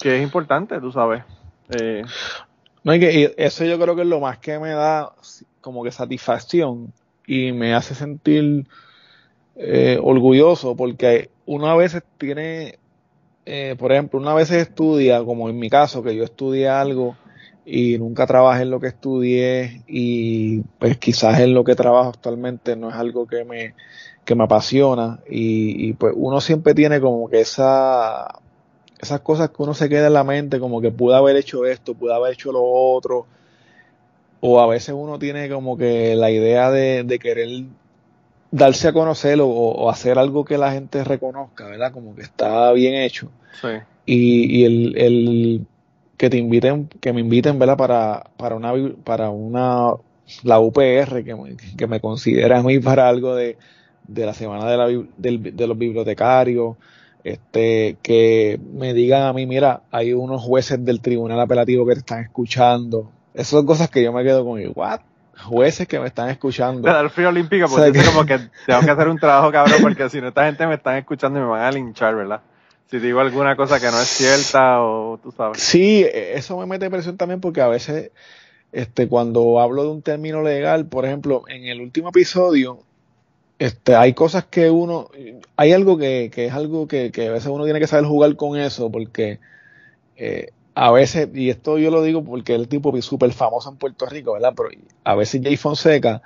que 0.00 0.16
es 0.16 0.22
importante, 0.22 0.80
tú 0.80 0.90
sabes. 0.90 1.22
Eh, 1.68 2.02
no, 2.82 2.94
y 2.94 3.00
que 3.00 3.34
eso 3.36 3.66
yo 3.66 3.78
creo 3.78 3.94
que 3.94 4.02
es 4.02 4.08
lo 4.08 4.20
más 4.20 4.38
que 4.38 4.58
me 4.58 4.70
da 4.70 5.12
como 5.60 5.84
que 5.84 5.90
satisfacción 5.90 6.94
y 7.26 7.52
me 7.52 7.74
hace 7.74 7.94
sentir 7.94 8.66
eh, 9.56 9.98
orgulloso 10.02 10.74
porque 10.76 11.28
una 11.44 11.76
vez 11.76 12.02
tiene, 12.16 12.78
eh, 13.44 13.76
por 13.78 13.92
ejemplo, 13.92 14.18
una 14.18 14.32
vez 14.32 14.50
estudia, 14.50 15.22
como 15.24 15.50
en 15.50 15.58
mi 15.58 15.68
caso, 15.68 16.02
que 16.02 16.16
yo 16.16 16.24
estudié 16.24 16.70
algo 16.70 17.18
y 17.72 17.98
nunca 17.98 18.26
trabajé 18.26 18.62
en 18.62 18.70
lo 18.70 18.80
que 18.80 18.88
estudié 18.88 19.82
y 19.86 20.60
pues 20.80 20.98
quizás 20.98 21.38
en 21.38 21.54
lo 21.54 21.62
que 21.62 21.76
trabajo 21.76 22.08
actualmente 22.08 22.74
no 22.74 22.90
es 22.90 22.96
algo 22.96 23.28
que 23.28 23.44
me, 23.44 23.74
que 24.24 24.34
me 24.34 24.42
apasiona 24.42 25.20
y, 25.28 25.92
pues 25.92 26.12
uno 26.16 26.40
siempre 26.40 26.74
tiene 26.74 27.00
como 27.00 27.30
que 27.30 27.40
esa, 27.40 28.40
esas 28.98 29.20
cosas 29.20 29.50
que 29.50 29.62
uno 29.62 29.72
se 29.72 29.88
queda 29.88 30.08
en 30.08 30.14
la 30.14 30.24
mente 30.24 30.58
como 30.58 30.80
que 30.80 30.90
pude 30.90 31.14
haber 31.14 31.36
hecho 31.36 31.64
esto, 31.64 31.94
pude 31.94 32.12
haber 32.12 32.32
hecho 32.32 32.50
lo 32.50 32.64
otro 32.64 33.26
o 34.40 34.60
a 34.60 34.66
veces 34.66 34.92
uno 34.98 35.20
tiene 35.20 35.48
como 35.48 35.78
que 35.78 36.16
la 36.16 36.32
idea 36.32 36.72
de, 36.72 37.04
de 37.04 37.18
querer 37.20 37.66
darse 38.50 38.88
a 38.88 38.92
conocer 38.92 39.38
o, 39.40 39.88
hacer 39.88 40.18
algo 40.18 40.44
que 40.44 40.58
la 40.58 40.72
gente 40.72 41.04
reconozca, 41.04 41.66
¿verdad? 41.66 41.92
Como 41.92 42.16
que 42.16 42.22
está 42.22 42.72
bien 42.72 42.94
hecho. 42.94 43.30
Sí. 43.60 43.68
Y, 44.06 44.60
y 44.60 44.64
el, 44.64 44.98
el 44.98 45.66
que 46.20 46.28
te 46.28 46.36
inviten, 46.36 46.86
que 47.00 47.14
me 47.14 47.22
inviten, 47.22 47.58
¿verdad? 47.58 47.78
Para, 47.78 48.24
para 48.36 48.54
una, 48.54 48.74
para 49.04 49.30
una, 49.30 49.92
la 50.42 50.60
UPR, 50.60 51.24
que 51.24 51.34
me, 51.34 51.56
que 51.78 51.86
me 51.86 51.98
considera 51.98 52.58
a 52.58 52.62
mí 52.62 52.78
para 52.78 53.08
algo 53.08 53.34
de, 53.34 53.56
de 54.06 54.26
la 54.26 54.34
semana 54.34 54.70
de, 54.70 54.76
la, 54.76 54.86
de 54.86 55.66
los 55.66 55.78
bibliotecarios, 55.78 56.76
este, 57.24 57.96
que 58.02 58.60
me 58.70 58.92
digan 58.92 59.22
a 59.22 59.32
mí, 59.32 59.46
mira, 59.46 59.80
hay 59.90 60.12
unos 60.12 60.42
jueces 60.42 60.84
del 60.84 61.00
tribunal 61.00 61.40
apelativo 61.40 61.86
que 61.86 61.94
te 61.94 62.00
están 62.00 62.22
escuchando. 62.22 63.10
Esas 63.32 63.48
son 63.48 63.64
cosas 63.64 63.88
que 63.88 64.02
yo 64.02 64.12
me 64.12 64.22
quedo 64.22 64.44
con, 64.44 64.60
¿what? 64.74 65.00
jueces 65.42 65.88
que 65.88 65.98
me 65.98 66.08
están 66.08 66.28
escuchando. 66.28 66.82
Te 66.86 66.90
da 66.90 67.00
el 67.00 67.08
frío 67.08 67.30
olímpico 67.30 67.66
porque 67.66 67.98
o 67.98 68.04
como 68.12 68.26
que 68.26 68.40
tengo 68.66 68.80
que 68.82 68.90
hacer 68.90 69.08
un 69.08 69.18
trabajo 69.18 69.50
cabrón 69.50 69.78
porque 69.80 70.10
si 70.10 70.20
no 70.20 70.28
esta 70.28 70.44
gente 70.44 70.66
me 70.66 70.74
están 70.74 70.96
escuchando 70.96 71.38
y 71.38 71.42
me 71.42 71.48
van 71.48 71.62
a 71.62 71.72
linchar, 71.72 72.14
¿verdad? 72.14 72.42
Si 72.90 72.98
digo 72.98 73.20
alguna 73.20 73.56
cosa 73.56 73.78
que 73.78 73.86
no 73.86 74.00
es 74.00 74.08
cierta 74.08 74.82
o 74.82 75.18
tú 75.22 75.30
sabes. 75.30 75.62
Sí, 75.62 76.04
eso 76.12 76.58
me 76.58 76.66
mete 76.66 76.90
presión 76.90 77.16
también 77.16 77.40
porque 77.40 77.60
a 77.60 77.68
veces 77.68 78.10
este 78.72 79.08
cuando 79.08 79.60
hablo 79.60 79.84
de 79.84 79.90
un 79.90 80.02
término 80.02 80.42
legal, 80.42 80.86
por 80.86 81.04
ejemplo, 81.04 81.44
en 81.48 81.66
el 81.66 81.80
último 81.80 82.08
episodio 82.08 82.80
este, 83.60 83.94
hay 83.94 84.14
cosas 84.14 84.46
que 84.46 84.70
uno, 84.70 85.10
hay 85.54 85.72
algo 85.72 85.98
que, 85.98 86.30
que 86.32 86.46
es 86.46 86.52
algo 86.54 86.88
que, 86.88 87.12
que, 87.12 87.28
a 87.28 87.32
veces 87.32 87.50
uno 87.50 87.64
tiene 87.64 87.78
que 87.78 87.86
saber 87.86 88.06
jugar 88.06 88.34
con 88.34 88.58
eso, 88.58 88.90
porque 88.90 89.38
eh, 90.16 90.48
a 90.74 90.90
veces, 90.90 91.28
y 91.34 91.50
esto 91.50 91.76
yo 91.76 91.90
lo 91.90 92.02
digo 92.02 92.24
porque 92.24 92.54
el 92.54 92.68
tipo 92.68 92.96
es 92.96 93.04
súper 93.04 93.32
famoso 93.32 93.68
en 93.68 93.76
Puerto 93.76 94.06
Rico, 94.06 94.32
¿verdad? 94.32 94.54
Pero 94.56 94.70
a 95.04 95.14
veces 95.14 95.42
Jay 95.44 95.58
Fonseca 95.58 96.22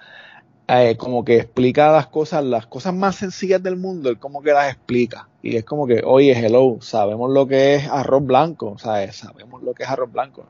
eh, 0.67 0.97
como 0.97 1.25
que 1.25 1.37
explica 1.37 1.93
las 1.93 2.07
cosas, 2.07 2.43
las 2.45 2.67
cosas 2.67 2.95
más 2.95 3.17
sencillas 3.17 3.63
del 3.63 3.77
mundo, 3.77 4.09
él 4.09 4.19
como 4.19 4.43
que 4.43 4.53
las 4.53 4.73
explica. 4.73 5.29
Y 5.43 5.57
es 5.57 5.65
como 5.65 5.87
que, 5.87 6.03
oye, 6.05 6.33
hello, 6.33 6.79
sabemos 6.81 7.31
lo 7.31 7.47
que 7.47 7.75
es 7.75 7.89
arroz 7.89 8.25
blanco, 8.25 8.79
¿sabes? 8.79 9.17
Sabemos 9.17 9.63
lo 9.63 9.75
que 9.75 9.83
es 9.83 9.89
arroz 9.89 10.11
blanco. 10.11 10.47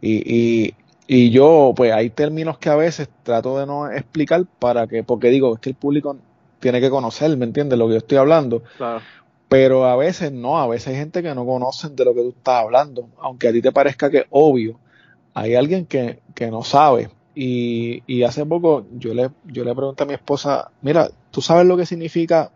Y, 0.00 0.22
y, 0.24 0.74
y 1.08 1.30
yo, 1.30 1.72
pues 1.76 1.92
hay 1.92 2.10
términos 2.10 2.58
que 2.58 2.68
a 2.68 2.76
veces 2.76 3.08
trato 3.24 3.58
de 3.58 3.66
no 3.66 3.90
explicar 3.90 4.44
para 4.58 4.86
que, 4.86 5.02
porque 5.02 5.30
digo, 5.30 5.54
es 5.54 5.60
que 5.60 5.70
el 5.70 5.76
público 5.76 6.16
tiene 6.60 6.80
que 6.80 6.90
conocer, 6.90 7.36
¿me 7.36 7.44
entiendes? 7.44 7.78
Lo 7.78 7.88
que 7.88 7.94
yo 7.94 7.98
estoy 7.98 8.18
hablando. 8.18 8.62
Claro. 8.76 9.02
Pero 9.48 9.84
a 9.84 9.96
veces 9.96 10.32
no, 10.32 10.58
a 10.58 10.66
veces 10.68 10.88
hay 10.88 10.94
gente 10.94 11.22
que 11.22 11.34
no 11.34 11.44
conocen 11.44 11.96
de 11.96 12.04
lo 12.04 12.14
que 12.14 12.22
tú 12.22 12.28
estás 12.30 12.62
hablando, 12.62 13.08
aunque 13.20 13.48
a 13.48 13.52
ti 13.52 13.60
te 13.60 13.72
parezca 13.72 14.08
que 14.08 14.18
es 14.18 14.26
obvio, 14.30 14.78
hay 15.34 15.56
alguien 15.56 15.86
que, 15.86 16.20
que 16.34 16.50
no 16.50 16.62
sabe. 16.62 17.10
Y, 17.34 18.02
y 18.06 18.24
hace 18.24 18.44
poco 18.44 18.86
yo 18.92 19.14
le, 19.14 19.30
yo 19.44 19.64
le 19.64 19.74
pregunté 19.74 20.02
a 20.02 20.06
mi 20.06 20.14
esposa, 20.14 20.70
mira, 20.82 21.08
¿tú 21.30 21.40
sabes 21.40 21.66
lo 21.66 21.76
que 21.76 21.86
significa 21.86 22.50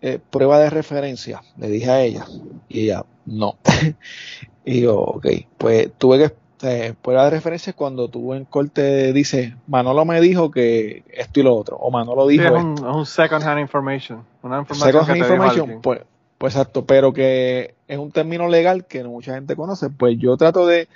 eh, 0.00 0.18
prueba 0.30 0.58
de 0.58 0.70
referencia? 0.70 1.42
Le 1.56 1.68
dije 1.68 1.90
a 1.90 2.02
ella. 2.02 2.26
Y 2.68 2.84
ella, 2.84 3.04
no. 3.26 3.58
y 4.64 4.80
yo, 4.80 4.98
ok, 4.98 5.26
pues 5.58 5.90
tuve 5.98 6.18
que 6.18 6.34
eh, 6.64 6.94
prueba 7.00 7.24
de 7.24 7.30
referencia 7.30 7.70
es 7.70 7.76
cuando 7.76 8.08
tú 8.08 8.34
en 8.34 8.44
corte 8.44 9.12
dices, 9.12 9.52
Manolo 9.66 10.04
me 10.04 10.20
dijo 10.20 10.52
que 10.52 11.02
esto 11.12 11.40
y 11.40 11.42
lo 11.42 11.56
otro, 11.56 11.76
o 11.76 11.90
Manolo 11.90 12.28
dijo. 12.28 12.56
es, 12.56 12.62
un, 12.62 13.04
second 13.04 13.42
hand 13.42 13.60
information. 13.60 14.24
Una 14.42 14.60
información 14.60 14.92
second 14.92 15.10
hand 15.10 15.18
information, 15.18 15.80
pues, 15.82 16.02
pues 16.38 16.54
exacto, 16.54 16.84
pero 16.86 17.12
que 17.12 17.74
es 17.88 17.98
un 17.98 18.12
término 18.12 18.48
legal 18.48 18.86
que 18.86 19.02
mucha 19.02 19.34
gente 19.34 19.56
conoce. 19.56 19.90
Pues 19.90 20.16
yo 20.18 20.36
trato 20.36 20.64
de, 20.64 20.88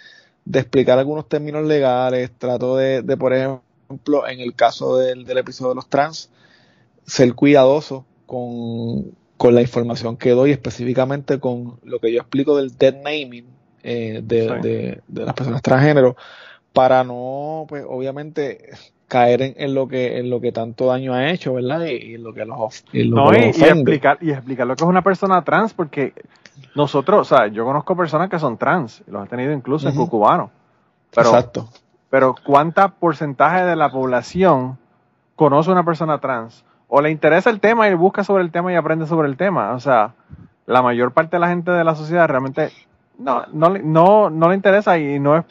explicar 0.53 0.99
algunos 0.99 1.29
términos 1.29 1.65
legales, 1.65 2.31
trato 2.39 2.77
de, 2.77 3.03
por 3.17 3.33
ejemplo, 3.33 4.27
en 4.29 4.41
el 4.41 4.55
caso 4.55 4.97
del, 4.97 5.27
episodio 5.37 5.71
de 5.71 5.75
los 5.77 5.89
trans, 5.89 6.31
ser 7.05 7.35
cuidadoso 7.35 8.05
con, 8.27 9.15
la 9.53 9.61
información 9.61 10.17
que 10.17 10.31
doy, 10.31 10.51
específicamente 10.51 11.39
con 11.39 11.79
lo 11.85 12.01
que 12.01 12.13
yo 12.13 12.21
explico 12.21 12.57
del 12.57 12.77
dead 12.77 12.97
naming 13.03 13.47
eh, 13.83 14.21
de, 14.25 15.01
las 15.13 15.35
personas 15.35 15.63
transgénero, 15.63 16.17
para 16.73 17.05
no, 17.05 17.67
pues 17.69 17.85
obviamente, 17.89 18.71
caer 19.09 19.55
en, 19.57 19.75
lo 19.75 19.89
que 19.89 20.19
en 20.19 20.31
lo 20.31 20.41
que 20.41 20.53
tanto 20.53 20.87
daño 20.87 21.15
ha 21.15 21.31
hecho, 21.31 21.55
¿verdad? 21.55 21.87
Y, 21.87 22.15
en 22.15 22.23
lo 22.23 22.35
que 22.35 22.45
los, 22.45 22.85
no, 22.93 23.33
y, 23.33 23.45
explicar 23.45 24.19
y 24.21 24.31
explicar 24.31 24.67
lo 24.67 24.75
que 24.77 24.85
es 24.85 24.89
una 24.89 25.03
persona 25.03 25.43
trans 25.45 25.73
porque 25.73 26.13
nosotros, 26.75 27.21
o 27.21 27.37
sea, 27.37 27.47
yo 27.49 27.65
conozco 27.65 27.97
personas 27.97 28.29
que 28.29 28.39
son 28.39 28.57
trans, 28.57 29.03
los 29.07 29.25
he 29.25 29.29
tenido 29.29 29.53
incluso 29.53 29.89
en 29.89 29.97
Cucubano. 29.97 30.51
Pero, 31.15 31.31
Exacto. 31.31 31.69
Pero 32.11 32.35
¿cuánta 32.45 32.89
porcentaje 32.89 33.65
de 33.65 33.77
la 33.77 33.91
población 33.91 34.79
conoce 35.35 35.71
una 35.71 35.85
persona 35.85 36.19
trans? 36.19 36.65
O 36.89 37.01
le 37.01 37.11
interesa 37.11 37.51
el 37.51 37.61
tema 37.61 37.89
y 37.89 37.95
busca 37.95 38.25
sobre 38.25 38.45
el 38.45 38.51
tema 38.51 38.73
y 38.73 38.77
aprende 38.77 39.07
sobre 39.07 39.29
el 39.29 39.37
tema. 39.37 39.73
O 39.73 39.81
sea, 39.81 40.15
la 40.67 40.83
mayor 40.83 41.13
parte 41.13 41.37
de 41.37 41.41
la 41.41 41.49
gente 41.49 41.71
de 41.71 41.85
la 41.85 41.95
sociedad 41.95 42.29
realmente 42.29 42.71
no, 43.19 43.47
no, 43.53 43.71
no, 43.71 44.31
no 44.31 44.49
le 44.49 44.55
interesa 44.55 44.99
y 44.99 45.19
no 45.19 45.37
es 45.37 45.45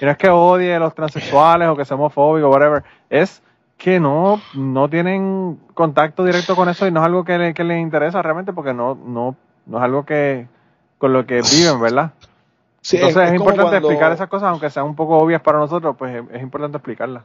y 0.00 0.04
no 0.04 0.10
es 0.10 0.18
que 0.18 0.28
odie 0.28 0.74
a 0.74 0.78
los 0.78 0.94
transexuales 0.94 1.68
o 1.68 1.76
que 1.76 1.84
sea 1.84 1.96
homofóbico, 1.96 2.50
whatever. 2.50 2.84
Es 3.08 3.42
que 3.78 4.00
no, 4.00 4.40
no 4.54 4.88
tienen 4.88 5.58
contacto 5.74 6.24
directo 6.24 6.54
con 6.54 6.68
eso 6.68 6.86
y 6.86 6.90
no 6.90 7.00
es 7.00 7.06
algo 7.06 7.24
que, 7.24 7.38
le, 7.38 7.54
que 7.54 7.64
les 7.64 7.80
interesa 7.80 8.22
realmente 8.22 8.52
porque 8.52 8.74
no, 8.74 8.94
no, 8.94 9.36
no 9.66 9.78
es 9.78 9.84
algo 9.84 10.04
que 10.06 10.46
con 10.98 11.12
lo 11.12 11.26
que 11.26 11.42
viven, 11.42 11.80
¿verdad? 11.80 12.12
Entonces 12.92 13.28
es, 13.28 13.34
importante 13.34 13.76
explicar 13.76 14.12
esas 14.12 14.28
cosas, 14.28 14.48
aunque 14.50 14.70
sean 14.70 14.86
un 14.86 14.94
poco 14.94 15.18
obvias 15.18 15.42
para 15.42 15.58
nosotros, 15.58 15.96
pues 15.98 16.24
es, 16.32 16.42
importante 16.42 16.78
explicarlas. 16.78 17.24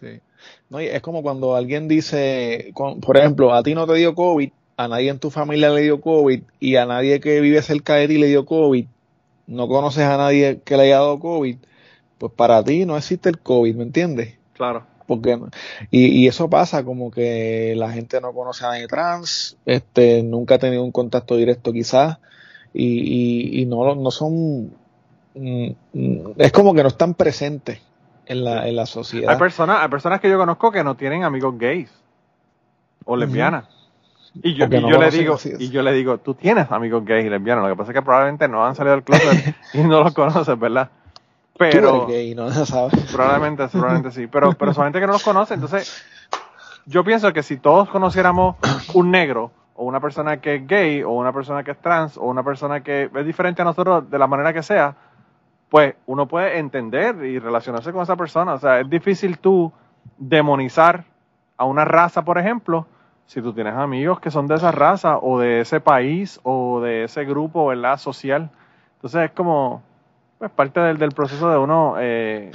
Sí. 0.00 0.20
No, 0.68 0.78
es 0.80 1.00
como 1.00 1.22
cuando 1.22 1.54
alguien 1.54 1.88
dice, 1.88 2.72
por 2.74 3.16
ejemplo, 3.16 3.54
a 3.54 3.62
ti 3.62 3.74
no 3.74 3.86
te 3.86 3.94
dio 3.94 4.14
COVID, 4.14 4.50
a 4.76 4.88
nadie 4.88 5.10
en 5.10 5.18
tu 5.18 5.30
familia 5.30 5.70
le 5.70 5.82
dio 5.82 6.00
COVID 6.00 6.42
y 6.60 6.76
a 6.76 6.86
nadie 6.86 7.20
que 7.20 7.40
vive 7.40 7.62
cerca 7.62 7.94
de 7.94 8.08
ti 8.08 8.18
le 8.18 8.26
dio 8.26 8.44
COVID, 8.44 8.86
no 9.46 9.68
conoces 9.68 10.04
a 10.04 10.16
nadie 10.16 10.60
que 10.64 10.76
le 10.76 10.84
haya 10.84 10.96
dado 10.96 11.20
COVID, 11.20 11.56
pues 12.18 12.32
para 12.32 12.62
ti 12.64 12.84
no 12.84 12.96
existe 12.96 13.28
el 13.28 13.38
COVID, 13.38 13.76
¿me 13.76 13.84
entiendes? 13.84 14.36
Claro. 14.54 14.84
Porque, 15.06 15.38
y, 15.90 16.26
eso 16.26 16.50
pasa 16.50 16.84
como 16.84 17.10
que 17.10 17.74
la 17.76 17.92
gente 17.92 18.20
no 18.20 18.32
conoce 18.32 18.64
a 18.64 18.70
nadie 18.70 18.88
trans, 18.88 19.56
este, 19.64 20.22
nunca 20.22 20.56
ha 20.56 20.58
tenido 20.58 20.82
un 20.82 20.92
contacto 20.92 21.36
directo 21.36 21.72
quizás, 21.72 22.18
y, 22.72 23.62
y, 23.62 23.66
no, 23.66 23.94
no 23.94 24.10
son, 24.10 24.72
mm, 25.34 25.70
es 26.36 26.52
como 26.52 26.74
que 26.74 26.82
no 26.82 26.88
están 26.88 27.14
presentes 27.14 27.80
en 28.26 28.44
la, 28.44 28.68
en 28.68 28.76
la 28.76 28.86
sociedad. 28.86 29.30
Hay 29.30 29.38
personas, 29.38 29.78
hay 29.80 29.88
personas 29.88 30.20
que 30.20 30.28
yo 30.28 30.38
conozco 30.38 30.72
que 30.72 30.84
no 30.84 30.96
tienen 30.96 31.24
amigos 31.24 31.56
gays 31.56 31.90
o 33.04 33.16
lesbianas. 33.16 33.64
Y 34.42 34.54
yo, 34.54 34.66
yo 34.66 34.98
le 34.98 35.10
digo, 35.10 35.38
y 35.58 35.70
yo 35.70 35.82
le 35.82 35.92
digo, 35.92 36.18
tú 36.18 36.34
tienes 36.34 36.70
amigos 36.70 37.04
gays 37.04 37.24
y 37.24 37.30
lesbianos, 37.30 37.64
lo 37.64 37.70
que 37.70 37.78
pasa 37.78 37.92
es 37.92 37.94
que 37.94 38.02
probablemente 38.02 38.48
no 38.48 38.66
han 38.66 38.74
salido 38.74 38.96
del 38.96 39.04
closet 39.04 39.54
y 39.72 39.78
no 39.78 40.02
los 40.02 40.12
conoces, 40.12 40.58
¿verdad? 40.58 40.90
Pero 41.58 42.06
gay, 42.06 42.34
no 42.34 42.50
sabes. 42.66 43.12
Probablemente, 43.12 43.66
probablemente 43.68 44.10
sí, 44.10 44.26
pero 44.26 44.52
pero 44.52 44.74
son 44.74 44.84
gente 44.84 45.00
que 45.00 45.06
no 45.06 45.12
los 45.12 45.22
conoce, 45.22 45.54
entonces 45.54 46.04
yo 46.86 47.04
pienso 47.04 47.32
que 47.32 47.42
si 47.42 47.56
todos 47.56 47.88
conociéramos 47.88 48.56
un 48.94 49.10
negro 49.10 49.50
o 49.74 49.84
una 49.84 50.00
persona 50.00 50.40
que 50.40 50.56
es 50.56 50.66
gay 50.66 51.02
o 51.02 51.10
una 51.10 51.32
persona 51.32 51.64
que 51.64 51.72
es 51.72 51.78
trans 51.80 52.16
o 52.16 52.22
una 52.22 52.42
persona 52.42 52.82
que 52.82 53.10
es 53.14 53.26
diferente 53.26 53.62
a 53.62 53.64
nosotros 53.64 54.08
de 54.10 54.18
la 54.18 54.26
manera 54.26 54.52
que 54.52 54.62
sea, 54.62 54.94
pues 55.68 55.94
uno 56.06 56.26
puede 56.26 56.58
entender 56.58 57.24
y 57.24 57.38
relacionarse 57.38 57.92
con 57.92 58.02
esa 58.02 58.16
persona, 58.16 58.54
o 58.54 58.58
sea, 58.58 58.80
es 58.80 58.88
difícil 58.88 59.38
tú 59.38 59.72
demonizar 60.18 61.04
a 61.56 61.64
una 61.64 61.84
raza, 61.84 62.24
por 62.24 62.38
ejemplo, 62.38 62.86
si 63.26 63.42
tú 63.42 63.52
tienes 63.52 63.74
amigos 63.74 64.20
que 64.20 64.30
son 64.30 64.46
de 64.46 64.54
esa 64.54 64.70
raza 64.70 65.18
o 65.18 65.40
de 65.40 65.60
ese 65.60 65.80
país 65.80 66.38
o 66.44 66.80
de 66.80 67.04
ese 67.04 67.24
grupo, 67.24 67.66
¿verdad? 67.66 67.98
Social. 67.98 68.50
Entonces 68.94 69.24
es 69.24 69.30
como, 69.32 69.82
pues 70.38 70.50
parte 70.50 70.80
del, 70.80 70.98
del 70.98 71.12
proceso 71.12 71.50
de 71.50 71.58
uno 71.58 71.96
eh, 71.98 72.50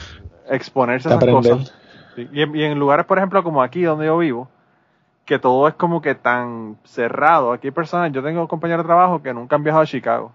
exponerse 0.50 1.10
a 1.10 1.16
esas 1.16 1.26
cosas. 1.26 1.74
Y, 2.18 2.42
en, 2.42 2.78
lugares, 2.78 3.06
por 3.06 3.18
ejemplo, 3.18 3.44
como 3.44 3.62
aquí 3.62 3.84
donde 3.84 4.06
yo 4.06 4.18
vivo, 4.18 4.50
que 5.26 5.40
todo 5.40 5.68
es 5.68 5.76
como 5.76 6.02
que 6.02 6.14
tan 6.16 6.78
cerrado. 6.84 7.54
Aquí 7.54 7.68
hay 7.68 7.72
personas, 7.72 8.12
yo 8.12 8.22
tengo 8.22 8.48
compañeros 8.48 8.84
de 8.84 8.88
trabajo 8.88 9.22
que 9.22 9.34
nunca 9.34 9.56
han 9.56 9.64
viajado 9.64 9.84
a 9.84 9.88
Chicago. 9.88 10.34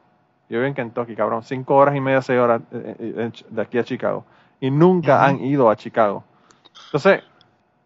Yo 0.48 0.58
vivo 0.58 0.68
en 0.68 0.74
Kentucky, 0.74 1.14
cabrón, 1.14 1.42
cinco 1.42 1.76
horas 1.76 1.94
y 1.96 2.00
media, 2.00 2.22
seis 2.22 2.40
horas 2.40 2.62
eh, 2.72 2.96
eh, 2.98 3.30
de 3.48 3.62
aquí 3.62 3.78
a 3.78 3.84
Chicago. 3.84 4.24
Y 4.60 4.70
nunca 4.70 5.24
han 5.24 5.40
ido 5.44 5.68
a 5.68 5.76
Chicago. 5.76 6.24
Entonces, 6.86 7.22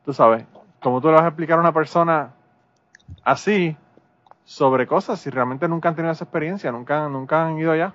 tú 0.04 0.12
sabes, 0.12 0.44
como 0.80 1.00
tú 1.00 1.08
le 1.08 1.14
vas 1.14 1.24
a 1.24 1.28
explicar 1.28 1.58
a 1.58 1.60
una 1.60 1.72
persona 1.72 2.30
así 3.24 3.76
sobre 4.44 4.86
cosas 4.86 5.20
si 5.20 5.30
realmente 5.30 5.68
nunca 5.68 5.88
han 5.88 5.96
tenido 5.96 6.12
esa 6.12 6.24
experiencia, 6.24 6.70
nunca, 6.70 7.08
nunca 7.08 7.46
han 7.46 7.58
ido 7.58 7.72
allá. 7.72 7.92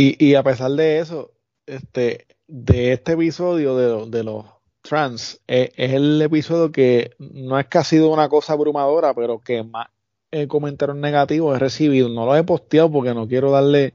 Y, 0.00 0.16
y 0.18 0.34
a 0.34 0.42
pesar 0.42 0.70
de 0.70 0.98
eso, 1.00 1.30
este, 1.66 2.26
de 2.48 2.94
este 2.94 3.12
episodio 3.12 3.76
de, 4.06 4.24
los 4.24 4.46
trans, 4.80 5.42
eh, 5.46 5.72
es, 5.76 5.92
el 5.92 6.22
episodio 6.22 6.72
que 6.72 7.10
no 7.18 7.58
es 7.58 7.66
que 7.66 7.76
ha 7.76 7.84
sido 7.84 8.10
una 8.10 8.30
cosa 8.30 8.54
abrumadora, 8.54 9.12
pero 9.12 9.40
que 9.40 9.62
más 9.62 9.88
eh, 10.30 10.48
comentarios 10.48 10.96
negativos 10.96 11.54
he 11.54 11.58
recibido. 11.58 12.08
No 12.08 12.24
los 12.24 12.38
he 12.38 12.44
posteado 12.44 12.90
porque 12.90 13.12
no 13.12 13.28
quiero 13.28 13.50
darle. 13.50 13.92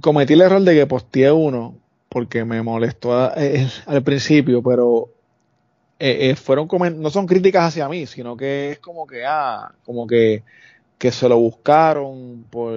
Cometí 0.00 0.32
el 0.32 0.40
error 0.40 0.62
de 0.62 0.74
que 0.74 0.86
posteé 0.88 1.30
uno 1.30 1.76
porque 2.08 2.44
me 2.44 2.60
molestó 2.60 3.32
eh, 3.36 3.68
al 3.86 4.02
principio, 4.02 4.60
pero 4.60 5.08
eh, 6.00 6.30
eh, 6.30 6.34
fueron 6.34 6.66
no 7.00 7.10
son 7.10 7.26
críticas 7.26 7.68
hacia 7.68 7.88
mí, 7.88 8.06
sino 8.06 8.34
que 8.34 8.72
es 8.72 8.78
como 8.80 9.06
que, 9.06 9.24
ah, 9.24 9.72
como 9.84 10.06
que, 10.06 10.42
que 11.00 11.10
se 11.12 11.30
lo 11.30 11.38
buscaron 11.38 12.44
por, 12.50 12.74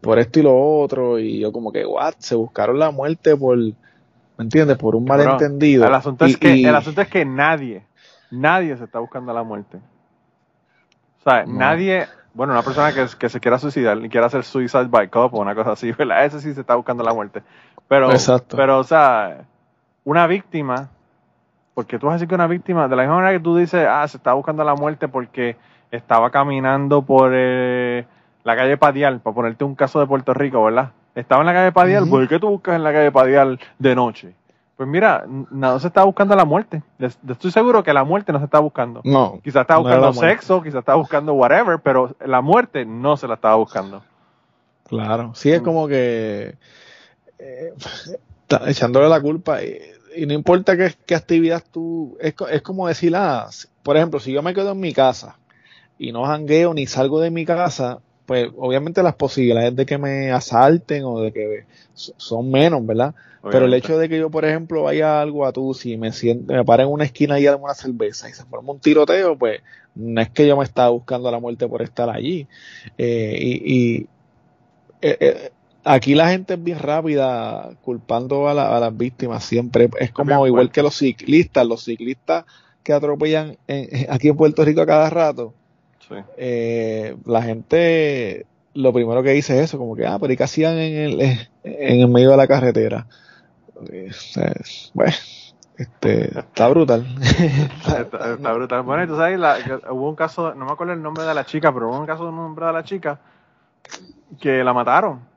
por 0.00 0.20
esto 0.20 0.38
y 0.38 0.42
lo 0.44 0.56
otro, 0.56 1.18
y 1.18 1.40
yo 1.40 1.50
como 1.50 1.72
que, 1.72 1.84
what, 1.84 2.14
se 2.18 2.36
buscaron 2.36 2.78
la 2.78 2.92
muerte 2.92 3.36
por, 3.36 3.58
¿me 3.58 3.74
entiendes? 4.38 4.78
Por 4.78 4.94
un 4.94 5.04
malentendido. 5.04 5.84
El 5.84 5.94
asunto, 5.94 6.26
es 6.26 6.36
que, 6.36 6.62
el 6.62 6.76
asunto 6.76 7.00
es 7.00 7.08
que 7.08 7.24
nadie, 7.24 7.82
nadie 8.30 8.76
se 8.76 8.84
está 8.84 9.00
buscando 9.00 9.32
la 9.32 9.42
muerte. 9.42 9.78
O 11.18 11.28
sea, 11.28 11.44
nadie, 11.44 12.06
bueno, 12.34 12.52
una 12.52 12.62
persona 12.62 12.92
que, 12.92 13.04
que, 13.18 13.28
se 13.28 13.40
quiera 13.40 13.58
suicidar 13.58 13.98
y 13.98 14.08
quiera 14.08 14.28
hacer 14.28 14.44
suicide 14.44 14.84
by 14.84 15.08
cop 15.08 15.34
o 15.34 15.40
una 15.40 15.56
cosa 15.56 15.72
así, 15.72 15.90
¿verdad? 15.98 16.24
Ese 16.26 16.38
sí 16.40 16.54
se 16.54 16.60
está 16.60 16.76
buscando 16.76 17.02
la 17.02 17.14
muerte. 17.14 17.42
Pero, 17.88 18.10
pero, 18.54 18.78
o 18.78 18.84
sea, 18.84 19.44
una 20.04 20.28
víctima, 20.28 20.88
porque 21.74 21.98
tú 21.98 22.06
vas 22.06 22.12
a 22.12 22.16
decir 22.18 22.28
que 22.28 22.36
una 22.36 22.46
víctima, 22.46 22.86
de 22.86 22.94
la 22.94 23.02
misma 23.02 23.16
manera 23.16 23.36
que 23.36 23.42
tú 23.42 23.56
dices, 23.56 23.84
ah, 23.90 24.06
se 24.06 24.18
está 24.18 24.34
buscando 24.34 24.62
la 24.62 24.76
muerte 24.76 25.08
porque 25.08 25.56
estaba 25.96 26.30
caminando 26.30 27.02
por 27.02 27.32
eh, 27.34 28.04
la 28.42 28.56
calle 28.56 28.76
Padial, 28.76 29.20
para 29.20 29.34
ponerte 29.34 29.64
un 29.64 29.74
caso 29.74 30.00
de 30.00 30.06
Puerto 30.06 30.34
Rico, 30.34 30.64
¿verdad? 30.64 30.90
Estaba 31.14 31.42
en 31.42 31.46
la 31.46 31.52
calle 31.52 31.72
Padial, 31.72 32.08
¿por 32.08 32.26
qué 32.28 32.38
tú 32.38 32.48
buscas 32.48 32.76
en 32.76 32.82
la 32.82 32.92
calle 32.92 33.12
Padial 33.12 33.60
de 33.78 33.94
noche? 33.94 34.34
Pues 34.76 34.88
mira, 34.88 35.24
no 35.28 35.78
se 35.78 35.86
está 35.86 36.02
buscando 36.02 36.34
la 36.34 36.44
muerte. 36.44 36.82
Estoy 36.98 37.52
seguro 37.52 37.84
que 37.84 37.92
la 37.92 38.02
muerte 38.02 38.32
no 38.32 38.40
se 38.40 38.46
está 38.46 38.58
buscando. 38.58 39.02
No. 39.04 39.38
Quizás 39.44 39.60
está 39.60 39.76
buscando 39.76 40.12
sexo, 40.12 40.60
quizás 40.62 40.80
está 40.80 40.96
buscando 40.96 41.32
whatever, 41.34 41.78
pero 41.78 42.16
la 42.26 42.40
muerte 42.40 42.84
no 42.84 43.16
se 43.16 43.28
la 43.28 43.34
estaba 43.34 43.54
buscando. 43.54 44.02
Claro, 44.88 45.32
sí 45.34 45.52
es 45.52 45.62
como 45.62 45.86
que 45.86 46.56
eh, 47.38 47.72
echándole 48.66 49.08
la 49.08 49.20
culpa 49.20 49.62
y, 49.62 50.26
no 50.26 50.32
importa 50.32 50.76
qué, 50.76 50.92
qué, 51.06 51.14
actividad 51.14 51.62
tú, 51.72 52.16
es, 52.20 52.34
es 52.50 52.62
como 52.62 52.88
decir, 52.88 53.14
ah, 53.14 53.48
por 53.84 53.96
ejemplo, 53.96 54.18
si 54.18 54.32
yo 54.32 54.42
me 54.42 54.54
quedo 54.54 54.72
en 54.72 54.80
mi 54.80 54.92
casa 54.92 55.36
y 55.98 56.12
no 56.12 56.24
jangueo 56.24 56.74
ni 56.74 56.86
salgo 56.86 57.20
de 57.20 57.30
mi 57.30 57.44
casa, 57.44 58.00
pues 58.26 58.50
obviamente 58.56 59.02
las 59.02 59.14
posibilidades 59.14 59.76
de 59.76 59.86
que 59.86 59.98
me 59.98 60.30
asalten 60.30 61.04
o 61.04 61.20
de 61.20 61.32
que 61.32 61.64
son 61.94 62.50
menos, 62.50 62.84
¿verdad? 62.84 63.14
Pero 63.50 63.66
el 63.66 63.74
hecho 63.74 63.98
de 63.98 64.08
que 64.08 64.18
yo, 64.18 64.30
por 64.30 64.46
ejemplo, 64.46 64.84
vaya 64.84 65.18
a 65.18 65.22
algo 65.22 65.44
a 65.44 65.52
tú, 65.52 65.74
si 65.74 65.98
me 65.98 66.12
siento, 66.12 66.54
me 66.54 66.64
pare 66.64 66.84
en 66.84 66.88
una 66.88 67.04
esquina 67.04 67.38
y 67.38 67.46
hago 67.46 67.64
una 67.64 67.74
cerveza 67.74 68.28
y 68.28 68.32
se 68.32 68.44
forma 68.44 68.72
un 68.72 68.80
tiroteo, 68.80 69.36
pues 69.36 69.60
no 69.94 70.20
es 70.22 70.30
que 70.30 70.46
yo 70.46 70.56
me 70.56 70.64
estaba 70.64 70.88
buscando 70.88 71.30
la 71.30 71.38
muerte 71.38 71.68
por 71.68 71.82
estar 71.82 72.08
allí. 72.08 72.48
Eh, 72.96 73.36
y, 73.38 73.96
eh, 75.02 75.16
eh, 75.20 75.50
aquí 75.84 76.14
la 76.14 76.30
gente 76.30 76.54
es 76.54 76.64
bien 76.64 76.78
rápida 76.78 77.76
culpando 77.82 78.48
a, 78.48 78.54
las 78.54 78.96
víctimas 78.96 79.44
siempre. 79.44 79.90
Es 80.00 80.10
como 80.10 80.46
igual 80.46 80.72
que 80.72 80.82
los 80.82 80.96
ciclistas, 80.96 81.66
los 81.66 81.84
ciclistas 81.84 82.46
que 82.82 82.94
atropellan 82.94 83.58
aquí 84.08 84.28
en 84.28 84.36
Puerto 84.36 84.64
Rico 84.64 84.80
a 84.80 84.86
cada 84.86 85.10
rato 85.10 85.52
eh, 86.36 87.16
la 87.24 87.42
gente 87.42 88.46
lo 88.74 88.92
primero 88.92 89.22
que 89.22 89.30
dice 89.30 89.58
es 89.58 89.66
eso, 89.66 89.78
como 89.78 89.94
que, 89.94 90.06
ah, 90.06 90.18
pero 90.20 90.32
¿y 90.32 90.36
qué 90.36 90.44
hacían 90.44 90.76
en 90.78 90.94
el, 90.94 91.20
en 91.62 92.00
el 92.00 92.08
medio 92.08 92.30
de 92.30 92.36
la 92.36 92.48
carretera? 92.48 93.06
Eh, 93.90 94.10
bueno, 94.94 95.12
este, 95.76 96.38
está 96.38 96.68
brutal. 96.68 97.06
está, 97.20 98.52
brutal. 98.52 98.82
Bueno, 98.82 99.06
tú 99.06 99.16
sabes, 99.16 99.38
hubo 99.90 100.08
un 100.08 100.16
caso, 100.16 100.54
no 100.54 100.66
me 100.66 100.72
acuerdo 100.72 100.92
el 100.92 101.02
nombre 101.02 101.24
de 101.24 101.34
la 101.34 101.44
chica, 101.44 101.72
pero 101.72 101.88
hubo 101.88 102.00
un 102.00 102.06
caso 102.06 102.24
de 102.24 102.30
un 102.30 102.36
nombre 102.36 102.66
de 102.66 102.72
la 102.72 102.82
chica 102.82 103.20
que 104.40 104.64
la 104.64 104.72
mataron 104.72 105.33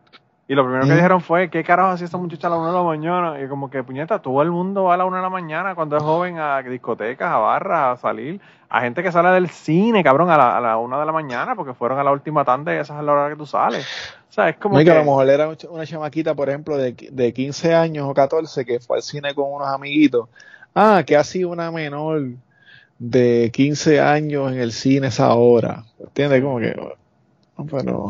y 0.49 0.55
lo 0.55 0.63
primero 0.63 0.85
que 0.85 0.93
dijeron 0.93 1.19
fue, 1.19 1.49
¿qué 1.49 1.61
carajo 1.61 1.89
hacía 1.89 2.05
esta 2.05 2.17
muchacha 2.17 2.47
a 2.47 2.51
la 2.51 2.55
una 2.55 2.67
de 2.67 2.77
la 2.77 2.83
mañana? 2.83 3.43
Y 3.43 3.49
como 3.49 3.69
que, 3.69 3.83
puñeta, 3.83 4.19
todo 4.19 4.41
el 4.41 4.49
mundo 4.49 4.85
va 4.85 4.93
a 4.93 4.97
la 4.97 5.03
una 5.03 5.17
de 5.17 5.23
la 5.23 5.29
mañana 5.29 5.75
cuando 5.75 5.97
es 5.97 6.03
joven 6.03 6.39
a 6.39 6.61
discotecas, 6.61 7.29
a 7.29 7.37
barras, 7.37 7.99
a 7.99 8.01
salir. 8.01 8.39
A 8.69 8.79
gente 8.79 9.03
que 9.03 9.11
sale 9.11 9.29
del 9.31 9.49
cine, 9.49 10.03
cabrón, 10.05 10.29
a 10.29 10.37
la, 10.37 10.57
a 10.57 10.61
la 10.61 10.77
una 10.77 10.99
de 10.99 11.05
la 11.05 11.11
mañana 11.11 11.53
porque 11.53 11.73
fueron 11.73 11.99
a 11.99 12.03
la 12.03 12.11
última 12.11 12.45
tanda 12.45 12.73
y 12.73 12.77
esa 12.77 12.97
es 12.97 13.03
la 13.03 13.11
hora 13.11 13.29
que 13.29 13.35
tú 13.35 13.45
sales. 13.45 13.85
O 14.29 14.31
sea, 14.31 14.47
es 14.47 14.55
como 14.55 14.77
que... 14.77 14.89
a 14.89 14.95
lo 14.95 15.03
mejor 15.03 15.29
era 15.29 15.49
una 15.69 15.85
chamaquita, 15.85 16.33
por 16.33 16.47
ejemplo, 16.47 16.77
de, 16.77 16.93
de 16.93 17.33
15 17.33 17.75
años 17.75 18.07
o 18.07 18.13
14 18.13 18.63
que 18.65 18.79
fue 18.79 18.97
al 18.97 19.03
cine 19.03 19.35
con 19.35 19.51
unos 19.51 19.67
amiguitos. 19.67 20.29
Ah, 20.73 21.03
que 21.05 21.17
ha 21.17 21.25
sido 21.25 21.49
una 21.49 21.71
menor 21.71 22.23
de 22.99 23.51
15 23.53 23.99
años 23.99 24.51
en 24.53 24.59
el 24.59 24.71
cine 24.71 25.07
esa 25.07 25.33
hora. 25.33 25.83
¿Entiendes? 25.99 26.41
Como 26.41 26.59
que 26.59 26.73
pero 27.65 28.09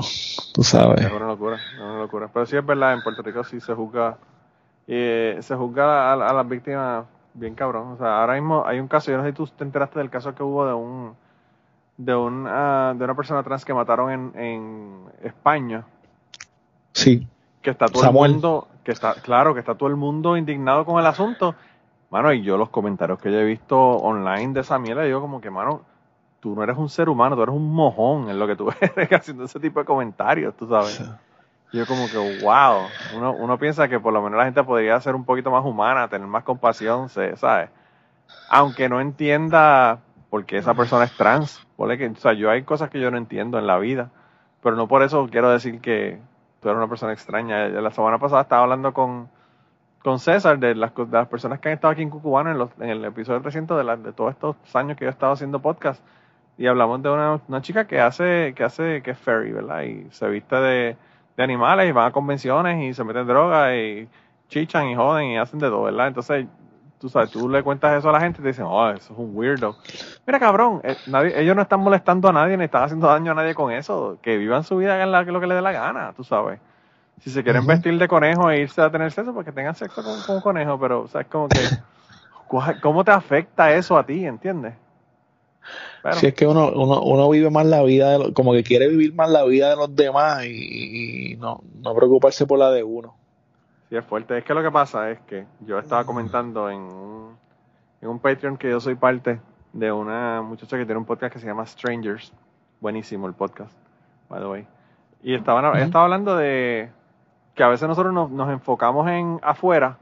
tú 0.54 0.64
sabes. 0.64 1.06
Es 1.06 1.12
una 1.12 1.28
locura, 1.28 1.56
es 1.56 1.80
una 1.80 2.00
locura. 2.00 2.30
Pero 2.34 2.46
sí 2.46 2.58
es 2.58 2.66
verdad, 2.66 2.94
en 2.94 3.02
Puerto 3.02 3.22
Rico 3.22 3.44
sí 3.44 3.60
se 3.60 3.74
juzga, 3.74 4.18
eh, 4.88 5.38
se 5.42 5.56
juzga 5.56 6.14
a, 6.14 6.34
las 6.34 6.48
víctimas 6.48 7.06
bien 7.34 7.56
cabrón. 7.56 7.94
O 7.94 7.98
sea, 7.98 8.22
ahora 8.22 8.34
mismo 8.34 8.64
hay 8.66 8.80
un 8.80 8.88
caso, 8.88 9.12
yo 9.12 9.18
no 9.18 9.24
sé 9.24 9.30
si 9.30 9.36
tú 9.36 9.48
te 9.48 9.64
enteraste 9.64 10.00
del 10.00 10.10
caso 10.10 10.36
que 10.36 10.44
hubo 10.44 10.66
de 10.66 10.74
un 10.74 11.16
de 11.98 12.16
un 12.16 12.44
de 12.44 13.04
una 13.04 13.16
persona 13.16 13.42
trans 13.44 13.66
que 13.66 13.74
mataron 13.74 14.12
en, 14.12 14.40
en 14.40 15.06
España. 15.24 15.86
Sí. 16.94 17.28
Que 17.62 17.70
está 17.70 17.88
todo 17.88 18.06
el 18.06 18.14
mundo, 18.14 18.68
que 18.84 18.92
está, 18.92 19.16
claro, 19.16 19.54
que 19.54 19.60
está 19.60 19.76
todo 19.76 19.90
el 19.90 19.96
mundo 19.96 20.38
indignado 20.38 20.86
con 20.86 21.00
el 21.00 21.06
asunto. 21.06 21.56
Mano, 22.10 22.32
y 22.32 22.42
yo 22.42 22.58
los 22.58 22.70
comentarios 22.70 23.20
que 23.20 23.32
yo 23.32 23.40
he 23.40 23.44
visto 23.44 23.78
online 23.78 24.54
de 24.54 24.62
esa 24.62 24.80
mierda, 24.80 25.06
yo 25.08 25.20
como 25.20 25.42
que, 25.42 25.50
mano, 25.50 25.82
tú 26.40 26.56
no 26.56 26.64
eres 26.64 26.78
un 26.78 26.90
ser 26.90 27.10
humano, 27.10 27.36
tú 27.36 27.44
eres 27.44 27.56
un 27.56 27.72
mojón 27.74 28.30
en 28.30 28.40
lo 28.40 28.48
que 28.48 28.56
tú 28.56 28.70
eres 28.96 29.12
haciendo 29.12 29.46
ese 29.46 29.60
tipo 29.60 29.80
de 29.80 29.86
comentarios, 29.86 30.56
tú 30.56 30.68
sabes. 30.68 31.04
yo 31.74 31.86
como 31.86 32.08
que, 32.08 32.42
wow, 32.44 32.88
uno, 33.16 33.34
uno 33.34 33.58
piensa 33.58 33.88
que 33.88 34.00
por 34.00 34.14
lo 34.14 34.22
menos 34.22 34.38
la 34.38 34.46
gente 34.46 34.64
podría 34.64 35.00
ser 35.00 35.16
un 35.16 35.26
poquito 35.26 35.52
más 35.52 35.66
humana, 35.66 36.08
tener 36.08 36.28
más 36.28 36.44
compasión, 36.44 37.10
¿sabes? 37.10 37.70
Aunque 38.50 38.90
no 38.90 39.02
entienda 39.02 40.00
por 40.30 40.46
qué 40.46 40.58
esa 40.58 40.74
persona 40.74 41.06
es 41.06 41.16
trans. 41.16 41.66
Que, 41.78 42.08
o 42.08 42.16
sea, 42.16 42.34
yo 42.34 42.50
hay 42.50 42.64
cosas 42.64 42.90
que 42.90 43.00
yo 43.00 43.12
no 43.12 43.18
entiendo 43.18 43.60
en 43.60 43.68
la 43.68 43.78
vida, 43.78 44.10
pero 44.62 44.76
no 44.76 44.88
por 44.88 45.04
eso 45.04 45.28
quiero 45.30 45.50
decir 45.50 45.80
que 45.80 46.20
tú 46.62 46.70
eres 46.70 46.78
una 46.78 46.88
persona 46.88 47.14
extraña. 47.14 47.68
La 47.68 47.92
semana 47.92 48.18
pasada 48.18 48.42
estaba 48.42 48.64
hablando 48.64 48.94
con, 48.94 49.30
con 50.04 50.20
César 50.20 50.60
de 50.60 50.76
las, 50.76 50.94
de 50.96 51.06
las 51.12 51.28
personas 51.28 51.60
que 51.60 51.70
han 51.70 51.76
estado 51.76 51.92
aquí 51.92 52.02
en 52.02 52.10
Cucubano 52.10 52.52
en, 52.52 52.58
los, 52.58 52.70
en 52.80 52.90
el 52.90 53.06
episodio 53.06 53.42
300 53.42 53.86
de, 53.86 53.98
de 53.98 54.14
todos 54.14 54.32
estos 54.32 54.56
años 54.76 54.98
que 54.98 55.06
yo 55.06 55.10
he 55.10 55.12
estado 55.12 55.34
haciendo 55.34 55.60
podcast 55.60 56.04
y 56.58 56.68
hablamos 56.68 57.04
de 57.04 57.10
una, 57.10 57.40
una, 57.48 57.62
chica 57.62 57.86
que 57.86 58.00
hace, 58.00 58.54
que 58.56 58.64
hace, 58.64 59.02
que 59.04 59.12
es 59.12 59.18
fairy, 59.20 59.52
¿verdad? 59.52 59.84
Y 59.84 60.08
se 60.12 60.28
viste 60.28 60.56
de, 60.56 60.98
de 61.38 61.44
animales 61.44 61.88
y 61.88 61.92
van 61.92 62.08
a 62.08 62.12
convenciones 62.12 62.84
y 62.84 62.94
se 62.94 63.04
meten 63.04 63.28
droga 63.28 63.76
y 63.76 64.10
chichan 64.50 64.88
y 64.88 64.96
joden 64.96 65.28
y 65.28 65.38
hacen 65.38 65.60
de 65.60 65.68
todo, 65.68 65.84
¿verdad? 65.84 66.08
Entonces, 66.08 66.48
tú 67.00 67.10
sabes, 67.10 67.30
tú 67.30 67.48
le 67.48 67.62
cuentas 67.64 67.98
eso 67.98 68.10
a 68.10 68.14
la 68.14 68.20
gente 68.20 68.40
y 68.40 68.44
te 68.44 68.48
dicen, 68.50 68.66
oh, 68.68 68.90
eso 68.90 69.14
es 69.14 69.20
un 69.20 69.36
weirdo. 69.36 69.76
Mira, 70.26 70.40
cabrón, 70.40 70.82
eh, 70.84 70.98
nadie, 71.08 71.40
ellos 71.40 71.56
no 71.56 71.62
están 71.62 71.80
molestando 71.82 72.30
a 72.30 72.34
nadie 72.34 72.58
ni 72.58 72.66
están 72.66 72.84
haciendo 72.84 73.08
daño 73.08 73.32
a 73.32 73.36
nadie 73.36 73.54
con 73.54 73.72
eso. 73.72 74.18
Que 74.22 74.38
vivan 74.38 74.64
su 74.64 74.78
vida 74.78 75.02
en 75.02 75.12
la, 75.12 75.22
lo 75.24 75.40
que 75.40 75.48
les 75.48 75.58
dé 75.58 75.62
la 75.62 75.72
gana, 75.72 76.14
tú 76.14 76.24
sabes. 76.24 76.60
Si 77.20 77.30
se 77.30 77.44
quieren 77.44 77.66
vestir 77.66 77.98
de 77.98 78.08
conejo 78.08 78.50
e 78.50 78.62
irse 78.62 78.82
a 78.82 78.92
tener 78.92 79.12
sexo, 79.12 79.34
pues 79.34 79.46
que 79.46 79.52
tengan 79.52 79.76
sexo 79.76 80.04
con, 80.04 80.22
con 80.22 80.36
un 80.36 80.42
conejo, 80.42 80.80
pero, 80.80 81.02
o 81.02 81.08
sea, 81.08 81.22
es 81.22 81.28
como 81.28 81.48
que, 81.50 81.60
¿cómo 82.82 83.04
te 83.04 83.12
afecta 83.12 83.74
eso 83.74 83.98
a 83.98 84.06
ti, 84.06 84.26
entiendes? 84.26 84.76
Si 86.14 86.28
es 86.28 86.34
que 86.34 86.48
uno, 86.48 86.72
uno, 86.72 87.02
uno 87.02 87.30
vive 87.30 87.50
más 87.50 87.66
la 87.66 87.84
vida, 87.84 88.18
de 88.18 88.34
como 88.34 88.54
que 88.54 88.64
quiere 88.64 88.88
vivir 88.88 89.14
más 89.14 89.30
la 89.30 89.44
vida 89.44 89.70
de 89.70 89.76
los 89.76 89.94
demás 89.96 90.46
y, 90.46 91.36
no, 91.40 91.62
no 91.82 91.96
preocuparse 91.96 92.46
por 92.46 92.60
la 92.60 92.72
de 92.72 92.84
uno. 92.84 93.16
Sí, 93.90 93.96
es 93.96 94.06
fuerte. 94.06 94.38
Es 94.38 94.44
que 94.44 94.54
lo 94.54 94.64
que 94.64 94.72
pasa 94.72 95.12
es 95.12 95.20
que 95.22 95.46
yo 95.62 95.80
estaba 95.80 96.06
comentando 96.06 96.70
en 96.70 96.80
un, 96.80 97.38
en 98.02 98.10
un 98.10 98.20
Patreon 98.20 98.58
que 98.58 98.70
yo 98.70 98.80
soy 98.80 98.96
parte 98.96 99.40
de 99.74 99.92
una 99.92 100.42
muchacha 100.42 100.78
que 100.78 100.86
tiene 100.86 101.00
un 101.00 101.06
podcast 101.06 101.34
que 101.34 101.40
se 101.40 101.48
llama 101.48 101.66
Strangers. 101.66 102.34
Buenísimo 102.80 103.28
el 103.28 103.34
podcast, 103.34 103.76
by 104.30 104.40
the 104.40 104.48
way. 104.48 104.68
Y 105.24 105.34
estaban, 105.34 105.78
estaba 105.78 106.06
hablando 106.06 106.38
de 106.38 106.90
que 107.56 107.64
a 107.64 107.68
veces 107.70 107.88
nosotros 107.88 108.14
nos, 108.14 108.30
nos 108.30 108.50
enfocamos 108.50 109.08
en 109.10 109.40
afuera, 109.42 109.98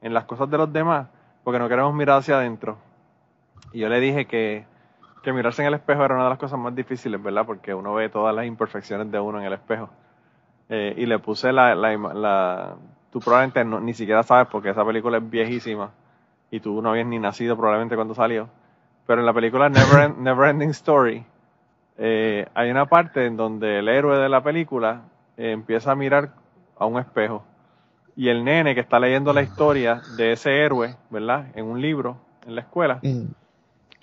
en 0.00 0.14
las 0.14 0.24
cosas 0.24 0.48
de 0.48 0.58
los 0.58 0.72
demás, 0.72 1.08
porque 1.44 1.58
no 1.58 1.68
queremos 1.68 1.92
mirar 1.92 2.18
hacia 2.18 2.36
adentro. 2.36 2.78
Y 3.72 3.80
yo 3.80 3.88
le 3.88 4.00
dije 4.00 4.26
que 4.26 4.64
que 5.22 5.32
mirarse 5.32 5.62
en 5.62 5.68
el 5.68 5.74
espejo 5.74 6.04
era 6.04 6.14
una 6.14 6.24
de 6.24 6.30
las 6.30 6.38
cosas 6.38 6.58
más 6.58 6.74
difíciles, 6.74 7.22
¿verdad? 7.22 7.44
Porque 7.46 7.74
uno 7.74 7.94
ve 7.94 8.08
todas 8.08 8.34
las 8.34 8.46
imperfecciones 8.46 9.10
de 9.10 9.20
uno 9.20 9.38
en 9.38 9.46
el 9.46 9.52
espejo. 9.52 9.90
Eh, 10.68 10.94
y 10.96 11.06
le 11.06 11.18
puse 11.18 11.52
la, 11.52 11.74
la, 11.74 11.96
la 11.96 12.76
tú 13.10 13.20
probablemente 13.20 13.64
ni 13.64 13.92
siquiera 13.92 14.22
sabes 14.22 14.48
porque 14.48 14.70
esa 14.70 14.84
película 14.84 15.18
es 15.18 15.28
viejísima 15.28 15.90
y 16.50 16.60
tú 16.60 16.80
no 16.80 16.90
habías 16.90 17.06
ni 17.06 17.18
nacido 17.18 17.56
probablemente 17.56 17.96
cuando 17.96 18.14
salió. 18.14 18.48
Pero 19.06 19.20
en 19.20 19.26
la 19.26 19.32
película 19.32 19.68
Never, 19.68 20.16
Never 20.18 20.48
Ending 20.48 20.70
Story 20.70 21.24
eh, 21.98 22.46
hay 22.54 22.70
una 22.70 22.86
parte 22.86 23.26
en 23.26 23.36
donde 23.36 23.80
el 23.80 23.88
héroe 23.88 24.18
de 24.18 24.28
la 24.28 24.42
película 24.42 25.02
eh, 25.36 25.50
empieza 25.50 25.92
a 25.92 25.94
mirar 25.94 26.30
a 26.78 26.86
un 26.86 26.98
espejo 26.98 27.44
y 28.16 28.28
el 28.28 28.44
nene 28.44 28.74
que 28.74 28.80
está 28.80 28.98
leyendo 28.98 29.32
la 29.32 29.42
historia 29.42 30.00
de 30.16 30.32
ese 30.32 30.64
héroe, 30.64 30.96
¿verdad? 31.10 31.46
En 31.54 31.66
un 31.66 31.80
libro 31.80 32.16
en 32.46 32.54
la 32.54 32.62
escuela. 32.62 33.00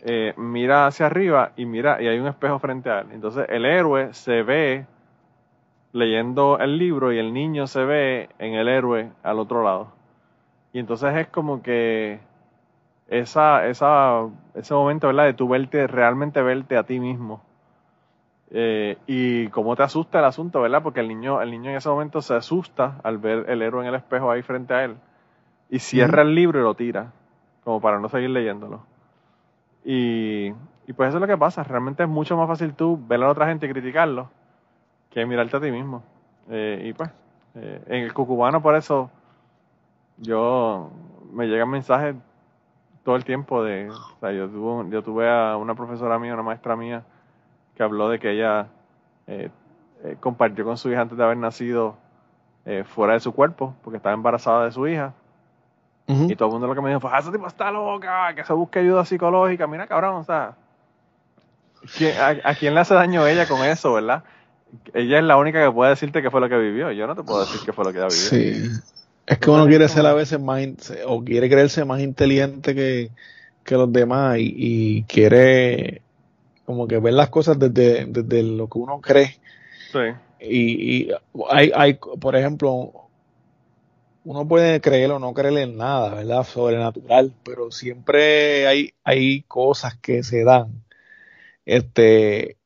Eh, 0.01 0.33
mira 0.37 0.85
hacia 0.87 1.07
arriba 1.07 1.53
y 1.55 1.65
mira, 1.65 2.01
y 2.01 2.07
hay 2.07 2.19
un 2.19 2.27
espejo 2.27 2.59
frente 2.59 2.89
a 2.89 2.99
él. 3.01 3.07
Entonces 3.11 3.45
el 3.49 3.65
héroe 3.65 4.13
se 4.13 4.43
ve 4.43 4.85
leyendo 5.91 6.59
el 6.59 6.77
libro 6.77 7.11
y 7.11 7.17
el 7.17 7.33
niño 7.33 7.67
se 7.67 7.83
ve 7.83 8.29
en 8.37 8.53
el 8.53 8.67
héroe 8.67 9.11
al 9.23 9.39
otro 9.39 9.63
lado. 9.63 9.91
Y 10.73 10.79
entonces 10.79 11.15
es 11.15 11.27
como 11.27 11.63
que 11.63 12.19
esa, 13.07 13.67
esa, 13.67 14.27
ese 14.53 14.73
momento, 14.73 15.07
¿verdad? 15.07 15.25
De 15.25 15.33
tu 15.33 15.47
verte, 15.47 15.87
realmente 15.87 16.41
verte 16.41 16.77
a 16.77 16.83
ti 16.83 16.99
mismo. 16.99 17.41
Eh, 18.51 18.97
y 19.07 19.47
cómo 19.49 19.75
te 19.75 19.83
asusta 19.83 20.19
el 20.19 20.25
asunto, 20.25 20.61
¿verdad? 20.61 20.83
Porque 20.83 20.99
el 20.99 21.07
niño, 21.07 21.41
el 21.41 21.51
niño 21.51 21.71
en 21.71 21.77
ese 21.77 21.89
momento 21.89 22.21
se 22.21 22.35
asusta 22.35 22.99
al 23.03 23.17
ver 23.17 23.49
el 23.49 23.61
héroe 23.61 23.81
en 23.81 23.89
el 23.89 23.95
espejo 23.95 24.29
ahí 24.29 24.41
frente 24.41 24.73
a 24.73 24.83
él. 24.83 24.97
Y 25.69 25.79
cierra 25.79 26.21
el 26.21 26.33
libro 26.35 26.59
y 26.59 26.63
lo 26.63 26.75
tira, 26.75 27.11
como 27.63 27.81
para 27.81 27.99
no 27.99 28.07
seguir 28.07 28.29
leyéndolo. 28.29 28.81
Y, 29.89 30.51
pues 30.97 31.07
eso 31.07 31.17
es 31.17 31.21
lo 31.21 31.27
que 31.27 31.37
pasa. 31.37 31.63
Realmente 31.63 32.03
es 32.03 32.09
mucho 32.09 32.35
más 32.35 32.45
fácil 32.47 32.73
tú 32.73 32.99
ver 33.07 33.23
a 33.23 33.29
otra 33.29 33.47
gente 33.47 33.65
y 33.65 33.69
criticarlo 33.69 34.29
que 35.09 35.25
mirarte 35.25 35.55
a 35.55 35.61
ti 35.61 35.71
mismo. 35.71 36.03
Eh, 36.49 36.81
y 36.89 36.93
pues, 36.93 37.09
eh, 37.55 37.81
en 37.87 38.03
el 38.03 38.13
cucubano, 38.13 38.61
por 38.61 38.75
eso, 38.75 39.09
yo 40.17 40.91
me 41.31 41.47
llegan 41.47 41.69
mensajes 41.69 42.15
todo 43.03 43.15
el 43.15 43.23
tiempo 43.23 43.63
de, 43.63 43.89
o 43.89 44.19
sea, 44.19 44.33
yo 44.33 44.49
tuve, 44.49 44.89
yo 44.89 45.01
tuve 45.03 45.29
a 45.29 45.55
una 45.55 45.73
profesora 45.73 46.19
mía, 46.19 46.33
una 46.33 46.43
maestra 46.43 46.75
mía, 46.75 47.05
que 47.73 47.83
habló 47.83 48.09
de 48.09 48.19
que 48.19 48.31
ella 48.31 48.67
eh, 49.27 49.49
eh, 50.03 50.17
compartió 50.19 50.65
con 50.65 50.75
su 50.75 50.91
hija 50.91 50.99
antes 50.99 51.17
de 51.17 51.23
haber 51.23 51.37
nacido 51.37 51.95
fuera 52.83 53.13
de 53.13 53.21
su 53.21 53.33
cuerpo, 53.33 53.73
porque 53.81 53.95
estaba 53.95 54.13
embarazada 54.13 54.65
de 54.65 54.73
su 54.73 54.85
hija. 54.89 55.13
Y 56.07 56.35
todo 56.37 56.47
el 56.47 56.53
mundo 56.53 56.67
lo 56.67 56.75
que 56.75 56.81
me 56.81 56.89
dijo 56.89 57.01
fue, 57.01 57.11
ah, 57.13 57.19
ese 57.19 57.31
tipo 57.31 57.47
está 57.47 57.69
loca, 57.69 58.33
que 58.33 58.45
se 58.45 58.53
busque 58.53 58.79
ayuda 58.79 59.03
psicológica. 59.03 59.67
Mira, 59.67 59.87
cabrón, 59.87 60.15
o 60.15 60.23
sea, 60.23 60.55
a, 62.43 62.55
quién 62.55 62.73
le 62.73 62.79
hace 62.79 62.93
daño 62.93 63.27
ella 63.27 63.45
con 63.45 63.63
eso, 63.65 63.93
verdad? 63.93 64.23
Ella 64.93 65.19
es 65.19 65.23
la 65.25 65.37
única 65.37 65.63
que 65.63 65.71
puede 65.71 65.91
decirte 65.91 66.21
qué 66.21 66.31
fue 66.31 66.39
lo 66.39 66.47
que 66.47 66.57
vivió. 66.57 66.91
Yo 66.91 67.07
no 67.07 67.15
te 67.15 67.23
puedo 67.23 67.41
decir 67.41 67.59
qué 67.65 67.73
fue 67.73 67.83
lo 67.83 67.91
que 67.91 67.99
ella 67.99 68.07
vivió. 68.07 68.29
Sí. 68.29 68.69
Es 69.25 69.37
que 69.37 69.49
uno 69.49 69.67
quiere 69.67 69.89
ser 69.89 70.05
a 70.05 70.13
veces 70.13 70.39
más, 70.39 70.61
o 71.05 71.23
quiere 71.23 71.49
creerse 71.49 71.83
más 71.83 71.99
inteligente 71.99 72.73
que, 72.73 73.11
los 73.75 73.91
demás 73.91 74.37
y, 74.39 75.03
quiere 75.03 76.01
como 76.65 76.87
que 76.87 76.99
ver 76.99 77.13
las 77.13 77.29
cosas 77.29 77.59
desde, 77.59 78.05
desde 78.05 78.43
lo 78.43 78.69
que 78.69 78.77
uno 78.79 79.01
cree. 79.01 79.37
Sí. 79.91 79.99
Y, 80.39 81.01
y 81.01 81.11
hay, 81.49 81.71
hay, 81.75 81.93
por 81.95 82.37
ejemplo, 82.37 83.06
uno 84.27 84.45
puede 84.45 84.81
creer 84.81 85.09
o 85.11 85.19
no 85.19 85.33
creer 85.33 85.57
en 85.59 85.77
nada, 85.77 86.13
¿verdad? 86.15 86.43
Sobrenatural, 86.43 87.31
pero 87.45 87.71
siempre 87.71 88.67
hay, 88.67 88.91
hay 89.05 89.43
cosas 89.43 89.95
que 89.95 90.21
se 90.21 90.43
dan. 90.43 90.83
Este, 91.65 92.57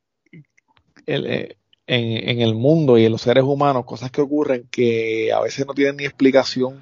el, 1.05 1.27
eh, 1.27 1.57
en, 1.85 2.41
el 2.41 2.55
mundo 2.55 2.97
y 2.97 3.05
en 3.05 3.11
los 3.11 3.21
seres 3.21 3.43
humanos 3.43 3.85
cosas 3.85 4.09
que 4.09 4.21
ocurren 4.21 4.67
que 4.71 5.31
a 5.31 5.39
veces 5.39 5.67
no 5.67 5.75
tienen 5.75 5.97
ni 5.97 6.05
explicación 6.05 6.79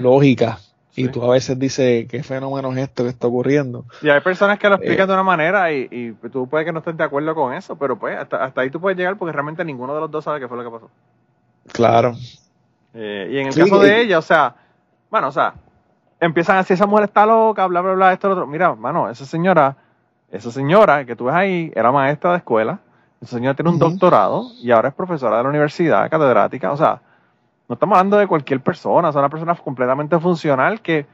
lógica. 0.00 0.60
Y 0.94 1.08
tú 1.08 1.24
a 1.24 1.32
veces 1.32 1.58
dices, 1.58 2.06
¿qué 2.08 2.22
fenómeno 2.22 2.70
es 2.72 2.78
esto 2.78 3.02
que 3.02 3.10
está 3.10 3.26
ocurriendo? 3.26 3.86
Y 4.02 4.08
hay 4.08 4.20
personas 4.20 4.58
que 4.60 4.68
lo 4.68 4.76
explican 4.76 5.04
eh, 5.04 5.06
de 5.08 5.12
una 5.14 5.22
manera 5.24 5.72
y, 5.72 5.88
y, 5.90 6.12
tú 6.28 6.48
puedes 6.48 6.64
que 6.64 6.72
no 6.72 6.78
estés 6.78 6.96
de 6.96 7.04
acuerdo 7.04 7.34
con 7.34 7.54
eso, 7.54 7.76
pero 7.76 7.98
pues 7.98 8.16
hasta, 8.16 8.44
hasta, 8.44 8.60
ahí 8.60 8.70
tú 8.70 8.80
puedes 8.80 8.96
llegar 8.96 9.16
porque 9.16 9.32
realmente 9.32 9.64
ninguno 9.64 9.94
de 9.94 10.00
los 10.00 10.10
dos 10.10 10.22
sabe 10.22 10.38
qué 10.38 10.46
fue 10.46 10.58
lo 10.58 10.64
que 10.64 10.70
pasó. 10.70 10.90
Claro. 11.72 12.14
Eh, 12.94 13.28
y 13.32 13.38
en 13.38 13.46
el 13.48 13.54
caso 13.54 13.78
de 13.78 14.02
ella, 14.02 14.18
o 14.18 14.22
sea, 14.22 14.54
bueno, 15.10 15.28
o 15.28 15.32
sea, 15.32 15.54
empiezan 16.18 16.56
a 16.56 16.58
decir, 16.60 16.74
esa 16.74 16.86
mujer 16.86 17.04
está 17.04 17.26
loca, 17.26 17.66
bla, 17.66 17.80
bla, 17.80 17.94
bla, 17.94 18.12
esto, 18.12 18.28
lo 18.28 18.34
otro. 18.34 18.46
Mira, 18.46 18.74
mano, 18.74 19.08
esa 19.08 19.24
señora, 19.24 19.76
esa 20.30 20.50
señora 20.50 21.04
que 21.04 21.16
tú 21.16 21.24
ves 21.26 21.34
ahí 21.34 21.72
era 21.74 21.92
maestra 21.92 22.32
de 22.32 22.38
escuela, 22.38 22.80
esa 23.20 23.36
señora 23.36 23.54
tiene 23.54 23.70
un 23.70 23.78
doctorado 23.78 24.46
y 24.62 24.70
ahora 24.70 24.88
es 24.88 24.94
profesora 24.94 25.36
de 25.38 25.42
la 25.42 25.48
universidad, 25.48 26.10
catedrática. 26.10 26.72
O 26.72 26.76
sea, 26.76 27.00
no 27.68 27.74
estamos 27.74 27.96
hablando 27.96 28.18
de 28.18 28.26
cualquier 28.26 28.60
persona, 28.60 29.10
es 29.10 29.14
una 29.14 29.28
persona 29.28 29.54
completamente 29.54 30.18
funcional 30.18 30.80
que, 30.80 31.06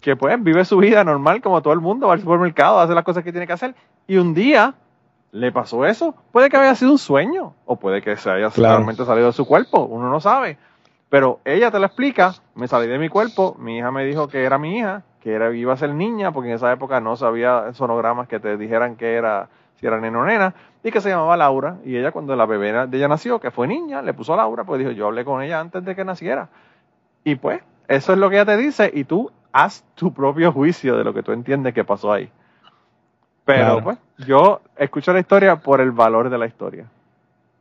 que 0.00 0.16
pues 0.16 0.42
vive 0.42 0.64
su 0.64 0.78
vida 0.78 1.02
normal 1.02 1.40
como 1.40 1.62
todo 1.62 1.72
el 1.72 1.80
mundo, 1.80 2.08
va 2.08 2.14
al 2.14 2.20
supermercado, 2.20 2.78
hace 2.78 2.94
las 2.94 3.04
cosas 3.04 3.24
que 3.24 3.32
tiene 3.32 3.46
que 3.46 3.52
hacer. 3.52 3.74
Y 4.06 4.18
un 4.18 4.34
día 4.34 4.74
le 5.32 5.50
pasó 5.50 5.84
eso. 5.84 6.14
Puede 6.30 6.48
que 6.48 6.56
haya 6.56 6.74
sido 6.74 6.92
un 6.92 6.98
sueño 6.98 7.54
o 7.66 7.76
puede 7.76 8.00
que 8.00 8.16
se 8.16 8.30
haya 8.30 8.50
realmente 8.50 9.04
salido 9.04 9.28
de 9.28 9.32
su 9.32 9.46
cuerpo, 9.46 9.84
uno 9.84 10.08
no 10.08 10.20
sabe. 10.20 10.58
Pero 11.08 11.40
ella 11.44 11.70
te 11.70 11.78
lo 11.78 11.86
explica, 11.86 12.34
me 12.54 12.68
salí 12.68 12.86
de 12.86 12.98
mi 12.98 13.08
cuerpo, 13.08 13.56
mi 13.58 13.78
hija 13.78 13.90
me 13.90 14.04
dijo 14.04 14.28
que 14.28 14.44
era 14.44 14.56
mi 14.56 14.78
hija, 14.78 15.02
que 15.20 15.32
era, 15.32 15.52
iba 15.54 15.72
a 15.72 15.76
ser 15.76 15.94
niña, 15.94 16.32
porque 16.32 16.48
en 16.50 16.54
esa 16.54 16.72
época 16.72 17.00
no 17.00 17.16
sabía 17.16 17.72
sonogramas 17.74 18.28
que 18.28 18.40
te 18.40 18.56
dijeran 18.56 18.96
que 18.96 19.14
era 19.14 19.48
si 19.82 19.86
era 19.86 20.00
nena 20.00 20.20
o 20.20 20.24
nena, 20.24 20.54
y 20.84 20.90
que 20.90 21.00
se 21.00 21.10
llamaba 21.10 21.36
Laura. 21.36 21.78
Y 21.84 21.96
ella, 21.96 22.12
cuando 22.12 22.36
la 22.36 22.46
bebé 22.46 22.86
de 22.86 22.96
ella 22.96 23.08
nació, 23.08 23.40
que 23.40 23.50
fue 23.50 23.66
niña, 23.66 24.00
le 24.00 24.14
puso 24.14 24.36
Laura, 24.36 24.64
pues 24.64 24.78
dijo, 24.78 24.92
yo 24.92 25.08
hablé 25.08 25.24
con 25.24 25.42
ella 25.42 25.60
antes 25.60 25.84
de 25.84 25.96
que 25.96 26.04
naciera. 26.04 26.48
Y 27.24 27.34
pues, 27.34 27.62
eso 27.88 28.12
es 28.12 28.18
lo 28.18 28.30
que 28.30 28.36
ella 28.36 28.46
te 28.46 28.56
dice, 28.56 28.90
y 28.94 29.04
tú 29.04 29.30
haz 29.52 29.84
tu 29.94 30.14
propio 30.14 30.52
juicio 30.52 30.96
de 30.96 31.04
lo 31.04 31.12
que 31.12 31.22
tú 31.22 31.32
entiendes 31.32 31.74
que 31.74 31.84
pasó 31.84 32.12
ahí. 32.12 32.30
Pero 33.44 33.82
pues, 33.82 33.98
yo 34.26 34.60
escucho 34.76 35.12
la 35.12 35.20
historia 35.20 35.56
por 35.56 35.80
el 35.80 35.90
valor 35.90 36.30
de 36.30 36.38
la 36.38 36.46
historia. 36.46 36.86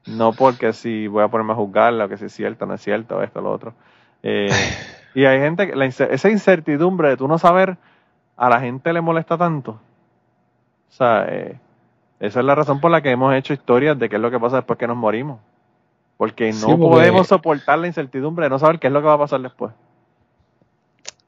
No 0.06 0.34
porque 0.34 0.74
si 0.74 1.08
voy 1.08 1.24
a 1.24 1.28
ponerme 1.28 1.54
a 1.54 1.56
juzgarla, 1.56 2.06
o 2.06 2.10
que 2.10 2.18
si 2.18 2.26
es 2.26 2.34
cierto, 2.34 2.66
no 2.66 2.74
es 2.74 2.82
cierto, 2.82 3.22
esto, 3.22 3.40
o 3.40 3.42
lo 3.42 3.52
otro. 3.52 3.74
Eh, 4.24 4.48
y 5.16 5.26
hay 5.26 5.40
gente 5.40 5.68
que 5.68 5.86
esa 5.86 6.30
incertidumbre 6.30 7.10
de 7.10 7.18
tú 7.18 7.28
no 7.28 7.38
saber, 7.38 7.78
a 8.38 8.50
la 8.50 8.60
gente 8.60 8.94
le 8.94 9.02
molesta 9.02 9.38
tanto. 9.38 9.72
O 9.72 10.94
sea, 10.94 11.26
eh, 11.30 11.58
esa 12.20 12.40
es 12.40 12.46
la 12.46 12.56
razón 12.56 12.80
por 12.80 12.92
la 12.92 13.02
que 13.02 13.12
hemos 13.12 13.34
hecho 13.34 13.54
historias 13.54 13.98
de 13.98 14.10
qué 14.10 14.18
es 14.18 14.22
lo 14.22 14.30
que 14.30 14.40
pasa 14.40 14.58
después 14.58 14.78
que 14.78 14.88
nos 14.88 14.98
morimos. 14.98 15.40
Porque 16.18 16.54
no 16.54 16.78
podemos 16.78 17.28
soportar 17.28 17.80
la 17.80 17.88
incertidumbre 17.88 18.46
de 18.46 18.52
no 18.52 18.60
saber 18.60 18.78
qué 18.78 18.88
es 18.88 18.94
lo 18.94 19.02
que 19.02 19.08
va 19.08 19.14
a 19.14 19.20
pasar 19.20 19.42
después. 19.42 19.72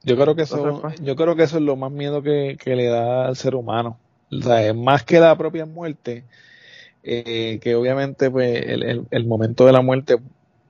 Yo 0.04 0.18
creo 0.18 0.36
que 0.36 0.44
eso, 0.44 0.82
pues, 0.82 1.02
yo 1.02 1.16
creo 1.16 1.36
que 1.36 1.44
eso 1.44 1.58
es 1.58 1.64
lo 1.64 1.76
más 1.76 1.92
miedo 1.92 2.22
que, 2.22 2.58
le 2.64 2.88
da 2.88 3.26
al 3.26 3.36
ser 3.36 3.56
humano. 3.56 3.98
O 4.40 4.42
sea, 4.44 4.68
es 4.68 4.76
más 4.76 5.04
que 5.04 5.20
la 5.20 5.38
propia 5.38 5.66
muerte, 5.66 6.24
eh, 7.04 7.60
que 7.62 7.76
obviamente 7.76 8.30
pues 8.32 8.64
el, 8.66 9.26
momento 9.26 9.66
de 9.66 9.72
la 9.72 9.82
muerte 9.82 10.18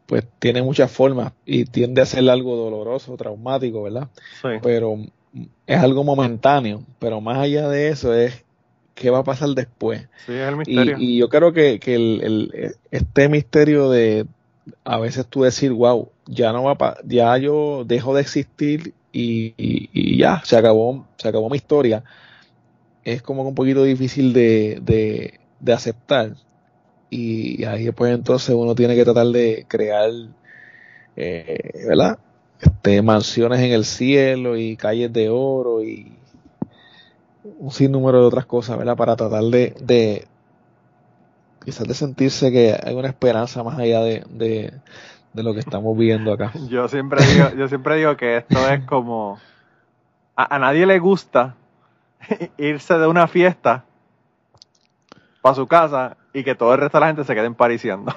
pues 0.05 0.25
tiene 0.39 0.61
muchas 0.61 0.91
formas 0.91 1.33
y 1.45 1.65
tiende 1.65 2.01
a 2.01 2.05
ser 2.05 2.29
algo 2.29 2.55
doloroso, 2.55 3.15
traumático, 3.15 3.83
¿verdad? 3.83 4.09
Pero 4.61 4.97
es 5.65 5.79
algo 5.79 6.03
momentáneo, 6.03 6.83
pero 6.99 7.21
más 7.21 7.37
allá 7.37 7.69
de 7.69 7.89
eso 7.89 8.13
es 8.13 8.43
qué 8.95 9.09
va 9.09 9.19
a 9.19 9.23
pasar 9.23 9.49
después. 9.49 10.07
Sí, 10.25 10.33
es 10.33 10.47
el 10.47 10.55
misterio. 10.57 10.97
Y, 10.99 11.17
yo 11.17 11.29
creo 11.29 11.53
que, 11.53 11.79
que 11.79 11.95
el, 11.95 12.75
este 12.91 13.29
misterio 13.29 13.89
de 13.89 14.25
a 14.83 14.97
veces 14.97 15.25
tú 15.27 15.43
decir, 15.43 15.71
wow, 15.71 16.09
ya 16.25 16.51
no 16.51 16.63
va 16.63 16.97
ya 17.05 17.37
yo 17.37 17.83
dejo 17.85 18.15
de 18.15 18.21
existir 18.21 18.93
y, 19.11 19.53
y, 19.57 20.17
ya, 20.17 20.41
se 20.43 20.57
acabó, 20.57 21.05
se 21.17 21.27
acabó 21.27 21.49
mi 21.49 21.57
historia, 21.57 22.03
es 23.03 23.21
como 23.21 23.43
un 23.43 23.55
poquito 23.55 23.83
difícil 23.83 24.33
de, 24.33 24.79
de, 24.81 25.39
de 25.59 25.73
aceptar. 25.73 26.33
Y 27.09 27.63
ahí 27.65 27.85
después 27.85 28.13
entonces 28.13 28.55
uno 28.55 28.73
tiene 28.75 28.95
que 28.95 29.03
tratar 29.03 29.27
de 29.27 29.65
crear, 29.67 30.09
eh, 31.15 31.85
¿verdad? 31.87 32.17
Este, 32.59 33.01
mansiones 33.01 33.59
en 33.59 33.71
el 33.71 33.85
cielo 33.85 34.57
y 34.57 34.77
calles 34.77 35.11
de 35.11 35.29
oro 35.29 35.83
y 35.83 36.17
un 37.59 37.71
sinnúmero 37.71 38.21
de 38.21 38.25
otras 38.25 38.45
cosas, 38.45 38.77
¿verdad? 38.77 38.95
Para 38.95 39.15
tratar 39.15 39.43
de, 39.43 39.75
de 39.81 40.27
quizás 41.63 41.87
de 41.87 41.93
sentirse 41.93 42.51
que 42.51 42.77
hay 42.81 42.95
una 42.95 43.09
esperanza 43.09 43.63
más 43.63 43.77
allá 43.77 44.01
de, 44.01 44.23
de, 45.33 45.43
lo 45.43 45.53
que 45.53 45.59
estamos 45.59 45.97
viendo 45.97 46.33
acá. 46.33 46.51
Yo 46.69 46.87
siempre 46.87 47.23
digo, 47.25 47.49
yo 47.57 47.67
siempre 47.67 47.97
digo 47.97 48.15
que 48.15 48.37
esto 48.37 48.69
es 48.69 48.83
como 48.85 49.39
a, 50.35 50.59
nadie 50.59 50.85
le 50.85 50.99
gusta 50.99 51.55
irse 52.57 52.97
de 52.97 53.07
una 53.07 53.27
fiesta 53.27 53.85
para 55.41 55.55
su 55.55 55.67
casa 55.67 56.17
y 56.33 56.43
que 56.43 56.55
todo 56.55 56.73
el 56.73 56.79
resto 56.79 56.97
de 56.97 57.01
la 57.01 57.07
gente 57.07 57.23
se 57.23 57.35
quede 57.35 57.51
pariciando. 57.51 58.13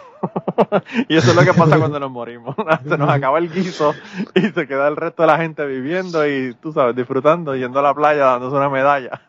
y 1.09 1.17
eso 1.17 1.31
es 1.31 1.37
lo 1.37 1.43
que 1.43 1.53
pasa 1.53 1.77
cuando 1.79 2.01
nos 2.01 2.11
morimos. 2.11 2.55
se 2.89 2.97
nos 2.97 3.11
acaba 3.11 3.39
el 3.39 3.53
guiso 3.53 3.95
y 4.35 4.43
se 4.43 4.67
queda 4.67 4.89
el 4.89 4.97
resto 4.97 5.23
de 5.23 5.27
la 5.27 5.37
gente 5.37 5.67
viviendo 5.67 6.27
y, 6.27 6.55
tú 6.55 6.73
sabes, 6.73 6.97
disfrutando, 6.97 7.55
yendo 7.55 7.81
a 7.81 7.83
la 7.83 7.95
playa, 7.95 8.25
dándose 8.25 8.57
una 8.57 8.71
medalla. 8.71 9.21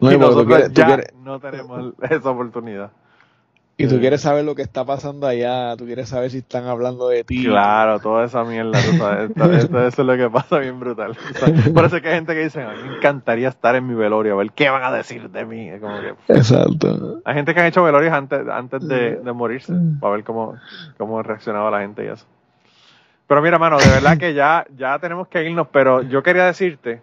y 0.00 0.16
nosotros 0.18 0.72
ya 0.72 1.00
no 1.22 1.40
tenemos 1.40 1.94
esa 2.02 2.30
oportunidad. 2.30 2.90
Y 3.76 3.88
tú 3.88 3.98
quieres 3.98 4.20
saber 4.20 4.44
lo 4.44 4.54
que 4.54 4.62
está 4.62 4.84
pasando 4.84 5.26
allá, 5.26 5.76
tú 5.76 5.84
quieres 5.84 6.08
saber 6.08 6.30
si 6.30 6.38
están 6.38 6.66
hablando 6.66 7.08
de 7.08 7.24
ti. 7.24 7.44
Claro, 7.44 7.98
toda 7.98 8.24
esa 8.24 8.44
mierda, 8.44 8.78
eso 8.78 10.02
es 10.02 10.06
lo 10.06 10.16
que 10.16 10.30
pasa 10.30 10.58
bien 10.58 10.78
brutal. 10.78 11.16
por 11.74 11.84
eso 11.84 11.96
es 11.96 12.02
que 12.02 12.08
hay 12.08 12.14
gente 12.14 12.34
que 12.34 12.44
dice, 12.44 12.62
a 12.62 12.70
mí 12.70 12.88
me 12.88 12.96
encantaría 12.96 13.48
estar 13.48 13.74
en 13.74 13.86
mi 13.88 13.94
velorio, 13.94 14.34
a 14.34 14.36
ver 14.36 14.52
qué 14.52 14.70
van 14.70 14.84
a 14.84 14.92
decir 14.92 15.28
de 15.28 15.44
mí. 15.44 15.70
Como 15.80 16.00
que, 16.00 16.14
Exacto. 16.32 17.20
Hay 17.24 17.34
gente 17.34 17.52
que 17.52 17.60
han 17.60 17.66
hecho 17.66 17.82
velorios 17.82 18.12
antes, 18.12 18.46
antes 18.48 18.86
de, 18.86 19.20
morirse, 19.34 19.72
para 20.00 20.14
ver 20.14 20.24
cómo, 20.24 20.54
cómo 20.96 21.20
reaccionaba 21.22 21.68
la 21.72 21.80
gente 21.80 22.04
y 22.04 22.08
eso. 22.08 22.26
Pero 23.26 23.42
mira, 23.42 23.58
mano, 23.58 23.78
de 23.78 23.88
verdad 23.88 24.18
que 24.18 24.34
ya, 24.34 24.66
ya 24.76 24.98
tenemos 25.00 25.26
que 25.26 25.42
irnos, 25.42 25.66
pero 25.72 26.02
yo 26.02 26.22
quería 26.22 26.44
decirte 26.44 27.00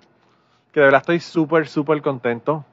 que 0.72 0.80
de 0.80 0.86
verdad 0.86 1.02
estoy 1.02 1.20
súper, 1.20 1.68
súper 1.68 2.02
contento 2.02 2.64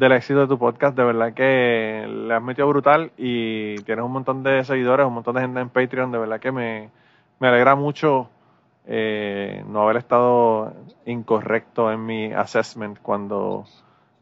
del 0.00 0.12
éxito 0.12 0.40
de 0.40 0.46
tu 0.46 0.58
podcast. 0.58 0.96
De 0.96 1.04
verdad 1.04 1.34
que 1.34 2.06
le 2.08 2.34
has 2.34 2.42
metido 2.42 2.66
brutal 2.66 3.12
y 3.18 3.76
tienes 3.82 4.02
un 4.02 4.12
montón 4.12 4.42
de 4.42 4.64
seguidores, 4.64 5.06
un 5.06 5.12
montón 5.12 5.34
de 5.34 5.42
gente 5.42 5.60
en 5.60 5.68
Patreon. 5.68 6.10
De 6.10 6.18
verdad 6.18 6.40
que 6.40 6.50
me, 6.50 6.88
alegra 7.38 7.74
mucho 7.74 8.30
eh, 8.86 9.62
no 9.68 9.82
haber 9.82 9.98
estado 9.98 10.72
incorrecto 11.04 11.92
en 11.92 12.04
mi 12.06 12.32
assessment 12.32 12.98
cuando 13.02 13.66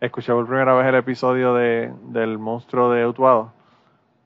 escuché 0.00 0.32
por 0.32 0.46
primera 0.46 0.74
vez 0.74 0.88
el 0.88 0.96
episodio 0.96 1.54
de, 1.54 1.92
del 2.06 2.38
monstruo 2.38 2.90
de 2.90 3.06
Utuado. 3.06 3.52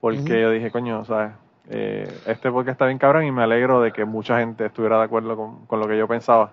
Porque 0.01 0.41
yo 0.41 0.51
dije, 0.51 0.71
coño, 0.71 1.05
¿sabes? 1.05 1.33
Eh, 1.69 2.09
este 2.27 2.51
podcast 2.51 2.77
está 2.77 2.87
bien 2.87 2.99
cabrón 2.99 3.25
y 3.25 3.31
me 3.31 3.43
alegro 3.43 3.83
de 3.83 3.93
que 3.93 4.07
mucha 4.07 4.39
gente 4.39 4.65
estuviera 4.65 4.97
de 4.99 5.05
acuerdo 5.05 5.37
con, 5.37 5.67
con 5.67 5.81
lo 5.81 5.87
que 5.87 5.99
yo 5.99 6.09
pensaba 6.09 6.53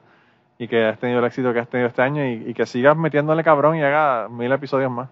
y 0.60 0.68
que 0.68 0.84
has 0.84 1.00
tenido 1.00 1.20
el 1.20 1.26
éxito 1.26 1.54
que 1.54 1.60
has 1.60 1.70
tenido 1.70 1.88
este 1.88 2.02
año 2.02 2.30
y, 2.30 2.54
que 2.54 2.66
sigas 2.66 2.96
metiéndole 2.98 3.44
cabrón 3.46 3.78
y 3.78 3.82
haga 3.82 4.28
mil 4.28 4.52
episodios 4.52 4.92
más. 4.92 5.10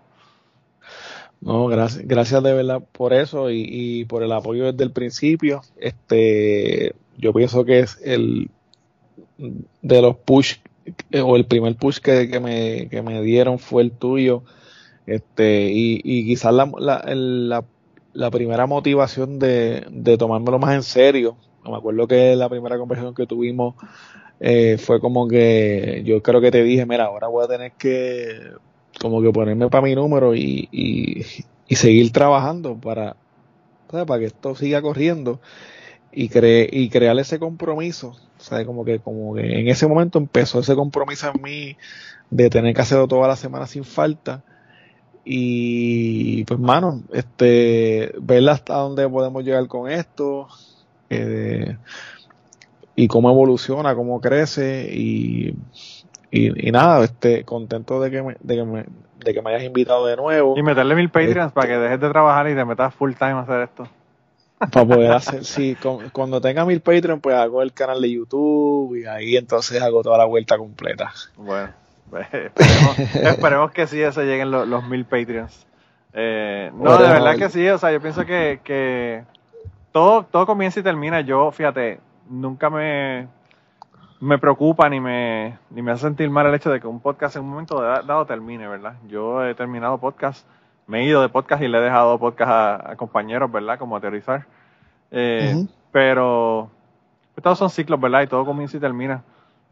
No, 1.40 1.68
gracias, 1.68 2.06
gracias 2.06 2.44
de 2.44 2.54
verdad 2.54 2.84
por 2.92 3.14
eso 3.14 3.50
y, 3.50 4.04
por 4.06 4.24
el 4.24 4.34
apoyo 4.34 4.70
desde 4.70 4.84
el 4.84 4.92
principio. 4.92 5.62
Este, 5.78 6.94
yo 7.18 7.34
pienso 7.34 7.64
que 7.64 7.80
es 7.80 7.98
el, 8.04 8.50
de 9.38 10.02
los 10.02 10.18
push 10.18 10.58
o 11.24 11.38
el 11.38 11.46
primer 11.46 11.76
push 11.76 12.00
que, 12.00 12.40
me, 12.42 12.90
que 12.90 13.02
me 13.02 13.22
dieron 13.22 13.58
fue 13.58 13.84
el 13.84 13.92
tuyo. 13.92 14.44
Este, 15.06 15.70
y, 15.72 16.26
quizás 16.26 16.54
la, 16.54 16.70
la, 16.78 17.64
la, 18.12 18.32
primera 18.32 18.66
motivación 18.66 19.40
de, 19.40 19.88
de 19.90 20.18
tomármelo 20.18 20.60
más 20.60 20.76
en 20.76 20.84
serio. 20.84 21.38
Me 21.64 21.78
acuerdo 21.78 22.06
que 22.06 22.36
la 22.36 22.50
primera 22.50 22.78
conversación 22.78 23.16
que 23.16 23.26
tuvimos 23.26 23.76
eh, 24.40 24.78
fue 24.78 25.00
como 25.00 25.28
que 25.28 26.04
yo 26.06 26.22
creo 26.22 26.42
que 26.42 26.52
te 26.52 26.64
dije, 26.64 26.86
mira, 26.86 27.06
ahora 27.06 27.28
voy 27.28 27.46
a 27.46 27.48
tener 27.48 27.72
que 27.74 28.52
como 29.00 29.22
que 29.22 29.32
ponerme 29.32 29.70
para 29.70 29.84
mi 29.84 29.96
número 29.96 30.36
y, 30.36 30.70
y, 30.72 31.26
y 31.68 31.76
seguir 31.76 32.12
trabajando 32.12 32.76
para, 32.76 33.16
para 33.88 34.20
que 34.20 34.26
esto 34.26 34.56
siga 34.56 34.82
corriendo 34.82 35.40
y, 36.12 36.30
cre 36.30 36.68
y 36.72 36.90
crear 36.90 37.18
ese 37.20 37.40
compromiso. 37.40 38.16
Sea, 38.38 38.66
como 38.66 38.86
que, 38.86 39.00
como 39.00 39.36
que 39.36 39.60
en 39.60 39.68
ese 39.68 39.88
momento 39.88 40.18
empezó 40.20 40.60
ese 40.60 40.76
compromiso 40.76 41.32
en 41.34 41.42
mí 41.42 41.78
de 42.30 42.50
tener 42.50 42.74
que 42.74 42.82
hacerlo 42.82 43.08
toda 43.08 43.28
la 43.28 43.36
semana 43.36 43.68
sin 43.68 43.84
falta. 43.84 44.44
Y 45.26 46.44
pues, 46.46 46.60
mano, 46.60 47.04
este, 47.14 48.14
ver 48.20 48.48
hasta 48.50 48.76
dónde 48.76 49.08
podemos 49.10 49.44
llegar 49.44 49.68
con 49.68 49.92
esto. 49.92 50.48
Eh, 51.10 51.78
y 53.00 53.08
cómo 53.08 53.30
evoluciona, 53.30 53.94
cómo 53.94 54.20
crece 54.20 54.90
y, 54.92 55.56
y, 56.32 56.72
nada, 56.72 57.04
este, 57.06 57.44
contento 57.44 58.02
de 58.02 58.10
que, 58.10 58.24
me, 58.24 58.36
de, 58.40 58.56
que 58.56 58.64
me, 58.64 58.86
de 59.24 59.34
que 59.36 59.42
me 59.44 59.52
hayas 59.52 59.64
invitado 59.64 60.08
de 60.08 60.18
nuevo. 60.18 60.58
Y 60.58 60.64
meterle 60.64 60.96
mil 60.96 61.10
Patreons 61.10 61.54
para 61.54 61.68
que 61.68 61.78
dejes 61.78 62.00
de 62.00 62.10
trabajar 62.10 62.50
y 62.50 62.56
te 62.56 62.66
metas 62.66 62.96
full 62.96 63.14
time 63.14 63.34
a 63.34 63.42
hacer 63.42 63.62
esto. 63.62 63.88
Para 64.72 64.88
poder 64.88 65.12
hacer, 65.14 65.46
sí, 65.46 65.78
cuando 66.12 66.42
tenga 66.42 66.66
mil 66.66 66.82
Patreons, 66.82 67.22
pues 67.22 67.36
hago 67.36 67.62
el 67.62 67.72
canal 67.72 68.02
de 68.02 68.12
YouTube 68.12 68.96
y 68.96 69.06
ahí 69.06 69.38
entonces 69.38 69.80
hago 69.80 70.02
toda 70.02 70.18
la 70.18 70.26
vuelta 70.26 70.58
completa. 70.58 71.14
Bueno, 71.36 71.70
pues, 72.10 72.26
esperemos, 73.14 73.70
que 73.74 73.86
sí, 73.86 74.02
se 74.12 74.26
lleguen 74.26 74.50
los, 74.50 74.84
mil 74.88 75.06
Patreons. 75.06 75.68
Eh, 76.14 76.72
no, 76.74 76.98
de 76.98 77.08
verdad 77.08 77.38
que 77.38 77.50
sí, 77.50 77.70
o 77.70 77.78
sea, 77.78 77.92
yo 77.92 78.02
pienso 78.02 78.26
que, 78.26 78.60
que 78.64 79.24
todo, 79.92 80.24
todo 80.24 80.48
comienza 80.48 80.80
y 80.80 80.84
termina. 80.84 81.22
Yo, 81.22 81.52
fíjate, 81.52 82.00
nunca 82.30 82.70
me, 82.70 83.28
me 84.20 84.38
preocupa 84.38 84.90
ni 84.90 85.00
me, 85.00 85.58
ni 85.70 85.82
me 85.82 85.92
hace 85.92 86.04
sentir 86.04 86.30
mal 86.30 86.48
el 86.48 86.56
hecho 86.56 86.72
de 86.72 86.80
que 86.80 86.88
un 86.88 87.00
podcast 87.00 87.36
en 87.36 87.44
un 87.44 87.50
momento 87.50 87.82
dado 87.82 88.26
termine, 88.26 88.68
¿verdad? 88.68 88.96
Yo 89.08 89.46
he 89.46 89.54
terminado 89.56 89.98
podcast, 89.98 90.48
me 90.88 91.02
he 91.02 91.06
ido 91.06 91.22
de 91.22 91.30
podcast 91.30 91.62
y 91.62 91.68
le 91.68 91.78
he 91.78 91.82
dejado 91.82 92.18
podcast 92.20 92.82
a, 92.86 92.96
compañeros, 92.96 93.52
¿verdad? 93.52 93.78
Como 93.78 93.96
aterrizar. 93.96 94.46
Eh, 95.12 95.66
Pero 95.92 96.70
todos 97.42 97.58
son 97.58 97.70
ciclos, 97.70 98.00
¿verdad? 98.00 98.24
Y 98.24 98.28
todo 98.28 98.46
comienza 98.46 98.78
y 98.78 98.80
termina. 98.80 99.24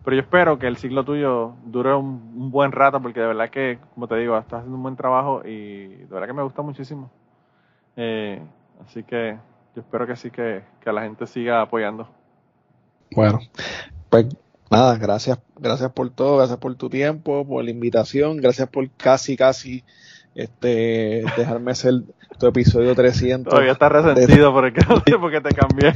Pero 0.03 0.17
yo 0.17 0.21
espero 0.21 0.59
que 0.59 0.67
el 0.67 0.77
ciclo 0.77 1.03
tuyo 1.03 1.53
dure 1.65 1.95
un, 1.95 2.51
buen 2.51 2.71
rato 2.71 3.01
porque 3.01 3.19
de 3.19 3.27
verdad 3.27 3.49
que, 3.49 3.79
como 3.95 4.07
te 4.07 4.15
digo, 4.17 4.37
estás 4.37 4.59
haciendo 4.59 4.77
un 4.77 4.83
buen 4.83 4.95
trabajo 4.95 5.41
y 5.43 5.87
de 5.87 6.05
verdad 6.05 6.27
que 6.27 6.33
me 6.33 6.43
gusta 6.43 6.61
muchísimo. 6.61 7.09
Eh, 7.95 8.39
así 8.85 9.03
que 9.03 9.37
yo 9.75 9.81
espero 9.81 10.05
que 10.05 10.15
sí, 10.15 10.29
que, 10.29 10.63
que 10.79 10.91
la 10.91 11.01
gente 11.01 11.25
siga 11.25 11.61
apoyando. 11.61 12.07
Bueno, 13.11 13.39
pues 14.09 14.27
nada, 14.71 14.97
gracias, 14.97 15.39
gracias 15.57 15.91
por 15.91 16.09
todo, 16.09 16.37
gracias 16.37 16.59
por 16.59 16.75
tu 16.75 16.89
tiempo, 16.89 17.45
por 17.47 17.63
la 17.63 17.71
invitación, 17.71 18.37
gracias 18.37 18.67
por 18.69 18.89
casi, 18.91 19.37
casi 19.37 19.83
este 20.33 21.23
dejarme 21.37 21.71
hacer 21.71 21.93
tu 22.37 22.47
episodio 22.47 22.93
300. 22.93 23.49
Todavía 23.49 23.71
estás 23.71 23.91
resentido 23.91 24.51
por 24.51 24.71
porque 25.19 25.41
te 25.41 25.55
cambié. 25.55 25.93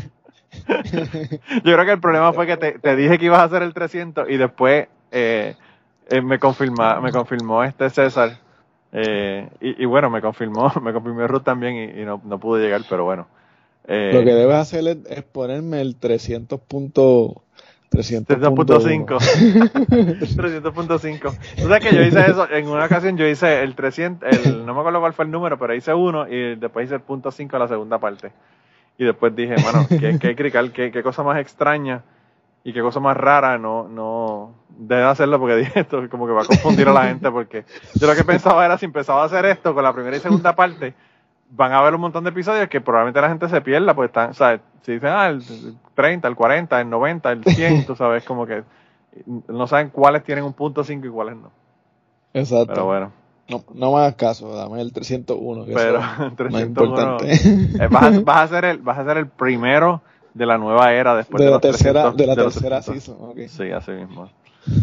Yo 1.64 1.73
creo 1.73 1.86
que 1.86 1.91
el 1.91 1.99
problema 1.99 2.34
fue 2.34 2.48
que 2.48 2.57
te, 2.57 2.95
dije 2.95 3.18
que 3.18 3.26
ibas 3.26 3.40
a 3.40 3.44
hacer 3.44 3.61
el 3.61 3.73
300 3.73 4.30
y 4.30 4.38
después 4.38 4.88
eh, 5.11 5.56
eh, 6.10 6.22
me, 6.22 6.40
confirma, 6.40 6.99
me 7.02 7.11
confirmó 7.11 7.64
este 7.64 7.90
César. 7.90 8.38
Eh, 8.91 9.48
y, 9.61 9.86
bueno, 9.86 10.10
me 10.10 10.22
confirmó, 10.22 10.72
me 10.81 10.94
confirmó 10.94 11.27
Ruth 11.27 11.44
también 11.44 11.99
y, 11.99 12.03
no, 12.03 12.22
no 12.23 12.40
pude 12.40 12.64
llegar, 12.64 12.81
pero 12.90 13.06
bueno. 13.06 13.27
Eh, 13.91 14.11
Lo 14.13 14.23
que 14.23 14.35
debes 14.35 14.55
hacer 14.55 14.99
es, 15.09 15.23
ponerme 15.23 15.81
el 15.81 15.95
300 15.95 16.61
punto 16.61 17.41
300.5 17.91 19.17
300.5 19.17 21.19
Tú 21.57 21.63
sabes 21.63 21.83
que 21.83 21.95
yo 21.95 22.03
hice 22.03 22.21
eso, 22.21 22.47
en 22.51 22.67
una 22.67 22.85
ocasión 22.85 23.17
yo 23.17 23.27
hice 23.27 23.63
el 23.63 23.73
300, 23.73 24.31
el, 24.31 24.63
no 24.63 24.75
me 24.75 24.81
acuerdo 24.81 24.99
cuál 24.99 25.13
fue 25.13 25.25
el 25.25 25.31
número, 25.31 25.57
pero 25.57 25.73
hice 25.73 25.91
uno 25.91 26.27
y 26.27 26.55
después 26.55 26.85
hice 26.85 26.93
el 26.95 27.01
punto 27.01 27.31
5 27.31 27.55
a 27.55 27.59
la 27.59 27.67
segunda 27.67 27.97
parte. 27.97 28.31
Y 28.99 29.05
después 29.05 29.35
dije, 29.35 29.55
mano, 29.63 29.87
qué, 29.89 30.19
qué, 30.21 30.35
qué, 30.35 30.91
qué 30.91 31.03
cosa 31.03 31.23
más 31.23 31.39
extraña 31.39 32.03
y 32.63 32.73
qué 32.73 32.81
cosa 32.81 32.99
más 32.99 33.17
rara, 33.17 33.57
no, 33.57 33.87
no, 33.87 34.53
debe 34.69 35.03
hacerlo 35.03 35.39
porque 35.39 35.55
dije 35.55 35.79
esto, 35.79 36.07
como 36.09 36.27
que 36.27 36.33
va 36.33 36.43
a 36.43 36.45
confundir 36.45 36.87
a 36.87 36.93
la 36.93 37.07
gente 37.07 37.31
porque 37.31 37.65
yo 37.95 38.05
lo 38.05 38.15
que 38.15 38.23
pensaba 38.23 38.63
era 38.63 38.77
si 38.77 38.85
empezaba 38.85 39.23
a 39.23 39.25
hacer 39.25 39.45
esto 39.45 39.73
con 39.73 39.83
la 39.83 39.93
primera 39.93 40.15
y 40.15 40.19
segunda 40.19 40.55
parte, 40.55 40.93
van 41.49 41.71
a 41.71 41.80
haber 41.80 41.95
un 41.95 42.01
montón 42.01 42.23
de 42.23 42.30
episodios 42.30 42.69
que 42.69 42.81
probablemente 42.81 43.21
la 43.21 43.30
gente 43.30 43.49
se 43.49 43.61
pierda, 43.61 43.93
porque 43.93 44.07
están, 44.07 44.31
o 44.31 44.59
si 44.81 44.93
dicen, 44.93 45.09
ah, 45.09 45.27
el 45.27 45.43
30, 45.95 46.27
el 46.27 46.35
40, 46.35 46.81
el 46.81 46.89
90, 46.89 47.31
el 47.31 47.43
100, 47.43 47.85
tú 47.88 47.95
sabes, 47.95 48.23
como 48.23 48.45
que 48.45 48.63
no 49.47 49.67
saben 49.67 49.89
cuáles 49.89 50.23
tienen 50.23 50.43
un 50.43 50.53
punto 50.53 50.84
5 50.84 51.05
y 51.05 51.09
cuáles 51.09 51.35
no. 51.35 51.51
Exacto. 52.34 52.73
Pero 52.73 52.85
bueno. 52.85 53.11
No, 53.49 53.63
no 53.73 53.93
me 53.93 53.99
hagas 53.99 54.15
caso, 54.15 54.53
dame 54.55 54.80
el 54.80 54.93
301. 54.93 55.65
Que 55.65 55.73
Pero 55.73 55.99
el 56.19 56.35
301 56.35 57.17
eh, 57.23 57.88
vas, 57.89 58.03
a, 58.03 58.19
vas, 58.19 58.38
a 58.38 58.47
ser 58.47 58.65
el, 58.65 58.77
vas 58.77 58.99
a 58.99 59.05
ser 59.05 59.17
el 59.17 59.27
primero 59.27 60.03
de 60.39 60.45
la 60.45 60.57
nueva 60.57 60.93
era 60.93 61.15
después 61.15 61.39
de, 61.39 61.47
de 61.47 61.51
la 61.51 61.59
tercera, 61.59 62.11
de 62.11 62.25
la 62.25 62.35
tercera 62.35 62.81
season. 62.81 63.33
Sí, 63.49 63.71
así 63.71 63.91
mismo. 63.91 64.29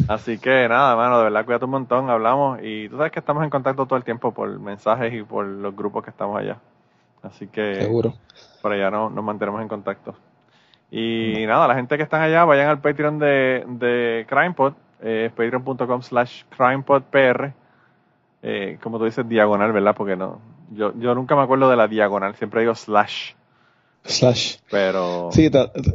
Así 0.07 0.39
que 0.39 0.69
nada, 0.69 0.95
mano, 0.97 1.19
de 1.19 1.25
verdad 1.25 1.45
cuídate 1.47 1.65
un 1.65 1.71
montón, 1.71 2.11
hablamos 2.11 2.59
y 2.63 2.89
tú 2.91 2.99
sabes 2.99 3.11
que 3.13 3.21
estamos 3.21 3.43
en 3.43 3.49
contacto 3.49 3.87
todo 3.87 3.97
el 3.97 4.05
tiempo 4.05 4.33
por 4.33 4.59
mensajes 4.61 5.15
y 5.15 5.23
por 5.23 5.47
los 5.47 5.75
grupos 5.75 6.05
que 6.05 6.11
estamos 6.11 6.39
allá. 6.39 6.59
Así 7.23 7.47
que 7.47 7.81
Seguro. 7.81 8.13
por 8.61 8.73
allá 8.73 8.91
no, 8.91 9.09
nos 9.09 9.25
mantenemos 9.25 9.63
en 9.63 9.69
contacto. 9.69 10.15
Y 10.91 11.45
nada, 11.47 11.67
la 11.67 11.75
gente 11.75 11.97
que 11.97 12.03
están 12.03 12.21
allá, 12.21 12.45
vayan 12.45 12.69
al 12.69 12.81
Patreon 12.81 13.19
de, 13.19 13.65
de 13.67 14.27
CrimePod, 14.29 14.75
eh, 15.01 15.31
patreon.com 15.35 16.03
slash 16.03 16.45
CrimePodPR. 16.57 17.53
Eh, 18.43 18.79
como 18.83 18.99
tú 18.99 19.07
dices, 19.07 19.27
diagonal, 19.27 19.73
¿verdad? 19.73 19.95
Porque 19.97 20.17
no, 20.17 20.39
yo, 20.71 20.93
yo 20.99 21.15
nunca 21.15 21.35
me 21.35 21.43
acuerdo 21.43 21.71
de 21.71 21.77
la 21.77 21.89
diagonal, 21.89 22.35
siempre 22.35 22.61
digo 22.61 22.75
slash. 22.75 23.33
Slash. 24.07 24.57
Pero. 24.71 25.31
Sí, 25.33 25.51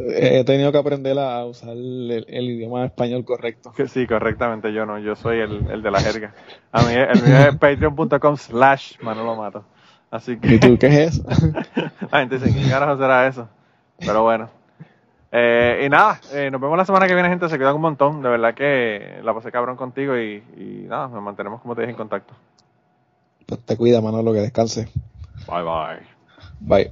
he 0.09 0.43
tenido 0.43 0.71
que 0.71 0.77
aprender 0.77 1.17
a 1.17 1.45
usar 1.45 1.69
el, 1.69 2.25
idioma 2.27 2.85
español 2.85 3.23
correcto. 3.23 3.73
Sí, 3.88 4.05
correctamente. 4.05 4.73
Yo 4.73 4.85
no, 4.85 4.99
yo 4.99 5.15
soy 5.15 5.39
el, 5.39 5.67
el 5.71 5.81
de 5.81 5.91
la 5.91 5.99
jerga. 5.99 6.33
A 6.71 6.83
mí, 6.83 6.93
el 6.93 7.21
mío 7.21 7.38
es 7.49 7.55
patreon.com 7.55 8.38
slash 8.38 8.93
Manolo 9.01 9.35
Mato. 9.35 9.63
Así 10.09 10.38
que. 10.38 10.55
¿Y 10.55 10.59
tú 10.59 10.77
qué 10.77 10.88
es 10.88 11.17
eso? 11.17 11.23
la 12.11 12.19
gente 12.19 12.38
dice, 12.38 12.53
¿qué 12.53 12.69
carajo 12.69 12.97
será 12.97 13.27
eso? 13.27 13.47
Pero 13.97 14.23
bueno. 14.23 14.49
Eh, 15.31 15.83
y 15.85 15.89
nada, 15.89 16.19
eh, 16.33 16.49
nos 16.51 16.59
vemos 16.59 16.77
la 16.77 16.85
semana 16.85 17.07
que 17.07 17.13
viene, 17.13 17.29
gente. 17.29 17.47
Se 17.47 17.57
cuidan 17.57 17.75
un 17.75 17.81
montón. 17.81 18.21
De 18.21 18.29
verdad 18.29 18.53
que 18.53 19.21
la 19.23 19.33
pasé 19.33 19.51
cabrón 19.51 19.77
contigo 19.77 20.17
y, 20.17 20.43
y 20.57 20.85
nada, 20.88 21.07
nos 21.07 21.23
mantenemos 21.23 21.61
como 21.61 21.75
te 21.75 21.81
dije 21.81 21.91
en 21.91 21.97
contacto. 21.97 22.33
Pues 23.45 23.61
te 23.65 23.77
cuida, 23.77 24.01
Manolo, 24.01 24.33
que 24.33 24.39
descanse. 24.39 24.89
Bye, 25.47 25.63
bye. 25.63 26.01
Bye. 26.59 26.91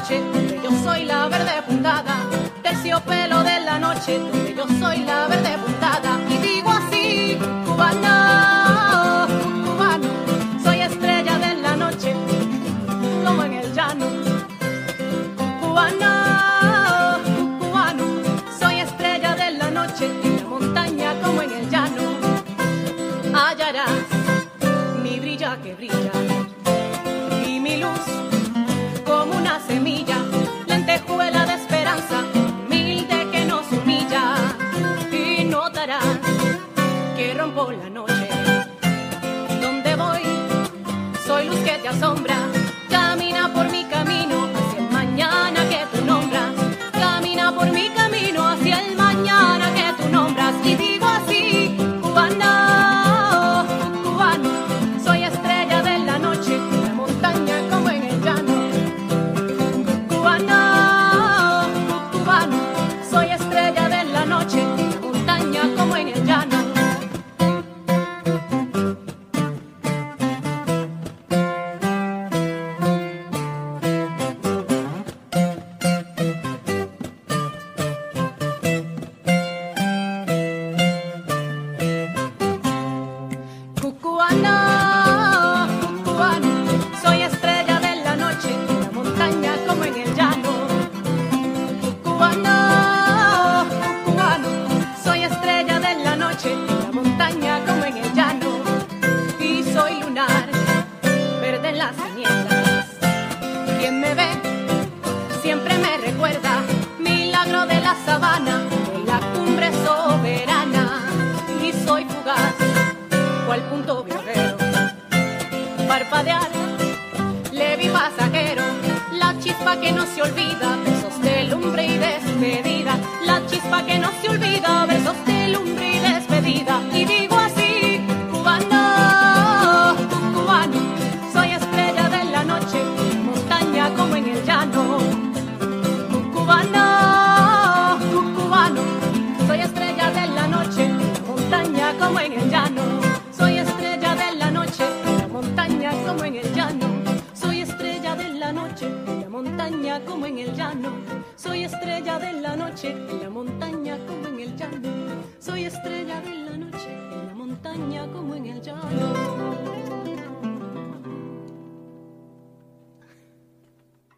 noche, 0.00 0.22
yo 0.62 0.70
soy 0.82 1.04
la 1.04 1.28
verde 1.28 1.62
puntada. 1.66 2.16
Terciopelo 2.62 3.42
de 3.42 3.60
la 3.60 3.78
noche, 3.78 4.18
donde 4.18 4.54
yo 4.54 4.66
soy 4.78 4.98
la 5.04 5.26
verde 5.28 5.58
puntada. 5.58 6.18
Y 6.28 6.38
digo 6.38 6.70
así. 6.70 7.59